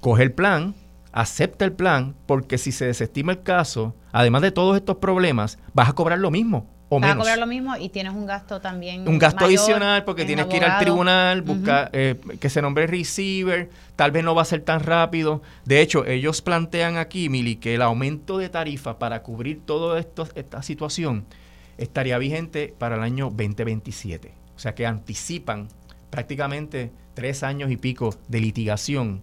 coge 0.00 0.22
el 0.22 0.32
plan, 0.32 0.76
acepta 1.12 1.64
el 1.64 1.72
plan, 1.72 2.14
porque 2.26 2.58
si 2.58 2.72
se 2.72 2.86
desestima 2.86 3.32
el 3.32 3.42
caso, 3.42 3.94
además 4.12 4.42
de 4.42 4.52
todos 4.52 4.76
estos 4.76 4.96
problemas, 4.96 5.58
vas 5.74 5.88
a 5.88 5.92
cobrar 5.92 6.18
lo 6.18 6.30
mismo 6.30 6.66
o 6.90 6.98
vas 6.98 7.12
a 7.12 7.16
cobrar 7.16 7.38
lo 7.38 7.46
mismo 7.46 7.76
y 7.76 7.88
tienes 7.88 8.12
un 8.12 8.26
gasto 8.26 8.60
también. 8.60 9.06
Un 9.08 9.18
gasto 9.18 9.44
adicional 9.44 10.04
porque 10.04 10.24
tienes 10.24 10.46
que 10.46 10.56
ir 10.56 10.64
al 10.64 10.80
tribunal, 10.80 11.42
buscar 11.42 11.88
eh, 11.92 12.20
que 12.40 12.50
se 12.50 12.60
nombre 12.60 12.88
receiver, 12.88 13.70
tal 13.94 14.10
vez 14.10 14.24
no 14.24 14.34
va 14.34 14.42
a 14.42 14.44
ser 14.44 14.62
tan 14.62 14.80
rápido. 14.80 15.40
De 15.64 15.80
hecho, 15.80 16.04
ellos 16.04 16.42
plantean 16.42 16.96
aquí, 16.96 17.28
Mili, 17.28 17.56
que 17.56 17.76
el 17.76 17.82
aumento 17.82 18.38
de 18.38 18.48
tarifa 18.48 18.98
para 18.98 19.22
cubrir 19.22 19.60
toda 19.64 20.00
esta 20.00 20.62
situación 20.62 21.26
estaría 21.78 22.18
vigente 22.18 22.74
para 22.76 22.96
el 22.96 23.02
año 23.02 23.26
2027. 23.26 24.34
O 24.56 24.58
sea 24.58 24.74
que 24.74 24.84
anticipan 24.84 25.68
prácticamente 26.10 26.90
tres 27.14 27.44
años 27.44 27.70
y 27.70 27.76
pico 27.76 28.16
de 28.26 28.40
litigación 28.40 29.22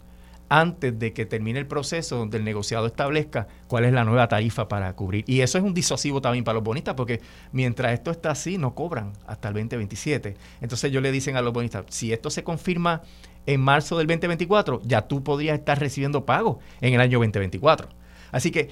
antes 0.50 0.98
de 0.98 1.14
que 1.14 1.26
termine 1.26 1.60
el 1.60 1.68
proceso 1.68 2.18
donde 2.18 2.38
el 2.38 2.44
negociado 2.44 2.88
establezca 2.88 3.48
cuál 3.68 3.86
es 3.86 3.94
la 3.94 4.04
nueva 4.04 4.28
tarifa 4.28 4.68
para 4.68 4.94
cubrir. 4.94 5.24
Y 5.28 5.42
eso 5.42 5.58
es 5.58 5.64
un 5.64 5.74
disocivo 5.74 6.22
también 6.22 6.44
para 6.44 6.56
los 6.56 6.64
bonistas, 6.64 6.96
porque 6.96 7.22
mientras 7.52 7.94
esto 7.94 8.12
está 8.12 8.32
así, 8.32 8.58
no 8.58 8.74
cobran 8.74 9.14
hasta 9.26 9.50
el 9.50 9.56
2027. 9.56 10.36
Entonces 10.62 10.90
ellos 10.90 11.04
le 11.04 11.12
dicen 11.12 11.36
a 11.36 11.42
los 11.42 11.54
bonistas, 11.54 11.86
si 11.90 12.14
esto 12.14 12.30
se 12.30 12.44
confirma 12.44 13.02
en 13.46 13.62
marzo 13.62 13.98
del 13.98 14.08
2024, 14.08 14.82
ya 14.84 15.08
tú 15.08 15.24
podrías 15.24 15.58
estar 15.58 15.80
recibiendo 15.80 16.26
pago 16.26 16.60
en 16.82 16.94
el 16.94 17.02
año 17.02 17.20
2024. 17.20 17.90
Así 18.32 18.52
que, 18.52 18.70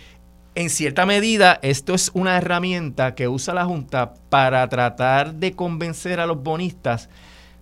en 0.54 0.70
cierta 0.70 1.06
medida, 1.06 1.60
esto 1.62 1.94
es 1.94 2.12
una 2.14 2.38
herramienta 2.38 3.16
que 3.16 3.28
usa 3.28 3.54
la 3.54 3.66
Junta 3.66 4.14
para 4.30 4.68
tratar 4.70 5.36
de 5.36 5.54
convencer 5.54 6.20
a 6.20 6.26
los 6.26 6.42
bonistas 6.42 7.10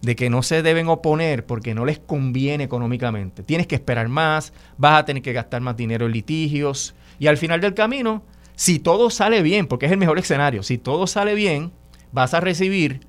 de 0.04 0.18
que 0.18 0.30
no 0.30 0.44
se 0.44 0.62
deben 0.62 0.90
oponer 0.90 1.46
porque 1.46 1.74
no 1.74 1.86
les 1.86 1.98
conviene 1.98 2.66
económicamente. 2.66 3.42
Tienes 3.42 3.68
que 3.68 3.76
esperar 3.76 4.10
más, 4.10 4.52
vas 4.78 5.00
a 5.00 5.06
tener 5.06 5.24
que 5.24 5.32
gastar 5.32 5.62
más 5.62 5.78
dinero 5.78 6.06
en 6.06 6.12
litigios 6.12 6.94
y 7.20 7.28
al 7.28 7.38
final 7.38 7.62
del 7.62 7.74
camino, 7.74 8.22
si 8.56 8.80
todo 8.80 9.10
sale 9.10 9.42
bien, 9.42 9.66
porque 9.66 9.86
es 9.86 9.94
el 9.94 9.98
mejor 9.98 10.20
escenario, 10.20 10.62
si 10.62 10.78
todo 10.78 11.08
sale 11.08 11.36
bien, 11.36 11.72
vas 12.12 12.34
a 12.34 12.42
recibir 12.42 13.08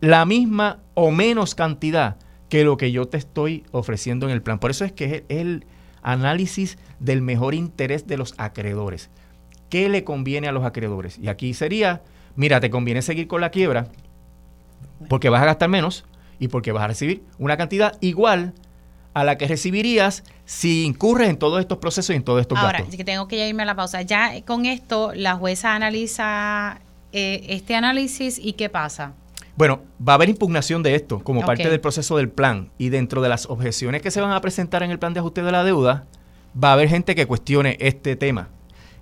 la 0.00 0.24
misma 0.24 0.80
o 0.94 1.10
menos 1.10 1.54
cantidad 1.54 2.16
que 2.48 2.64
lo 2.64 2.78
que 2.78 2.90
yo 2.90 3.06
te 3.06 3.18
estoy 3.18 3.64
ofreciendo 3.70 4.26
en 4.26 4.32
el 4.32 4.40
plan. 4.40 4.58
Por 4.58 4.70
eso 4.70 4.86
es 4.86 4.92
que 4.92 5.04
es 5.04 5.22
el 5.28 5.66
análisis 6.02 6.78
del 7.00 7.20
mejor 7.20 7.54
interés 7.54 8.06
de 8.06 8.16
los 8.16 8.34
acreedores. 8.38 9.10
¿Qué 9.68 9.90
le 9.90 10.04
conviene 10.04 10.48
a 10.48 10.52
los 10.52 10.64
acreedores? 10.64 11.18
Y 11.18 11.28
aquí 11.28 11.52
sería, 11.52 12.02
mira, 12.34 12.60
te 12.60 12.70
conviene 12.70 13.02
seguir 13.02 13.28
con 13.28 13.42
la 13.42 13.50
quiebra, 13.50 13.88
Porque 15.10 15.28
vas 15.28 15.42
a 15.42 15.46
gastar 15.46 15.68
menos 15.68 16.06
y 16.38 16.48
porque 16.48 16.72
vas 16.72 16.84
a 16.84 16.88
recibir 16.88 17.22
una 17.38 17.56
cantidad 17.56 17.96
igual 18.00 18.54
a 19.14 19.22
la 19.24 19.38
que 19.38 19.46
recibirías 19.46 20.24
si 20.44 20.84
incurres 20.84 21.30
en 21.30 21.36
todos 21.36 21.60
estos 21.60 21.78
procesos 21.78 22.12
y 22.12 22.16
en 22.16 22.24
todos 22.24 22.40
estos 22.40 22.58
Ahora, 22.58 22.78
gastos. 22.78 22.96
que 22.96 23.04
tengo 23.04 23.28
que 23.28 23.38
ya 23.38 23.46
irme 23.46 23.62
a 23.62 23.66
la 23.66 23.76
pausa. 23.76 24.02
Ya 24.02 24.42
con 24.44 24.66
esto, 24.66 25.12
la 25.14 25.36
jueza 25.36 25.74
analiza 25.74 26.80
eh, 27.12 27.46
este 27.48 27.76
análisis 27.76 28.38
y 28.42 28.54
qué 28.54 28.68
pasa. 28.68 29.14
Bueno, 29.56 29.82
va 30.06 30.14
a 30.14 30.16
haber 30.16 30.28
impugnación 30.28 30.82
de 30.82 30.96
esto 30.96 31.20
como 31.20 31.42
parte 31.42 31.70
del 31.70 31.80
proceso 31.80 32.16
del 32.16 32.28
plan 32.28 32.70
y 32.76 32.88
dentro 32.88 33.22
de 33.22 33.28
las 33.28 33.46
objeciones 33.46 34.02
que 34.02 34.10
se 34.10 34.20
van 34.20 34.32
a 34.32 34.40
presentar 34.40 34.82
en 34.82 34.90
el 34.90 34.98
plan 34.98 35.14
de 35.14 35.20
ajuste 35.20 35.42
de 35.42 35.52
la 35.52 35.62
deuda, 35.62 36.06
va 36.62 36.70
a 36.70 36.72
haber 36.72 36.88
gente 36.88 37.14
que 37.14 37.26
cuestione 37.26 37.76
este 37.78 38.16
tema. 38.16 38.48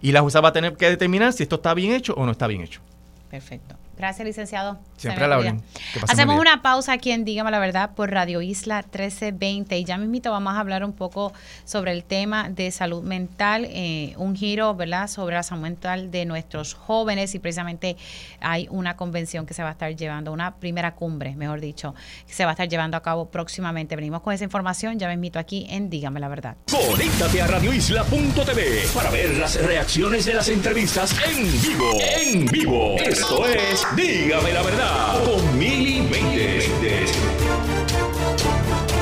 Y 0.02 0.12
la 0.12 0.20
jueza 0.20 0.42
va 0.42 0.50
a 0.50 0.52
tener 0.52 0.76
que 0.76 0.90
determinar 0.90 1.32
si 1.32 1.44
esto 1.44 1.56
está 1.56 1.72
bien 1.72 1.92
hecho 1.92 2.12
o 2.14 2.26
no 2.26 2.32
está 2.32 2.48
bien 2.48 2.60
hecho. 2.60 2.82
Perfecto. 3.30 3.76
Gracias, 4.02 4.26
licenciado. 4.26 4.80
Siempre 4.96 5.26
a 5.26 5.28
la 5.28 5.38
orden. 5.38 5.62
Hacemos 6.08 6.40
una 6.40 6.60
pausa 6.60 6.92
aquí 6.92 7.12
en 7.12 7.24
Dígame 7.24 7.52
la 7.52 7.60
Verdad 7.60 7.94
por 7.94 8.10
Radio 8.10 8.42
Isla 8.42 8.78
1320 8.78 9.78
y 9.78 9.84
ya 9.84 9.96
mismito 9.96 10.32
vamos 10.32 10.54
a 10.54 10.58
hablar 10.58 10.82
un 10.82 10.92
poco 10.92 11.32
sobre 11.64 11.92
el 11.92 12.02
tema 12.02 12.48
de 12.48 12.72
salud 12.72 13.04
mental, 13.04 13.64
eh, 13.70 14.14
un 14.16 14.34
giro, 14.34 14.74
¿verdad?, 14.74 15.06
sobre 15.06 15.36
la 15.36 15.44
salud 15.44 15.62
mental 15.62 16.10
de 16.10 16.24
nuestros 16.24 16.74
jóvenes 16.74 17.36
y 17.36 17.38
precisamente 17.38 17.96
hay 18.40 18.66
una 18.72 18.96
convención 18.96 19.46
que 19.46 19.54
se 19.54 19.62
va 19.62 19.68
a 19.68 19.72
estar 19.72 19.94
llevando, 19.94 20.32
una 20.32 20.56
primera 20.56 20.96
cumbre, 20.96 21.36
mejor 21.36 21.60
dicho, 21.60 21.94
que 22.26 22.34
se 22.34 22.44
va 22.44 22.50
a 22.50 22.54
estar 22.54 22.68
llevando 22.68 22.96
a 22.96 23.02
cabo 23.02 23.30
próximamente. 23.30 23.94
Venimos 23.94 24.22
con 24.22 24.34
esa 24.34 24.42
información, 24.42 24.98
ya 24.98 25.08
mismito 25.08 25.38
aquí 25.38 25.64
en 25.70 25.90
Dígame 25.90 26.18
la 26.18 26.26
Verdad. 26.26 26.56
Conéctate 26.68 27.40
a 27.40 27.46
radioisla.tv 27.46 28.82
para 28.96 29.10
ver 29.10 29.36
las 29.36 29.64
reacciones 29.64 30.24
de 30.24 30.34
las 30.34 30.48
entrevistas 30.48 31.14
en 31.24 31.62
vivo. 31.62 31.92
En 32.00 32.46
vivo. 32.46 32.96
Esto 32.98 33.46
es 33.46 33.86
Dígame 33.96 34.52
la 34.52 34.62
verdad 34.62 35.24
con 35.24 35.58
Mili 35.58 36.00
Méndez. 36.00 36.72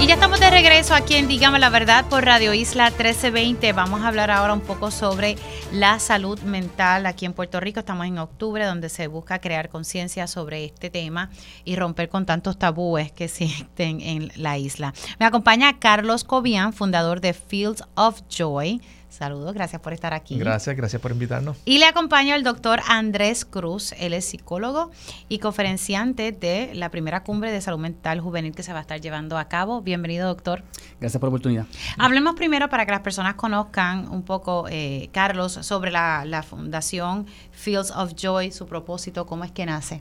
Y 0.00 0.06
ya 0.06 0.14
estamos 0.14 0.40
de 0.40 0.50
regreso 0.50 0.94
aquí 0.94 1.14
en 1.14 1.28
Dígame 1.28 1.58
la 1.58 1.68
Verdad 1.68 2.06
por 2.08 2.24
Radio 2.24 2.54
Isla 2.54 2.90
1320. 2.90 3.72
Vamos 3.72 4.00
a 4.00 4.08
hablar 4.08 4.30
ahora 4.30 4.54
un 4.54 4.62
poco 4.62 4.90
sobre 4.90 5.36
la 5.72 6.00
salud 6.00 6.40
mental 6.40 7.06
aquí 7.06 7.26
en 7.26 7.34
Puerto 7.34 7.60
Rico. 7.60 7.80
Estamos 7.80 8.06
en 8.06 8.18
octubre 8.18 8.64
donde 8.64 8.88
se 8.88 9.06
busca 9.06 9.40
crear 9.40 9.68
conciencia 9.68 10.26
sobre 10.26 10.64
este 10.64 10.90
tema 10.90 11.30
y 11.64 11.76
romper 11.76 12.08
con 12.08 12.26
tantos 12.26 12.58
tabúes 12.58 13.12
que 13.12 13.24
existen 13.26 14.00
en 14.00 14.32
la 14.36 14.58
isla. 14.58 14.94
Me 15.18 15.26
acompaña 15.26 15.78
Carlos 15.78 16.24
Cobian, 16.24 16.72
fundador 16.72 17.20
de 17.20 17.34
Fields 17.34 17.84
of 17.94 18.22
Joy. 18.28 18.80
Saludos, 19.20 19.52
gracias 19.52 19.82
por 19.82 19.92
estar 19.92 20.14
aquí. 20.14 20.38
Gracias, 20.38 20.74
gracias 20.74 21.02
por 21.02 21.10
invitarnos. 21.10 21.59
Y 21.66 21.76
le 21.76 21.84
acompaña 21.84 22.36
el 22.36 22.42
doctor 22.42 22.80
Andrés 22.88 23.44
Cruz, 23.44 23.92
él 23.98 24.14
es 24.14 24.24
psicólogo 24.24 24.90
y 25.28 25.40
conferenciante 25.40 26.32
de 26.32 26.74
la 26.74 26.88
primera 26.88 27.22
cumbre 27.22 27.52
de 27.52 27.60
salud 27.60 27.78
mental 27.78 28.22
juvenil 28.22 28.55
que 28.55 28.62
se 28.62 28.72
va 28.72 28.78
a 28.78 28.80
estar 28.80 28.98
llevando 28.98 29.36
a 29.36 29.44
cabo. 29.44 29.82
Bienvenido, 29.82 30.26
doctor. 30.26 30.62
Gracias 31.01 31.20
por 31.20 31.26
la 31.26 31.32
oportunidad. 31.32 31.66
Hablemos 31.98 32.34
primero 32.34 32.70
para 32.70 32.86
que 32.86 32.92
las 32.92 33.02
personas 33.02 33.34
conozcan 33.34 34.09
un 34.09 34.22
poco, 34.22 34.64
eh, 34.70 35.10
Carlos, 35.12 35.52
sobre 35.52 35.90
la, 35.90 36.24
la 36.24 36.42
fundación 36.42 37.26
Fields 37.52 37.90
of 37.90 38.14
Joy, 38.14 38.52
su 38.52 38.66
propósito, 38.66 39.26
cómo 39.26 39.44
es 39.44 39.52
que 39.52 39.66
nace. 39.66 40.01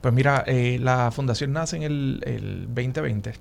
Pues 0.00 0.12
mira, 0.12 0.42
eh, 0.48 0.78
la 0.80 1.12
fundación 1.12 1.52
nace 1.52 1.76
en 1.76 1.84
el, 1.84 2.22
el 2.26 2.66
2020. 2.66 3.34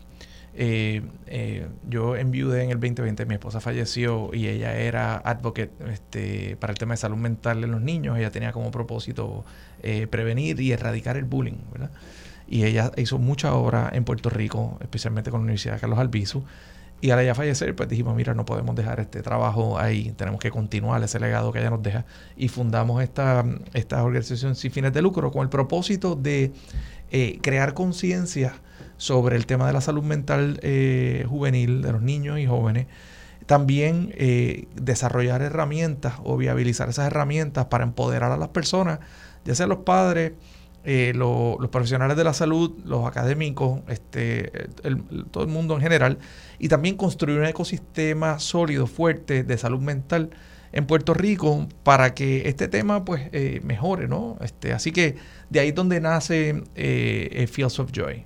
Eh, 0.60 1.04
eh, 1.28 1.68
yo 1.88 2.16
enviudé 2.16 2.64
en 2.64 2.72
el 2.72 2.80
2020, 2.80 3.28
mi 3.28 3.36
esposa 3.36 3.60
falleció 3.62 4.32
y 4.34 4.48
ella 4.48 4.76
era 4.76 5.18
advocate 5.18 5.70
este, 5.92 6.56
para 6.56 6.74
el 6.74 6.80
tema 6.80 6.96
de 6.96 6.98
salud 6.98 7.18
mental 7.18 7.64
en 7.64 7.70
los 7.70 7.82
niños. 7.82 8.18
Ella 8.18 8.32
tenía 8.32 8.52
como 8.52 8.72
propósito 8.72 9.46
eh, 9.84 10.08
prevenir 10.08 10.60
y 10.60 10.72
erradicar 10.72 11.16
el 11.16 11.26
bullying, 11.26 11.60
¿verdad? 11.72 11.92
Y 12.48 12.64
ella 12.64 12.92
hizo 12.98 13.20
mucha 13.20 13.54
obra 13.54 13.92
en 13.94 14.04
Puerto 14.04 14.32
Rico, 14.32 14.80
especialmente 14.82 15.30
con 15.30 15.42
la 15.42 15.44
Universidad 15.44 15.76
de 15.76 15.82
Carlos 15.82 16.00
Albizu. 16.00 16.44
Y 17.02 17.12
al 17.12 17.20
ella 17.20 17.36
fallecer, 17.36 17.76
pues 17.76 17.88
dijimos, 17.88 18.16
mira, 18.16 18.34
no 18.34 18.46
podemos 18.46 18.76
dejar 18.76 19.00
este 19.00 19.22
trabajo 19.22 19.78
ahí, 19.78 20.14
tenemos 20.18 20.40
que 20.40 20.50
continuar 20.50 21.04
ese 21.04 21.20
legado 21.20 21.52
que 21.52 21.60
ella 21.60 21.70
nos 21.70 21.84
deja. 21.84 22.06
Y 22.36 22.48
fundamos 22.48 23.04
esta, 23.04 23.46
esta 23.76 24.04
organización 24.04 24.56
sin 24.56 24.72
fines 24.72 24.92
de 24.92 25.04
lucro 25.04 25.32
con 25.32 25.44
el 25.44 25.50
propósito 25.50 26.16
de 26.16 26.52
eh, 27.12 27.38
crear 27.44 27.76
conciencia 27.76 28.56
sobre 28.98 29.36
el 29.36 29.46
tema 29.46 29.68
de 29.68 29.74
la 29.74 29.82
salud 29.82 30.04
mental 30.04 30.60
eh, 30.64 31.26
juvenil 31.30 31.82
de 31.82 31.92
los 31.92 32.02
niños 32.02 32.40
y 32.40 32.46
jóvenes. 32.46 32.88
También 33.46 34.14
eh, 34.18 34.68
desarrollar 34.76 35.42
herramientas 35.42 36.16
o 36.24 36.36
viabilizar 36.36 36.90
esas 36.90 37.08
herramientas 37.08 37.68
para 37.68 37.84
empoderar 37.86 38.32
a 38.32 38.38
las 38.38 38.50
personas, 38.50 39.00
ya 39.46 39.56
sean 39.56 39.70
los 39.70 39.80
padres, 39.80 40.34
eh, 40.84 41.14
lo- 41.16 41.58
los 41.60 41.70
profesionales 41.70 42.18
de 42.18 42.24
la 42.24 42.34
salud, 42.34 42.72
los 42.86 43.06
académicos, 43.08 43.82
este, 43.88 44.52
todo 45.32 45.44
el 45.44 45.50
mundo 45.50 45.76
en 45.76 45.82
general, 45.82 46.18
y 46.60 46.68
también 46.68 46.98
construir 46.98 47.40
un 47.40 47.46
ecosistema 47.46 48.40
sólido, 48.40 48.88
fuerte 48.88 49.44
de 49.44 49.58
salud 49.58 49.80
mental 49.80 50.32
en 50.74 50.86
Puerto 50.86 51.14
Rico 51.14 51.68
para 51.84 52.14
que 52.14 52.50
este 52.50 52.68
tema 52.68 53.06
pues 53.06 53.30
mejore, 53.64 54.08
¿no? 54.10 54.38
Este, 54.42 54.74
así 54.74 54.92
que 54.92 55.16
de 55.50 55.60
ahí 55.62 55.70
es 55.70 55.76
donde 55.76 56.02
nace 56.02 56.64
Fields 56.76 57.80
of 57.80 57.92
Joy. 57.94 58.26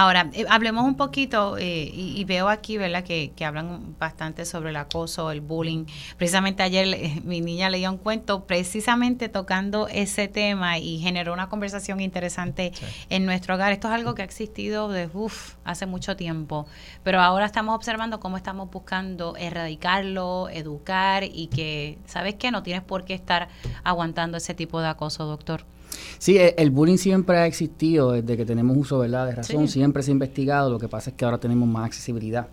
Ahora, 0.00 0.30
eh, 0.32 0.44
hablemos 0.48 0.84
un 0.84 0.94
poquito, 0.94 1.58
eh, 1.58 1.90
y, 1.92 2.20
y 2.20 2.24
veo 2.24 2.48
aquí, 2.48 2.78
¿verdad?, 2.78 3.02
que, 3.02 3.32
que 3.34 3.44
hablan 3.44 3.96
bastante 3.98 4.44
sobre 4.44 4.70
el 4.70 4.76
acoso, 4.76 5.32
el 5.32 5.40
bullying. 5.40 5.86
Precisamente 6.16 6.62
ayer 6.62 6.86
eh, 6.86 7.20
mi 7.24 7.40
niña 7.40 7.68
leía 7.68 7.90
un 7.90 7.98
cuento 7.98 8.44
precisamente 8.44 9.28
tocando 9.28 9.88
ese 9.88 10.28
tema 10.28 10.78
y 10.78 11.00
generó 11.00 11.32
una 11.32 11.48
conversación 11.48 12.00
interesante 12.00 12.72
en 13.10 13.26
nuestro 13.26 13.56
hogar. 13.56 13.72
Esto 13.72 13.88
es 13.88 13.94
algo 13.94 14.14
que 14.14 14.22
ha 14.22 14.24
existido 14.24 14.88
de, 14.88 15.10
uf, 15.12 15.54
hace 15.64 15.86
mucho 15.86 16.14
tiempo, 16.14 16.68
pero 17.02 17.20
ahora 17.20 17.44
estamos 17.44 17.74
observando 17.74 18.20
cómo 18.20 18.36
estamos 18.36 18.70
buscando 18.70 19.34
erradicarlo, 19.36 20.48
educar 20.48 21.24
y 21.24 21.48
que, 21.48 21.98
¿sabes 22.06 22.36
qué? 22.36 22.52
No 22.52 22.62
tienes 22.62 22.84
por 22.84 23.04
qué 23.04 23.14
estar 23.14 23.48
aguantando 23.82 24.36
ese 24.36 24.54
tipo 24.54 24.80
de 24.80 24.86
acoso, 24.86 25.24
doctor. 25.24 25.64
Sí, 26.18 26.36
e- 26.38 26.54
el 26.58 26.70
bullying 26.70 26.96
siempre 26.96 27.38
ha 27.38 27.46
existido 27.46 28.12
desde 28.12 28.36
que 28.36 28.44
tenemos 28.44 28.76
uso 28.76 28.98
¿verdad? 28.98 29.26
de 29.26 29.34
razón, 29.36 29.66
Sí. 29.68 29.74
siempre 29.74 30.02
se 30.02 30.10
ha 30.10 30.12
investigado, 30.12 30.70
lo 30.70 30.78
que 30.78 30.88
pasa 30.88 31.10
es 31.10 31.16
que 31.16 31.24
ahora 31.24 31.38
tenemos 31.38 31.68
más 31.68 31.86
accesibilidad. 31.86 32.48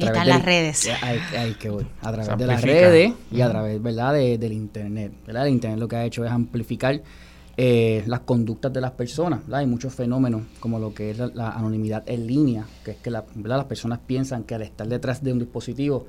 Y 0.00 0.04
están 0.06 0.26
las 0.28 0.42
redes. 0.44 0.88
Ahí, 1.02 1.18
ahí 1.36 1.54
que 1.54 1.68
voy. 1.68 1.86
A 2.00 2.10
través 2.10 2.38
de 2.38 2.46
las 2.46 2.62
redes 2.62 3.12
y 3.30 3.40
a 3.42 3.50
través 3.50 3.82
¿verdad? 3.82 4.14
De, 4.14 4.38
del 4.38 4.52
Internet. 4.52 5.12
¿verdad? 5.26 5.46
El 5.46 5.52
Internet 5.52 5.78
lo 5.78 5.88
que 5.88 5.96
ha 5.96 6.04
hecho 6.06 6.24
es 6.24 6.30
amplificar 6.30 7.02
eh, 7.58 8.02
las 8.06 8.20
conductas 8.20 8.72
de 8.72 8.80
las 8.80 8.92
personas. 8.92 9.40
¿verdad? 9.42 9.60
Hay 9.60 9.66
muchos 9.66 9.92
fenómenos 9.94 10.42
como 10.58 10.78
lo 10.78 10.94
que 10.94 11.10
es 11.10 11.18
la, 11.18 11.26
la 11.34 11.50
anonimidad 11.50 12.02
en 12.06 12.26
línea, 12.26 12.64
que 12.82 12.92
es 12.92 12.96
que 12.96 13.10
la- 13.10 13.24
¿verdad? 13.34 13.58
las 13.58 13.66
personas 13.66 13.98
piensan 14.06 14.44
que 14.44 14.54
al 14.54 14.62
estar 14.62 14.88
detrás 14.88 15.22
de 15.22 15.32
un 15.32 15.38
dispositivo 15.38 16.06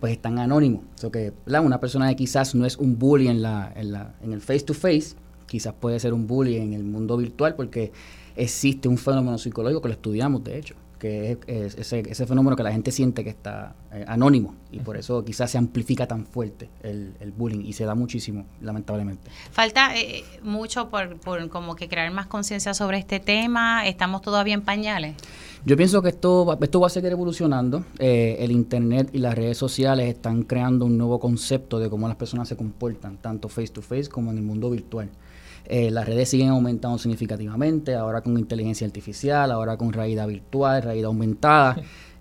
pues 0.00 0.12
están 0.12 0.38
anónimos. 0.38 0.82
O 0.96 0.98
sea 0.98 1.10
que 1.10 1.32
¿verdad? 1.46 1.64
una 1.64 1.80
persona 1.80 2.08
que 2.10 2.16
quizás 2.16 2.54
no 2.54 2.66
es 2.66 2.76
un 2.76 2.98
bully 2.98 3.28
en, 3.28 3.40
la, 3.40 3.72
en, 3.74 3.90
la, 3.92 4.14
en 4.22 4.34
el 4.34 4.42
face 4.42 4.60
to 4.64 4.74
face, 4.74 5.14
quizás 5.46 5.74
puede 5.78 5.98
ser 6.00 6.12
un 6.14 6.26
bully 6.26 6.56
en 6.56 6.72
el 6.72 6.84
mundo 6.84 7.16
virtual 7.16 7.54
porque 7.54 7.92
existe 8.36 8.88
un 8.88 8.98
fenómeno 8.98 9.38
psicológico 9.38 9.80
que 9.82 9.88
lo 9.88 9.94
estudiamos 9.94 10.42
de 10.44 10.58
hecho, 10.58 10.74
que 10.98 11.32
es, 11.32 11.38
es 11.46 11.74
ese, 11.78 12.00
ese 12.10 12.26
fenómeno 12.26 12.56
que 12.56 12.62
la 12.62 12.72
gente 12.72 12.90
siente 12.90 13.22
que 13.22 13.30
está 13.30 13.74
eh, 13.92 14.04
anónimo 14.08 14.54
y 14.72 14.78
por 14.80 14.96
eso 14.96 15.24
quizás 15.24 15.50
se 15.50 15.58
amplifica 15.58 16.06
tan 16.08 16.24
fuerte 16.26 16.68
el, 16.82 17.12
el 17.20 17.30
bullying 17.30 17.64
y 17.64 17.72
se 17.74 17.84
da 17.84 17.94
muchísimo, 17.94 18.46
lamentablemente. 18.62 19.30
Falta 19.52 19.94
eh, 19.96 20.24
mucho 20.42 20.88
por, 20.88 21.16
por 21.20 21.48
como 21.50 21.76
que 21.76 21.88
crear 21.88 22.10
más 22.12 22.26
conciencia 22.26 22.74
sobre 22.74 22.98
este 22.98 23.20
tema. 23.20 23.86
Estamos 23.86 24.22
todavía 24.22 24.54
en 24.54 24.62
pañales. 24.62 25.14
Yo 25.66 25.76
pienso 25.76 26.02
que 26.02 26.08
esto, 26.10 26.44
va- 26.44 26.58
esto 26.60 26.80
va 26.80 26.88
a 26.88 26.90
seguir 26.90 27.12
evolucionando. 27.12 27.84
Eh, 27.98 28.36
el 28.40 28.50
Internet 28.50 29.10
y 29.12 29.18
las 29.18 29.34
redes 29.34 29.56
sociales 29.58 30.08
están 30.08 30.42
creando 30.42 30.84
un 30.86 30.96
nuevo 30.98 31.18
concepto 31.20 31.78
de 31.78 31.88
cómo 31.88 32.06
las 32.08 32.16
personas 32.16 32.48
se 32.48 32.56
comportan, 32.56 33.16
tanto 33.18 33.48
face 33.48 33.68
to 33.68 33.80
face 33.82 34.08
como 34.08 34.30
en 34.30 34.38
el 34.38 34.44
mundo 34.44 34.70
virtual. 34.70 35.08
Eh, 35.66 35.90
las 35.90 36.06
redes 36.06 36.28
siguen 36.28 36.48
aumentando 36.50 36.98
significativamente, 36.98 37.94
ahora 37.94 38.20
con 38.20 38.38
inteligencia 38.38 38.86
artificial, 38.86 39.50
ahora 39.50 39.76
con 39.76 39.92
realidad 39.92 40.26
virtual, 40.28 40.82
realidad 40.82 41.06
aumentada. 41.06 41.76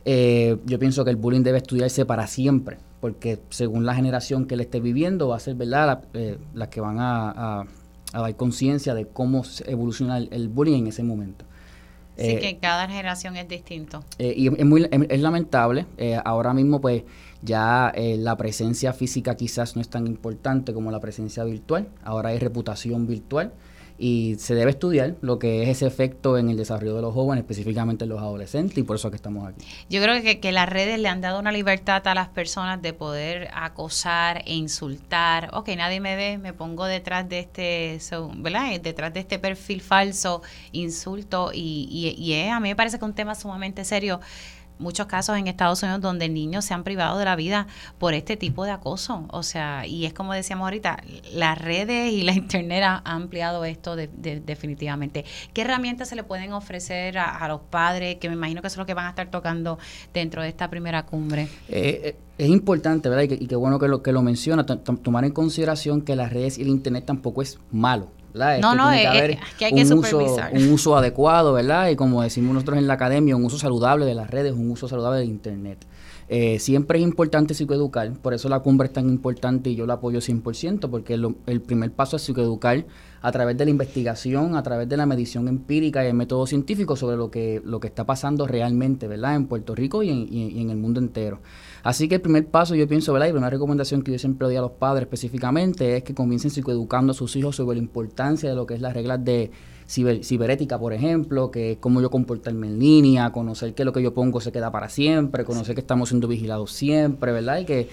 Eh, 0.05 0.57
yo 0.65 0.79
pienso 0.79 1.03
que 1.03 1.11
el 1.11 1.17
bullying 1.17 1.43
debe 1.43 1.57
estudiarse 1.57 2.05
para 2.05 2.27
siempre, 2.27 2.77
porque 3.01 3.39
según 3.49 3.85
la 3.85 3.95
generación 3.95 4.45
que 4.45 4.55
le 4.55 4.63
esté 4.63 4.79
viviendo, 4.79 5.27
va 5.29 5.37
a 5.37 5.39
ser 5.39 5.55
verdad 5.55 5.85
la- 6.13 6.19
eh, 6.19 6.37
las 6.53 6.69
que 6.69 6.81
van 6.81 6.99
a, 6.99 7.31
a- 7.31 7.65
a 8.13 8.21
dar 8.21 8.35
conciencia 8.35 8.93
de 8.93 9.07
cómo 9.07 9.43
evoluciona 9.65 10.17
el, 10.17 10.29
el 10.31 10.47
bullying 10.47 10.79
en 10.79 10.87
ese 10.87 11.03
momento. 11.03 11.45
Así 12.17 12.27
Eh, 12.31 12.39
que 12.39 12.57
cada 12.59 12.87
generación 12.87 13.35
es 13.37 13.47
distinto. 13.47 14.03
y 14.19 14.47
es, 14.47 14.65
muy, 14.65 14.83
es, 14.83 15.01
es 15.09 15.21
lamentable. 15.21 15.85
ahora 16.23 16.53
mismo, 16.53 16.79
pues, 16.79 17.03
ya 17.43 17.91
eh, 17.95 18.17
la 18.17 18.37
presencia 18.37 18.93
física 18.93 19.35
quizás 19.35 19.75
no 19.75 19.81
es 19.81 19.89
tan 19.89 20.07
importante 20.07 20.73
como 20.73 20.91
la 20.91 20.99
presencia 20.99 21.43
virtual. 21.43 21.87
Ahora 22.03 22.29
hay 22.29 22.39
reputación 22.39 23.07
virtual. 23.07 23.53
y 23.97 24.35
se 24.39 24.55
debe 24.55 24.71
estudiar 24.71 25.15
lo 25.21 25.37
que 25.39 25.63
es 25.63 25.69
ese 25.69 25.85
efecto 25.85 26.37
en 26.37 26.49
el 26.49 26.57
desarrollo 26.57 26.95
de 26.95 27.01
los 27.01 27.13
jóvenes, 27.13 27.43
específicamente 27.43 28.05
en 28.05 28.09
los 28.09 28.19
adolescentes, 28.19 28.77
y 28.77 28.83
por 28.83 28.95
eso 28.95 29.07
es 29.07 29.11
que 29.11 29.15
estamos 29.15 29.47
aquí. 29.47 29.65
Yo 29.89 30.01
creo 30.01 30.21
que, 30.21 30.39
que 30.39 30.51
las 30.51 30.67
redes 30.67 30.99
le 30.99 31.07
han 31.07 31.21
dado 31.21 31.39
una 31.39 31.51
libertad 31.51 32.05
a 32.07 32.15
las 32.15 32.27
personas 32.29 32.81
de 32.81 32.93
poder 32.93 33.49
acosar 33.53 34.41
e 34.45 34.55
insultar. 34.55 35.49
Ok, 35.53 35.69
nadie 35.77 35.99
me 35.99 36.15
ve, 36.15 36.37
me 36.37 36.53
pongo 36.53 36.85
detrás 36.85 37.29
de 37.29 37.39
este, 37.39 37.99
¿verdad? 38.37 38.79
Detrás 38.81 39.13
de 39.13 39.19
este 39.19 39.37
perfil 39.39 39.81
falso, 39.81 40.41
insulto, 40.71 41.51
y, 41.53 41.87
y, 41.89 42.21
y 42.21 42.49
a 42.49 42.59
mí 42.59 42.69
me 42.69 42.75
parece 42.75 42.97
que 42.97 43.05
es 43.05 43.09
un 43.09 43.15
tema 43.15 43.35
sumamente 43.35 43.85
serio 43.85 44.19
muchos 44.79 45.07
casos 45.07 45.37
en 45.37 45.47
Estados 45.47 45.81
Unidos 45.83 46.01
donde 46.01 46.29
niños 46.29 46.65
se 46.65 46.73
han 46.73 46.83
privado 46.83 47.17
de 47.17 47.25
la 47.25 47.35
vida 47.35 47.67
por 47.97 48.13
este 48.13 48.37
tipo 48.37 48.65
de 48.65 48.71
acoso. 48.71 49.25
O 49.29 49.43
sea, 49.43 49.85
y 49.85 50.05
es 50.05 50.13
como 50.13 50.33
decíamos 50.33 50.65
ahorita, 50.65 51.03
las 51.33 51.57
redes 51.57 52.11
y 52.11 52.23
la 52.23 52.33
internet 52.33 52.83
han 52.83 53.01
ampliado 53.05 53.65
esto 53.65 53.95
definitivamente. 53.95 55.25
¿Qué 55.53 55.61
herramientas 55.61 56.09
se 56.09 56.15
le 56.15 56.23
pueden 56.23 56.53
ofrecer 56.53 57.17
a, 57.17 57.47
los 57.47 57.61
padres, 57.61 58.17
que 58.17 58.29
me 58.29 58.35
imagino 58.35 58.61
que 58.61 58.67
eso 58.67 58.75
es 58.75 58.79
lo 58.79 58.85
que 58.85 58.93
van 58.93 59.05
a 59.05 59.09
estar 59.09 59.29
tocando 59.29 59.77
dentro 60.13 60.41
de 60.41 60.49
esta 60.49 60.69
primera 60.69 61.05
cumbre? 61.05 61.43
Eh, 61.69 62.01
eh, 62.03 62.15
es 62.37 62.49
importante, 62.49 63.09
¿verdad? 63.09 63.23
Y, 63.23 63.47
qué 63.47 63.55
bueno 63.55 63.79
que 63.79 63.87
lo, 63.87 64.01
que 64.01 64.11
lo 64.11 64.21
menciona, 64.21 64.65
tomar 64.65 65.25
en 65.25 65.31
consideración 65.31 66.01
que 66.01 66.15
las 66.15 66.31
redes 66.31 66.57
y 66.57 66.63
el 66.63 66.69
internet 66.69 67.05
tampoco 67.05 67.41
es 67.41 67.59
malo 67.71 68.09
no, 68.33 68.75
no, 68.75 68.91
es, 68.91 69.37
que 69.57 69.65
hay 69.65 69.73
que 69.73 69.83
un 69.83 69.99
uso, 69.99 70.19
un 70.51 70.71
uso 70.71 70.97
adecuado, 70.97 71.53
¿verdad? 71.53 71.89
Y 71.89 71.95
como 71.95 72.23
decimos 72.23 72.53
nosotros 72.53 72.77
en 72.77 72.87
la 72.87 72.93
academia, 72.95 73.35
un 73.35 73.45
uso 73.45 73.57
saludable 73.57 74.05
de 74.05 74.15
las 74.15 74.29
redes, 74.29 74.53
un 74.53 74.71
uso 74.71 74.87
saludable 74.87 75.19
de 75.19 75.25
Internet. 75.25 75.85
Eh, 76.35 76.57
siempre 76.57 76.97
es 76.97 77.03
importante 77.03 77.53
psicoeducar, 77.53 78.11
por 78.13 78.33
eso 78.33 78.49
la 78.49 78.59
cumbre 78.61 78.87
es 78.87 78.93
tan 78.93 79.07
importante 79.07 79.69
y 79.69 79.75
yo 79.75 79.85
la 79.85 79.93
apoyo 79.93 80.19
100%, 80.19 80.89
porque 80.89 81.13
el 81.13 81.61
primer 81.61 81.91
paso 81.91 82.15
es 82.15 82.23
psicoeducar 82.23 82.87
a 83.21 83.31
través 83.31 83.55
de 83.55 83.65
la 83.65 83.69
investigación, 83.69 84.55
a 84.55 84.63
través 84.63 84.89
de 84.89 84.97
la 84.97 85.05
medición 85.05 85.47
empírica 85.47 86.03
y 86.03 86.07
el 86.07 86.15
método 86.15 86.47
científico 86.47 86.95
sobre 86.95 87.17
lo 87.17 87.29
que, 87.29 87.61
lo 87.63 87.79
que 87.79 87.85
está 87.85 88.07
pasando 88.07 88.47
realmente, 88.47 89.07
¿verdad? 89.07 89.35
En 89.35 89.45
Puerto 89.45 89.75
Rico 89.75 90.01
y 90.01 90.09
en 90.09 90.69
el 90.71 90.77
mundo 90.77 90.99
entero. 90.99 91.39
Así 91.83 92.07
que 92.07 92.15
el 92.15 92.21
primer 92.21 92.47
paso, 92.47 92.73
yo 92.73 92.87
pienso, 92.87 93.13
¿verdad? 93.13 93.27
Y 93.27 93.31
una 93.33 93.51
recomendación 93.51 94.01
que 94.01 94.11
yo 94.13 94.17
siempre 94.17 94.47
doy 94.47 94.55
a 94.55 94.61
los 94.61 94.71
padres 94.71 95.03
específicamente 95.03 95.97
es 95.97 96.03
que 96.03 96.15
comiencen 96.15 96.49
psicoeducando 96.49 97.11
a 97.11 97.13
sus 97.13 97.35
hijos 97.35 97.57
sobre 97.57 97.77
la 97.77 97.83
importancia 97.83 98.49
de 98.49 98.55
lo 98.55 98.65
que 98.65 98.73
es 98.73 98.81
las 98.81 98.95
reglas 98.95 99.23
de 99.23 99.51
ciberética, 99.87 100.79
por 100.79 100.93
ejemplo, 100.93 101.51
que 101.51 101.73
es 101.73 101.77
cómo 101.77 102.01
yo 102.01 102.09
comportarme 102.09 102.67
en 102.67 102.79
línea, 102.79 103.31
conocer 103.31 103.73
que 103.73 103.85
lo 103.85 103.93
que 103.93 104.01
yo 104.01 104.13
pongo 104.13 104.41
se 104.41 104.51
queda 104.51 104.71
para 104.71 104.89
siempre, 104.89 105.45
conocer 105.45 105.75
que 105.75 105.81
estamos 105.81 106.09
siendo 106.09 106.27
vigilados 106.27 106.71
siempre, 106.71 107.31
¿verdad? 107.31 107.59
Y 107.59 107.65
que 107.65 107.89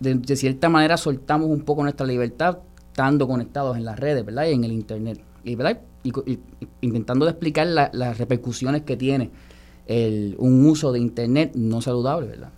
de, 0.00 0.36
cierta 0.36 0.68
manera 0.68 0.96
soltamos 0.96 1.48
un 1.48 1.62
poco 1.62 1.82
nuestra 1.82 2.06
libertad 2.06 2.58
estando 2.90 3.26
conectados 3.26 3.76
en 3.76 3.84
las 3.84 3.98
redes, 3.98 4.24
¿verdad? 4.24 4.46
Y 4.46 4.52
en 4.52 4.64
el 4.64 4.72
Internet, 4.72 5.20
y, 5.44 5.54
¿verdad? 5.54 5.80
Y, 6.02 6.38
intentando 6.80 7.28
explicar 7.28 7.66
las 7.66 8.18
repercusiones 8.18 8.82
que 8.82 8.96
tiene 8.96 9.30
el, 9.86 10.36
un 10.38 10.64
uso 10.66 10.92
de 10.92 11.00
Internet 11.00 11.52
no 11.54 11.80
saludable, 11.80 12.28
¿verdad? 12.28 12.50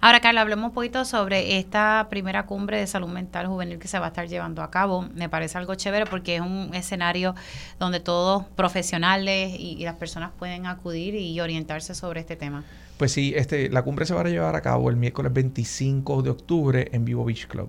Ahora, 0.00 0.20
Carla, 0.20 0.42
hablemos 0.42 0.66
un 0.66 0.74
poquito 0.74 1.04
sobre 1.04 1.58
esta 1.58 2.06
primera 2.08 2.46
cumbre 2.46 2.78
de 2.78 2.86
salud 2.86 3.08
mental 3.08 3.48
juvenil 3.48 3.80
que 3.80 3.88
se 3.88 3.98
va 3.98 4.06
a 4.06 4.08
estar 4.08 4.28
llevando 4.28 4.62
a 4.62 4.70
cabo. 4.70 5.08
Me 5.14 5.28
parece 5.28 5.58
algo 5.58 5.74
chévere 5.74 6.06
porque 6.06 6.36
es 6.36 6.40
un 6.40 6.70
escenario 6.72 7.34
donde 7.80 7.98
todos 7.98 8.44
profesionales 8.54 9.52
y, 9.58 9.84
las 9.84 9.96
personas 9.96 10.30
pueden 10.38 10.66
acudir 10.66 11.16
y 11.16 11.40
orientarse 11.40 11.96
sobre 11.96 12.20
este 12.20 12.36
tema. 12.36 12.62
Pues 12.96 13.10
sí, 13.10 13.32
este, 13.34 13.70
la 13.70 13.82
cumbre 13.82 14.06
se 14.06 14.14
va 14.14 14.20
a 14.20 14.24
llevar 14.24 14.54
a 14.54 14.60
cabo 14.60 14.88
el 14.88 14.96
miércoles 14.96 15.32
25 15.32 16.22
de 16.22 16.30
octubre 16.30 16.88
en 16.92 17.04
Vivo 17.04 17.24
Beach 17.24 17.48
Club. 17.48 17.68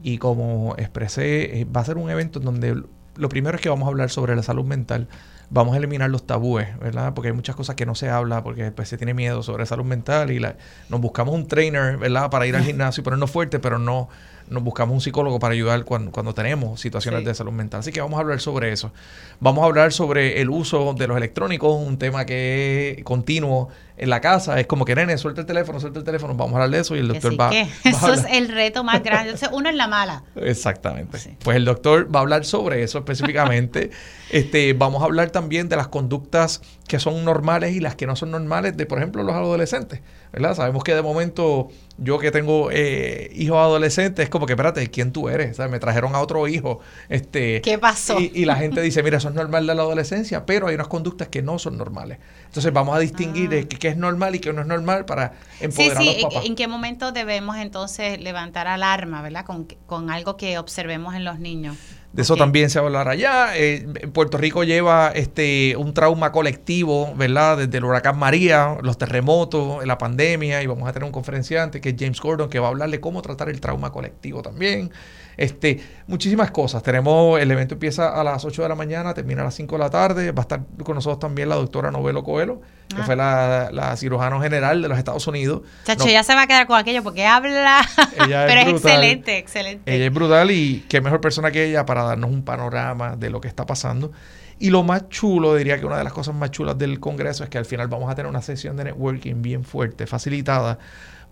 Y 0.00 0.18
como 0.18 0.76
expresé, 0.78 1.60
eh, 1.60 1.64
va 1.64 1.80
a 1.80 1.84
ser 1.84 1.96
un 1.96 2.08
evento 2.08 2.38
donde 2.38 2.82
lo 3.16 3.28
primero 3.28 3.56
es 3.56 3.62
que 3.62 3.68
vamos 3.68 3.86
a 3.86 3.88
hablar 3.88 4.10
sobre 4.10 4.36
la 4.36 4.42
salud 4.44 4.64
mental 4.64 5.08
vamos 5.54 5.74
a 5.74 5.78
eliminar 5.78 6.10
los 6.10 6.26
tabúes, 6.26 6.76
¿verdad? 6.80 7.14
Porque 7.14 7.28
hay 7.28 7.34
muchas 7.34 7.54
cosas 7.54 7.76
que 7.76 7.86
no 7.86 7.94
se 7.94 8.10
habla 8.10 8.42
porque 8.42 8.72
pues, 8.72 8.88
se 8.88 8.98
tiene 8.98 9.14
miedo 9.14 9.42
sobre 9.44 9.64
salud 9.66 9.84
mental 9.84 10.32
y 10.32 10.40
la, 10.40 10.56
nos 10.88 11.00
buscamos 11.00 11.32
un 11.32 11.46
trainer, 11.46 11.96
¿verdad? 11.96 12.28
Para 12.28 12.46
ir 12.46 12.56
al 12.56 12.62
gimnasio 12.64 13.00
y 13.00 13.04
ponernos 13.04 13.30
fuerte, 13.30 13.60
pero 13.60 13.78
no 13.78 14.08
nos 14.48 14.62
buscamos 14.62 14.94
un 14.94 15.00
psicólogo 15.00 15.38
para 15.38 15.54
ayudar 15.54 15.84
cuando, 15.84 16.10
cuando 16.10 16.34
tenemos 16.34 16.80
situaciones 16.80 17.24
de 17.24 17.34
salud 17.34 17.52
mental. 17.52 17.80
Así 17.80 17.92
que 17.92 18.00
vamos 18.00 18.18
a 18.18 18.20
hablar 18.20 18.40
sobre 18.40 18.72
eso. 18.72 18.92
Vamos 19.40 19.62
a 19.62 19.66
hablar 19.66 19.92
sobre 19.92 20.40
el 20.40 20.50
uso 20.50 20.94
de 20.94 21.06
los 21.06 21.16
electrónicos, 21.16 21.74
un 21.74 21.98
tema 21.98 22.24
que 22.24 22.96
es 22.98 23.04
continuo 23.04 23.68
en 23.96 24.10
la 24.10 24.20
casa. 24.20 24.58
Es 24.60 24.66
como 24.66 24.84
que, 24.84 24.94
nene, 24.94 25.16
suelta 25.18 25.42
el 25.42 25.46
teléfono, 25.46 25.80
suelta 25.80 25.98
el 25.98 26.04
teléfono, 26.04 26.34
vamos 26.34 26.54
a 26.54 26.56
hablar 26.56 26.70
de 26.70 26.80
eso 26.80 26.96
y 26.96 26.98
el 26.98 27.08
doctor 27.08 27.40
va, 27.40 27.50
Eso 27.84 28.12
es 28.12 28.24
el 28.30 28.48
reto 28.48 28.84
más 28.84 29.02
grande. 29.04 29.30
Entonces, 29.30 29.48
uno 29.52 29.68
es 29.68 29.74
la 29.74 29.88
mala. 29.88 30.24
Exactamente. 30.36 31.36
Pues 31.42 31.56
el 31.56 31.64
doctor 31.64 32.14
va 32.14 32.20
a 32.20 32.22
hablar 32.22 32.44
sobre 32.44 32.82
eso 32.82 32.98
específicamente. 32.98 33.90
este, 34.30 34.72
vamos 34.72 35.02
a 35.02 35.06
hablar 35.06 35.30
también 35.30 35.68
de 35.68 35.76
las 35.76 35.88
conductas 35.88 36.62
que 36.86 36.98
son 36.98 37.24
normales 37.24 37.74
y 37.74 37.80
las 37.80 37.94
que 37.94 38.06
no 38.06 38.14
son 38.16 38.30
normales 38.30 38.76
de, 38.76 38.86
por 38.86 38.98
ejemplo, 38.98 39.22
los 39.22 39.34
adolescentes. 39.34 40.00
¿verdad? 40.34 40.56
Sabemos 40.56 40.82
que 40.82 40.94
de 40.94 41.00
momento 41.02 41.68
yo 41.96 42.18
que 42.18 42.32
tengo 42.32 42.70
eh, 42.72 43.30
hijos 43.34 43.56
adolescentes, 43.56 44.24
es 44.24 44.30
como 44.30 44.46
que, 44.46 44.54
espérate, 44.54 44.90
¿quién 44.90 45.12
tú 45.12 45.28
eres? 45.28 45.58
Me 45.70 45.78
trajeron 45.78 46.14
a 46.16 46.20
otro 46.20 46.48
hijo. 46.48 46.80
Este, 47.08 47.60
¿Qué 47.60 47.78
pasó? 47.78 48.18
Y, 48.18 48.44
la 48.44 48.56
gente 48.56 48.82
dice, 48.82 49.02
mira, 49.04 49.18
eso 49.18 49.28
es 49.28 49.34
normal 49.34 49.66
de 49.66 49.74
la 49.76 49.82
adolescencia, 49.82 50.44
pero 50.44 50.66
hay 50.66 50.74
unas 50.74 50.88
conductas 50.88 51.28
que 51.28 51.40
no 51.40 51.60
son 51.60 51.78
normales. 51.78 52.18
Entonces 52.46 52.72
vamos 52.72 52.96
a 52.96 52.98
distinguir 52.98 53.50
ah. 53.54 53.76
qué, 53.78 53.88
es 53.88 53.96
normal 53.96 54.34
y 54.34 54.40
qué 54.40 54.52
no 54.52 54.62
es 54.62 54.66
normal 54.66 55.04
para 55.04 55.34
empoderar 55.60 55.98
a 55.98 56.04
los 56.04 56.14
papás. 56.16 56.44
¿En 56.46 56.56
qué 56.56 56.66
momento 56.66 57.12
debemos 57.12 57.56
entonces 57.56 58.20
levantar 58.20 58.66
alarma, 58.66 59.22
¿verdad? 59.22 59.44
Con, 59.44 59.68
con 59.86 60.10
algo 60.10 60.36
que 60.36 60.58
observemos 60.58 61.14
en 61.14 61.24
los 61.24 61.38
niños. 61.38 61.76
De 62.14 62.22
eso 62.22 62.36
también 62.36 62.70
se 62.70 62.78
va 62.78 62.84
a 62.84 62.86
hablar 62.86 63.08
allá. 63.08 63.56
Eh, 63.56 63.88
Puerto 64.12 64.38
Rico 64.38 64.62
lleva 64.62 65.10
este 65.12 65.74
un 65.76 65.94
trauma 65.94 66.30
colectivo, 66.30 67.12
¿verdad? 67.16 67.58
Desde 67.58 67.78
el 67.78 67.84
huracán 67.84 68.16
María, 68.16 68.78
los 68.82 68.98
terremotos, 68.98 69.84
la 69.84 69.98
pandemia, 69.98 70.62
y 70.62 70.68
vamos 70.68 70.88
a 70.88 70.92
tener 70.92 71.06
un 71.06 71.12
conferenciante 71.12 71.80
que 71.80 71.88
es 71.88 71.96
James 71.98 72.20
Gordon, 72.20 72.48
que 72.48 72.60
va 72.60 72.68
a 72.68 72.70
hablar 72.70 72.88
de 72.88 73.00
cómo 73.00 73.20
tratar 73.20 73.48
el 73.48 73.60
trauma 73.60 73.90
colectivo 73.90 74.42
también. 74.42 74.92
Este, 75.36 75.80
muchísimas 76.06 76.50
cosas. 76.50 76.82
Tenemos, 76.82 77.40
el 77.40 77.50
evento 77.50 77.74
empieza 77.74 78.18
a 78.18 78.24
las 78.24 78.44
8 78.44 78.62
de 78.62 78.68
la 78.68 78.74
mañana, 78.74 79.14
termina 79.14 79.42
a 79.42 79.44
las 79.44 79.54
5 79.54 79.74
de 79.74 79.78
la 79.78 79.90
tarde. 79.90 80.32
Va 80.32 80.40
a 80.40 80.42
estar 80.42 80.60
con 80.82 80.94
nosotros 80.94 81.18
también 81.18 81.48
la 81.48 81.56
doctora 81.56 81.90
Novelo 81.90 82.22
Coelho, 82.22 82.60
que 82.88 83.00
ah. 83.00 83.04
fue 83.04 83.16
la, 83.16 83.70
la, 83.72 83.96
cirujano 83.96 84.40
general 84.40 84.82
de 84.82 84.88
los 84.88 84.98
Estados 84.98 85.26
Unidos. 85.26 85.62
Chacho, 85.84 86.06
ya 86.08 86.22
se 86.22 86.34
va 86.34 86.42
a 86.42 86.46
quedar 86.46 86.66
con 86.66 86.78
aquello 86.78 87.02
porque 87.02 87.26
habla. 87.26 87.86
Pero 88.18 88.60
es, 88.60 88.68
excelente, 88.68 89.38
excelente. 89.38 89.94
Ella 89.94 90.06
es 90.06 90.12
brutal 90.12 90.50
y 90.50 90.84
qué 90.88 91.00
mejor 91.00 91.20
persona 91.20 91.50
que 91.50 91.64
ella 91.64 91.84
para 91.86 92.04
darnos 92.04 92.30
un 92.30 92.44
panorama 92.44 93.16
de 93.16 93.30
lo 93.30 93.40
que 93.40 93.48
está 93.48 93.66
pasando. 93.66 94.12
Y 94.58 94.70
lo 94.70 94.82
más 94.82 95.08
chulo, 95.08 95.56
diría 95.56 95.78
que 95.78 95.86
una 95.86 95.98
de 95.98 96.04
las 96.04 96.12
cosas 96.12 96.34
más 96.34 96.50
chulas 96.50 96.78
del 96.78 97.00
Congreso 97.00 97.44
es 97.44 97.50
que 97.50 97.58
al 97.58 97.64
final 97.64 97.88
vamos 97.88 98.10
a 98.10 98.14
tener 98.14 98.30
una 98.30 98.42
sesión 98.42 98.76
de 98.76 98.84
networking 98.84 99.42
bien 99.42 99.64
fuerte, 99.64 100.06
facilitada, 100.06 100.78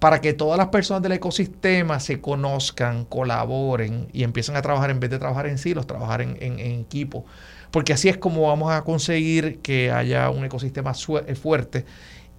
para 0.02 0.20
que 0.20 0.32
todas 0.32 0.58
las 0.58 0.66
personas 0.66 1.00
del 1.00 1.12
ecosistema 1.12 2.00
se 2.00 2.20
conozcan, 2.20 3.04
colaboren 3.04 4.08
y 4.12 4.24
empiecen 4.24 4.56
a 4.56 4.60
trabajar 4.60 4.90
en 4.90 4.98
vez 4.98 5.10
de 5.10 5.20
trabajar 5.20 5.46
en 5.46 5.58
silos, 5.58 5.86
trabajar 5.86 6.22
en, 6.22 6.36
en, 6.40 6.58
equipo. 6.80 7.24
Porque 7.70 7.92
así 7.92 8.08
es 8.08 8.16
como 8.16 8.48
vamos 8.48 8.72
a 8.72 8.82
conseguir 8.82 9.60
que 9.60 9.92
haya 9.92 10.28
un 10.30 10.44
ecosistema 10.44 10.90
eh, 10.90 11.36
fuerte 11.36 11.84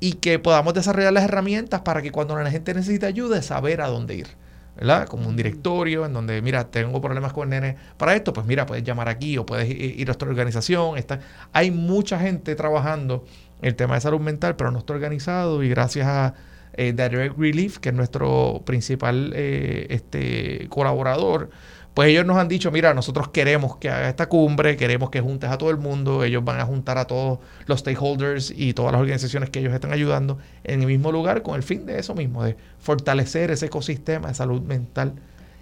y 0.02 0.15
que 0.15 0.40
podamos 0.40 0.73
desarrollar 0.73 1.14
las 1.14 1.23
herramientas 1.23 1.80
para 1.84 2.02
que 2.02 2.11
cuando 2.11 2.35
la 2.35 2.52
gente 2.52 2.73
necesite 2.73 3.06
ayuda, 3.06 3.41
saber 3.41 3.80
a 3.80 3.88
dónde 3.88 4.15
ir. 4.15 4.27
¿verdad? 4.76 5.07
Como 5.07 5.30
un 5.30 5.38
directorio 5.38 6.06
en 6.06 6.11
donde, 6.11 6.41
mira, 6.41 6.65
tengo 6.65 6.99
problemas 6.99 7.31
con 7.31 7.44
el 7.53 7.61
nene 7.61 7.77
para 7.95 8.14
esto, 8.14 8.34
pues 8.34 8.45
mira, 8.45 8.65
puedes 8.65 8.84
llamar 8.84 9.07
aquí 9.07 9.38
o 9.38 9.45
puedes 9.45 9.69
ir 9.69 10.10
a 10.10 10.11
otra 10.11 10.27
organización. 10.27 10.98
Está, 10.98 11.22
hay 11.53 11.72
mucha 11.72 12.19
gente 12.19 12.56
trabajando 12.56 13.23
el 13.61 13.73
tema 13.76 13.95
de 13.95 14.02
salud 14.02 14.19
mental, 14.19 14.57
pero 14.57 14.69
no 14.69 14.80
está 14.80 14.91
organizado 14.91 15.64
y 15.64 15.69
gracias 15.69 16.07
a 16.07 16.34
eh, 16.74 16.94
Direct 16.94 17.38
Relief, 17.38 17.80
que 17.80 17.90
es 17.90 17.95
nuestro 17.95 18.62
principal 18.66 19.32
eh, 19.36 19.88
este, 19.90 20.68
colaborador, 20.70 21.50
pues 21.94 22.10
ellos 22.10 22.26
nos 22.26 22.38
han 22.38 22.48
dicho, 22.48 22.72
mira, 22.72 22.94
nosotros 22.95 23.28
queremos 23.30 23.78
que 23.78 23.90
haga 23.90 24.10
esta 24.10 24.28
cumbre, 24.28 24.78
queremos 24.78 25.12
que 25.12 25.22
juntes 25.22 25.52
a 25.52 25.60
todo 25.60 25.70
el 25.70 25.78
mundo, 25.78 26.24
ellos 26.24 26.44
van 26.44 26.60
a 26.60 26.66
juntar 26.66 26.98
a 26.98 27.06
todos 27.06 27.40
los 27.68 27.82
stakeholders 27.82 28.52
y 28.56 28.74
todas 28.74 28.91
las 28.91 29.02
organizaciones 29.02 29.52
que 29.52 29.60
ellos 29.60 29.74
están 29.74 29.94
ayudando 29.94 30.40
en 30.64 30.82
el 30.82 30.88
mismo 30.88 31.12
lugar 31.12 31.44
con 31.44 31.56
el 31.56 31.62
fin 31.62 31.86
de 31.86 32.00
eso 32.00 32.16
mismo, 32.16 32.44
de 32.44 32.58
fortalecer 32.80 33.52
ese 33.52 33.68
ecosistema 33.68 34.30
de 34.30 34.34
salud 34.34 34.62
mental 34.62 35.14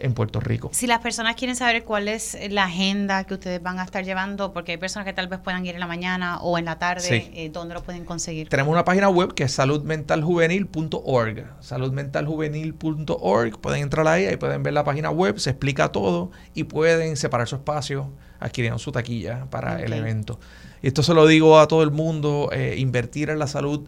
en 0.01 0.13
Puerto 0.13 0.39
Rico. 0.39 0.69
Si 0.73 0.87
las 0.87 0.99
personas 0.99 1.35
quieren 1.35 1.55
saber 1.55 1.83
cuál 1.83 2.07
es 2.07 2.37
la 2.49 2.63
agenda 2.65 3.23
que 3.23 3.35
ustedes 3.35 3.61
van 3.61 3.79
a 3.79 3.83
estar 3.83 4.03
llevando, 4.03 4.53
porque 4.53 4.73
hay 4.73 4.77
personas 4.77 5.05
que 5.05 5.13
tal 5.13 5.27
vez 5.27 5.39
puedan 5.39 5.65
ir 5.65 5.75
en 5.75 5.79
la 5.79 5.87
mañana 5.87 6.39
o 6.41 6.57
en 6.57 6.65
la 6.65 6.79
tarde, 6.79 7.31
eh, 7.33 7.49
¿dónde 7.51 7.73
lo 7.73 7.83
pueden 7.83 8.05
conseguir? 8.05 8.49
Tenemos 8.49 8.71
una 8.71 8.83
página 8.83 9.09
web 9.09 9.33
que 9.33 9.43
es 9.43 9.51
saludmentaljuvenil.org. 9.53 11.45
Saludmentaljuvenil.org. 11.59 13.59
Pueden 13.59 13.83
entrar 13.83 14.07
ahí, 14.07 14.25
ahí 14.25 14.37
pueden 14.37 14.63
ver 14.63 14.73
la 14.73 14.83
página 14.83 15.11
web, 15.11 15.37
se 15.39 15.51
explica 15.51 15.91
todo 15.91 16.31
y 16.53 16.63
pueden 16.65 17.17
separar 17.17 17.47
su 17.47 17.55
espacio 17.55 18.11
adquiriendo 18.39 18.79
su 18.79 18.91
taquilla 18.91 19.45
para 19.49 19.81
el 19.81 19.93
evento. 19.93 20.39
Y 20.81 20.87
esto 20.87 21.03
se 21.03 21.13
lo 21.13 21.27
digo 21.27 21.59
a 21.59 21.67
todo 21.67 21.83
el 21.83 21.91
mundo, 21.91 22.49
eh, 22.51 22.75
invertir 22.77 23.29
en 23.29 23.37
la 23.37 23.45
salud 23.47 23.87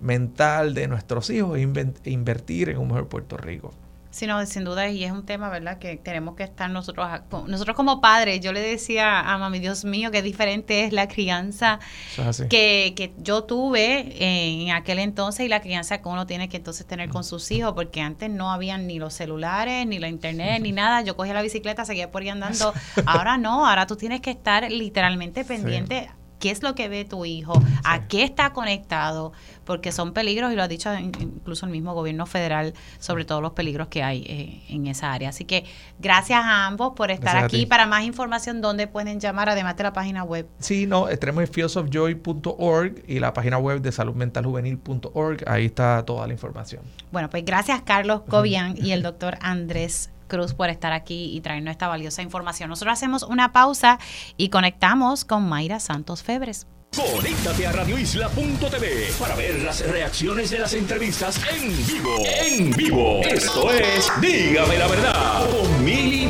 mental 0.00 0.74
de 0.74 0.88
nuestros 0.88 1.30
hijos 1.30 1.58
e 1.58 2.10
invertir 2.10 2.68
en 2.68 2.76
un 2.78 2.88
mejor 2.88 3.08
Puerto 3.08 3.38
Rico. 3.38 3.72
Sí, 4.14 4.28
no, 4.28 4.46
sin 4.46 4.62
duda, 4.62 4.88
y 4.88 5.02
es 5.02 5.10
un 5.10 5.26
tema, 5.26 5.48
¿verdad?, 5.48 5.78
que 5.80 5.96
tenemos 5.96 6.36
que 6.36 6.44
estar 6.44 6.70
nosotros, 6.70 7.04
nosotros 7.48 7.74
como 7.74 8.00
padres, 8.00 8.40
yo 8.40 8.52
le 8.52 8.60
decía 8.60 9.18
a 9.18 9.38
mami, 9.38 9.58
Dios 9.58 9.84
mío, 9.84 10.12
qué 10.12 10.22
diferente 10.22 10.84
es 10.84 10.92
la 10.92 11.08
crianza 11.08 11.80
que, 12.48 12.92
que 12.94 13.12
yo 13.18 13.42
tuve 13.42 14.14
en 14.20 14.70
aquel 14.70 15.00
entonces 15.00 15.44
y 15.46 15.48
la 15.48 15.60
crianza 15.60 16.00
que 16.00 16.08
uno 16.08 16.28
tiene 16.28 16.48
que 16.48 16.58
entonces 16.58 16.86
tener 16.86 17.08
con 17.08 17.24
sus 17.24 17.50
hijos, 17.50 17.72
porque 17.72 18.02
antes 18.02 18.30
no 18.30 18.52
habían 18.52 18.86
ni 18.86 19.00
los 19.00 19.14
celulares, 19.14 19.84
ni 19.84 19.98
la 19.98 20.06
internet, 20.06 20.62
ni 20.62 20.70
nada, 20.70 21.00
yo 21.02 21.16
cogía 21.16 21.34
la 21.34 21.42
bicicleta, 21.42 21.84
seguía 21.84 22.12
por 22.12 22.22
ahí 22.22 22.28
andando, 22.28 22.72
ahora 23.06 23.36
no, 23.36 23.66
ahora 23.66 23.88
tú 23.88 23.96
tienes 23.96 24.20
que 24.20 24.30
estar 24.30 24.70
literalmente 24.70 25.44
pendiente 25.44 26.08
qué 26.44 26.50
es 26.50 26.62
lo 26.62 26.74
que 26.74 26.90
ve 26.90 27.06
tu 27.06 27.24
hijo, 27.24 27.54
a 27.84 28.06
qué 28.06 28.22
está 28.22 28.52
conectado, 28.52 29.32
porque 29.64 29.92
son 29.92 30.12
peligros 30.12 30.52
y 30.52 30.56
lo 30.56 30.62
ha 30.62 30.68
dicho 30.68 30.92
incluso 30.94 31.64
el 31.64 31.72
mismo 31.72 31.94
gobierno 31.94 32.26
federal 32.26 32.74
sobre 32.98 33.24
todos 33.24 33.40
los 33.40 33.52
peligros 33.52 33.88
que 33.88 34.02
hay 34.02 34.26
eh, 34.28 34.62
en 34.68 34.86
esa 34.86 35.10
área. 35.10 35.30
Así 35.30 35.46
que 35.46 35.64
gracias 35.98 36.40
a 36.44 36.66
ambos 36.66 36.92
por 36.96 37.10
estar 37.10 37.38
aquí. 37.38 37.64
Para 37.64 37.86
más 37.86 38.04
información, 38.04 38.60
¿dónde 38.60 38.86
pueden 38.86 39.20
llamar 39.20 39.48
además 39.48 39.78
de 39.78 39.84
la 39.84 39.94
página 39.94 40.22
web? 40.22 40.46
Sí, 40.58 40.86
no, 40.86 41.06
tenemos 41.06 41.48
fieldsofjoy.org 41.48 43.04
y 43.06 43.20
la 43.20 43.32
página 43.32 43.56
web 43.56 43.80
de 43.80 43.90
saludmentaljuvenil.org. 43.90 45.44
Ahí 45.46 45.64
está 45.64 46.04
toda 46.04 46.26
la 46.26 46.34
información. 46.34 46.82
Bueno, 47.10 47.30
pues 47.30 47.42
gracias 47.46 47.80
Carlos 47.86 48.20
Cobian 48.28 48.76
y 48.76 48.92
el 48.92 49.02
doctor 49.02 49.38
Andrés 49.40 50.10
Cruz 50.34 50.54
por 50.54 50.68
estar 50.68 50.92
aquí 50.92 51.36
y 51.36 51.40
traernos 51.40 51.70
esta 51.70 51.86
valiosa 51.86 52.22
información. 52.22 52.68
Nosotros 52.68 52.92
hacemos 52.92 53.22
una 53.22 53.52
pausa 53.52 53.98
y 54.36 54.48
conectamos 54.48 55.24
con 55.24 55.48
Mayra 55.48 55.78
Santos 55.78 56.22
Febres. 56.22 56.66
Conéctate 56.96 57.66
a 57.66 57.72
radioisla.tv 57.72 59.12
para 59.18 59.34
ver 59.34 59.62
las 59.62 59.84
reacciones 59.88 60.50
de 60.50 60.60
las 60.60 60.74
entrevistas 60.74 61.40
en 61.52 61.86
vivo. 61.86 62.16
En 62.40 62.70
vivo. 62.70 63.20
Esto 63.22 63.72
es 63.72 64.12
Dígame 64.20 64.78
la 64.78 64.86
verdad 64.86 65.50
con 65.50 65.84
Mili 65.84 66.24
y 66.24 66.28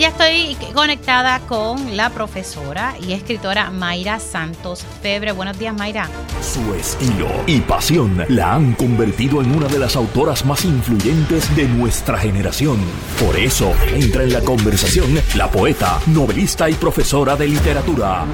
ya 0.00 0.08
estoy 0.08 0.56
conectada 0.72 1.40
con 1.40 1.98
la 1.98 2.08
profesora 2.08 2.94
y 2.98 3.12
escritora 3.12 3.70
Mayra 3.70 4.18
Santos 4.20 4.86
Febre. 5.02 5.32
Buenos 5.32 5.58
días, 5.58 5.74
Mayra. 5.74 6.08
Su 6.40 6.74
estilo 6.74 7.28
y 7.46 7.60
pasión 7.60 8.24
la 8.28 8.54
han 8.54 8.72
convertido 8.72 9.42
en 9.42 9.54
una 9.54 9.68
de 9.68 9.78
las 9.78 9.94
autoras 9.94 10.46
más 10.46 10.64
influyentes 10.64 11.54
de 11.54 11.68
nuestra 11.68 12.16
generación. 12.16 12.78
Por 13.20 13.36
eso 13.36 13.70
entra 13.92 14.22
en 14.22 14.32
la 14.32 14.40
conversación 14.40 15.20
la 15.34 15.50
poeta, 15.50 16.00
novelista 16.06 16.70
y 16.70 16.74
profesora 16.74 17.36
de 17.36 17.48
literatura. 17.48 18.24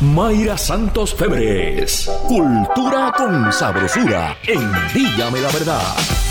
Mayra 0.00 0.56
Santos 0.56 1.14
Febres. 1.14 2.10
Cultura 2.26 3.12
con 3.14 3.52
sabrosura 3.52 4.38
en 4.46 4.72
Dígame 4.94 5.42
la 5.42 5.50
Verdad. 5.50 6.29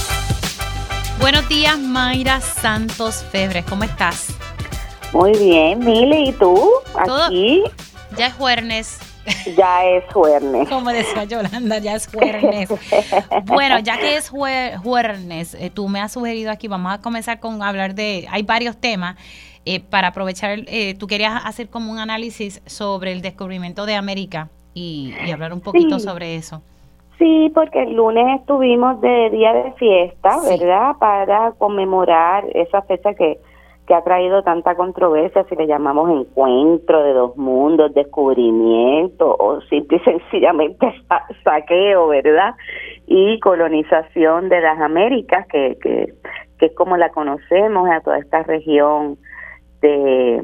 Buenos 1.20 1.50
días, 1.50 1.78
Mayra 1.78 2.40
Santos 2.40 3.26
Febres, 3.30 3.66
¿cómo 3.66 3.84
estás? 3.84 4.38
Muy 5.12 5.38
bien, 5.38 5.80
Mili, 5.80 6.30
¿y 6.30 6.32
tú? 6.32 6.70
Aquí. 6.96 7.62
Ya 8.18 8.28
es 8.28 8.34
jueves. 8.36 9.00
Ya 9.58 9.86
es 9.86 10.06
jueves. 10.14 10.70
Como 10.70 10.90
decía 10.91 11.26
Yolanda, 11.26 11.80
ya 11.80 11.96
es 11.96 12.08
jueves. 12.08 12.70
bueno, 13.44 13.80
ya 13.80 13.98
que 13.98 14.16
es 14.16 14.30
jueves, 14.30 15.56
eh, 15.56 15.70
tú 15.74 15.90
me 15.90 16.00
has 16.00 16.14
sugerido 16.14 16.52
aquí, 16.52 16.70
vamos 16.70 16.94
a 16.94 17.02
comenzar 17.02 17.41
con 17.41 17.62
hablar 17.64 17.96
de, 17.96 18.26
hay 18.32 18.44
varios 18.44 18.78
temas. 18.78 19.18
Eh, 19.66 19.82
para 19.82 20.08
aprovechar, 20.08 20.60
eh, 20.68 20.96
tú 20.98 21.08
querías 21.08 21.41
hacer 21.44 21.70
como 21.70 21.91
un 21.91 22.00
análisis 22.00 22.62
sobre 22.66 23.12
el 23.12 23.22
descubrimiento 23.22 23.86
de 23.86 23.96
América 23.96 24.50
y, 24.74 25.14
hablar 25.32 25.52
un 25.52 25.60
poquito 25.60 26.00
sobre 26.00 26.36
eso. 26.36 26.62
Sí, 27.20 27.52
porque 27.54 27.84
el 27.84 27.96
lunes 27.96 28.40
estuvimos 28.40 29.02
de 29.02 29.30
día 29.30 29.52
de 29.52 29.74
fiesta, 29.74 30.38
¿verdad? 30.50 30.96
Para 31.00 31.52
conmemorar 31.52 32.46
esa 32.54 32.82
fecha 32.84 33.14
que, 33.14 33.38
que 33.86 33.94
ha 33.94 34.02
traído 34.04 34.41
tanta 34.41 34.76
controversia, 34.76 35.44
si 35.50 35.56
le 35.58 35.68
llamamos 35.68 36.10
encuentro 36.10 37.04
de 37.04 37.12
dos 37.12 37.36
mundos, 37.36 37.94
descubrimiento 37.94 39.36
o 39.38 39.60
simple 39.64 39.98
y 39.98 40.00
sencillamente 40.10 40.94
saqueo, 41.44 42.08
¿verdad? 42.08 42.56
Y 43.06 43.38
colonización 43.41 44.48
de 44.48 44.62
las 44.62 44.80
Américas, 44.80 45.46
que, 45.48 45.78
que, 45.82 46.14
que 46.58 46.68
es 46.68 46.76
como 46.76 46.96
la 46.96 47.10
conocemos 47.10 47.90
a 47.90 48.00
toda 48.00 48.20
esta 48.20 48.44
región 48.44 49.18
de, 49.81 50.41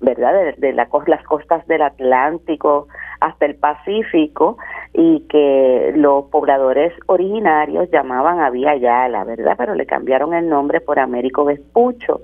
¿verdad? 0.00 0.32
De, 0.32 0.52
de 0.58 0.72
la, 0.72 0.88
las 1.06 1.22
costas 1.24 1.66
del 1.66 1.82
Atlántico 1.82 2.88
hasta 3.20 3.46
el 3.46 3.56
Pacífico 3.56 4.58
y 4.92 5.20
que 5.28 5.92
los 5.96 6.24
pobladores 6.26 6.92
originarios 7.06 7.90
llamaban 7.90 8.40
a 8.40 8.50
Vía 8.50 8.76
Yala, 8.76 9.24
¿verdad? 9.24 9.54
Pero 9.56 9.74
le 9.74 9.86
cambiaron 9.86 10.34
el 10.34 10.48
nombre 10.48 10.80
por 10.80 10.98
Américo 10.98 11.44
Vespucho. 11.44 12.20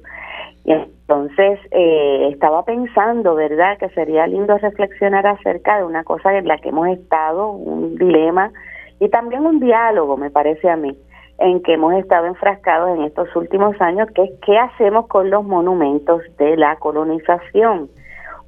Y 0.65 0.73
entonces 0.73 1.59
eh, 1.71 2.29
estaba 2.33 2.65
pensando, 2.65 3.35
¿verdad?, 3.35 3.79
que 3.79 3.89
sería 3.91 4.27
lindo 4.27 4.57
reflexionar 4.59 5.27
acerca 5.27 5.79
de 5.79 5.85
una 5.85 6.05
cosa 6.05 6.37
en 6.37 6.47
la 6.47 6.59
que 6.59 6.69
hemos 6.69 6.89
estado, 6.89 7.51
un 7.51 7.97
dilema 7.97 8.53
y 9.01 9.09
también 9.09 9.45
un 9.45 9.59
diálogo, 9.59 10.17
me 10.17 10.31
parece 10.31 10.71
a 10.71 10.77
mí, 10.77 10.97
en 11.43 11.63
que 11.63 11.75
hemos 11.75 11.95
estado 11.95 12.27
enfrascados 12.27 12.97
en 12.97 13.05
estos 13.05 13.35
últimos 13.37 13.81
años, 13.81 14.09
que 14.15 14.25
es 14.25 14.31
qué 14.45 14.59
hacemos 14.59 15.07
con 15.09 15.31
los 15.31 15.45
monumentos 15.45 16.23
de 16.39 16.57
la 16.57 16.77
colonización 16.77 17.89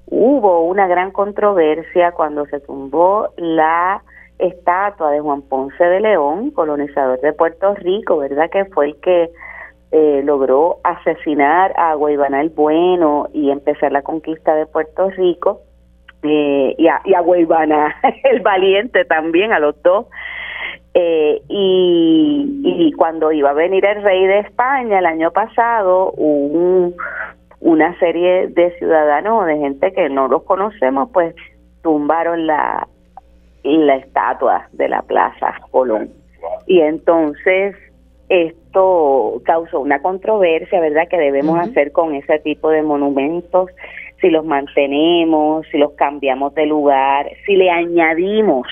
hubo 0.06 0.64
una 0.64 0.86
gran 0.86 1.10
controversia 1.10 2.12
cuando 2.12 2.46
se 2.46 2.60
tumbó 2.60 3.28
la 3.36 4.02
estatua 4.38 5.10
de 5.10 5.20
Juan 5.20 5.42
Ponce 5.42 5.82
de 5.82 6.00
León, 6.00 6.50
colonizador 6.50 7.20
de 7.20 7.32
Puerto 7.32 7.74
Rico, 7.74 8.18
¿verdad? 8.18 8.50
Que 8.50 8.64
fue 8.66 8.86
el 8.86 9.00
que 9.00 9.30
eh, 9.92 10.22
logró 10.24 10.78
asesinar 10.82 11.72
a 11.76 11.94
Guaybana 11.94 12.40
el 12.40 12.50
Bueno 12.50 13.28
y 13.32 13.50
empezar 13.50 13.92
la 13.92 14.02
conquista 14.02 14.54
de 14.54 14.66
Puerto 14.66 15.10
Rico. 15.10 15.60
Eh, 16.22 16.74
y, 16.78 16.88
a, 16.88 17.02
y 17.04 17.14
a 17.14 17.20
Guaybana 17.20 17.96
el 18.24 18.40
Valiente 18.40 19.04
también, 19.04 19.52
a 19.52 19.58
los 19.58 19.80
dos. 19.82 20.06
Eh, 20.96 21.42
y, 21.48 22.62
y 22.62 22.92
cuando 22.92 23.32
iba 23.32 23.50
a 23.50 23.54
venir 23.54 23.84
el 23.84 24.02
rey 24.02 24.26
de 24.26 24.38
España 24.40 25.00
el 25.00 25.06
año 25.06 25.32
pasado, 25.32 26.12
un, 26.12 26.94
una 27.60 27.98
serie 27.98 28.46
de 28.48 28.70
ciudadanos 28.78 29.42
o 29.42 29.44
de 29.44 29.56
gente 29.58 29.92
que 29.92 30.08
no 30.08 30.28
los 30.28 30.44
conocemos, 30.44 31.10
pues 31.12 31.34
tumbaron 31.82 32.46
la, 32.46 32.86
la 33.64 33.96
estatua 33.96 34.68
de 34.72 34.88
la 34.88 35.02
Plaza 35.02 35.54
Colón. 35.72 36.10
Y 36.66 36.80
entonces 36.80 37.74
esto 38.28 39.42
causó 39.44 39.80
una 39.80 40.00
controversia, 40.00 40.80
¿verdad?, 40.80 41.08
que 41.08 41.18
debemos 41.18 41.58
hacer 41.58 41.90
con 41.92 42.14
ese 42.14 42.38
tipo 42.38 42.70
de 42.70 42.82
monumentos, 42.82 43.70
si 44.20 44.30
los 44.30 44.44
mantenemos, 44.44 45.66
si 45.70 45.78
los 45.78 45.92
cambiamos 45.92 46.54
de 46.54 46.66
lugar, 46.66 47.28
si 47.44 47.56
le 47.56 47.70
añadimos 47.70 48.66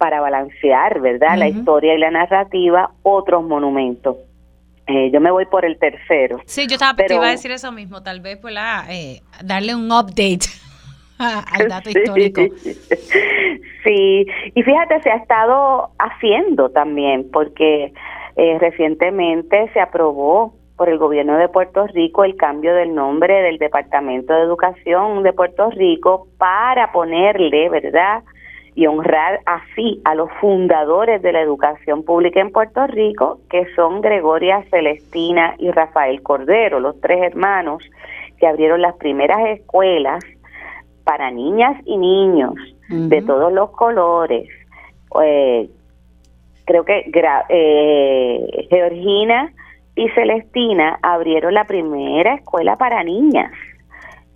para 0.00 0.22
balancear, 0.22 0.98
¿verdad?, 1.00 1.36
la 1.36 1.46
historia 1.46 1.94
y 1.94 1.98
la 1.98 2.10
narrativa, 2.10 2.90
otros 3.02 3.44
monumentos. 3.44 4.16
Eh, 4.86 5.10
yo 5.12 5.20
me 5.20 5.30
voy 5.30 5.44
por 5.44 5.66
el 5.66 5.78
tercero. 5.78 6.40
Sí, 6.46 6.66
yo 6.66 6.76
estaba, 6.76 6.96
te 6.96 7.14
iba 7.14 7.26
a 7.26 7.32
decir 7.32 7.50
eso 7.50 7.70
mismo, 7.70 8.02
tal 8.02 8.20
vez 8.20 8.38
pues 8.38 8.54
la, 8.54 8.86
eh, 8.88 9.20
darle 9.44 9.74
un 9.74 9.92
update 9.92 10.46
al 11.18 11.68
dato 11.68 11.90
histórico. 11.90 12.40
Sí, 13.82 14.26
y 14.54 14.62
fíjate, 14.62 15.00
se 15.00 15.10
ha 15.10 15.16
estado 15.16 15.88
haciendo 15.98 16.68
también, 16.68 17.30
porque 17.32 17.94
eh, 18.36 18.58
recientemente 18.60 19.70
se 19.72 19.80
aprobó 19.80 20.54
por 20.76 20.90
el 20.90 20.98
gobierno 20.98 21.38
de 21.38 21.48
Puerto 21.48 21.86
Rico 21.86 22.24
el 22.24 22.36
cambio 22.36 22.74
del 22.74 22.94
nombre 22.94 23.40
del 23.42 23.56
Departamento 23.56 24.34
de 24.34 24.42
Educación 24.42 25.22
de 25.22 25.32
Puerto 25.32 25.70
Rico 25.70 26.26
para 26.36 26.92
ponerle, 26.92 27.70
¿verdad?, 27.70 28.22
y 28.80 28.86
honrar 28.86 29.40
así 29.44 30.00
a 30.04 30.14
los 30.14 30.30
fundadores 30.40 31.20
de 31.20 31.32
la 31.32 31.42
educación 31.42 32.02
pública 32.02 32.40
en 32.40 32.50
Puerto 32.50 32.86
Rico, 32.86 33.40
que 33.50 33.66
son 33.76 34.00
Gregoria 34.00 34.64
Celestina 34.70 35.54
y 35.58 35.70
Rafael 35.70 36.22
Cordero, 36.22 36.80
los 36.80 36.98
tres 37.02 37.20
hermanos 37.20 37.84
que 38.38 38.46
abrieron 38.46 38.80
las 38.80 38.96
primeras 38.96 39.38
escuelas 39.48 40.24
para 41.04 41.30
niñas 41.30 41.76
y 41.84 41.98
niños 41.98 42.54
de 42.88 43.20
todos 43.20 43.52
los 43.52 43.70
colores. 43.72 44.48
Eh, 45.22 45.68
creo 46.64 46.82
que 46.86 47.10
eh, 47.50 48.66
Georgina 48.70 49.52
y 49.94 50.08
Celestina 50.08 50.98
abrieron 51.02 51.52
la 51.52 51.66
primera 51.66 52.32
escuela 52.32 52.76
para 52.76 53.04
niñas 53.04 53.52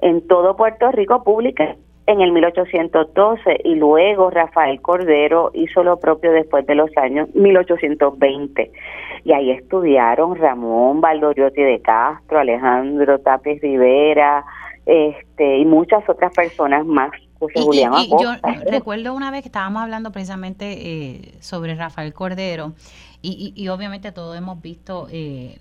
en 0.02 0.28
todo 0.28 0.54
Puerto 0.54 0.92
Rico 0.92 1.24
pública 1.24 1.76
en 2.06 2.20
el 2.20 2.32
1812 2.32 3.60
y 3.64 3.74
luego 3.76 4.30
Rafael 4.30 4.80
Cordero 4.80 5.50
hizo 5.54 5.82
lo 5.82 5.98
propio 5.98 6.32
después 6.32 6.66
de 6.66 6.74
los 6.74 6.90
años 6.96 7.28
1820. 7.34 8.70
Y 9.24 9.32
ahí 9.32 9.50
estudiaron 9.50 10.36
Ramón 10.36 11.00
Valdoriotti 11.00 11.62
de 11.62 11.80
Castro, 11.80 12.38
Alejandro 12.38 13.18
Tapes 13.20 13.62
Rivera, 13.62 14.44
este 14.86 15.58
y 15.58 15.64
muchas 15.64 16.06
otras 16.08 16.32
personas 16.34 16.84
más 16.84 17.10
José 17.38 17.62
Julián 17.62 17.94
y 17.94 18.10
yo 18.10 18.32
recuerdo 18.70 19.14
una 19.14 19.30
vez 19.30 19.40
que 19.42 19.48
estábamos 19.48 19.82
hablando 19.82 20.12
precisamente 20.12 20.72
eh, 20.72 21.34
sobre 21.40 21.74
Rafael 21.74 22.12
Cordero 22.12 22.74
y, 23.22 23.54
y, 23.56 23.68
obviamente 23.68 24.12
todos 24.12 24.36
hemos 24.36 24.60
visto 24.60 25.08
eh, 25.10 25.56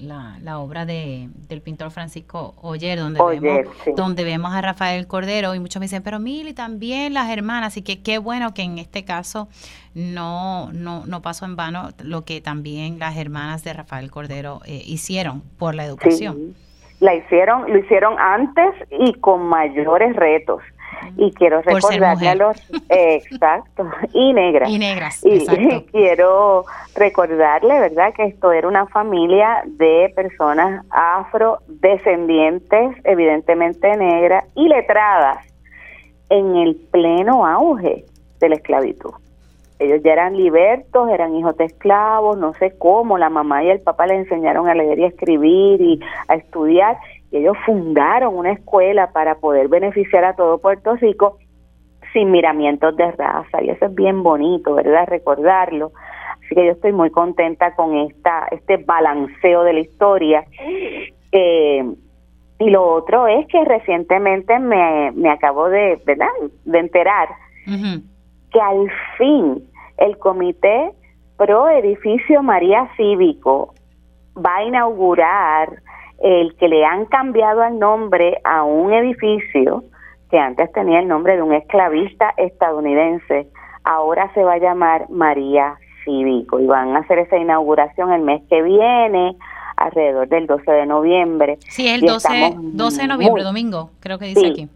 la, 0.00 0.38
la, 0.42 0.58
obra 0.58 0.86
de, 0.86 1.28
del 1.48 1.60
pintor 1.60 1.90
Francisco 1.90 2.54
Oyer, 2.62 2.98
donde, 2.98 3.20
vemos, 3.40 3.76
donde 3.96 4.24
vemos 4.24 4.52
a 4.52 4.60
Rafael 4.60 5.06
Cordero 5.06 5.54
y 5.54 5.60
muchos 5.60 5.80
me 5.80 5.84
dicen, 5.84 6.02
pero 6.02 6.18
Mili, 6.18 6.54
también 6.54 7.14
las 7.14 7.30
hermanas, 7.30 7.76
y 7.76 7.82
que 7.82 8.02
qué 8.02 8.18
bueno 8.18 8.54
que 8.54 8.62
en 8.62 8.78
este 8.78 9.04
caso 9.04 9.48
no, 9.94 10.72
no, 10.72 11.04
no 11.06 11.22
pasó 11.22 11.44
en 11.44 11.56
vano 11.56 11.90
lo 12.02 12.24
que 12.24 12.40
también 12.40 12.98
las 12.98 13.16
hermanas 13.16 13.64
de 13.64 13.72
Rafael 13.72 14.10
Cordero 14.10 14.60
eh, 14.66 14.82
hicieron 14.84 15.42
por 15.58 15.74
la 15.74 15.84
educación. 15.84 16.54
La 17.00 17.14
hicieron, 17.14 17.70
lo 17.72 17.78
hicieron 17.78 18.18
antes 18.18 18.74
y 18.90 19.14
con 19.14 19.46
mayores 19.46 20.16
retos 20.16 20.62
y 21.16 21.32
quiero 21.32 21.62
recordarle 21.62 22.28
a 22.28 22.34
los 22.34 22.56
exacto. 22.88 23.88
Y 24.12 24.32
negras. 24.32 24.70
Y 24.70 24.78
negras 24.78 25.24
y, 25.24 25.46
quiero 25.92 26.64
recordarle 26.94 27.80
verdad 27.80 28.12
que 28.14 28.24
esto 28.24 28.52
era 28.52 28.68
una 28.68 28.86
familia 28.86 29.62
de 29.66 30.12
personas 30.14 30.84
afrodescendientes 30.90 32.96
evidentemente 33.04 33.96
negras 33.96 34.44
y 34.54 34.68
letradas 34.68 35.44
en 36.30 36.56
el 36.56 36.76
pleno 36.90 37.46
auge 37.46 38.04
de 38.40 38.48
la 38.48 38.56
esclavitud. 38.56 39.12
Ellos 39.78 40.02
ya 40.02 40.12
eran 40.12 40.36
libertos, 40.36 41.08
eran 41.08 41.36
hijos 41.36 41.56
de 41.56 41.66
esclavos, 41.66 42.36
no 42.36 42.52
sé 42.54 42.76
cómo, 42.78 43.16
la 43.16 43.30
mamá 43.30 43.62
y 43.62 43.70
el 43.70 43.80
papá 43.80 44.08
le 44.08 44.16
enseñaron 44.16 44.68
a 44.68 44.74
leer 44.74 44.98
y 44.98 45.04
a 45.04 45.08
escribir 45.08 45.80
y 45.80 46.00
a 46.26 46.34
estudiar, 46.34 46.98
y 47.30 47.38
ellos 47.38 47.56
fundaron 47.66 48.36
una 48.36 48.52
escuela 48.52 49.12
para 49.12 49.36
poder 49.36 49.68
beneficiar 49.68 50.24
a 50.24 50.34
todo 50.34 50.58
Puerto 50.58 50.96
Rico 50.96 51.38
sin 52.12 52.30
miramientos 52.30 52.96
de 52.96 53.10
raza 53.12 53.62
y 53.62 53.70
eso 53.70 53.86
es 53.86 53.94
bien 53.94 54.22
bonito, 54.22 54.74
¿verdad? 54.74 55.06
Recordarlo. 55.06 55.92
Así 56.44 56.54
que 56.54 56.66
yo 56.66 56.72
estoy 56.72 56.92
muy 56.92 57.10
contenta 57.10 57.74
con 57.74 57.96
esta 57.96 58.48
este 58.50 58.78
balanceo 58.78 59.62
de 59.64 59.72
la 59.74 59.80
historia. 59.80 60.44
Eh, 61.32 61.84
y 62.60 62.70
lo 62.70 62.84
otro 62.86 63.26
es 63.28 63.46
que 63.48 63.64
recientemente 63.64 64.58
me, 64.58 65.12
me 65.12 65.30
acabo 65.30 65.68
de, 65.68 66.00
¿verdad? 66.04 66.28
de 66.64 66.78
enterar 66.78 67.28
que 68.50 68.60
al 68.60 68.90
fin 69.18 69.62
el 69.98 70.16
Comité 70.18 70.90
Pro 71.36 71.68
Edificio 71.68 72.42
María 72.42 72.88
Cívico 72.96 73.74
va 74.36 74.56
a 74.56 74.64
inaugurar 74.64 75.82
el 76.18 76.54
que 76.56 76.68
le 76.68 76.84
han 76.84 77.06
cambiado 77.06 77.62
el 77.64 77.78
nombre 77.78 78.40
a 78.44 78.64
un 78.64 78.92
edificio 78.92 79.84
que 80.30 80.38
antes 80.38 80.70
tenía 80.72 81.00
el 81.00 81.08
nombre 81.08 81.36
de 81.36 81.42
un 81.42 81.54
esclavista 81.54 82.34
estadounidense, 82.36 83.48
ahora 83.84 84.30
se 84.34 84.42
va 84.44 84.54
a 84.54 84.58
llamar 84.58 85.08
María 85.08 85.76
Cívico 86.04 86.60
y 86.60 86.66
van 86.66 86.96
a 86.96 87.00
hacer 87.00 87.18
esa 87.18 87.38
inauguración 87.38 88.12
el 88.12 88.22
mes 88.22 88.42
que 88.48 88.62
viene, 88.62 89.36
alrededor 89.76 90.28
del 90.28 90.46
12 90.46 90.70
de 90.70 90.86
noviembre. 90.86 91.58
Sí, 91.68 91.88
el 91.88 92.02
12, 92.02 92.56
12 92.58 93.02
de 93.02 93.08
noviembre, 93.08 93.42
domingo, 93.42 93.90
creo 94.00 94.18
que 94.18 94.26
dice 94.26 94.48
aquí. 94.48 94.68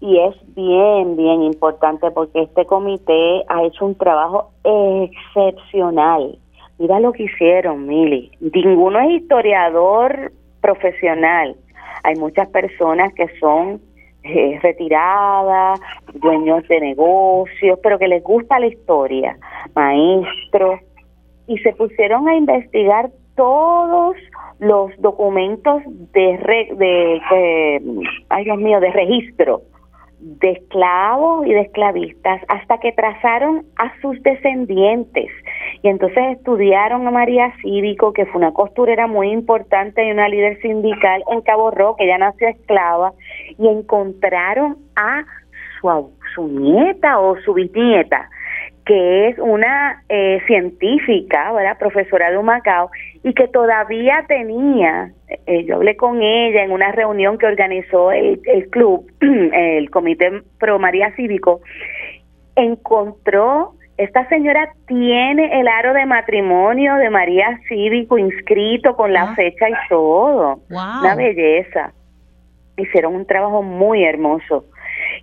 Y 0.00 0.18
es 0.18 0.34
bien, 0.54 1.16
bien 1.16 1.42
importante 1.42 2.10
porque 2.10 2.42
este 2.42 2.66
comité 2.66 3.44
ha 3.48 3.62
hecho 3.62 3.86
un 3.86 3.94
trabajo 3.94 4.50
excepcional. 4.64 6.38
Mira 6.78 7.00
lo 7.00 7.12
que 7.12 7.24
hicieron, 7.24 7.86
Mili. 7.86 8.30
Ninguno 8.40 8.98
es 9.00 9.22
historiador 9.22 10.32
profesional. 10.66 11.54
Hay 12.02 12.16
muchas 12.16 12.48
personas 12.48 13.14
que 13.14 13.28
son 13.38 13.80
eh, 14.24 14.58
retiradas, 14.60 15.78
dueños 16.14 16.66
de 16.66 16.80
negocios, 16.80 17.78
pero 17.82 17.98
que 17.98 18.08
les 18.08 18.22
gusta 18.24 18.58
la 18.58 18.66
historia, 18.66 19.38
maestros, 19.76 20.80
y 21.46 21.58
se 21.58 21.72
pusieron 21.74 22.26
a 22.26 22.34
investigar 22.34 23.10
todos 23.36 24.16
los 24.58 24.90
documentos 24.98 25.82
de, 26.12 27.20
Dios 28.42 28.58
mío, 28.58 28.80
de 28.80 28.90
registro 28.90 29.62
de 30.18 30.52
esclavos 30.52 31.46
y 31.46 31.52
de 31.52 31.60
esclavistas 31.60 32.40
hasta 32.48 32.78
que 32.78 32.90
trazaron 32.92 33.64
a 33.76 33.92
sus 34.00 34.20
descendientes. 34.22 35.30
Y 35.82 35.88
entonces 35.88 36.36
estudiaron 36.36 37.06
a 37.06 37.10
María 37.10 37.52
Cívico, 37.62 38.12
que 38.12 38.26
fue 38.26 38.38
una 38.38 38.52
costurera 38.52 39.06
muy 39.06 39.30
importante 39.30 40.06
y 40.06 40.10
una 40.10 40.28
líder 40.28 40.60
sindical 40.60 41.22
en 41.30 41.40
Cabo 41.42 41.70
Rojo, 41.70 41.96
que 41.96 42.04
ella 42.04 42.18
nació 42.18 42.48
esclava, 42.48 43.12
y 43.58 43.68
encontraron 43.68 44.76
a 44.96 45.24
su, 45.80 46.10
su 46.34 46.48
nieta 46.48 47.18
o 47.18 47.36
su 47.40 47.54
bisnieta, 47.54 48.28
que 48.84 49.28
es 49.28 49.38
una 49.38 50.02
eh, 50.08 50.40
científica, 50.46 51.52
¿verdad? 51.52 51.76
profesora 51.78 52.30
de 52.30 52.38
Humacao, 52.38 52.90
y 53.24 53.34
que 53.34 53.48
todavía 53.48 54.24
tenía, 54.28 55.10
eh, 55.46 55.64
yo 55.64 55.76
hablé 55.76 55.96
con 55.96 56.22
ella 56.22 56.62
en 56.62 56.70
una 56.70 56.92
reunión 56.92 57.36
que 57.36 57.46
organizó 57.46 58.12
el, 58.12 58.40
el 58.44 58.70
club, 58.70 59.10
el 59.20 59.90
Comité 59.90 60.42
Pro 60.58 60.78
María 60.78 61.12
Cívico, 61.16 61.60
encontró, 62.54 63.74
esta 63.98 64.28
señora 64.28 64.72
tiene 64.86 65.60
el 65.60 65.68
aro 65.68 65.94
de 65.94 66.04
matrimonio 66.06 66.96
de 66.96 67.10
María 67.10 67.60
Cívico 67.68 68.18
inscrito 68.18 68.94
con 68.94 69.12
la 69.12 69.22
ah. 69.22 69.34
fecha 69.34 69.68
y 69.68 69.74
todo, 69.88 70.60
una 70.68 71.14
belleza. 71.14 71.92
Hicieron 72.76 73.14
un 73.14 73.26
trabajo 73.26 73.62
muy 73.62 74.04
hermoso. 74.04 74.66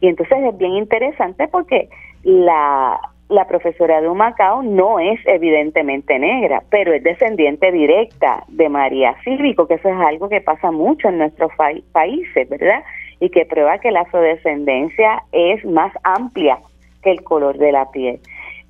Y 0.02 0.08
entonces 0.08 0.38
es 0.44 0.58
bien 0.58 0.74
interesante 0.74 1.48
porque 1.48 1.90
la 2.24 3.00
la 3.30 3.48
profesora 3.48 4.02
de 4.02 4.08
Humacao 4.08 4.62
no 4.64 5.00
es 5.00 5.20
evidentemente 5.26 6.20
negra, 6.20 6.62
pero 6.70 6.94
es 6.94 7.04
descendiente 7.04 7.72
directa 7.72 8.44
de 8.48 8.70
María 8.70 9.16
Cívico, 9.24 9.68
que 9.68 9.76
eso 9.76 9.90
es 9.90 9.96
algo 9.96 10.30
que 10.30 10.42
pasa 10.42 10.72
mucho 10.72 11.10
en 11.10 11.18
nuestros 11.18 11.52
países, 11.92 12.50
¿verdad? 12.50 12.84
Y 13.20 13.30
que 13.30 13.46
prueba 13.46 13.80
que 13.80 13.92
la 13.92 14.02
afrodescendencia 14.02 15.24
es 15.32 15.66
más 15.66 15.92
amplia 16.04 16.60
que 17.02 17.12
el 17.12 17.24
color 17.24 17.58
de 17.58 17.72
la 17.72 17.90
piel. 17.92 18.20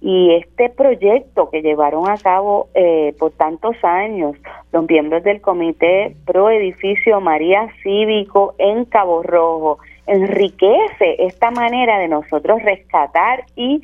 Y 0.06 0.34
este 0.36 0.70
proyecto 0.70 1.50
que 1.50 1.62
llevaron 1.62 2.10
a 2.10 2.18
cabo 2.18 2.68
eh, 2.74 3.16
por 3.18 3.32
tantos 3.32 3.78
años 3.84 4.36
los 4.74 4.86
miembros 4.86 5.24
del 5.24 5.40
Comité 5.40 6.14
Pro 6.26 6.50
Edificio 6.50 7.22
María 7.22 7.70
Cívico 7.82 8.54
en 8.58 8.84
Cabo 8.84 9.24
Rojo 9.24 9.80
enriquece 10.06 11.16
esta 11.20 11.52
manera 11.52 12.00
de 12.00 12.10
nosotros 12.10 12.62
rescatar 12.64 13.46
y 13.56 13.82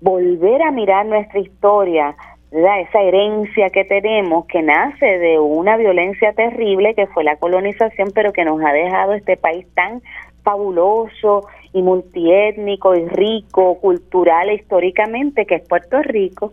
volver 0.00 0.62
a 0.62 0.70
mirar 0.70 1.06
nuestra 1.06 1.40
historia, 1.40 2.14
esa 2.52 3.00
herencia 3.00 3.70
que 3.70 3.84
tenemos 3.84 4.46
que 4.46 4.62
nace 4.62 5.18
de 5.18 5.40
una 5.40 5.76
violencia 5.76 6.32
terrible 6.32 6.94
que 6.94 7.08
fue 7.08 7.24
la 7.24 7.34
colonización, 7.34 8.12
pero 8.14 8.32
que 8.32 8.44
nos 8.44 8.62
ha 8.62 8.72
dejado 8.72 9.14
este 9.14 9.36
país 9.36 9.66
tan 9.74 10.00
fabuloso 10.44 11.48
y 11.72 11.82
multiétnico 11.82 12.94
y 12.94 13.08
rico, 13.08 13.78
cultural 13.80 14.48
e 14.48 14.54
históricamente, 14.54 15.46
que 15.46 15.56
es 15.56 15.68
Puerto 15.68 16.02
Rico. 16.02 16.52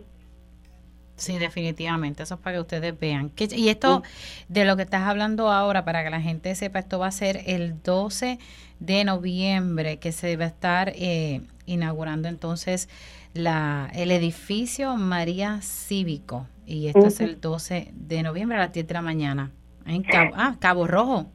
Sí, 1.16 1.36
definitivamente, 1.38 2.22
eso 2.22 2.34
es 2.34 2.40
para 2.40 2.56
que 2.56 2.60
ustedes 2.60 2.98
vean. 2.98 3.32
y 3.36 3.68
esto, 3.68 4.04
de 4.48 4.64
lo 4.64 4.76
que 4.76 4.82
estás 4.82 5.02
hablando 5.02 5.50
ahora, 5.50 5.84
para 5.84 6.04
que 6.04 6.10
la 6.10 6.20
gente 6.20 6.54
sepa, 6.54 6.78
esto 6.78 7.00
va 7.00 7.08
a 7.08 7.12
ser 7.12 7.40
el 7.46 7.82
12 7.82 8.38
de 8.78 9.04
noviembre, 9.04 9.96
que 9.96 10.12
se 10.12 10.36
va 10.36 10.44
a 10.44 10.48
estar 10.48 10.92
eh, 10.94 11.40
inaugurando 11.66 12.28
entonces 12.28 12.88
la, 13.34 13.90
el 13.94 14.12
edificio 14.12 14.94
María 14.96 15.60
Cívico. 15.60 16.46
Y 16.66 16.86
esto 16.86 17.06
es 17.06 17.20
el 17.20 17.40
12 17.40 17.92
de 17.94 18.22
noviembre 18.22 18.58
a 18.58 18.60
las 18.60 18.72
10 18.72 18.86
de 18.86 18.94
la 18.94 19.02
mañana. 19.02 19.50
En 19.86 20.02
Cabo, 20.02 20.32
ah, 20.36 20.56
Cabo 20.60 20.86
Rojo. 20.86 21.26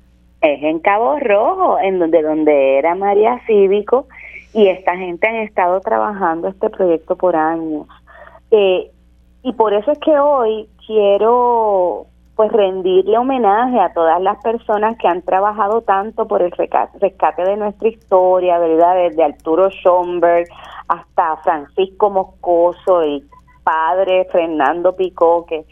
Es 0.43 0.61
en 0.61 0.79
Cabo 0.79 1.17
Rojo, 1.19 1.79
en 1.79 1.99
donde, 1.99 2.21
donde 2.21 2.77
era 2.77 2.95
María 2.95 3.39
Cívico. 3.47 4.07
Y 4.53 4.67
esta 4.67 4.95
gente 4.97 5.25
han 5.25 5.37
estado 5.37 5.79
trabajando 5.79 6.49
este 6.49 6.69
proyecto 6.69 7.15
por 7.15 7.35
años. 7.35 7.87
Eh, 8.51 8.91
y 9.41 9.53
por 9.53 9.73
eso 9.73 9.91
es 9.91 9.99
que 9.99 10.19
hoy 10.19 10.67
quiero 10.85 12.07
pues 12.35 12.51
rendirle 12.51 13.17
homenaje 13.17 13.79
a 13.79 13.93
todas 13.93 14.21
las 14.21 14.41
personas 14.43 14.97
que 14.97 15.07
han 15.07 15.21
trabajado 15.21 15.81
tanto 15.81 16.27
por 16.27 16.41
el 16.41 16.51
rescate 16.51 17.43
de 17.43 17.57
nuestra 17.57 17.87
historia, 17.87 18.57
¿verdad? 18.57 18.95
Desde 18.95 19.23
Arturo 19.23 19.69
Schomberg 19.69 20.47
hasta 20.87 21.37
Francisco 21.37 22.09
Moscoso, 22.09 23.05
y 23.05 23.23
padre 23.63 24.27
Fernando 24.31 24.95
Picó, 24.95 25.45
que, 25.45 25.65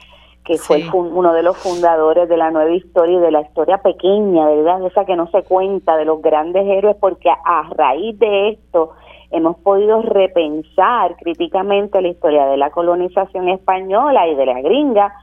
que 0.51 0.57
fue 0.57 0.83
uno 0.91 1.31
de 1.33 1.43
los 1.43 1.57
fundadores 1.57 2.27
de 2.27 2.35
la 2.35 2.51
nueva 2.51 2.71
historia 2.71 3.17
y 3.17 3.21
de 3.21 3.31
la 3.31 3.41
historia 3.41 3.77
pequeña, 3.77 4.47
¿verdad? 4.47 4.85
Esa 4.85 5.05
que 5.05 5.15
no 5.15 5.27
se 5.27 5.43
cuenta 5.43 5.95
de 5.95 6.03
los 6.03 6.21
grandes 6.21 6.67
héroes, 6.67 6.97
porque 6.99 7.29
a 7.29 7.69
raíz 7.73 8.19
de 8.19 8.49
esto 8.49 8.91
hemos 9.31 9.57
podido 9.59 10.01
repensar 10.01 11.15
críticamente 11.15 12.01
la 12.01 12.09
historia 12.09 12.47
de 12.47 12.57
la 12.57 12.69
colonización 12.69 13.47
española 13.47 14.27
y 14.27 14.35
de 14.35 14.45
la 14.45 14.61
gringa 14.61 15.13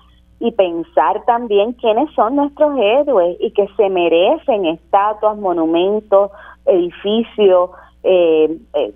y 0.41 0.53
pensar 0.53 1.23
también 1.27 1.75
quiénes 1.75 2.11
son 2.15 2.37
nuestros 2.37 2.79
héroes 2.79 3.37
y 3.41 3.51
que 3.51 3.69
se 3.77 3.91
merecen 3.91 4.65
estatuas, 4.65 5.37
monumentos, 5.37 6.31
edificios 6.65 7.71
eh, 8.03 8.57
eh, 8.73 8.95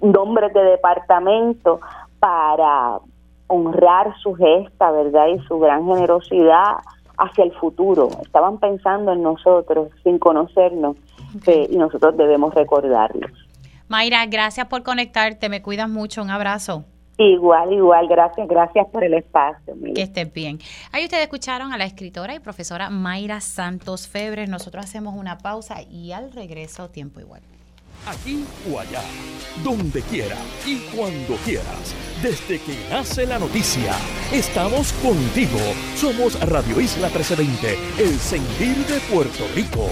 nombres 0.00 0.52
de 0.54 0.62
departamento 0.62 1.80
para 2.20 3.00
honrar 3.52 4.14
su 4.22 4.34
gesta, 4.34 4.90
¿verdad? 4.90 5.26
Y 5.28 5.38
su 5.46 5.58
gran 5.58 5.86
generosidad 5.86 6.76
hacia 7.18 7.44
el 7.44 7.52
futuro. 7.52 8.08
Estaban 8.22 8.58
pensando 8.58 9.12
en 9.12 9.22
nosotros 9.22 9.90
sin 10.02 10.18
conocernos 10.18 10.96
eh, 11.46 11.68
y 11.70 11.76
nosotros 11.76 12.16
debemos 12.16 12.54
recordarlos. 12.54 13.30
Mayra, 13.88 14.24
gracias 14.26 14.66
por 14.68 14.82
conectarte, 14.82 15.48
me 15.50 15.60
cuidas 15.60 15.88
mucho, 15.88 16.22
un 16.22 16.30
abrazo. 16.30 16.84
Igual, 17.18 17.74
igual, 17.74 18.08
gracias, 18.08 18.48
gracias 18.48 18.86
por 18.88 19.04
el 19.04 19.14
espacio. 19.14 19.74
Que 19.94 20.02
estés 20.02 20.32
bien. 20.32 20.58
Ahí 20.92 21.04
ustedes 21.04 21.24
escucharon 21.24 21.72
a 21.72 21.78
la 21.78 21.84
escritora 21.84 22.34
y 22.34 22.40
profesora 22.40 22.88
Mayra 22.88 23.40
Santos 23.42 24.08
Febres. 24.08 24.48
Nosotros 24.48 24.84
hacemos 24.84 25.14
una 25.14 25.36
pausa 25.36 25.82
y 25.82 26.12
al 26.12 26.32
regreso 26.32 26.88
tiempo 26.88 27.20
igual. 27.20 27.42
Aquí 28.04 28.44
o 28.68 28.80
allá, 28.80 29.02
donde 29.62 30.02
quiera 30.02 30.36
y 30.66 30.78
cuando 30.94 31.36
quieras, 31.44 31.94
desde 32.20 32.58
que 32.60 32.76
nace 32.90 33.26
la 33.26 33.38
noticia, 33.38 33.94
estamos 34.32 34.92
contigo. 34.94 35.60
Somos 35.96 36.38
Radio 36.48 36.80
Isla 36.80 37.08
1320, 37.08 37.78
el 38.02 38.18
sentir 38.18 38.76
de 38.86 38.98
Puerto 39.12 39.46
Rico. 39.54 39.88